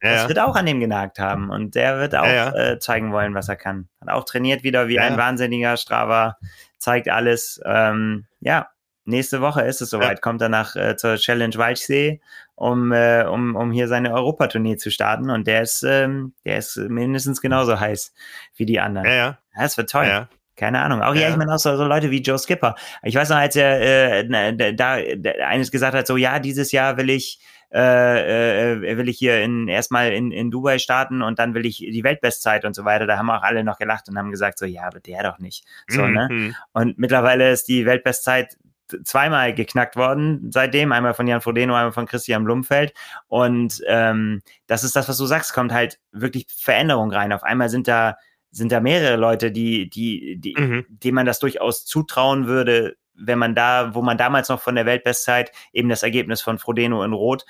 Ja, 0.02 0.14
das 0.14 0.28
wird 0.28 0.38
auch 0.38 0.56
an 0.56 0.66
dem 0.66 0.80
genagt 0.80 1.18
haben 1.18 1.50
und 1.50 1.74
der 1.74 1.98
wird 1.98 2.14
auch 2.14 2.26
ja, 2.26 2.54
äh, 2.54 2.78
zeigen 2.78 3.12
wollen, 3.12 3.34
was 3.34 3.48
er 3.48 3.56
kann. 3.56 3.88
Hat 4.00 4.08
auch 4.08 4.24
trainiert 4.24 4.62
wieder 4.62 4.88
wie 4.88 4.98
ein 4.98 5.16
wahnsinniger 5.16 5.76
Strava, 5.76 6.38
zeigt 6.78 7.08
alles. 7.08 7.60
Ähm, 7.66 8.26
ja, 8.40 8.68
nächste 9.04 9.40
Woche 9.40 9.62
ist 9.62 9.82
es 9.82 9.90
soweit, 9.90 10.22
kommt 10.22 10.40
er 10.40 10.48
nach 10.48 10.76
äh, 10.76 10.96
zur 10.96 11.16
Challenge 11.16 11.56
Walchsee, 11.56 12.20
um, 12.54 12.92
äh, 12.92 13.24
um, 13.24 13.56
um 13.56 13.72
hier 13.72 13.88
seine 13.88 14.14
Europatournee 14.14 14.76
zu 14.76 14.90
starten 14.90 15.28
und 15.28 15.46
der 15.46 15.62
ist, 15.62 15.82
ähm, 15.82 16.34
der 16.44 16.58
ist 16.58 16.76
mindestens 16.76 17.40
genauso 17.40 17.78
heiß 17.78 18.14
wie 18.56 18.64
die 18.64 18.80
anderen. 18.80 19.06
Ja, 19.06 19.14
ja. 19.14 19.38
Das 19.54 19.76
wird 19.76 19.90
toll. 19.90 20.28
Keine 20.60 20.82
Ahnung. 20.82 21.00
Auch 21.00 21.14
ja, 21.14 21.22
ja 21.22 21.30
ich 21.30 21.36
meine 21.38 21.54
auch 21.54 21.58
so, 21.58 21.74
so, 21.74 21.84
Leute 21.84 22.10
wie 22.10 22.20
Joe 22.20 22.38
Skipper. 22.38 22.74
Ich 23.02 23.14
weiß 23.14 23.30
noch, 23.30 23.38
als 23.38 23.56
er 23.56 24.20
äh, 24.20 24.74
da, 24.74 25.00
da 25.16 25.32
eines 25.46 25.70
gesagt 25.70 25.94
hat, 25.96 26.06
so 26.06 26.18
ja, 26.18 26.38
dieses 26.38 26.70
Jahr 26.70 26.98
will 26.98 27.08
ich 27.08 27.40
äh, 27.72 28.72
äh, 28.72 28.98
will 28.98 29.08
ich 29.08 29.16
hier 29.16 29.40
in 29.40 29.68
erstmal 29.68 30.12
in, 30.12 30.32
in 30.32 30.50
Dubai 30.50 30.78
starten 30.78 31.22
und 31.22 31.38
dann 31.38 31.54
will 31.54 31.64
ich 31.64 31.78
die 31.78 32.04
Weltbestzeit 32.04 32.66
und 32.66 32.74
so 32.74 32.84
weiter. 32.84 33.06
Da 33.06 33.16
haben 33.16 33.30
auch 33.30 33.42
alle 33.42 33.64
noch 33.64 33.78
gelacht 33.78 34.06
und 34.10 34.18
haben 34.18 34.30
gesagt, 34.30 34.58
so 34.58 34.66
ja, 34.66 34.82
aber 34.82 35.00
der 35.00 35.22
doch 35.22 35.38
nicht. 35.38 35.64
So, 35.88 36.06
ne? 36.06 36.28
mhm. 36.30 36.46
ne? 36.48 36.54
Und 36.72 36.98
mittlerweile 36.98 37.50
ist 37.50 37.66
die 37.68 37.86
Weltbestzeit 37.86 38.58
zweimal 39.02 39.54
geknackt 39.54 39.96
worden 39.96 40.50
seitdem, 40.50 40.92
einmal 40.92 41.14
von 41.14 41.26
Jan 41.26 41.40
Frodeno, 41.40 41.74
einmal 41.74 41.92
von 41.92 42.04
Christian 42.04 42.44
Blumfeld. 42.44 42.92
Und 43.28 43.80
ähm, 43.86 44.42
das 44.66 44.84
ist 44.84 44.94
das, 44.94 45.08
was 45.08 45.16
du 45.16 45.24
sagst, 45.24 45.54
kommt 45.54 45.72
halt 45.72 46.00
wirklich 46.12 46.48
Veränderung 46.54 47.10
rein. 47.12 47.32
Auf 47.32 47.44
einmal 47.44 47.70
sind 47.70 47.88
da 47.88 48.16
sind 48.50 48.72
da 48.72 48.80
mehrere 48.80 49.16
Leute, 49.16 49.52
die, 49.52 49.88
die, 49.88 50.36
die, 50.38 50.54
mhm. 50.56 50.86
denen 50.88 51.14
man 51.14 51.26
das 51.26 51.38
durchaus 51.38 51.84
zutrauen 51.84 52.46
würde, 52.46 52.96
wenn 53.14 53.38
man 53.38 53.54
da, 53.54 53.94
wo 53.94 54.02
man 54.02 54.18
damals 54.18 54.48
noch 54.48 54.60
von 54.60 54.74
der 54.74 54.86
Weltbestzeit 54.86 55.52
eben 55.72 55.88
das 55.88 56.02
Ergebnis 56.02 56.40
von 56.40 56.58
Frodeno 56.58 57.04
in 57.04 57.12
Rot, 57.12 57.44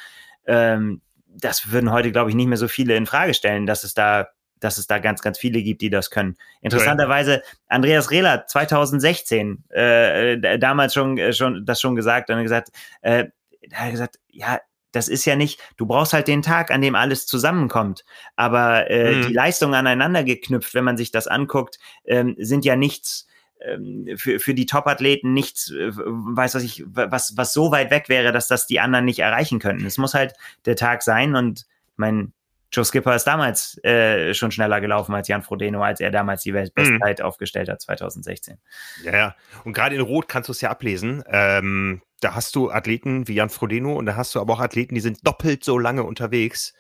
ähm, 0.46 1.00
das 1.26 1.70
würden 1.70 1.92
heute, 1.92 2.10
glaube 2.12 2.30
ich, 2.30 2.36
nicht 2.36 2.48
mehr 2.48 2.58
so 2.58 2.68
viele 2.68 2.96
in 2.96 3.06
Frage 3.06 3.34
stellen, 3.34 3.66
dass 3.66 3.84
es 3.84 3.94
da, 3.94 4.28
dass 4.58 4.78
es 4.78 4.86
da 4.86 4.98
ganz, 4.98 5.22
ganz 5.22 5.38
viele 5.38 5.62
gibt, 5.62 5.80
die 5.80 5.90
das 5.90 6.10
können. 6.10 6.36
Interessanterweise, 6.60 7.42
Andreas 7.68 8.10
Rehler 8.10 8.46
2016, 8.46 9.64
äh, 9.70 10.58
damals 10.58 10.92
schon, 10.92 11.18
äh, 11.18 11.32
schon, 11.32 11.64
das 11.64 11.80
schon 11.80 11.94
gesagt, 11.94 12.30
und 12.30 12.42
gesagt, 12.42 12.70
äh, 13.02 13.26
er 13.70 13.80
hat 13.80 13.90
gesagt, 13.90 14.18
ja, 14.28 14.60
das 14.92 15.08
ist 15.08 15.24
ja 15.24 15.36
nicht, 15.36 15.60
du 15.76 15.86
brauchst 15.86 16.12
halt 16.12 16.28
den 16.28 16.42
Tag, 16.42 16.70
an 16.70 16.82
dem 16.82 16.94
alles 16.94 17.26
zusammenkommt. 17.26 18.04
Aber 18.36 18.90
äh, 18.90 19.14
mhm. 19.14 19.26
die 19.26 19.32
Leistungen 19.32 19.74
aneinander 19.74 20.24
geknüpft, 20.24 20.74
wenn 20.74 20.84
man 20.84 20.96
sich 20.96 21.10
das 21.10 21.26
anguckt, 21.26 21.78
ähm, 22.04 22.34
sind 22.38 22.64
ja 22.64 22.76
nichts 22.76 23.26
ähm, 23.60 24.08
für, 24.16 24.40
für 24.40 24.54
die 24.54 24.66
Top-Athleten 24.66 25.32
nichts, 25.32 25.70
äh, 25.70 25.92
weiß 25.94 26.54
was 26.54 26.62
ich, 26.62 26.84
was, 26.86 27.36
was 27.36 27.52
so 27.52 27.70
weit 27.70 27.90
weg 27.90 28.08
wäre, 28.08 28.32
dass 28.32 28.48
das 28.48 28.66
die 28.66 28.80
anderen 28.80 29.04
nicht 29.04 29.18
erreichen 29.18 29.58
könnten. 29.58 29.86
Es 29.86 29.98
muss 29.98 30.14
halt 30.14 30.34
der 30.64 30.76
Tag 30.76 31.02
sein 31.02 31.36
und 31.36 31.66
mein 31.96 32.32
Joe 32.72 32.84
Skipper 32.84 33.16
ist 33.16 33.24
damals 33.24 33.82
äh, 33.82 34.32
schon 34.32 34.52
schneller 34.52 34.80
gelaufen 34.80 35.14
als 35.14 35.26
Jan 35.26 35.42
Frodeno, 35.42 35.82
als 35.82 36.00
er 36.00 36.10
damals 36.10 36.42
die 36.42 36.54
Weltbestzeit 36.54 37.18
mhm. 37.18 37.24
aufgestellt 37.24 37.68
hat, 37.68 37.80
2016. 37.80 38.58
Ja, 39.04 39.16
ja. 39.16 39.36
Und 39.64 39.72
gerade 39.72 39.96
in 39.96 40.00
Rot 40.00 40.28
kannst 40.28 40.48
du 40.48 40.52
es 40.52 40.60
ja 40.60 40.70
ablesen. 40.70 41.24
Ähm, 41.28 42.02
da 42.20 42.34
hast 42.34 42.54
du 42.54 42.70
Athleten 42.70 43.26
wie 43.26 43.34
Jan 43.34 43.48
Frodeno 43.48 43.94
und 43.94 44.06
da 44.06 44.14
hast 44.14 44.34
du 44.34 44.40
aber 44.40 44.54
auch 44.54 44.60
Athleten, 44.60 44.94
die 44.94 45.00
sind 45.00 45.26
doppelt 45.26 45.64
so 45.64 45.78
lange 45.78 46.04
unterwegs. 46.04 46.72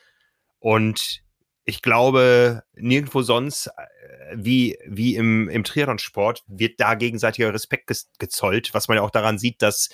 Und 0.60 1.22
ich 1.64 1.82
glaube, 1.82 2.62
nirgendwo 2.74 3.22
sonst 3.22 3.66
äh, 3.66 4.36
wie, 4.36 4.78
wie 4.86 5.16
im, 5.16 5.48
im 5.48 5.64
Triathlon-Sport 5.64 6.44
wird 6.46 6.78
da 6.78 6.94
gegenseitiger 6.94 7.52
Respekt 7.52 7.90
gezollt, 8.18 8.74
was 8.74 8.86
man 8.86 8.98
ja 8.98 9.02
auch 9.02 9.10
daran 9.10 9.38
sieht, 9.38 9.60
dass 9.62 9.88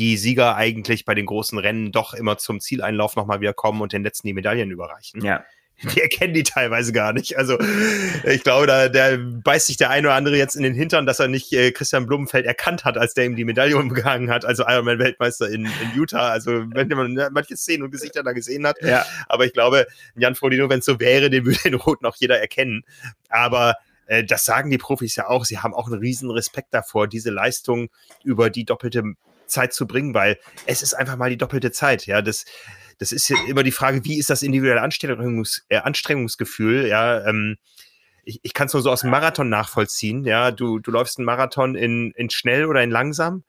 die 0.00 0.16
Sieger 0.16 0.56
eigentlich 0.56 1.04
bei 1.04 1.14
den 1.14 1.26
großen 1.26 1.58
Rennen 1.58 1.92
doch 1.92 2.14
immer 2.14 2.38
zum 2.38 2.58
Zieleinlauf 2.58 3.16
nochmal 3.16 3.42
wieder 3.42 3.52
kommen 3.52 3.82
und 3.82 3.92
den 3.92 4.02
letzten 4.02 4.26
die 4.26 4.32
Medaillen 4.32 4.70
überreichen. 4.70 5.22
Ja. 5.22 5.44
Die 5.82 6.00
erkennen 6.00 6.32
die 6.32 6.42
teilweise 6.42 6.92
gar 6.92 7.12
nicht. 7.12 7.36
Also 7.36 7.58
ich 8.24 8.42
glaube, 8.42 8.66
da 8.66 8.88
der 8.88 9.18
beißt 9.18 9.66
sich 9.66 9.76
der 9.76 9.90
eine 9.90 10.08
oder 10.08 10.14
andere 10.14 10.36
jetzt 10.36 10.54
in 10.54 10.62
den 10.62 10.74
Hintern, 10.74 11.04
dass 11.04 11.20
er 11.20 11.28
nicht 11.28 11.52
äh, 11.52 11.70
Christian 11.72 12.06
Blumenfeld 12.06 12.46
erkannt 12.46 12.84
hat, 12.84 12.96
als 12.96 13.14
der 13.14 13.26
ihm 13.26 13.36
die 13.36 13.44
Medaille 13.44 13.76
umgegangen 13.76 14.30
hat, 14.30 14.44
also 14.44 14.64
Ironman-Weltmeister 14.66 15.48
in, 15.48 15.66
in 15.66 15.94
Utah. 15.94 16.30
Also 16.30 16.64
wenn 16.72 16.88
man 16.88 17.14
manche 17.32 17.56
Szenen 17.56 17.82
und 17.82 17.90
Gesichter 17.90 18.22
da 18.22 18.32
gesehen 18.32 18.66
hat. 18.66 18.76
Ja. 18.82 19.04
Aber 19.28 19.44
ich 19.44 19.52
glaube, 19.52 19.86
Jan 20.16 20.34
Frodeno, 20.34 20.68
wenn 20.70 20.80
es 20.80 20.86
so 20.86 20.98
wäre, 20.98 21.28
den 21.28 21.44
würde 21.44 21.60
den 21.64 21.74
Roten 21.74 22.06
auch 22.06 22.16
jeder 22.16 22.40
erkennen. 22.40 22.84
Aber 23.28 23.74
äh, 24.06 24.24
das 24.24 24.44
sagen 24.44 24.70
die 24.70 24.78
Profis 24.78 25.16
ja 25.16 25.28
auch. 25.28 25.44
Sie 25.44 25.58
haben 25.58 25.74
auch 25.74 25.86
einen 25.86 26.00
riesen 26.00 26.30
Respekt 26.30 26.74
davor, 26.74 27.06
diese 27.06 27.30
Leistung 27.30 27.90
über 28.24 28.50
die 28.50 28.64
doppelte 28.64 29.14
Zeit 29.50 29.72
zu 29.72 29.86
bringen, 29.86 30.14
weil 30.14 30.38
es 30.66 30.82
ist 30.82 30.94
einfach 30.94 31.16
mal 31.16 31.30
die 31.30 31.36
doppelte 31.36 31.72
Zeit. 31.72 32.06
Ja, 32.06 32.22
das, 32.22 32.44
das 32.98 33.12
ist 33.12 33.30
immer 33.48 33.62
die 33.62 33.72
Frage, 33.72 34.04
wie 34.04 34.18
ist 34.18 34.30
das 34.30 34.42
individuelle 34.42 34.82
Anstrengungs, 34.82 35.64
äh, 35.68 35.78
Anstrengungsgefühl? 35.78 36.86
Ja, 36.86 37.26
ähm, 37.26 37.56
ich, 38.24 38.40
ich 38.42 38.54
kann 38.54 38.66
es 38.66 38.72
nur 38.72 38.82
so 38.82 38.90
aus 38.90 39.00
dem 39.00 39.10
Marathon 39.10 39.48
nachvollziehen. 39.48 40.24
Ja, 40.24 40.50
du, 40.50 40.78
du 40.78 40.90
läufst 40.90 41.18
einen 41.18 41.26
Marathon 41.26 41.74
in, 41.74 42.12
in 42.12 42.30
schnell 42.30 42.66
oder 42.66 42.82
in 42.82 42.90
langsam. 42.90 43.44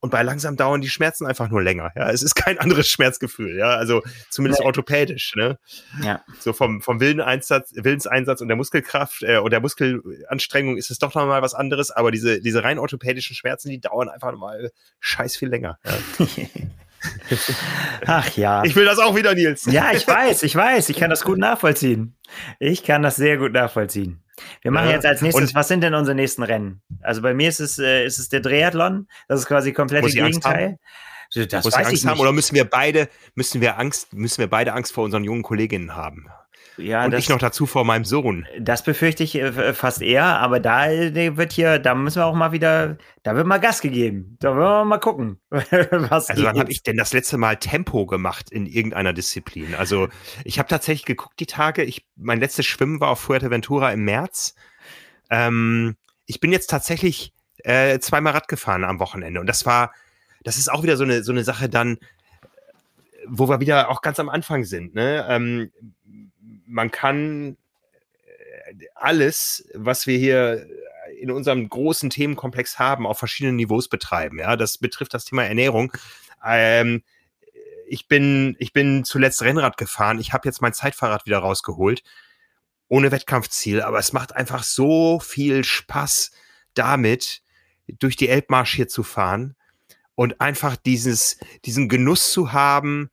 Und 0.00 0.10
bei 0.10 0.22
langsam 0.22 0.56
dauern 0.56 0.80
die 0.80 0.88
Schmerzen 0.88 1.26
einfach 1.26 1.48
nur 1.48 1.60
länger. 1.60 1.90
Ja, 1.96 2.08
es 2.10 2.22
ist 2.22 2.34
kein 2.36 2.58
anderes 2.58 2.88
Schmerzgefühl. 2.88 3.56
Ja, 3.56 3.70
also 3.70 4.02
zumindest 4.30 4.60
nee. 4.60 4.66
orthopädisch. 4.66 5.34
Ne? 5.34 5.58
Ja. 6.02 6.22
So 6.38 6.52
vom, 6.52 6.82
vom 6.82 7.00
Willenseinsatz, 7.00 7.72
Willenseinsatz 7.74 8.40
und 8.40 8.48
der 8.48 8.56
Muskelkraft 8.56 9.22
äh, 9.24 9.38
und 9.38 9.50
der 9.50 9.60
Muskelanstrengung 9.60 10.76
ist 10.76 10.90
es 10.90 10.98
doch 10.98 11.14
nochmal 11.14 11.42
was 11.42 11.54
anderes. 11.54 11.90
Aber 11.90 12.12
diese, 12.12 12.40
diese 12.40 12.62
rein 12.62 12.78
orthopädischen 12.78 13.34
Schmerzen, 13.34 13.70
die 13.70 13.80
dauern 13.80 14.08
einfach 14.08 14.36
mal 14.36 14.70
scheiß 15.00 15.36
viel 15.36 15.48
länger. 15.48 15.78
Ja. 15.84 16.26
Ach 18.06 18.28
ja. 18.36 18.64
Ich 18.64 18.74
will 18.76 18.84
das 18.84 18.98
auch 18.98 19.14
wieder, 19.16 19.34
Nils. 19.34 19.66
Ja, 19.66 19.92
ich 19.92 20.06
weiß, 20.08 20.42
ich 20.42 20.54
weiß. 20.54 20.88
Ich 20.88 20.96
kann 20.98 21.10
das 21.10 21.22
gut 21.22 21.38
nachvollziehen. 21.38 22.16
Ich 22.58 22.84
kann 22.84 23.02
das 23.02 23.16
sehr 23.16 23.36
gut 23.36 23.52
nachvollziehen. 23.52 24.22
Wir 24.62 24.70
machen 24.70 24.88
ja. 24.88 24.94
jetzt 24.94 25.06
als 25.06 25.22
nächstes, 25.22 25.50
Und 25.50 25.54
was 25.54 25.68
sind 25.68 25.82
denn 25.82 25.94
unsere 25.94 26.14
nächsten 26.14 26.42
Rennen? 26.42 26.80
Also 27.00 27.22
bei 27.22 27.34
mir 27.34 27.48
ist 27.48 27.60
es, 27.60 27.78
äh, 27.78 28.04
ist 28.04 28.18
es 28.18 28.28
der 28.28 28.42
Triathlon. 28.42 29.08
Das 29.26 29.40
ist 29.40 29.46
quasi 29.46 29.72
komplett 29.72 30.04
das 30.04 30.14
Gegenteil. 30.14 30.78
Das 31.34 31.64
Muss 31.64 31.74
weiß 31.74 31.88
ich 31.88 31.92
nicht. 31.92 32.06
Haben, 32.06 32.20
oder 32.20 32.32
müssen 32.32 32.54
wir 32.54 32.64
beide, 32.64 33.08
müssen 33.34 33.60
wir 33.60 33.78
Angst, 33.78 34.12
müssen 34.12 34.38
wir 34.38 34.48
beide 34.48 34.72
Angst 34.72 34.92
vor 34.92 35.04
unseren 35.04 35.24
jungen 35.24 35.42
Kolleginnen 35.42 35.94
haben? 35.94 36.28
Ja, 36.78 37.04
und 37.04 37.10
das, 37.10 37.24
ich 37.24 37.28
noch 37.28 37.38
dazu 37.38 37.66
vor 37.66 37.84
meinem 37.84 38.04
Sohn. 38.04 38.46
Das 38.58 38.82
befürchte 38.82 39.24
ich 39.24 39.34
äh, 39.34 39.74
fast 39.74 40.00
eher, 40.00 40.24
aber 40.24 40.60
da 40.60 40.88
wird 40.88 41.52
hier, 41.52 41.78
da 41.78 41.94
müssen 41.94 42.20
wir 42.20 42.26
auch 42.26 42.34
mal 42.34 42.52
wieder, 42.52 42.96
da 43.24 43.34
wird 43.34 43.46
mal 43.46 43.58
Gas 43.58 43.80
gegeben. 43.80 44.36
Da 44.40 44.50
wollen 44.50 44.60
wir 44.60 44.84
mal 44.84 44.98
gucken, 44.98 45.40
was 45.50 46.30
Also 46.30 46.44
wann 46.44 46.58
habe 46.58 46.70
ich 46.70 46.82
denn 46.82 46.96
das 46.96 47.12
letzte 47.12 47.36
Mal 47.36 47.56
Tempo 47.56 48.06
gemacht 48.06 48.50
in 48.50 48.66
irgendeiner 48.66 49.12
Disziplin? 49.12 49.74
Also 49.74 50.08
ich 50.44 50.58
habe 50.58 50.68
tatsächlich 50.68 51.04
geguckt 51.04 51.40
die 51.40 51.46
Tage. 51.46 51.82
Ich, 51.82 52.06
mein 52.16 52.40
letztes 52.40 52.66
Schwimmen 52.66 53.00
war 53.00 53.10
auf 53.10 53.20
Fuerteventura 53.20 53.92
im 53.92 54.04
März. 54.04 54.54
Ähm, 55.30 55.96
ich 56.26 56.40
bin 56.40 56.52
jetzt 56.52 56.70
tatsächlich 56.70 57.32
äh, 57.64 57.98
zweimal 57.98 58.34
Rad 58.34 58.48
gefahren 58.48 58.84
am 58.84 59.00
Wochenende 59.00 59.40
und 59.40 59.46
das 59.46 59.66
war, 59.66 59.92
das 60.44 60.56
ist 60.56 60.70
auch 60.70 60.84
wieder 60.84 60.96
so 60.96 61.04
eine 61.04 61.24
so 61.24 61.32
eine 61.32 61.42
Sache 61.42 61.68
dann, 61.68 61.98
wo 63.26 63.48
wir 63.48 63.60
wieder 63.60 63.90
auch 63.90 64.00
ganz 64.00 64.20
am 64.20 64.28
Anfang 64.28 64.64
sind. 64.64 64.94
Ne? 64.94 65.26
Ähm, 65.28 65.70
man 66.68 66.90
kann 66.90 67.56
äh, 68.26 68.86
alles, 68.94 69.68
was 69.74 70.06
wir 70.06 70.18
hier 70.18 70.66
in 71.18 71.30
unserem 71.30 71.68
großen 71.68 72.10
Themenkomplex 72.10 72.78
haben, 72.78 73.06
auf 73.06 73.18
verschiedenen 73.18 73.56
Niveaus 73.56 73.88
betreiben. 73.88 74.38
Ja, 74.38 74.56
das 74.56 74.78
betrifft 74.78 75.14
das 75.14 75.24
Thema 75.24 75.44
Ernährung. 75.44 75.92
Ähm, 76.44 77.02
ich 77.86 78.06
bin, 78.06 78.54
ich 78.58 78.72
bin 78.72 79.04
zuletzt 79.04 79.42
Rennrad 79.42 79.76
gefahren. 79.76 80.20
Ich 80.20 80.32
habe 80.32 80.46
jetzt 80.46 80.60
mein 80.60 80.74
Zeitfahrrad 80.74 81.26
wieder 81.26 81.38
rausgeholt. 81.38 82.02
Ohne 82.88 83.10
Wettkampfziel. 83.10 83.82
Aber 83.82 83.98
es 83.98 84.12
macht 84.12 84.36
einfach 84.36 84.62
so 84.62 85.20
viel 85.20 85.64
Spaß 85.64 86.30
damit, 86.74 87.42
durch 87.98 88.16
die 88.16 88.28
Elbmarsch 88.28 88.74
hier 88.74 88.88
zu 88.88 89.02
fahren 89.02 89.56
und 90.14 90.40
einfach 90.40 90.76
dieses, 90.76 91.38
diesen 91.64 91.88
Genuss 91.88 92.30
zu 92.32 92.52
haben. 92.52 93.10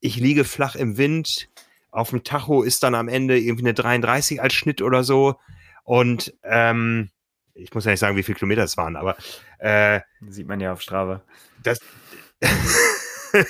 Ich 0.00 0.16
liege 0.16 0.44
flach 0.44 0.74
im 0.74 0.96
Wind. 0.96 1.48
Auf 1.96 2.10
dem 2.10 2.24
Tacho 2.24 2.62
ist 2.62 2.82
dann 2.82 2.94
am 2.94 3.08
Ende 3.08 3.38
irgendwie 3.38 3.64
eine 3.64 3.72
33 3.72 4.42
als 4.42 4.52
Schnitt 4.52 4.82
oder 4.82 5.02
so. 5.02 5.36
Und 5.82 6.34
ähm, 6.42 7.08
ich 7.54 7.72
muss 7.72 7.86
ja 7.86 7.92
nicht 7.92 8.00
sagen, 8.00 8.16
wie 8.16 8.22
viele 8.22 8.36
Kilometer 8.36 8.64
es 8.64 8.76
waren, 8.76 8.96
aber 8.96 9.16
äh, 9.58 10.00
sieht 10.28 10.46
man 10.46 10.60
ja 10.60 10.74
auf 10.74 10.82
Strava. 10.82 11.22
Das 11.62 11.80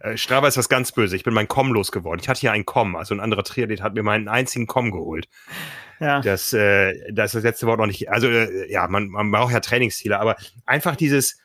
äh, 0.00 0.16
Strava 0.18 0.48
ist 0.48 0.58
was 0.58 0.68
ganz 0.68 0.92
böse. 0.92 1.16
Ich 1.16 1.24
bin 1.24 1.32
mein 1.32 1.48
Com 1.48 1.72
losgeworden. 1.72 2.20
Ich 2.20 2.28
hatte 2.28 2.40
hier 2.40 2.52
einen 2.52 2.66
Com, 2.66 2.96
also 2.96 3.14
ein 3.14 3.20
anderer 3.20 3.44
Triathlet 3.44 3.80
hat 3.80 3.94
mir 3.94 4.02
meinen 4.02 4.28
einzigen 4.28 4.66
Com 4.66 4.90
geholt. 4.90 5.26
Ja. 6.00 6.20
Das, 6.20 6.52
äh, 6.52 6.92
das 7.10 7.30
ist 7.30 7.36
das 7.36 7.44
letzte 7.44 7.66
Wort 7.66 7.78
noch 7.78 7.86
nicht. 7.86 8.10
Also 8.10 8.28
äh, 8.28 8.70
ja, 8.70 8.88
man, 8.88 9.08
man 9.08 9.30
braucht 9.30 9.54
ja 9.54 9.60
Trainingsziele, 9.60 10.20
aber 10.20 10.36
einfach 10.66 10.96
dieses, 10.96 11.38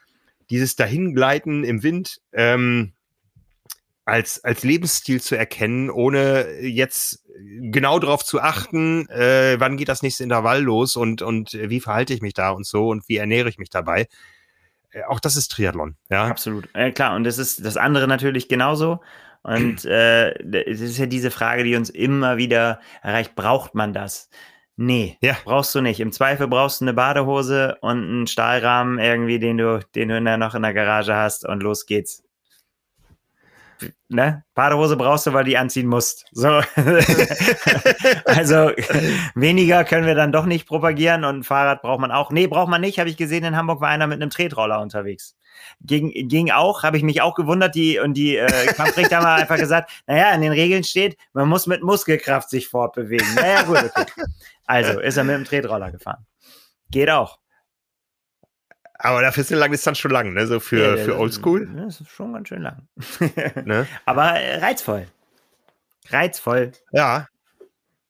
dieses 0.49 0.75
Dahingleiten 0.75 1.63
im 1.63 1.81
Wind 1.81 2.19
ähm, 2.33 2.91
als, 4.06 4.43
als 4.43 4.64
Lebensstil 4.64 5.20
zu 5.20 5.36
erkennen, 5.36 5.89
ohne 5.89 6.60
jetzt 6.62 7.26
genau 7.60 7.99
darauf 7.99 8.24
zu 8.24 8.39
achten, 8.39 9.10
äh, 9.10 9.60
wann 9.60 9.78
geht 9.78 9.89
das 9.89 10.03
nächste 10.03 10.24
Intervall 10.24 10.62
los 10.62 10.95
und, 10.95 11.22
und 11.22 11.53
wie 11.53 11.80
verhalte 11.80 12.14
ich 12.14 12.22
mich 12.22 12.34
da 12.34 12.51
und 12.51 12.66
so 12.66 12.89
und 12.89 13.10
wie 13.10 13.18
ernähre 13.18 13.49
ich 13.49 13.58
mich 13.58 13.72
dabei. 13.72 14.08
Äh, 14.91 15.03
auch 15.03 15.20
das 15.20 15.36
ist 15.36 15.51
Triathlon, 15.51 15.95
ja. 16.10 16.26
Absolut. 16.26 16.70
Äh, 16.74 16.91
klar, 16.91 17.16
und 17.16 17.24
das 17.24 17.39
ist 17.39 17.66
das 17.66 17.78
andere 17.78 18.08
natürlich 18.08 18.47
genauso. 18.47 19.01
Und 19.41 19.86
äh, 19.86 20.32
es 20.64 20.82
ist 20.82 20.97
ja 20.97 21.06
diese 21.06 21.30
Frage, 21.30 21.64
die 21.64 21.76
uns 21.76 21.91
immer 21.91 22.38
wieder 22.38 22.80
erreicht, 23.03 23.36
braucht 23.36 23.76
man 23.76 23.93
das? 23.93 24.30
Nee, 24.76 25.18
ja. 25.22 25.38
brauchst 25.45 25.74
du 25.74 25.82
nicht. 25.82 25.99
Im 25.99 26.12
Zweifel 26.12 26.47
brauchst 26.47 26.82
du 26.82 26.86
eine 26.86 26.93
Badehose 26.93 27.78
und 27.82 28.03
einen 28.03 28.28
Stahlrahmen 28.28 28.99
irgendwie, 28.99 29.39
den 29.39 29.58
du, 29.58 29.80
den 29.93 30.10
du 30.10 30.20
noch 30.20 30.56
in 30.56 30.64
der 30.64 30.74
Garage 30.74 31.16
hast 31.16 31.47
und 31.47 31.64
los 31.64 31.86
geht's 31.86 32.24
ne? 34.09 34.43
Badehose 34.53 34.95
brauchst 34.95 35.27
du, 35.27 35.33
weil 35.33 35.43
die 35.43 35.57
anziehen 35.57 35.88
musst. 35.88 36.25
So. 36.31 36.47
also 38.25 38.71
weniger 39.36 39.83
können 39.83 40.05
wir 40.05 40.15
dann 40.15 40.31
doch 40.31 40.45
nicht 40.45 40.67
propagieren 40.67 41.23
und 41.23 41.43
Fahrrad 41.43 41.81
braucht 41.81 41.99
man 41.99 42.11
auch. 42.11 42.31
Nee, 42.31 42.47
braucht 42.47 42.69
man 42.69 42.81
nicht. 42.81 42.99
Habe 42.99 43.09
ich 43.09 43.17
gesehen, 43.17 43.43
in 43.43 43.55
Hamburg 43.55 43.81
war 43.81 43.89
einer 43.89 44.07
mit 44.07 44.21
einem 44.21 44.29
Tretroller 44.29 44.81
unterwegs. 44.81 45.36
Ging, 45.81 46.11
ging 46.27 46.51
auch, 46.51 46.83
habe 46.83 46.97
ich 46.97 47.03
mich 47.03 47.21
auch 47.21 47.36
gewundert, 47.36 47.75
die 47.75 47.99
und 47.99 48.13
die 48.13 48.38
äh, 48.38 48.65
Kampfrichter 48.73 49.17
haben 49.17 49.25
einfach 49.25 49.57
gesagt, 49.57 49.91
naja, 50.07 50.31
in 50.33 50.41
den 50.41 50.51
Regeln 50.51 50.83
steht, 50.83 51.17
man 51.33 51.47
muss 51.47 51.67
mit 51.67 51.83
Muskelkraft 51.83 52.49
sich 52.49 52.67
fortbewegen. 52.67 53.27
Naja, 53.36 53.63
gut, 53.63 53.91
okay. 53.95 54.23
Also 54.65 54.99
ist 54.99 55.17
er 55.17 55.23
mit 55.23 55.36
dem 55.36 55.45
Tretroller 55.45 55.91
gefahren. 55.91 56.25
Geht 56.89 57.09
auch. 57.09 57.39
Aber 58.97 59.21
dafür 59.21 59.41
ist 59.41 59.51
eine 59.51 59.59
Langdistanz 59.59 59.97
schon 59.97 60.11
lang, 60.11 60.33
ne? 60.33 60.47
So 60.47 60.59
für, 60.59 60.97
ja, 60.97 61.03
für 61.03 61.17
Oldschool. 61.17 61.67
Das 61.75 62.01
ist 62.01 62.09
schon 62.09 62.33
ganz 62.33 62.47
schön 62.47 62.61
lang. 62.61 62.87
ne? 63.65 63.87
Aber 64.05 64.31
äh, 64.39 64.59
reizvoll. 64.59 65.07
Reizvoll. 66.09 66.71
Ja. 66.91 67.27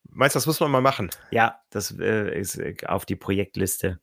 Meinst 0.09 0.35
du, 0.35 0.37
das 0.37 0.47
muss 0.47 0.59
man 0.59 0.71
mal 0.71 0.81
machen? 0.81 1.09
Ja, 1.31 1.59
das 1.71 1.97
äh, 1.99 2.39
ist 2.39 2.57
äh, 2.57 2.75
auf 2.85 3.05
die 3.05 3.15
Projektliste. 3.15 3.99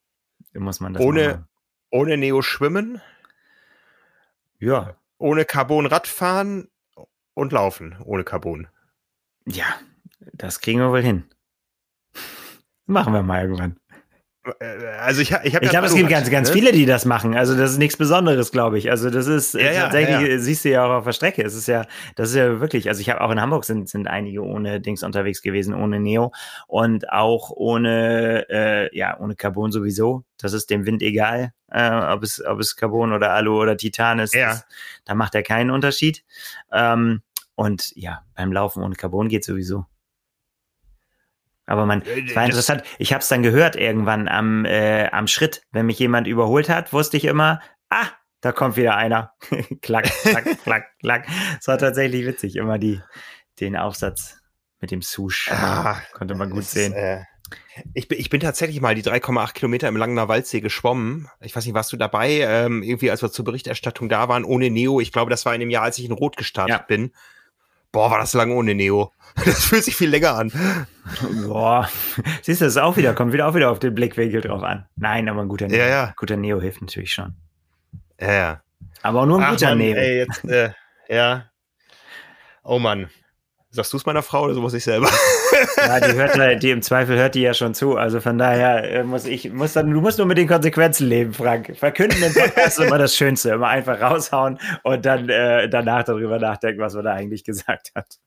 Muss 0.55 0.81
man 0.81 0.95
das 0.95 1.03
ohne, 1.03 1.29
machen. 1.29 1.49
ohne 1.91 2.17
Neo 2.17 2.43
schwimmen. 2.43 3.01
Ja. 4.59 4.97
Ohne 5.19 5.45
Carbon 5.45 5.87
Radfahren 5.87 6.69
und 7.35 7.53
laufen. 7.53 7.97
Ohne 8.05 8.25
Carbon. 8.25 8.69
Ja, 9.47 9.67
das 10.33 10.61
kriegen 10.61 10.81
wir 10.81 10.91
wohl 10.91 11.03
hin. 11.03 11.25
Machen 12.87 13.15
wir 13.15 13.23
mal 13.23 13.43
irgendwann. 13.43 13.79
Äh, 14.61 14.65
also 15.01 15.21
ich, 15.21 15.31
ich 15.31 15.55
habe 15.55 15.65
Ich 15.65 15.71
glaube, 15.71 15.87
es 15.87 15.95
gibt 15.95 16.09
ganz, 16.09 16.31
ganz 16.31 16.49
ne? 16.49 16.55
viele, 16.55 16.73
die 16.73 16.87
das 16.87 17.05
machen. 17.05 17.37
Also 17.37 17.57
das 17.57 17.73
ist 17.73 17.79
nichts 17.79 17.97
Besonderes, 17.97 18.51
glaube 18.51 18.79
ich. 18.79 18.91
Also 18.91 19.11
das 19.11 19.27
ist 19.27 19.55
ja, 19.55 19.73
tatsächlich, 19.73 20.21
ja, 20.21 20.27
ja. 20.27 20.39
siehst 20.39 20.65
du 20.65 20.71
ja 20.71 20.85
auch 20.85 20.91
auf 20.91 21.05
der 21.05 21.13
Strecke. 21.13 21.43
Es 21.43 21.55
ist 21.55 21.69
ja, 21.69 21.85
das 22.17 22.31
ist 22.31 22.37
ja 22.37 22.61
wirklich, 22.61 22.89
also 22.89 23.01
ich 23.01 23.11
habe 23.11 23.21
auch 23.21 23.31
in 23.31 23.41
Hamburg 23.41 23.65
sind, 23.65 23.89
sind 23.89 24.09
einige 24.09 24.43
ohne 24.43 24.81
Dings 24.81 25.03
unterwegs 25.03 25.43
gewesen, 25.43 25.75
ohne 25.75 26.01
Neo 26.01 26.33
und 26.67 27.11
auch 27.11 27.51
ohne, 27.51 28.47
äh, 28.49 28.97
ja, 28.97 29.19
ohne 29.19 29.37
Carbon 29.37 29.71
sowieso. 29.71 30.25
Das 30.39 30.53
ist 30.53 30.71
dem 30.71 30.87
Wind 30.87 31.03
egal, 31.03 31.53
äh, 31.71 31.91
ob 31.91 32.23
es, 32.23 32.45
ob 32.45 32.59
es 32.59 32.77
Carbon 32.77 33.13
oder 33.13 33.33
Alu 33.33 33.61
oder 33.61 33.77
Titan 33.77 34.19
ist. 34.19 34.35
Ja. 34.35 34.49
Das, 34.49 34.67
da 35.05 35.15
macht 35.15 35.35
er 35.35 35.43
keinen 35.43 35.71
Unterschied. 35.71 36.25
Ähm, 36.73 37.23
und 37.55 37.93
ja, 37.95 38.25
beim 38.35 38.53
Laufen 38.53 38.83
ohne 38.83 38.97
Carbon 38.97 39.29
geht 39.29 39.45
sowieso. 39.45 39.87
Aber 41.73 41.87
man, 41.87 42.03
äh, 42.03 42.27
es 42.27 42.37
war 42.37 42.45
interessant. 42.45 42.83
Ich 42.99 43.15
habe 43.15 43.23
es 43.23 43.29
dann 43.29 43.43
gehört 43.43 43.77
irgendwann 43.77 44.29
am, 44.29 44.67
äh, 44.67 45.07
am 45.07 45.27
Schritt. 45.27 45.63
Wenn 45.71 45.87
mich 45.87 45.99
jemand 45.99 46.27
überholt 46.27 46.69
hat, 46.69 46.93
wusste 46.93 47.17
ich 47.17 47.25
immer, 47.25 47.63
ah, 47.89 48.09
da 48.43 48.53
kommt 48.53 48.77
wieder 48.77 48.95
einer. 48.95 49.33
klack, 49.81 50.05
klack, 50.05 50.45
klack, 50.65 50.99
klack. 50.99 51.27
Es 51.59 51.67
war 51.69 51.79
tatsächlich 51.79 52.27
witzig, 52.27 52.57
immer 52.57 52.79
die, 52.79 53.01
den 53.59 53.79
Aufsatz 53.79 54.37
mit 54.83 54.91
dem 54.91 55.01
Sush. 55.01 55.51
Ah, 55.51 55.97
konnte 56.13 56.35
man 56.35 56.51
gut 56.51 56.65
sehen. 56.65 56.93
Äh, 56.93 57.23
ich, 57.95 58.07
bin, 58.07 58.21
ich 58.21 58.29
bin 58.29 58.41
tatsächlich 58.41 58.83
mal 58.83 58.95
die 58.95 59.03
3,8 59.03 59.55
Kilometer 59.55 59.89
im 59.89 59.97
Langener 59.97 60.29
Waldsee 60.29 60.61
geschwommen. 60.61 61.31
Ich 61.41 61.57
weiß 61.57 61.65
nicht, 61.65 61.75
warst 61.75 61.91
du 61.95 61.97
dabei? 61.97 62.41
Ähm, 62.41 62.83
irgendwie, 62.83 63.11
als 63.11 63.23
wir 63.23 63.33
zur 63.33 63.47
Berichterstattung 63.47 64.11
da 64.11 64.29
waren, 64.29 64.45
ohne 64.45 64.69
Neo. 64.69 65.01
Ich 65.01 65.11
glaube, 65.11 65.31
das 65.31 65.47
war 65.47 65.55
in 65.55 65.61
dem 65.61 65.71
Jahr, 65.71 65.85
als 65.85 65.97
ich 65.97 66.05
in 66.05 66.13
Rot 66.13 66.37
gestartet 66.37 66.77
ja. 66.81 66.85
bin. 66.87 67.15
Boah, 67.93 68.11
war 68.11 68.19
das 68.19 68.33
lange 68.33 68.55
ohne 68.55 68.75
Neo. 68.75 69.13
Das 69.47 69.65
fühlt 69.65 69.83
sich 69.85 69.97
viel 69.97 70.11
länger 70.11 70.35
an. 70.35 70.53
Boah. 71.47 71.89
Siehst 72.43 72.61
du, 72.61 72.67
das 72.67 72.75
ist 72.75 72.83
auch 72.83 72.99
wieder, 72.99 73.15
kommt 73.15 73.33
wieder 73.33 73.49
auch 73.49 73.55
wieder 73.55 73.71
auf 73.71 73.79
den 73.79 73.95
Blickwinkel 73.95 74.43
drauf 74.43 74.63
an. 74.63 74.85
Nein, 74.97 75.27
aber 75.27 75.41
ein 75.41 75.49
guter 75.49 75.69
Neo. 75.69 75.79
Ja, 75.79 75.87
ja. 75.87 76.15
Guter 76.17 76.37
Neo 76.37 76.61
hilft 76.61 76.83
natürlich 76.83 77.15
schon. 77.15 77.35
Ja, 78.21 78.33
ja. 78.33 78.63
Aber 79.03 79.23
auch 79.23 79.27
nur 79.27 79.39
ein 79.39 79.45
Ach, 79.45 79.51
guter 79.53 79.71
Mann, 79.71 79.79
Neo. 79.79 79.97
Ey, 79.97 80.19
jetzt, 80.19 80.45
äh, 80.45 80.73
ja. 81.09 81.47
Oh 82.63 82.79
Mann. 82.79 83.09
Sagst 83.75 83.91
du 83.95 83.97
es 83.97 84.05
meiner 84.05 84.23
Frau 84.23 84.45
oder 84.45 84.55
so 84.55 84.61
muss 84.61 84.75
ich 84.75 84.85
selber? 84.85 85.09
Ja, 85.77 86.01
die 86.01 86.15
hört 86.15 86.63
die 86.63 86.71
im 86.71 86.83
Zweifel 86.83 87.17
hört 87.17 87.35
die 87.35 87.41
ja 87.41 87.55
schon 87.55 87.75
zu. 87.75 87.97
Also 87.97 88.21
von 88.21 88.37
daher 88.39 88.91
äh, 88.91 89.05
muss 89.05 89.25
ich, 89.25 89.53
muss 89.53 89.73
dann, 89.73 89.91
du 89.91 90.01
musst 90.01 90.19
nur 90.19 90.27
mit 90.27 90.39
den 90.39 90.49
Konsequenzen 90.49 91.09
leben, 91.09 91.33
Frank. 91.33 91.77
Verkünden 91.77 92.23
im 92.23 92.33
Podcast 92.33 92.79
ist 92.79 92.87
immer 92.87 92.99
das 92.99 93.15
Schönste. 93.15 93.51
Immer 93.51 93.69
einfach 93.69 94.01
raushauen 94.01 94.59
und 94.83 95.05
dann 95.05 95.29
äh, 95.29 95.69
danach 95.69 96.05
darüber 96.05 96.39
nachdenken, 96.39 96.81
was 96.81 96.95
man 96.95 97.05
da 97.05 97.13
eigentlich 97.13 97.45
gesagt 97.45 97.93
hat. 97.95 98.19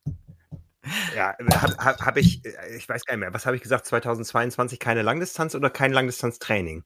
Ja, 1.16 1.36
habe 1.56 1.76
hab, 1.78 2.00
hab 2.02 2.18
ich, 2.18 2.42
ich 2.78 2.88
weiß 2.88 3.06
gar 3.06 3.16
nicht 3.16 3.22
mehr, 3.22 3.34
was 3.34 3.46
habe 3.46 3.56
ich 3.56 3.62
gesagt, 3.62 3.86
2022 3.86 4.80
keine 4.80 5.02
Langdistanz 5.02 5.56
oder 5.56 5.70
kein 5.70 5.92
Langdistanztraining? 5.92 6.84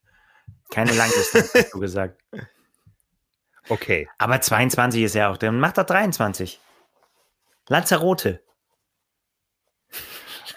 Keine 0.72 0.94
Langdistanz, 0.94 1.54
hast 1.54 1.74
du 1.74 1.80
gesagt. 1.80 2.22
Okay. 3.68 4.08
Aber 4.18 4.42
22 4.42 5.04
ist 5.04 5.16
ja 5.16 5.30
auch, 5.30 5.38
dann 5.38 5.60
macht 5.60 5.78
er 5.78 5.84
23. 5.84 6.60
Lanzarote. 7.68 8.42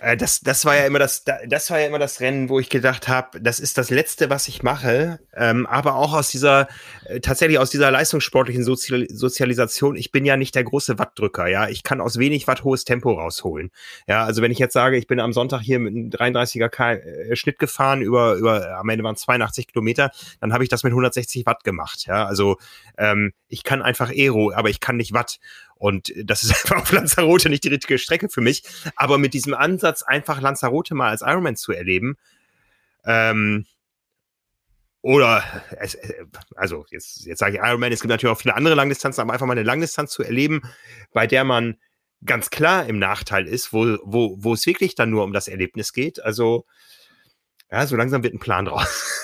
Äh, 0.02 0.16
das, 0.16 0.40
das 0.40 0.64
war 0.64 0.76
ja 0.76 0.84
immer 0.84 0.98
das, 0.98 1.24
das 1.46 1.70
war 1.70 1.80
ja 1.80 1.86
immer 1.86 2.00
das 2.00 2.20
Rennen, 2.20 2.48
wo 2.48 2.58
ich 2.58 2.68
gedacht 2.68 3.06
habe, 3.06 3.40
das 3.40 3.60
ist 3.60 3.78
das 3.78 3.88
Letzte, 3.88 4.30
was 4.30 4.48
ich 4.48 4.62
mache. 4.62 5.20
Ähm, 5.34 5.64
aber 5.66 5.94
auch 5.94 6.12
aus 6.12 6.30
dieser, 6.30 6.66
äh, 7.04 7.20
tatsächlich 7.20 7.58
aus 7.58 7.70
dieser 7.70 7.90
leistungssportlichen 7.90 8.64
Sozial 8.64 9.06
Sozialisation. 9.08 9.94
Ich 9.96 10.10
bin 10.10 10.24
ja 10.24 10.36
nicht 10.36 10.54
der 10.54 10.64
große 10.64 10.98
Wattdrücker, 10.98 11.46
ja. 11.46 11.68
Ich 11.68 11.84
kann 11.84 12.00
aus 12.00 12.18
wenig 12.18 12.48
Watt 12.48 12.64
hohes 12.64 12.84
Tempo 12.84 13.12
rausholen. 13.12 13.70
Ja, 14.08 14.24
also 14.24 14.42
wenn 14.42 14.50
ich 14.50 14.58
jetzt 14.58 14.72
sage, 14.72 14.96
ich 14.96 15.06
bin 15.06 15.20
am 15.20 15.32
Sonntag 15.32 15.60
hier 15.60 15.78
mit 15.78 15.94
einem 15.94 16.10
33er 16.10 16.68
K 16.68 16.94
äh, 16.94 17.36
Schnitt 17.36 17.60
gefahren 17.60 18.02
über, 18.02 18.34
über, 18.34 18.76
am 18.78 18.88
Ende 18.88 19.04
waren 19.04 19.14
es 19.14 19.22
82 19.22 19.68
Kilometer, 19.68 20.10
dann 20.40 20.52
habe 20.52 20.64
ich 20.64 20.70
das 20.70 20.82
mit 20.82 20.90
160 20.90 21.46
Watt 21.46 21.62
gemacht. 21.62 22.06
Ja, 22.06 22.26
also 22.26 22.56
ähm, 22.98 23.32
ich 23.46 23.62
kann 23.62 23.82
einfach 23.82 24.10
Aero, 24.10 24.52
aber 24.52 24.68
ich 24.68 24.80
kann 24.80 24.96
nicht 24.96 25.12
Watt. 25.12 25.38
Und 25.82 26.12
das 26.16 26.44
ist 26.44 26.52
einfach 26.62 26.82
auf 26.82 26.92
Lanzarote 26.92 27.48
nicht 27.48 27.64
die 27.64 27.68
richtige 27.68 27.98
Strecke 27.98 28.28
für 28.28 28.40
mich. 28.40 28.62
Aber 28.94 29.18
mit 29.18 29.34
diesem 29.34 29.52
Ansatz, 29.52 30.04
einfach 30.04 30.40
Lanzarote 30.40 30.94
mal 30.94 31.10
als 31.10 31.22
Ironman 31.22 31.56
zu 31.56 31.72
erleben, 31.72 32.16
ähm, 33.04 33.66
oder, 35.00 35.42
also 36.54 36.86
jetzt, 36.90 37.26
jetzt 37.26 37.40
sage 37.40 37.56
ich 37.56 37.60
Ironman, 37.60 37.90
es 37.90 38.00
gibt 38.00 38.10
natürlich 38.10 38.32
auch 38.32 38.40
viele 38.40 38.54
andere 38.54 38.76
Langdistanzen, 38.76 39.22
aber 39.22 39.32
einfach 39.32 39.46
mal 39.46 39.54
eine 39.54 39.64
Langdistanz 39.64 40.12
zu 40.12 40.22
erleben, 40.22 40.62
bei 41.12 41.26
der 41.26 41.42
man 41.42 41.76
ganz 42.24 42.50
klar 42.50 42.86
im 42.86 43.00
Nachteil 43.00 43.48
ist, 43.48 43.72
wo, 43.72 43.98
wo, 44.04 44.36
wo 44.38 44.54
es 44.54 44.64
wirklich 44.64 44.94
dann 44.94 45.10
nur 45.10 45.24
um 45.24 45.32
das 45.32 45.48
Erlebnis 45.48 45.92
geht. 45.92 46.22
Also, 46.22 46.64
ja, 47.72 47.84
so 47.88 47.96
langsam 47.96 48.22
wird 48.22 48.34
ein 48.34 48.38
Plan 48.38 48.66
draus. 48.66 49.18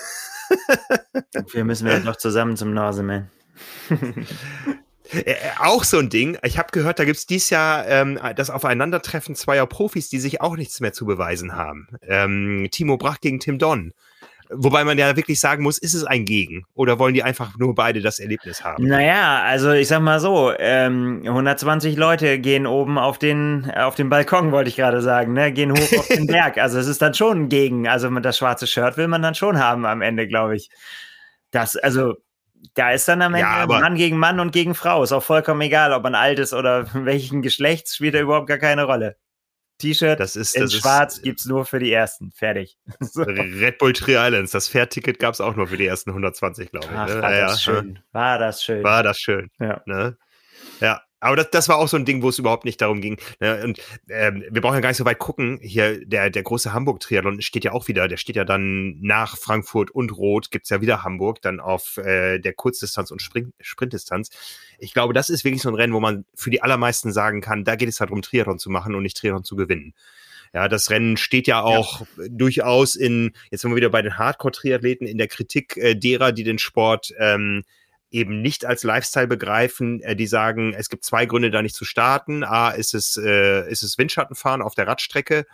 Wir 1.53 1.65
müssen 1.65 1.87
wir 1.87 2.01
noch 2.01 2.17
zusammen 2.17 2.57
zum 2.57 2.73
Naseman. 2.73 3.31
Äh, 5.13 5.37
auch 5.59 5.85
so 5.85 5.99
ein 5.99 6.11
Ding. 6.11 6.39
Ich 6.43 6.59
habe 6.59 6.69
gehört, 6.73 6.99
da 6.99 7.05
gibt's 7.05 7.27
dies 7.27 7.51
Jahr 7.51 7.87
ähm, 7.87 8.19
das 8.37 8.51
Aufeinandertreffen 8.51 9.35
zweier 9.35 9.67
Profis, 9.67 10.09
die 10.09 10.19
sich 10.19 10.41
auch 10.41 10.57
nichts 10.57 10.81
mehr 10.81 10.93
zu 10.93 11.07
beweisen 11.07 11.57
haben. 11.57 11.89
Ähm, 12.03 12.69
Timo 12.71 12.97
Brach 12.97 13.21
gegen 13.21 13.41
Tim 13.41 13.59
Don. 13.59 13.93
Wobei 14.51 14.85
man 14.85 14.97
ja 14.97 15.15
wirklich 15.15 15.41
sagen 15.41 15.63
muss, 15.63 15.77
ist 15.77 15.93
es 15.95 16.05
ein 16.05 16.25
Gegen? 16.25 16.65
Oder 16.75 16.99
wollen 16.99 17.13
die 17.13 17.23
einfach 17.23 17.59
nur 17.59 17.75
beide 17.75 18.01
das 18.01 18.19
Erlebnis 18.19 18.65
haben? 18.65 18.87
Naja, 18.87 19.43
also 19.43 19.73
ich 19.73 19.89
sag 19.89 20.01
mal 20.01 20.21
so, 20.21 20.53
ähm, 20.59 21.21
120 21.25 21.97
Leute 21.97 22.39
gehen 22.39 22.67
oben 22.67 22.99
auf 22.99 23.19
den, 23.19 23.71
auf 23.71 23.95
den 23.95 24.09
Balkon, 24.09 24.51
wollte 24.51 24.71
ich 24.71 24.77
gerade 24.77 25.03
sagen, 25.03 25.35
ne? 25.35 25.53
gehen 25.53 25.73
hoch 25.73 25.99
auf 25.99 26.09
den 26.09 26.27
Berg. 26.29 26.57
Also 26.57 26.79
es 26.79 26.87
ist 26.87 27.03
dann 27.03 27.13
schon 27.13 27.43
ein 27.43 27.49
Gegen. 27.51 27.89
Also 27.89 28.09
das 28.21 28.39
schwarze 28.39 28.67
Shirt 28.67 28.97
will 28.97 29.09
man 29.09 29.21
dann 29.21 29.35
schon 29.35 29.59
haben 29.59 29.85
am 29.85 30.01
Ende, 30.01 30.27
glaube 30.27 30.57
ich. 30.57 30.71
Das, 31.51 31.77
also 31.77 32.15
da 32.75 32.93
ist 32.93 33.09
dann 33.09 33.23
am 33.23 33.35
Ende 33.35 33.49
ja, 33.49 33.67
Mann 33.67 33.95
gegen 33.95 34.19
Mann 34.19 34.41
und 34.41 34.53
gegen 34.53 34.75
Frau. 34.75 35.03
Ist 35.03 35.13
auch 35.13 35.23
vollkommen 35.23 35.61
egal, 35.61 35.93
ob 35.93 36.03
man 36.03 36.15
alt 36.15 36.39
ist 36.39 36.53
oder 36.53 36.93
welchen 37.05 37.43
Geschlechts, 37.43 37.97
spielt 37.97 38.15
da 38.15 38.21
überhaupt 38.21 38.47
gar 38.47 38.59
keine 38.59 38.85
Rolle. 38.85 39.17
T-Shirt 39.79 40.19
das 40.19 40.35
ist, 40.35 40.57
in 40.57 40.63
das 40.63 40.75
schwarz 40.75 41.19
ist, 41.19 41.23
gibt's 41.23 41.45
nur 41.45 41.65
für 41.65 41.79
die 41.79 41.93
ersten. 41.93 42.33
Fertig. 42.33 42.79
so. 43.01 43.23
Red 43.23 43.79
Bull 43.79 43.93
Tri 43.93 44.15
Islands, 44.15 44.51
das 44.51 44.67
Fährticket 44.67 45.21
gab's 45.21 45.41
auch 45.41 45.55
nur 45.55 45.69
für 45.69 45.77
die 45.77 45.87
ersten 45.87 46.11
120, 46.11 46.73
glaube 46.73 46.87
ich. 46.91 46.97
Ach, 46.97 47.07
ne? 47.07 47.23
war 47.23 47.35
ja, 47.35 47.47
das 47.47 47.63
schön. 47.63 47.99
War 48.11 48.39
das 48.39 48.63
schön. 48.63 48.83
War 48.83 49.03
das 49.05 49.19
schön. 49.19 49.51
Ja. 49.61 49.81
Ne? 49.87 50.19
Ja, 50.81 51.03
aber 51.21 51.37
das, 51.37 51.51
das 51.51 51.69
war 51.69 51.79
auch 51.79 51.89
so 51.89 51.97
ein 51.97 52.05
Ding, 52.05 52.23
wo 52.23 52.29
es 52.29 52.39
überhaupt 52.39 52.65
nicht 52.65 52.81
darum 52.81 53.01
ging. 53.01 53.19
Ne? 53.41 53.63
Und 53.65 53.81
ähm, 54.09 54.45
wir 54.51 54.61
brauchen 54.61 54.75
ja 54.75 54.81
gar 54.81 54.91
nicht 54.91 54.99
so 54.99 55.05
weit 55.05 55.19
gucken. 55.19 55.59
Hier, 55.63 56.05
der, 56.05 56.31
der 56.31 56.43
große 56.43 56.73
Hamburg-Triathlon 56.73 57.43
steht 57.43 57.65
ja 57.65 57.73
auch 57.73 57.89
wieder, 57.89 58.09
der 58.09 58.17
steht 58.17 58.37
ja 58.37 58.45
dann 58.45 59.01
nach 59.01 59.37
Frankfurt 59.37 59.91
und 59.91 60.17
Rot, 60.17 60.51
gibt's 60.51 60.71
ja 60.71 60.81
wieder 60.81 61.03
Hamburg, 61.03 61.43
dann 61.43 61.61
auf 61.61 61.97
äh, 61.97 62.39
der 62.39 62.53
Kurzdistanz 62.53 63.11
und 63.11 63.21
Sprint, 63.23 63.53
Sprintdistanz. 63.61 64.31
Ich 64.79 64.95
glaube, 64.95 65.13
das 65.13 65.29
ist 65.29 65.45
wirklich 65.45 65.63
so 65.63 65.69
ein 65.69 65.75
Rennen, 65.75 65.93
wo 65.93 66.01
man 66.01 66.25
für 66.35 66.51
die 66.51 66.63
allermeisten 66.63 67.13
sagen 67.13 67.41
kann, 67.41 67.65
da 67.65 67.77
geht 67.77 67.89
es 67.89 68.01
halt 68.01 68.11
darum, 68.11 68.23
Triathlon 68.23 68.59
zu 68.59 68.71
machen 68.71 68.95
und 68.95 69.03
nicht 69.03 69.17
Triathlon 69.17 69.45
zu 69.45 69.57
gewinnen. 69.57 69.95
Ja, 70.55 70.69
das 70.69 70.91
Rennen 70.91 71.17
steht 71.17 71.47
ja 71.47 71.63
auch 71.63 72.01
ja. 72.01 72.25
durchaus 72.31 72.95
in, 72.95 73.33
jetzt 73.51 73.63
sind 73.63 73.71
wir 73.71 73.77
wieder 73.77 73.91
bei 73.91 74.03
den 74.03 74.17
Hardcore-Triathleten, 74.17 75.07
in 75.07 75.19
der 75.19 75.29
Kritik 75.29 75.77
äh, 75.77 75.95
derer, 75.95 76.33
die 76.33 76.45
den 76.45 76.59
Sport 76.59 77.13
ähm, 77.19 77.65
eben 78.11 78.41
nicht 78.41 78.65
als 78.65 78.83
Lifestyle 78.85 79.27
begreifen, 79.27 80.01
äh, 80.03 80.17
die 80.17 80.27
sagen, 80.27 80.75
es 80.75 80.89
gibt 80.89 81.05
zwei 81.05 81.27
Gründe, 81.27 81.51
da 81.51 81.63
nicht 81.63 81.75
zu 81.75 81.85
starten. 81.85 82.45
A, 82.45 82.71
ist 82.71 82.95
es, 82.95 83.17
äh, 83.17 83.71
ist 83.71 83.83
es 83.83 83.99
Windschattenfahren 83.99 84.63
auf 84.63 84.75
der 84.75 84.87
Radstrecke 84.87 85.47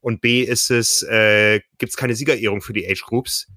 und 0.00 0.20
B, 0.20 0.42
ist 0.42 0.70
es, 0.70 1.02
äh, 1.02 1.60
gibt 1.78 1.90
es 1.90 1.96
keine 1.96 2.14
Siegerehrung 2.14 2.62
für 2.62 2.72
die 2.72 2.88
Age 2.88 3.02
Groups. 3.02 3.48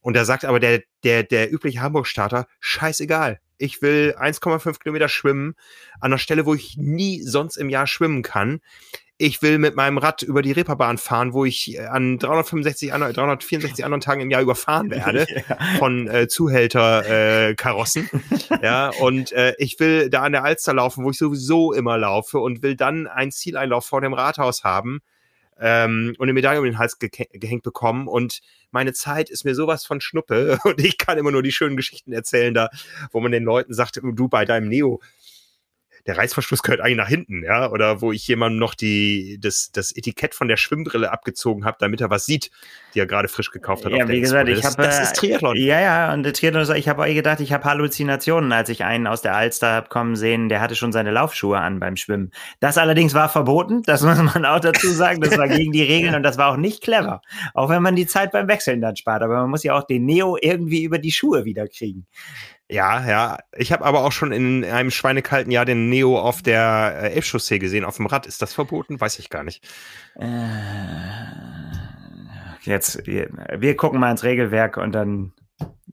Und 0.00 0.14
da 0.16 0.24
sagt 0.24 0.44
aber 0.44 0.60
der, 0.60 0.82
der, 1.02 1.22
der 1.22 1.52
übliche 1.52 1.80
Hamburg-Starter, 1.80 2.46
scheißegal. 2.60 3.40
Ich 3.56 3.80
will 3.80 4.14
1,5 4.18 4.80
Kilometer 4.80 5.08
schwimmen 5.08 5.54
an 6.00 6.12
einer 6.12 6.18
Stelle, 6.18 6.44
wo 6.44 6.54
ich 6.54 6.76
nie 6.76 7.22
sonst 7.22 7.56
im 7.56 7.70
Jahr 7.70 7.86
schwimmen 7.86 8.22
kann 8.22 8.60
ich 9.16 9.42
will 9.42 9.58
mit 9.58 9.76
meinem 9.76 9.98
Rad 9.98 10.22
über 10.22 10.42
die 10.42 10.52
Reeperbahn 10.52 10.98
fahren, 10.98 11.32
wo 11.32 11.44
ich 11.44 11.76
äh, 11.76 11.86
an 11.86 12.18
365, 12.18 12.90
364 12.90 13.84
anderen 13.84 14.00
Tagen 14.00 14.20
im 14.20 14.30
Jahr 14.30 14.42
überfahren 14.42 14.90
werde 14.90 15.26
ja. 15.48 15.56
von 15.78 16.08
äh, 16.08 16.26
Zuhälterkarossen. 16.26 18.08
Äh, 18.50 18.58
ja, 18.62 18.90
und 19.00 19.32
äh, 19.32 19.54
ich 19.58 19.78
will 19.78 20.10
da 20.10 20.22
an 20.22 20.32
der 20.32 20.44
Alster 20.44 20.74
laufen, 20.74 21.04
wo 21.04 21.10
ich 21.10 21.18
sowieso 21.18 21.72
immer 21.72 21.96
laufe 21.96 22.38
und 22.38 22.62
will 22.62 22.74
dann 22.76 23.06
einen 23.06 23.30
Zieleinlauf 23.30 23.86
vor 23.86 24.00
dem 24.00 24.14
Rathaus 24.14 24.64
haben 24.64 25.00
ähm, 25.60 26.14
und 26.18 26.24
eine 26.24 26.32
Medaille 26.32 26.58
um 26.58 26.64
den 26.64 26.78
Hals 26.78 26.98
ge 26.98 27.10
gehängt 27.32 27.62
bekommen 27.62 28.08
und 28.08 28.40
meine 28.72 28.92
Zeit 28.92 29.30
ist 29.30 29.44
mir 29.44 29.54
sowas 29.54 29.84
von 29.84 30.00
Schnuppe 30.00 30.58
und 30.64 30.80
ich 30.80 30.98
kann 30.98 31.18
immer 31.18 31.30
nur 31.30 31.42
die 31.42 31.52
schönen 31.52 31.76
Geschichten 31.76 32.12
erzählen 32.12 32.54
da, 32.54 32.70
wo 33.12 33.20
man 33.20 33.30
den 33.30 33.44
Leuten 33.44 33.72
sagt, 33.72 34.00
du 34.02 34.28
bei 34.28 34.44
deinem 34.44 34.68
Neo 34.68 35.00
der 36.06 36.18
Reißverschluss 36.18 36.62
gehört 36.62 36.80
eigentlich 36.80 36.98
nach 36.98 37.08
hinten, 37.08 37.42
ja, 37.44 37.70
oder 37.70 38.02
wo 38.02 38.12
ich 38.12 38.26
jemandem 38.28 38.58
noch 38.58 38.74
die, 38.74 39.38
das, 39.40 39.70
das 39.72 39.90
Etikett 39.90 40.34
von 40.34 40.48
der 40.48 40.58
Schwimmbrille 40.58 41.10
abgezogen 41.10 41.64
habe, 41.64 41.78
damit 41.80 42.02
er 42.02 42.10
was 42.10 42.26
sieht, 42.26 42.50
die 42.94 43.00
er 43.00 43.06
gerade 43.06 43.28
frisch 43.28 43.50
gekauft 43.50 43.86
hat. 43.86 43.92
Ja, 43.92 44.06
wie 44.08 44.20
gesagt, 44.20 44.48
ich 44.48 44.64
habe 44.64 44.76
das 44.82 45.00
ist 45.00 45.16
Triathlon. 45.16 45.56
Ja, 45.56 45.80
ja, 45.80 46.12
und 46.12 46.22
der 46.22 46.34
Triathlon, 46.34 46.76
ich 46.76 46.88
habe 46.88 47.12
gedacht, 47.14 47.40
ich 47.40 47.52
habe 47.52 47.64
Halluzinationen, 47.64 48.52
als 48.52 48.68
ich 48.68 48.84
einen 48.84 49.06
aus 49.06 49.22
der 49.22 49.34
Alster 49.34 49.72
habe 49.72 49.88
kommen 49.88 50.14
sehen, 50.14 50.50
der 50.50 50.60
hatte 50.60 50.76
schon 50.76 50.92
seine 50.92 51.10
Laufschuhe 51.10 51.58
an 51.58 51.80
beim 51.80 51.96
Schwimmen. 51.96 52.32
Das 52.60 52.76
allerdings 52.76 53.14
war 53.14 53.30
verboten, 53.30 53.82
das 53.82 54.02
muss 54.02 54.18
man 54.18 54.44
auch 54.44 54.60
dazu 54.60 54.88
sagen, 54.88 55.22
das 55.22 55.38
war 55.38 55.48
gegen 55.48 55.72
die 55.72 55.82
Regeln 55.94 56.14
und 56.14 56.22
das 56.22 56.36
war 56.36 56.52
auch 56.52 56.58
nicht 56.58 56.82
clever, 56.82 57.22
auch 57.54 57.70
wenn 57.70 57.82
man 57.82 57.96
die 57.96 58.06
Zeit 58.06 58.30
beim 58.32 58.46
Wechseln 58.46 58.82
dann 58.82 58.96
spart, 58.96 59.22
aber 59.22 59.40
man 59.40 59.50
muss 59.50 59.62
ja 59.62 59.74
auch 59.74 59.84
den 59.84 60.04
Neo 60.04 60.36
irgendwie 60.40 60.84
über 60.84 60.98
die 60.98 61.12
Schuhe 61.12 61.46
wieder 61.46 61.66
kriegen. 61.66 62.06
Ja, 62.68 63.06
ja. 63.06 63.38
Ich 63.56 63.72
habe 63.72 63.84
aber 63.84 64.04
auch 64.04 64.12
schon 64.12 64.32
in 64.32 64.64
einem 64.64 64.90
schweinekalten 64.90 65.52
Jahr 65.52 65.64
den 65.64 65.90
Neo 65.90 66.18
auf 66.18 66.40
der 66.40 66.98
äh, 67.02 67.14
Elbchaussee 67.14 67.58
gesehen, 67.58 67.84
auf 67.84 67.96
dem 67.96 68.06
Rad. 68.06 68.26
Ist 68.26 68.40
das 68.40 68.54
verboten? 68.54 69.00
Weiß 69.00 69.18
ich 69.18 69.28
gar 69.28 69.44
nicht. 69.44 69.66
Äh, 70.16 70.26
jetzt, 72.62 73.06
wir, 73.06 73.28
wir 73.58 73.76
gucken 73.76 74.00
mal 74.00 74.10
ins 74.10 74.24
Regelwerk 74.24 74.78
und 74.78 74.92
dann 74.92 75.32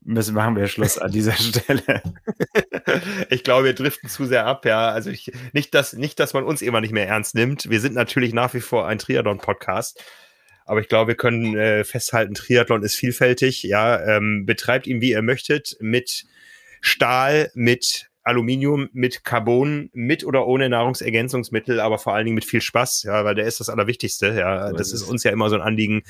müssen 0.04 0.34
machen 0.34 0.56
wir 0.56 0.68
Schluss 0.68 0.98
an 0.98 1.12
dieser 1.12 1.34
Stelle. 1.36 2.02
ich 3.30 3.44
glaube, 3.44 3.66
wir 3.66 3.74
driften 3.74 4.10
zu 4.10 4.26
sehr 4.26 4.46
ab, 4.46 4.66
ja. 4.66 4.90
Also 4.90 5.10
ich, 5.10 5.32
nicht, 5.52 5.74
dass, 5.74 5.94
nicht, 5.94 6.20
dass 6.20 6.34
man 6.34 6.46
uns 6.46 6.62
immer 6.62 6.80
nicht 6.80 6.94
mehr 6.94 7.08
ernst 7.08 7.36
nimmt. 7.36 7.70
Wir 7.70 7.82
sind 7.82 7.96
natürlich 7.96 8.34
nach 8.34 8.54
wie 8.54 8.62
vor 8.62 8.88
ein 8.88 8.98
Triathlon-Podcast. 8.98 10.02
Aber 10.66 10.80
ich 10.80 10.88
glaube, 10.88 11.10
wir 11.10 11.16
können 11.16 11.58
äh, 11.58 11.84
festhalten, 11.84 12.34
Triathlon 12.34 12.84
ist 12.84 12.96
vielfältig. 12.96 13.64
Ja, 13.64 14.02
ähm, 14.06 14.46
betreibt 14.46 14.88
ihn, 14.88 15.02
wie 15.02 15.12
ihr 15.12 15.22
möchtet, 15.22 15.76
mit 15.82 16.26
Stahl 16.82 17.52
mit 17.54 18.12
Aluminium 18.24 18.90
mit 18.94 19.24
Carbon, 19.24 19.90
mit 19.94 20.24
oder 20.24 20.46
ohne 20.46 20.70
Nahrungsergänzungsmittel, 20.70 21.80
aber 21.80 21.98
vor 21.98 22.14
allen 22.14 22.26
Dingen 22.26 22.36
mit 22.36 22.46
viel 22.46 22.62
Spaß, 22.62 23.04
ja, 23.04 23.26
weil 23.26 23.36
der 23.36 23.46
ist 23.46 23.60
das 23.60 23.70
Allerwichtigste. 23.70 24.36
Ja, 24.38 24.72
das 24.72 24.92
ist 24.92 25.04
uns 25.04 25.24
ja 25.24 25.32
immer 25.32 25.50
so 25.50 25.56
ein 25.56 25.62
Anliegen, 25.62 26.04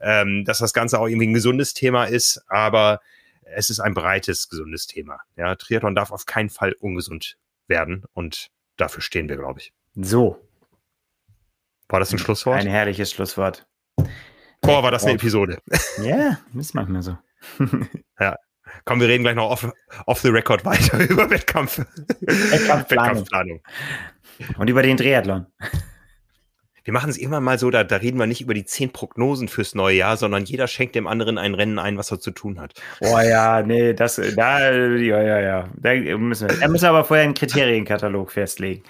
ähm, 0.00 0.44
dass 0.44 0.58
das 0.58 0.72
Ganze 0.72 0.98
auch 0.98 1.06
irgendwie 1.06 1.26
ein 1.26 1.34
gesundes 1.34 1.74
Thema 1.74 2.04
ist, 2.04 2.42
aber 2.48 3.00
es 3.42 3.70
ist 3.70 3.80
ein 3.80 3.94
breites, 3.94 4.48
gesundes 4.48 4.86
Thema. 4.86 5.20
Ja, 5.36 5.54
Triathlon 5.56 5.94
darf 5.94 6.10
auf 6.10 6.26
keinen 6.26 6.50
Fall 6.50 6.72
ungesund 6.80 7.36
werden 7.66 8.04
und 8.14 8.48
dafür 8.76 9.02
stehen 9.02 9.28
wir, 9.28 9.36
glaube 9.36 9.60
ich. 9.60 9.72
So. 9.94 10.38
War 11.88 12.00
das 12.00 12.12
ein 12.12 12.18
Schlusswort? 12.18 12.58
Ein 12.58 12.66
herrliches 12.66 13.12
Schlusswort. 13.12 13.66
Boah, 14.60 14.82
war 14.82 14.90
das 14.90 15.04
eine 15.04 15.14
Episode. 15.14 15.58
Ja, 15.98 16.04
yeah, 16.04 16.38
ist 16.58 16.74
manchmal 16.74 17.02
so. 17.02 17.16
ja, 18.20 18.36
Komm, 18.84 19.00
wir 19.00 19.08
reden 19.08 19.22
gleich 19.22 19.34
noch 19.34 19.50
off, 19.50 19.70
off 20.06 20.20
the 20.20 20.28
record 20.28 20.64
weiter 20.64 20.98
über 21.08 21.28
Wettkampf. 21.30 21.78
Wettkampfplanung. 22.20 22.88
Wettkampfplanung. 22.90 23.60
Und 24.58 24.70
über 24.70 24.82
den 24.82 24.96
Triathlon. 24.96 25.46
Wir 26.88 26.94
machen 26.94 27.10
es 27.10 27.18
immer 27.18 27.38
mal 27.42 27.58
so, 27.58 27.70
da, 27.70 27.84
da 27.84 27.96
reden 27.96 28.18
wir 28.18 28.26
nicht 28.26 28.40
über 28.40 28.54
die 28.54 28.64
zehn 28.64 28.90
Prognosen 28.90 29.48
fürs 29.48 29.74
neue 29.74 29.96
Jahr, 29.96 30.16
sondern 30.16 30.46
jeder 30.46 30.66
schenkt 30.66 30.94
dem 30.94 31.06
anderen 31.06 31.36
ein 31.36 31.54
Rennen 31.54 31.78
ein, 31.78 31.98
was 31.98 32.10
er 32.10 32.18
zu 32.18 32.30
tun 32.30 32.58
hat. 32.58 32.72
Oh 33.00 33.18
ja, 33.18 33.60
nee, 33.60 33.92
das, 33.92 34.16
da, 34.16 34.72
ja, 34.72 35.20
ja, 35.20 35.38
ja. 35.38 35.68
Da 35.76 35.92
müssen 36.16 36.48
wir, 36.48 36.56
da 36.56 36.66
müssen 36.66 36.84
wir 36.84 36.88
aber 36.88 37.04
vorher 37.04 37.24
einen 37.24 37.34
Kriterienkatalog 37.34 38.32
festlegen. 38.32 38.84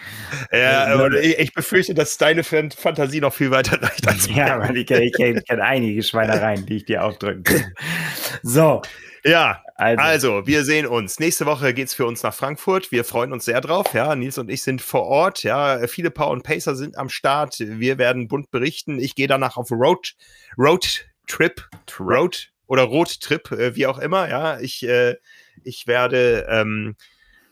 Ja, 0.52 0.86
aber 0.94 1.10
ich, 1.10 1.40
ich 1.40 1.52
befürchte, 1.52 1.92
dass 1.92 2.16
deine 2.18 2.44
Fantasie 2.44 3.20
noch 3.20 3.34
viel 3.34 3.50
weiter 3.50 3.82
reicht 3.82 4.06
als 4.06 4.28
Ja, 4.32 4.60
weil 4.60 4.76
ich, 4.76 4.88
ich, 4.88 5.18
ich 5.18 5.44
kenne 5.44 5.64
einige 5.64 6.00
Schweinereien, 6.04 6.66
die 6.66 6.76
ich 6.76 6.84
dir 6.84 7.02
aufdrücken 7.02 7.42
kann. 7.42 7.64
So, 8.44 8.80
ja, 9.28 9.62
also. 9.74 10.02
also. 10.02 10.46
wir 10.46 10.64
sehen 10.64 10.86
uns. 10.86 11.18
Nächste 11.18 11.46
Woche 11.46 11.74
geht's 11.74 11.94
für 11.94 12.06
uns 12.06 12.22
nach 12.22 12.34
Frankfurt. 12.34 12.90
Wir 12.90 13.04
freuen 13.04 13.32
uns 13.32 13.44
sehr 13.44 13.60
drauf. 13.60 13.94
Ja, 13.94 14.14
Nils 14.14 14.38
und 14.38 14.50
ich 14.50 14.62
sind 14.62 14.82
vor 14.82 15.04
Ort. 15.04 15.42
Ja, 15.42 15.86
viele 15.86 16.10
Power 16.10 16.30
und 16.30 16.42
Pacer 16.42 16.74
sind 16.74 16.96
am 16.96 17.08
Start. 17.08 17.56
Wir 17.58 17.98
werden 17.98 18.28
bunt 18.28 18.50
berichten. 18.50 18.98
Ich 18.98 19.14
gehe 19.14 19.26
danach 19.26 19.56
auf 19.56 19.70
Road, 19.70 20.14
Road 20.56 21.06
Trip, 21.26 21.68
Road 22.00 22.50
oder 22.66 22.84
Road 22.84 23.20
Trip, 23.20 23.50
äh, 23.52 23.76
wie 23.76 23.86
auch 23.86 23.98
immer. 23.98 24.28
Ja, 24.28 24.58
ich, 24.60 24.86
äh, 24.86 25.16
ich 25.62 25.86
werde 25.86 26.46
ähm, 26.48 26.96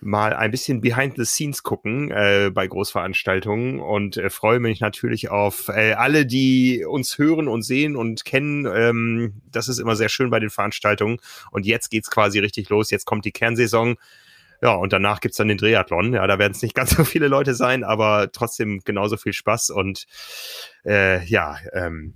mal 0.06 0.32
ein 0.32 0.50
bisschen 0.50 0.80
behind 0.80 1.16
the 1.16 1.24
scenes 1.24 1.62
gucken 1.62 2.10
äh, 2.10 2.50
bei 2.52 2.66
Großveranstaltungen 2.66 3.80
und 3.80 4.16
äh, 4.16 4.30
freue 4.30 4.60
mich 4.60 4.80
natürlich 4.80 5.30
auf 5.30 5.68
äh, 5.68 5.92
alle, 5.92 6.24
die 6.24 6.84
uns 6.84 7.18
hören 7.18 7.48
und 7.48 7.62
sehen 7.62 7.96
und 7.96 8.24
kennen. 8.24 8.66
Ähm, 8.66 9.42
das 9.50 9.68
ist 9.68 9.78
immer 9.78 9.96
sehr 9.96 10.08
schön 10.08 10.30
bei 10.30 10.40
den 10.40 10.50
Veranstaltungen. 10.50 11.18
Und 11.50 11.66
jetzt 11.66 11.90
geht's 11.90 12.10
quasi 12.10 12.38
richtig 12.38 12.68
los. 12.68 12.90
Jetzt 12.90 13.04
kommt 13.04 13.24
die 13.24 13.32
Kernsaison. 13.32 13.96
Ja, 14.62 14.74
und 14.74 14.92
danach 14.92 15.20
gibt's 15.20 15.36
dann 15.36 15.48
den 15.48 15.58
Triathlon. 15.58 16.14
Ja, 16.14 16.26
da 16.26 16.38
werden 16.38 16.52
es 16.52 16.62
nicht 16.62 16.74
ganz 16.76 16.90
so 16.90 17.04
viele 17.04 17.28
Leute 17.28 17.54
sein, 17.54 17.84
aber 17.84 18.30
trotzdem 18.32 18.80
genauso 18.84 19.16
viel 19.16 19.32
Spaß. 19.32 19.70
Und 19.70 20.06
äh, 20.86 21.24
ja, 21.24 21.58
ähm, 21.74 22.14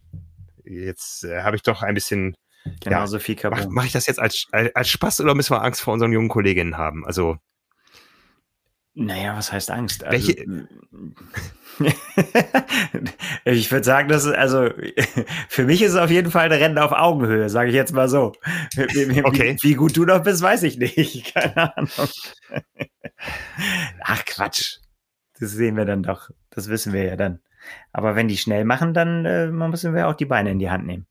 jetzt 0.65 1.25
äh, 1.25 1.43
habe 1.43 1.57
ich 1.57 1.63
doch 1.63 1.83
ein 1.83 1.95
bisschen 1.95 2.37
Genauso 2.81 3.17
ja, 3.17 3.21
viel 3.21 3.37
Carbon. 3.37 3.59
Mache 3.59 3.71
mach 3.71 3.85
ich 3.87 3.93
das 3.93 4.07
jetzt 4.07 4.21
als, 4.21 4.47
als 4.53 4.89
Spaß 4.91 5.23
oder 5.23 5.35
müssen 5.35 5.55
wir 5.55 5.63
Angst 5.63 5.81
vor 5.81 5.95
unseren 5.95 6.13
jungen 6.13 6.29
Kolleginnen 6.29 6.77
haben? 6.77 7.07
Also 7.07 7.39
naja, 9.01 9.35
was 9.35 9.51
heißt 9.51 9.71
Angst? 9.71 10.05
Also, 10.05 10.31
ich 13.47 13.73
würde 13.73 13.85
sagen, 13.85 14.09
dass 14.11 14.27
also 14.27 14.69
für 15.49 15.65
mich 15.65 15.81
ist 15.81 15.93
es 15.93 15.97
auf 15.97 16.11
jeden 16.11 16.31
Fall 16.31 16.53
ein 16.53 16.61
Rennen 16.61 16.77
auf 16.77 16.93
Augenhöhe, 16.93 17.49
sage 17.49 17.71
ich 17.71 17.75
jetzt 17.75 17.95
mal 17.95 18.11
so. 18.11 18.33
Wie, 18.75 19.25
okay. 19.25 19.57
wie, 19.63 19.71
wie, 19.71 19.75
gut 19.75 19.97
du 19.97 20.05
noch 20.05 20.23
bist, 20.23 20.43
weiß 20.43 20.65
ich 20.65 20.77
nicht. 20.77 21.35
Keine 21.35 21.75
Ahnung. 21.75 21.89
Ach 24.03 24.25
Quatsch. 24.27 24.81
Das 25.39 25.53
sehen 25.53 25.79
wir 25.79 25.87
dann 25.87 26.03
doch. 26.03 26.29
Das 26.51 26.69
wissen 26.69 26.93
wir 26.93 27.05
ja 27.05 27.17
dann. 27.17 27.41
Aber 27.93 28.17
wenn 28.17 28.29
die 28.29 28.37
schnell 28.37 28.67
machen, 28.67 28.93
dann 28.93 29.25
äh, 29.25 29.47
müssen 29.47 29.95
wir 29.95 30.09
auch 30.09 30.15
die 30.15 30.27
Beine 30.27 30.51
in 30.51 30.59
die 30.59 30.69
Hand 30.69 30.87
nehmen. 30.87 31.07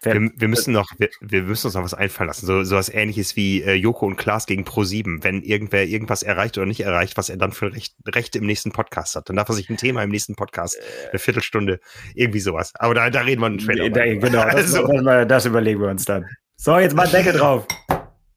Wir, 0.00 0.30
wir, 0.36 0.46
müssen 0.46 0.72
noch, 0.72 0.92
wir, 0.98 1.08
wir, 1.20 1.42
müssen 1.42 1.66
uns 1.66 1.74
noch 1.74 1.82
was 1.82 1.94
einfallen 1.94 2.28
lassen. 2.28 2.46
So, 2.46 2.62
so 2.62 2.76
was 2.76 2.88
ähnliches 2.88 3.34
wie 3.34 3.62
äh, 3.62 3.74
Joko 3.74 4.06
und 4.06 4.14
Klaas 4.14 4.46
gegen 4.46 4.62
Pro7. 4.62 5.24
Wenn 5.24 5.42
irgendwer 5.42 5.84
irgendwas 5.86 6.22
erreicht 6.22 6.56
oder 6.56 6.66
nicht 6.66 6.80
erreicht, 6.80 7.16
was 7.16 7.30
er 7.30 7.36
dann 7.36 7.50
für 7.50 7.74
Recht, 7.74 7.96
Rechte 8.06 8.38
im 8.38 8.46
nächsten 8.46 8.70
Podcast 8.70 9.16
hat, 9.16 9.28
dann 9.28 9.34
darf 9.34 9.48
er 9.48 9.56
sich 9.56 9.68
ein 9.70 9.76
Thema 9.76 10.04
im 10.04 10.10
nächsten 10.10 10.36
Podcast, 10.36 10.76
äh. 10.76 11.08
eine 11.10 11.18
Viertelstunde, 11.18 11.80
irgendwie 12.14 12.38
sowas. 12.38 12.72
Aber 12.76 12.94
da, 12.94 13.10
da 13.10 13.22
reden 13.22 13.42
wir 13.42 13.46
einen 13.46 13.58
Trailer. 13.58 13.90
Da, 13.90 14.04
genau, 14.04 14.40
also. 14.42 14.86
das, 14.86 15.26
das, 15.28 15.46
überlegen 15.46 15.80
wir 15.80 15.88
uns 15.88 16.04
dann. 16.04 16.26
So, 16.56 16.78
jetzt 16.78 16.94
mal 16.94 17.08
Decke 17.08 17.32
drauf. 17.32 17.66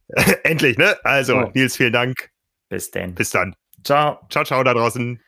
Endlich, 0.44 0.78
ne? 0.80 0.98
Also, 1.04 1.38
oh. 1.38 1.52
Nils, 1.54 1.78
vielen 1.78 1.94
Dank. 1.94 2.30
Bis 2.70 2.90
dann. 2.90 3.14
Bis 3.14 3.30
dann. 3.30 3.56
Ciao. 3.84 4.20
Ciao, 4.30 4.44
ciao 4.44 4.64
da 4.64 4.74
draußen. 4.74 5.22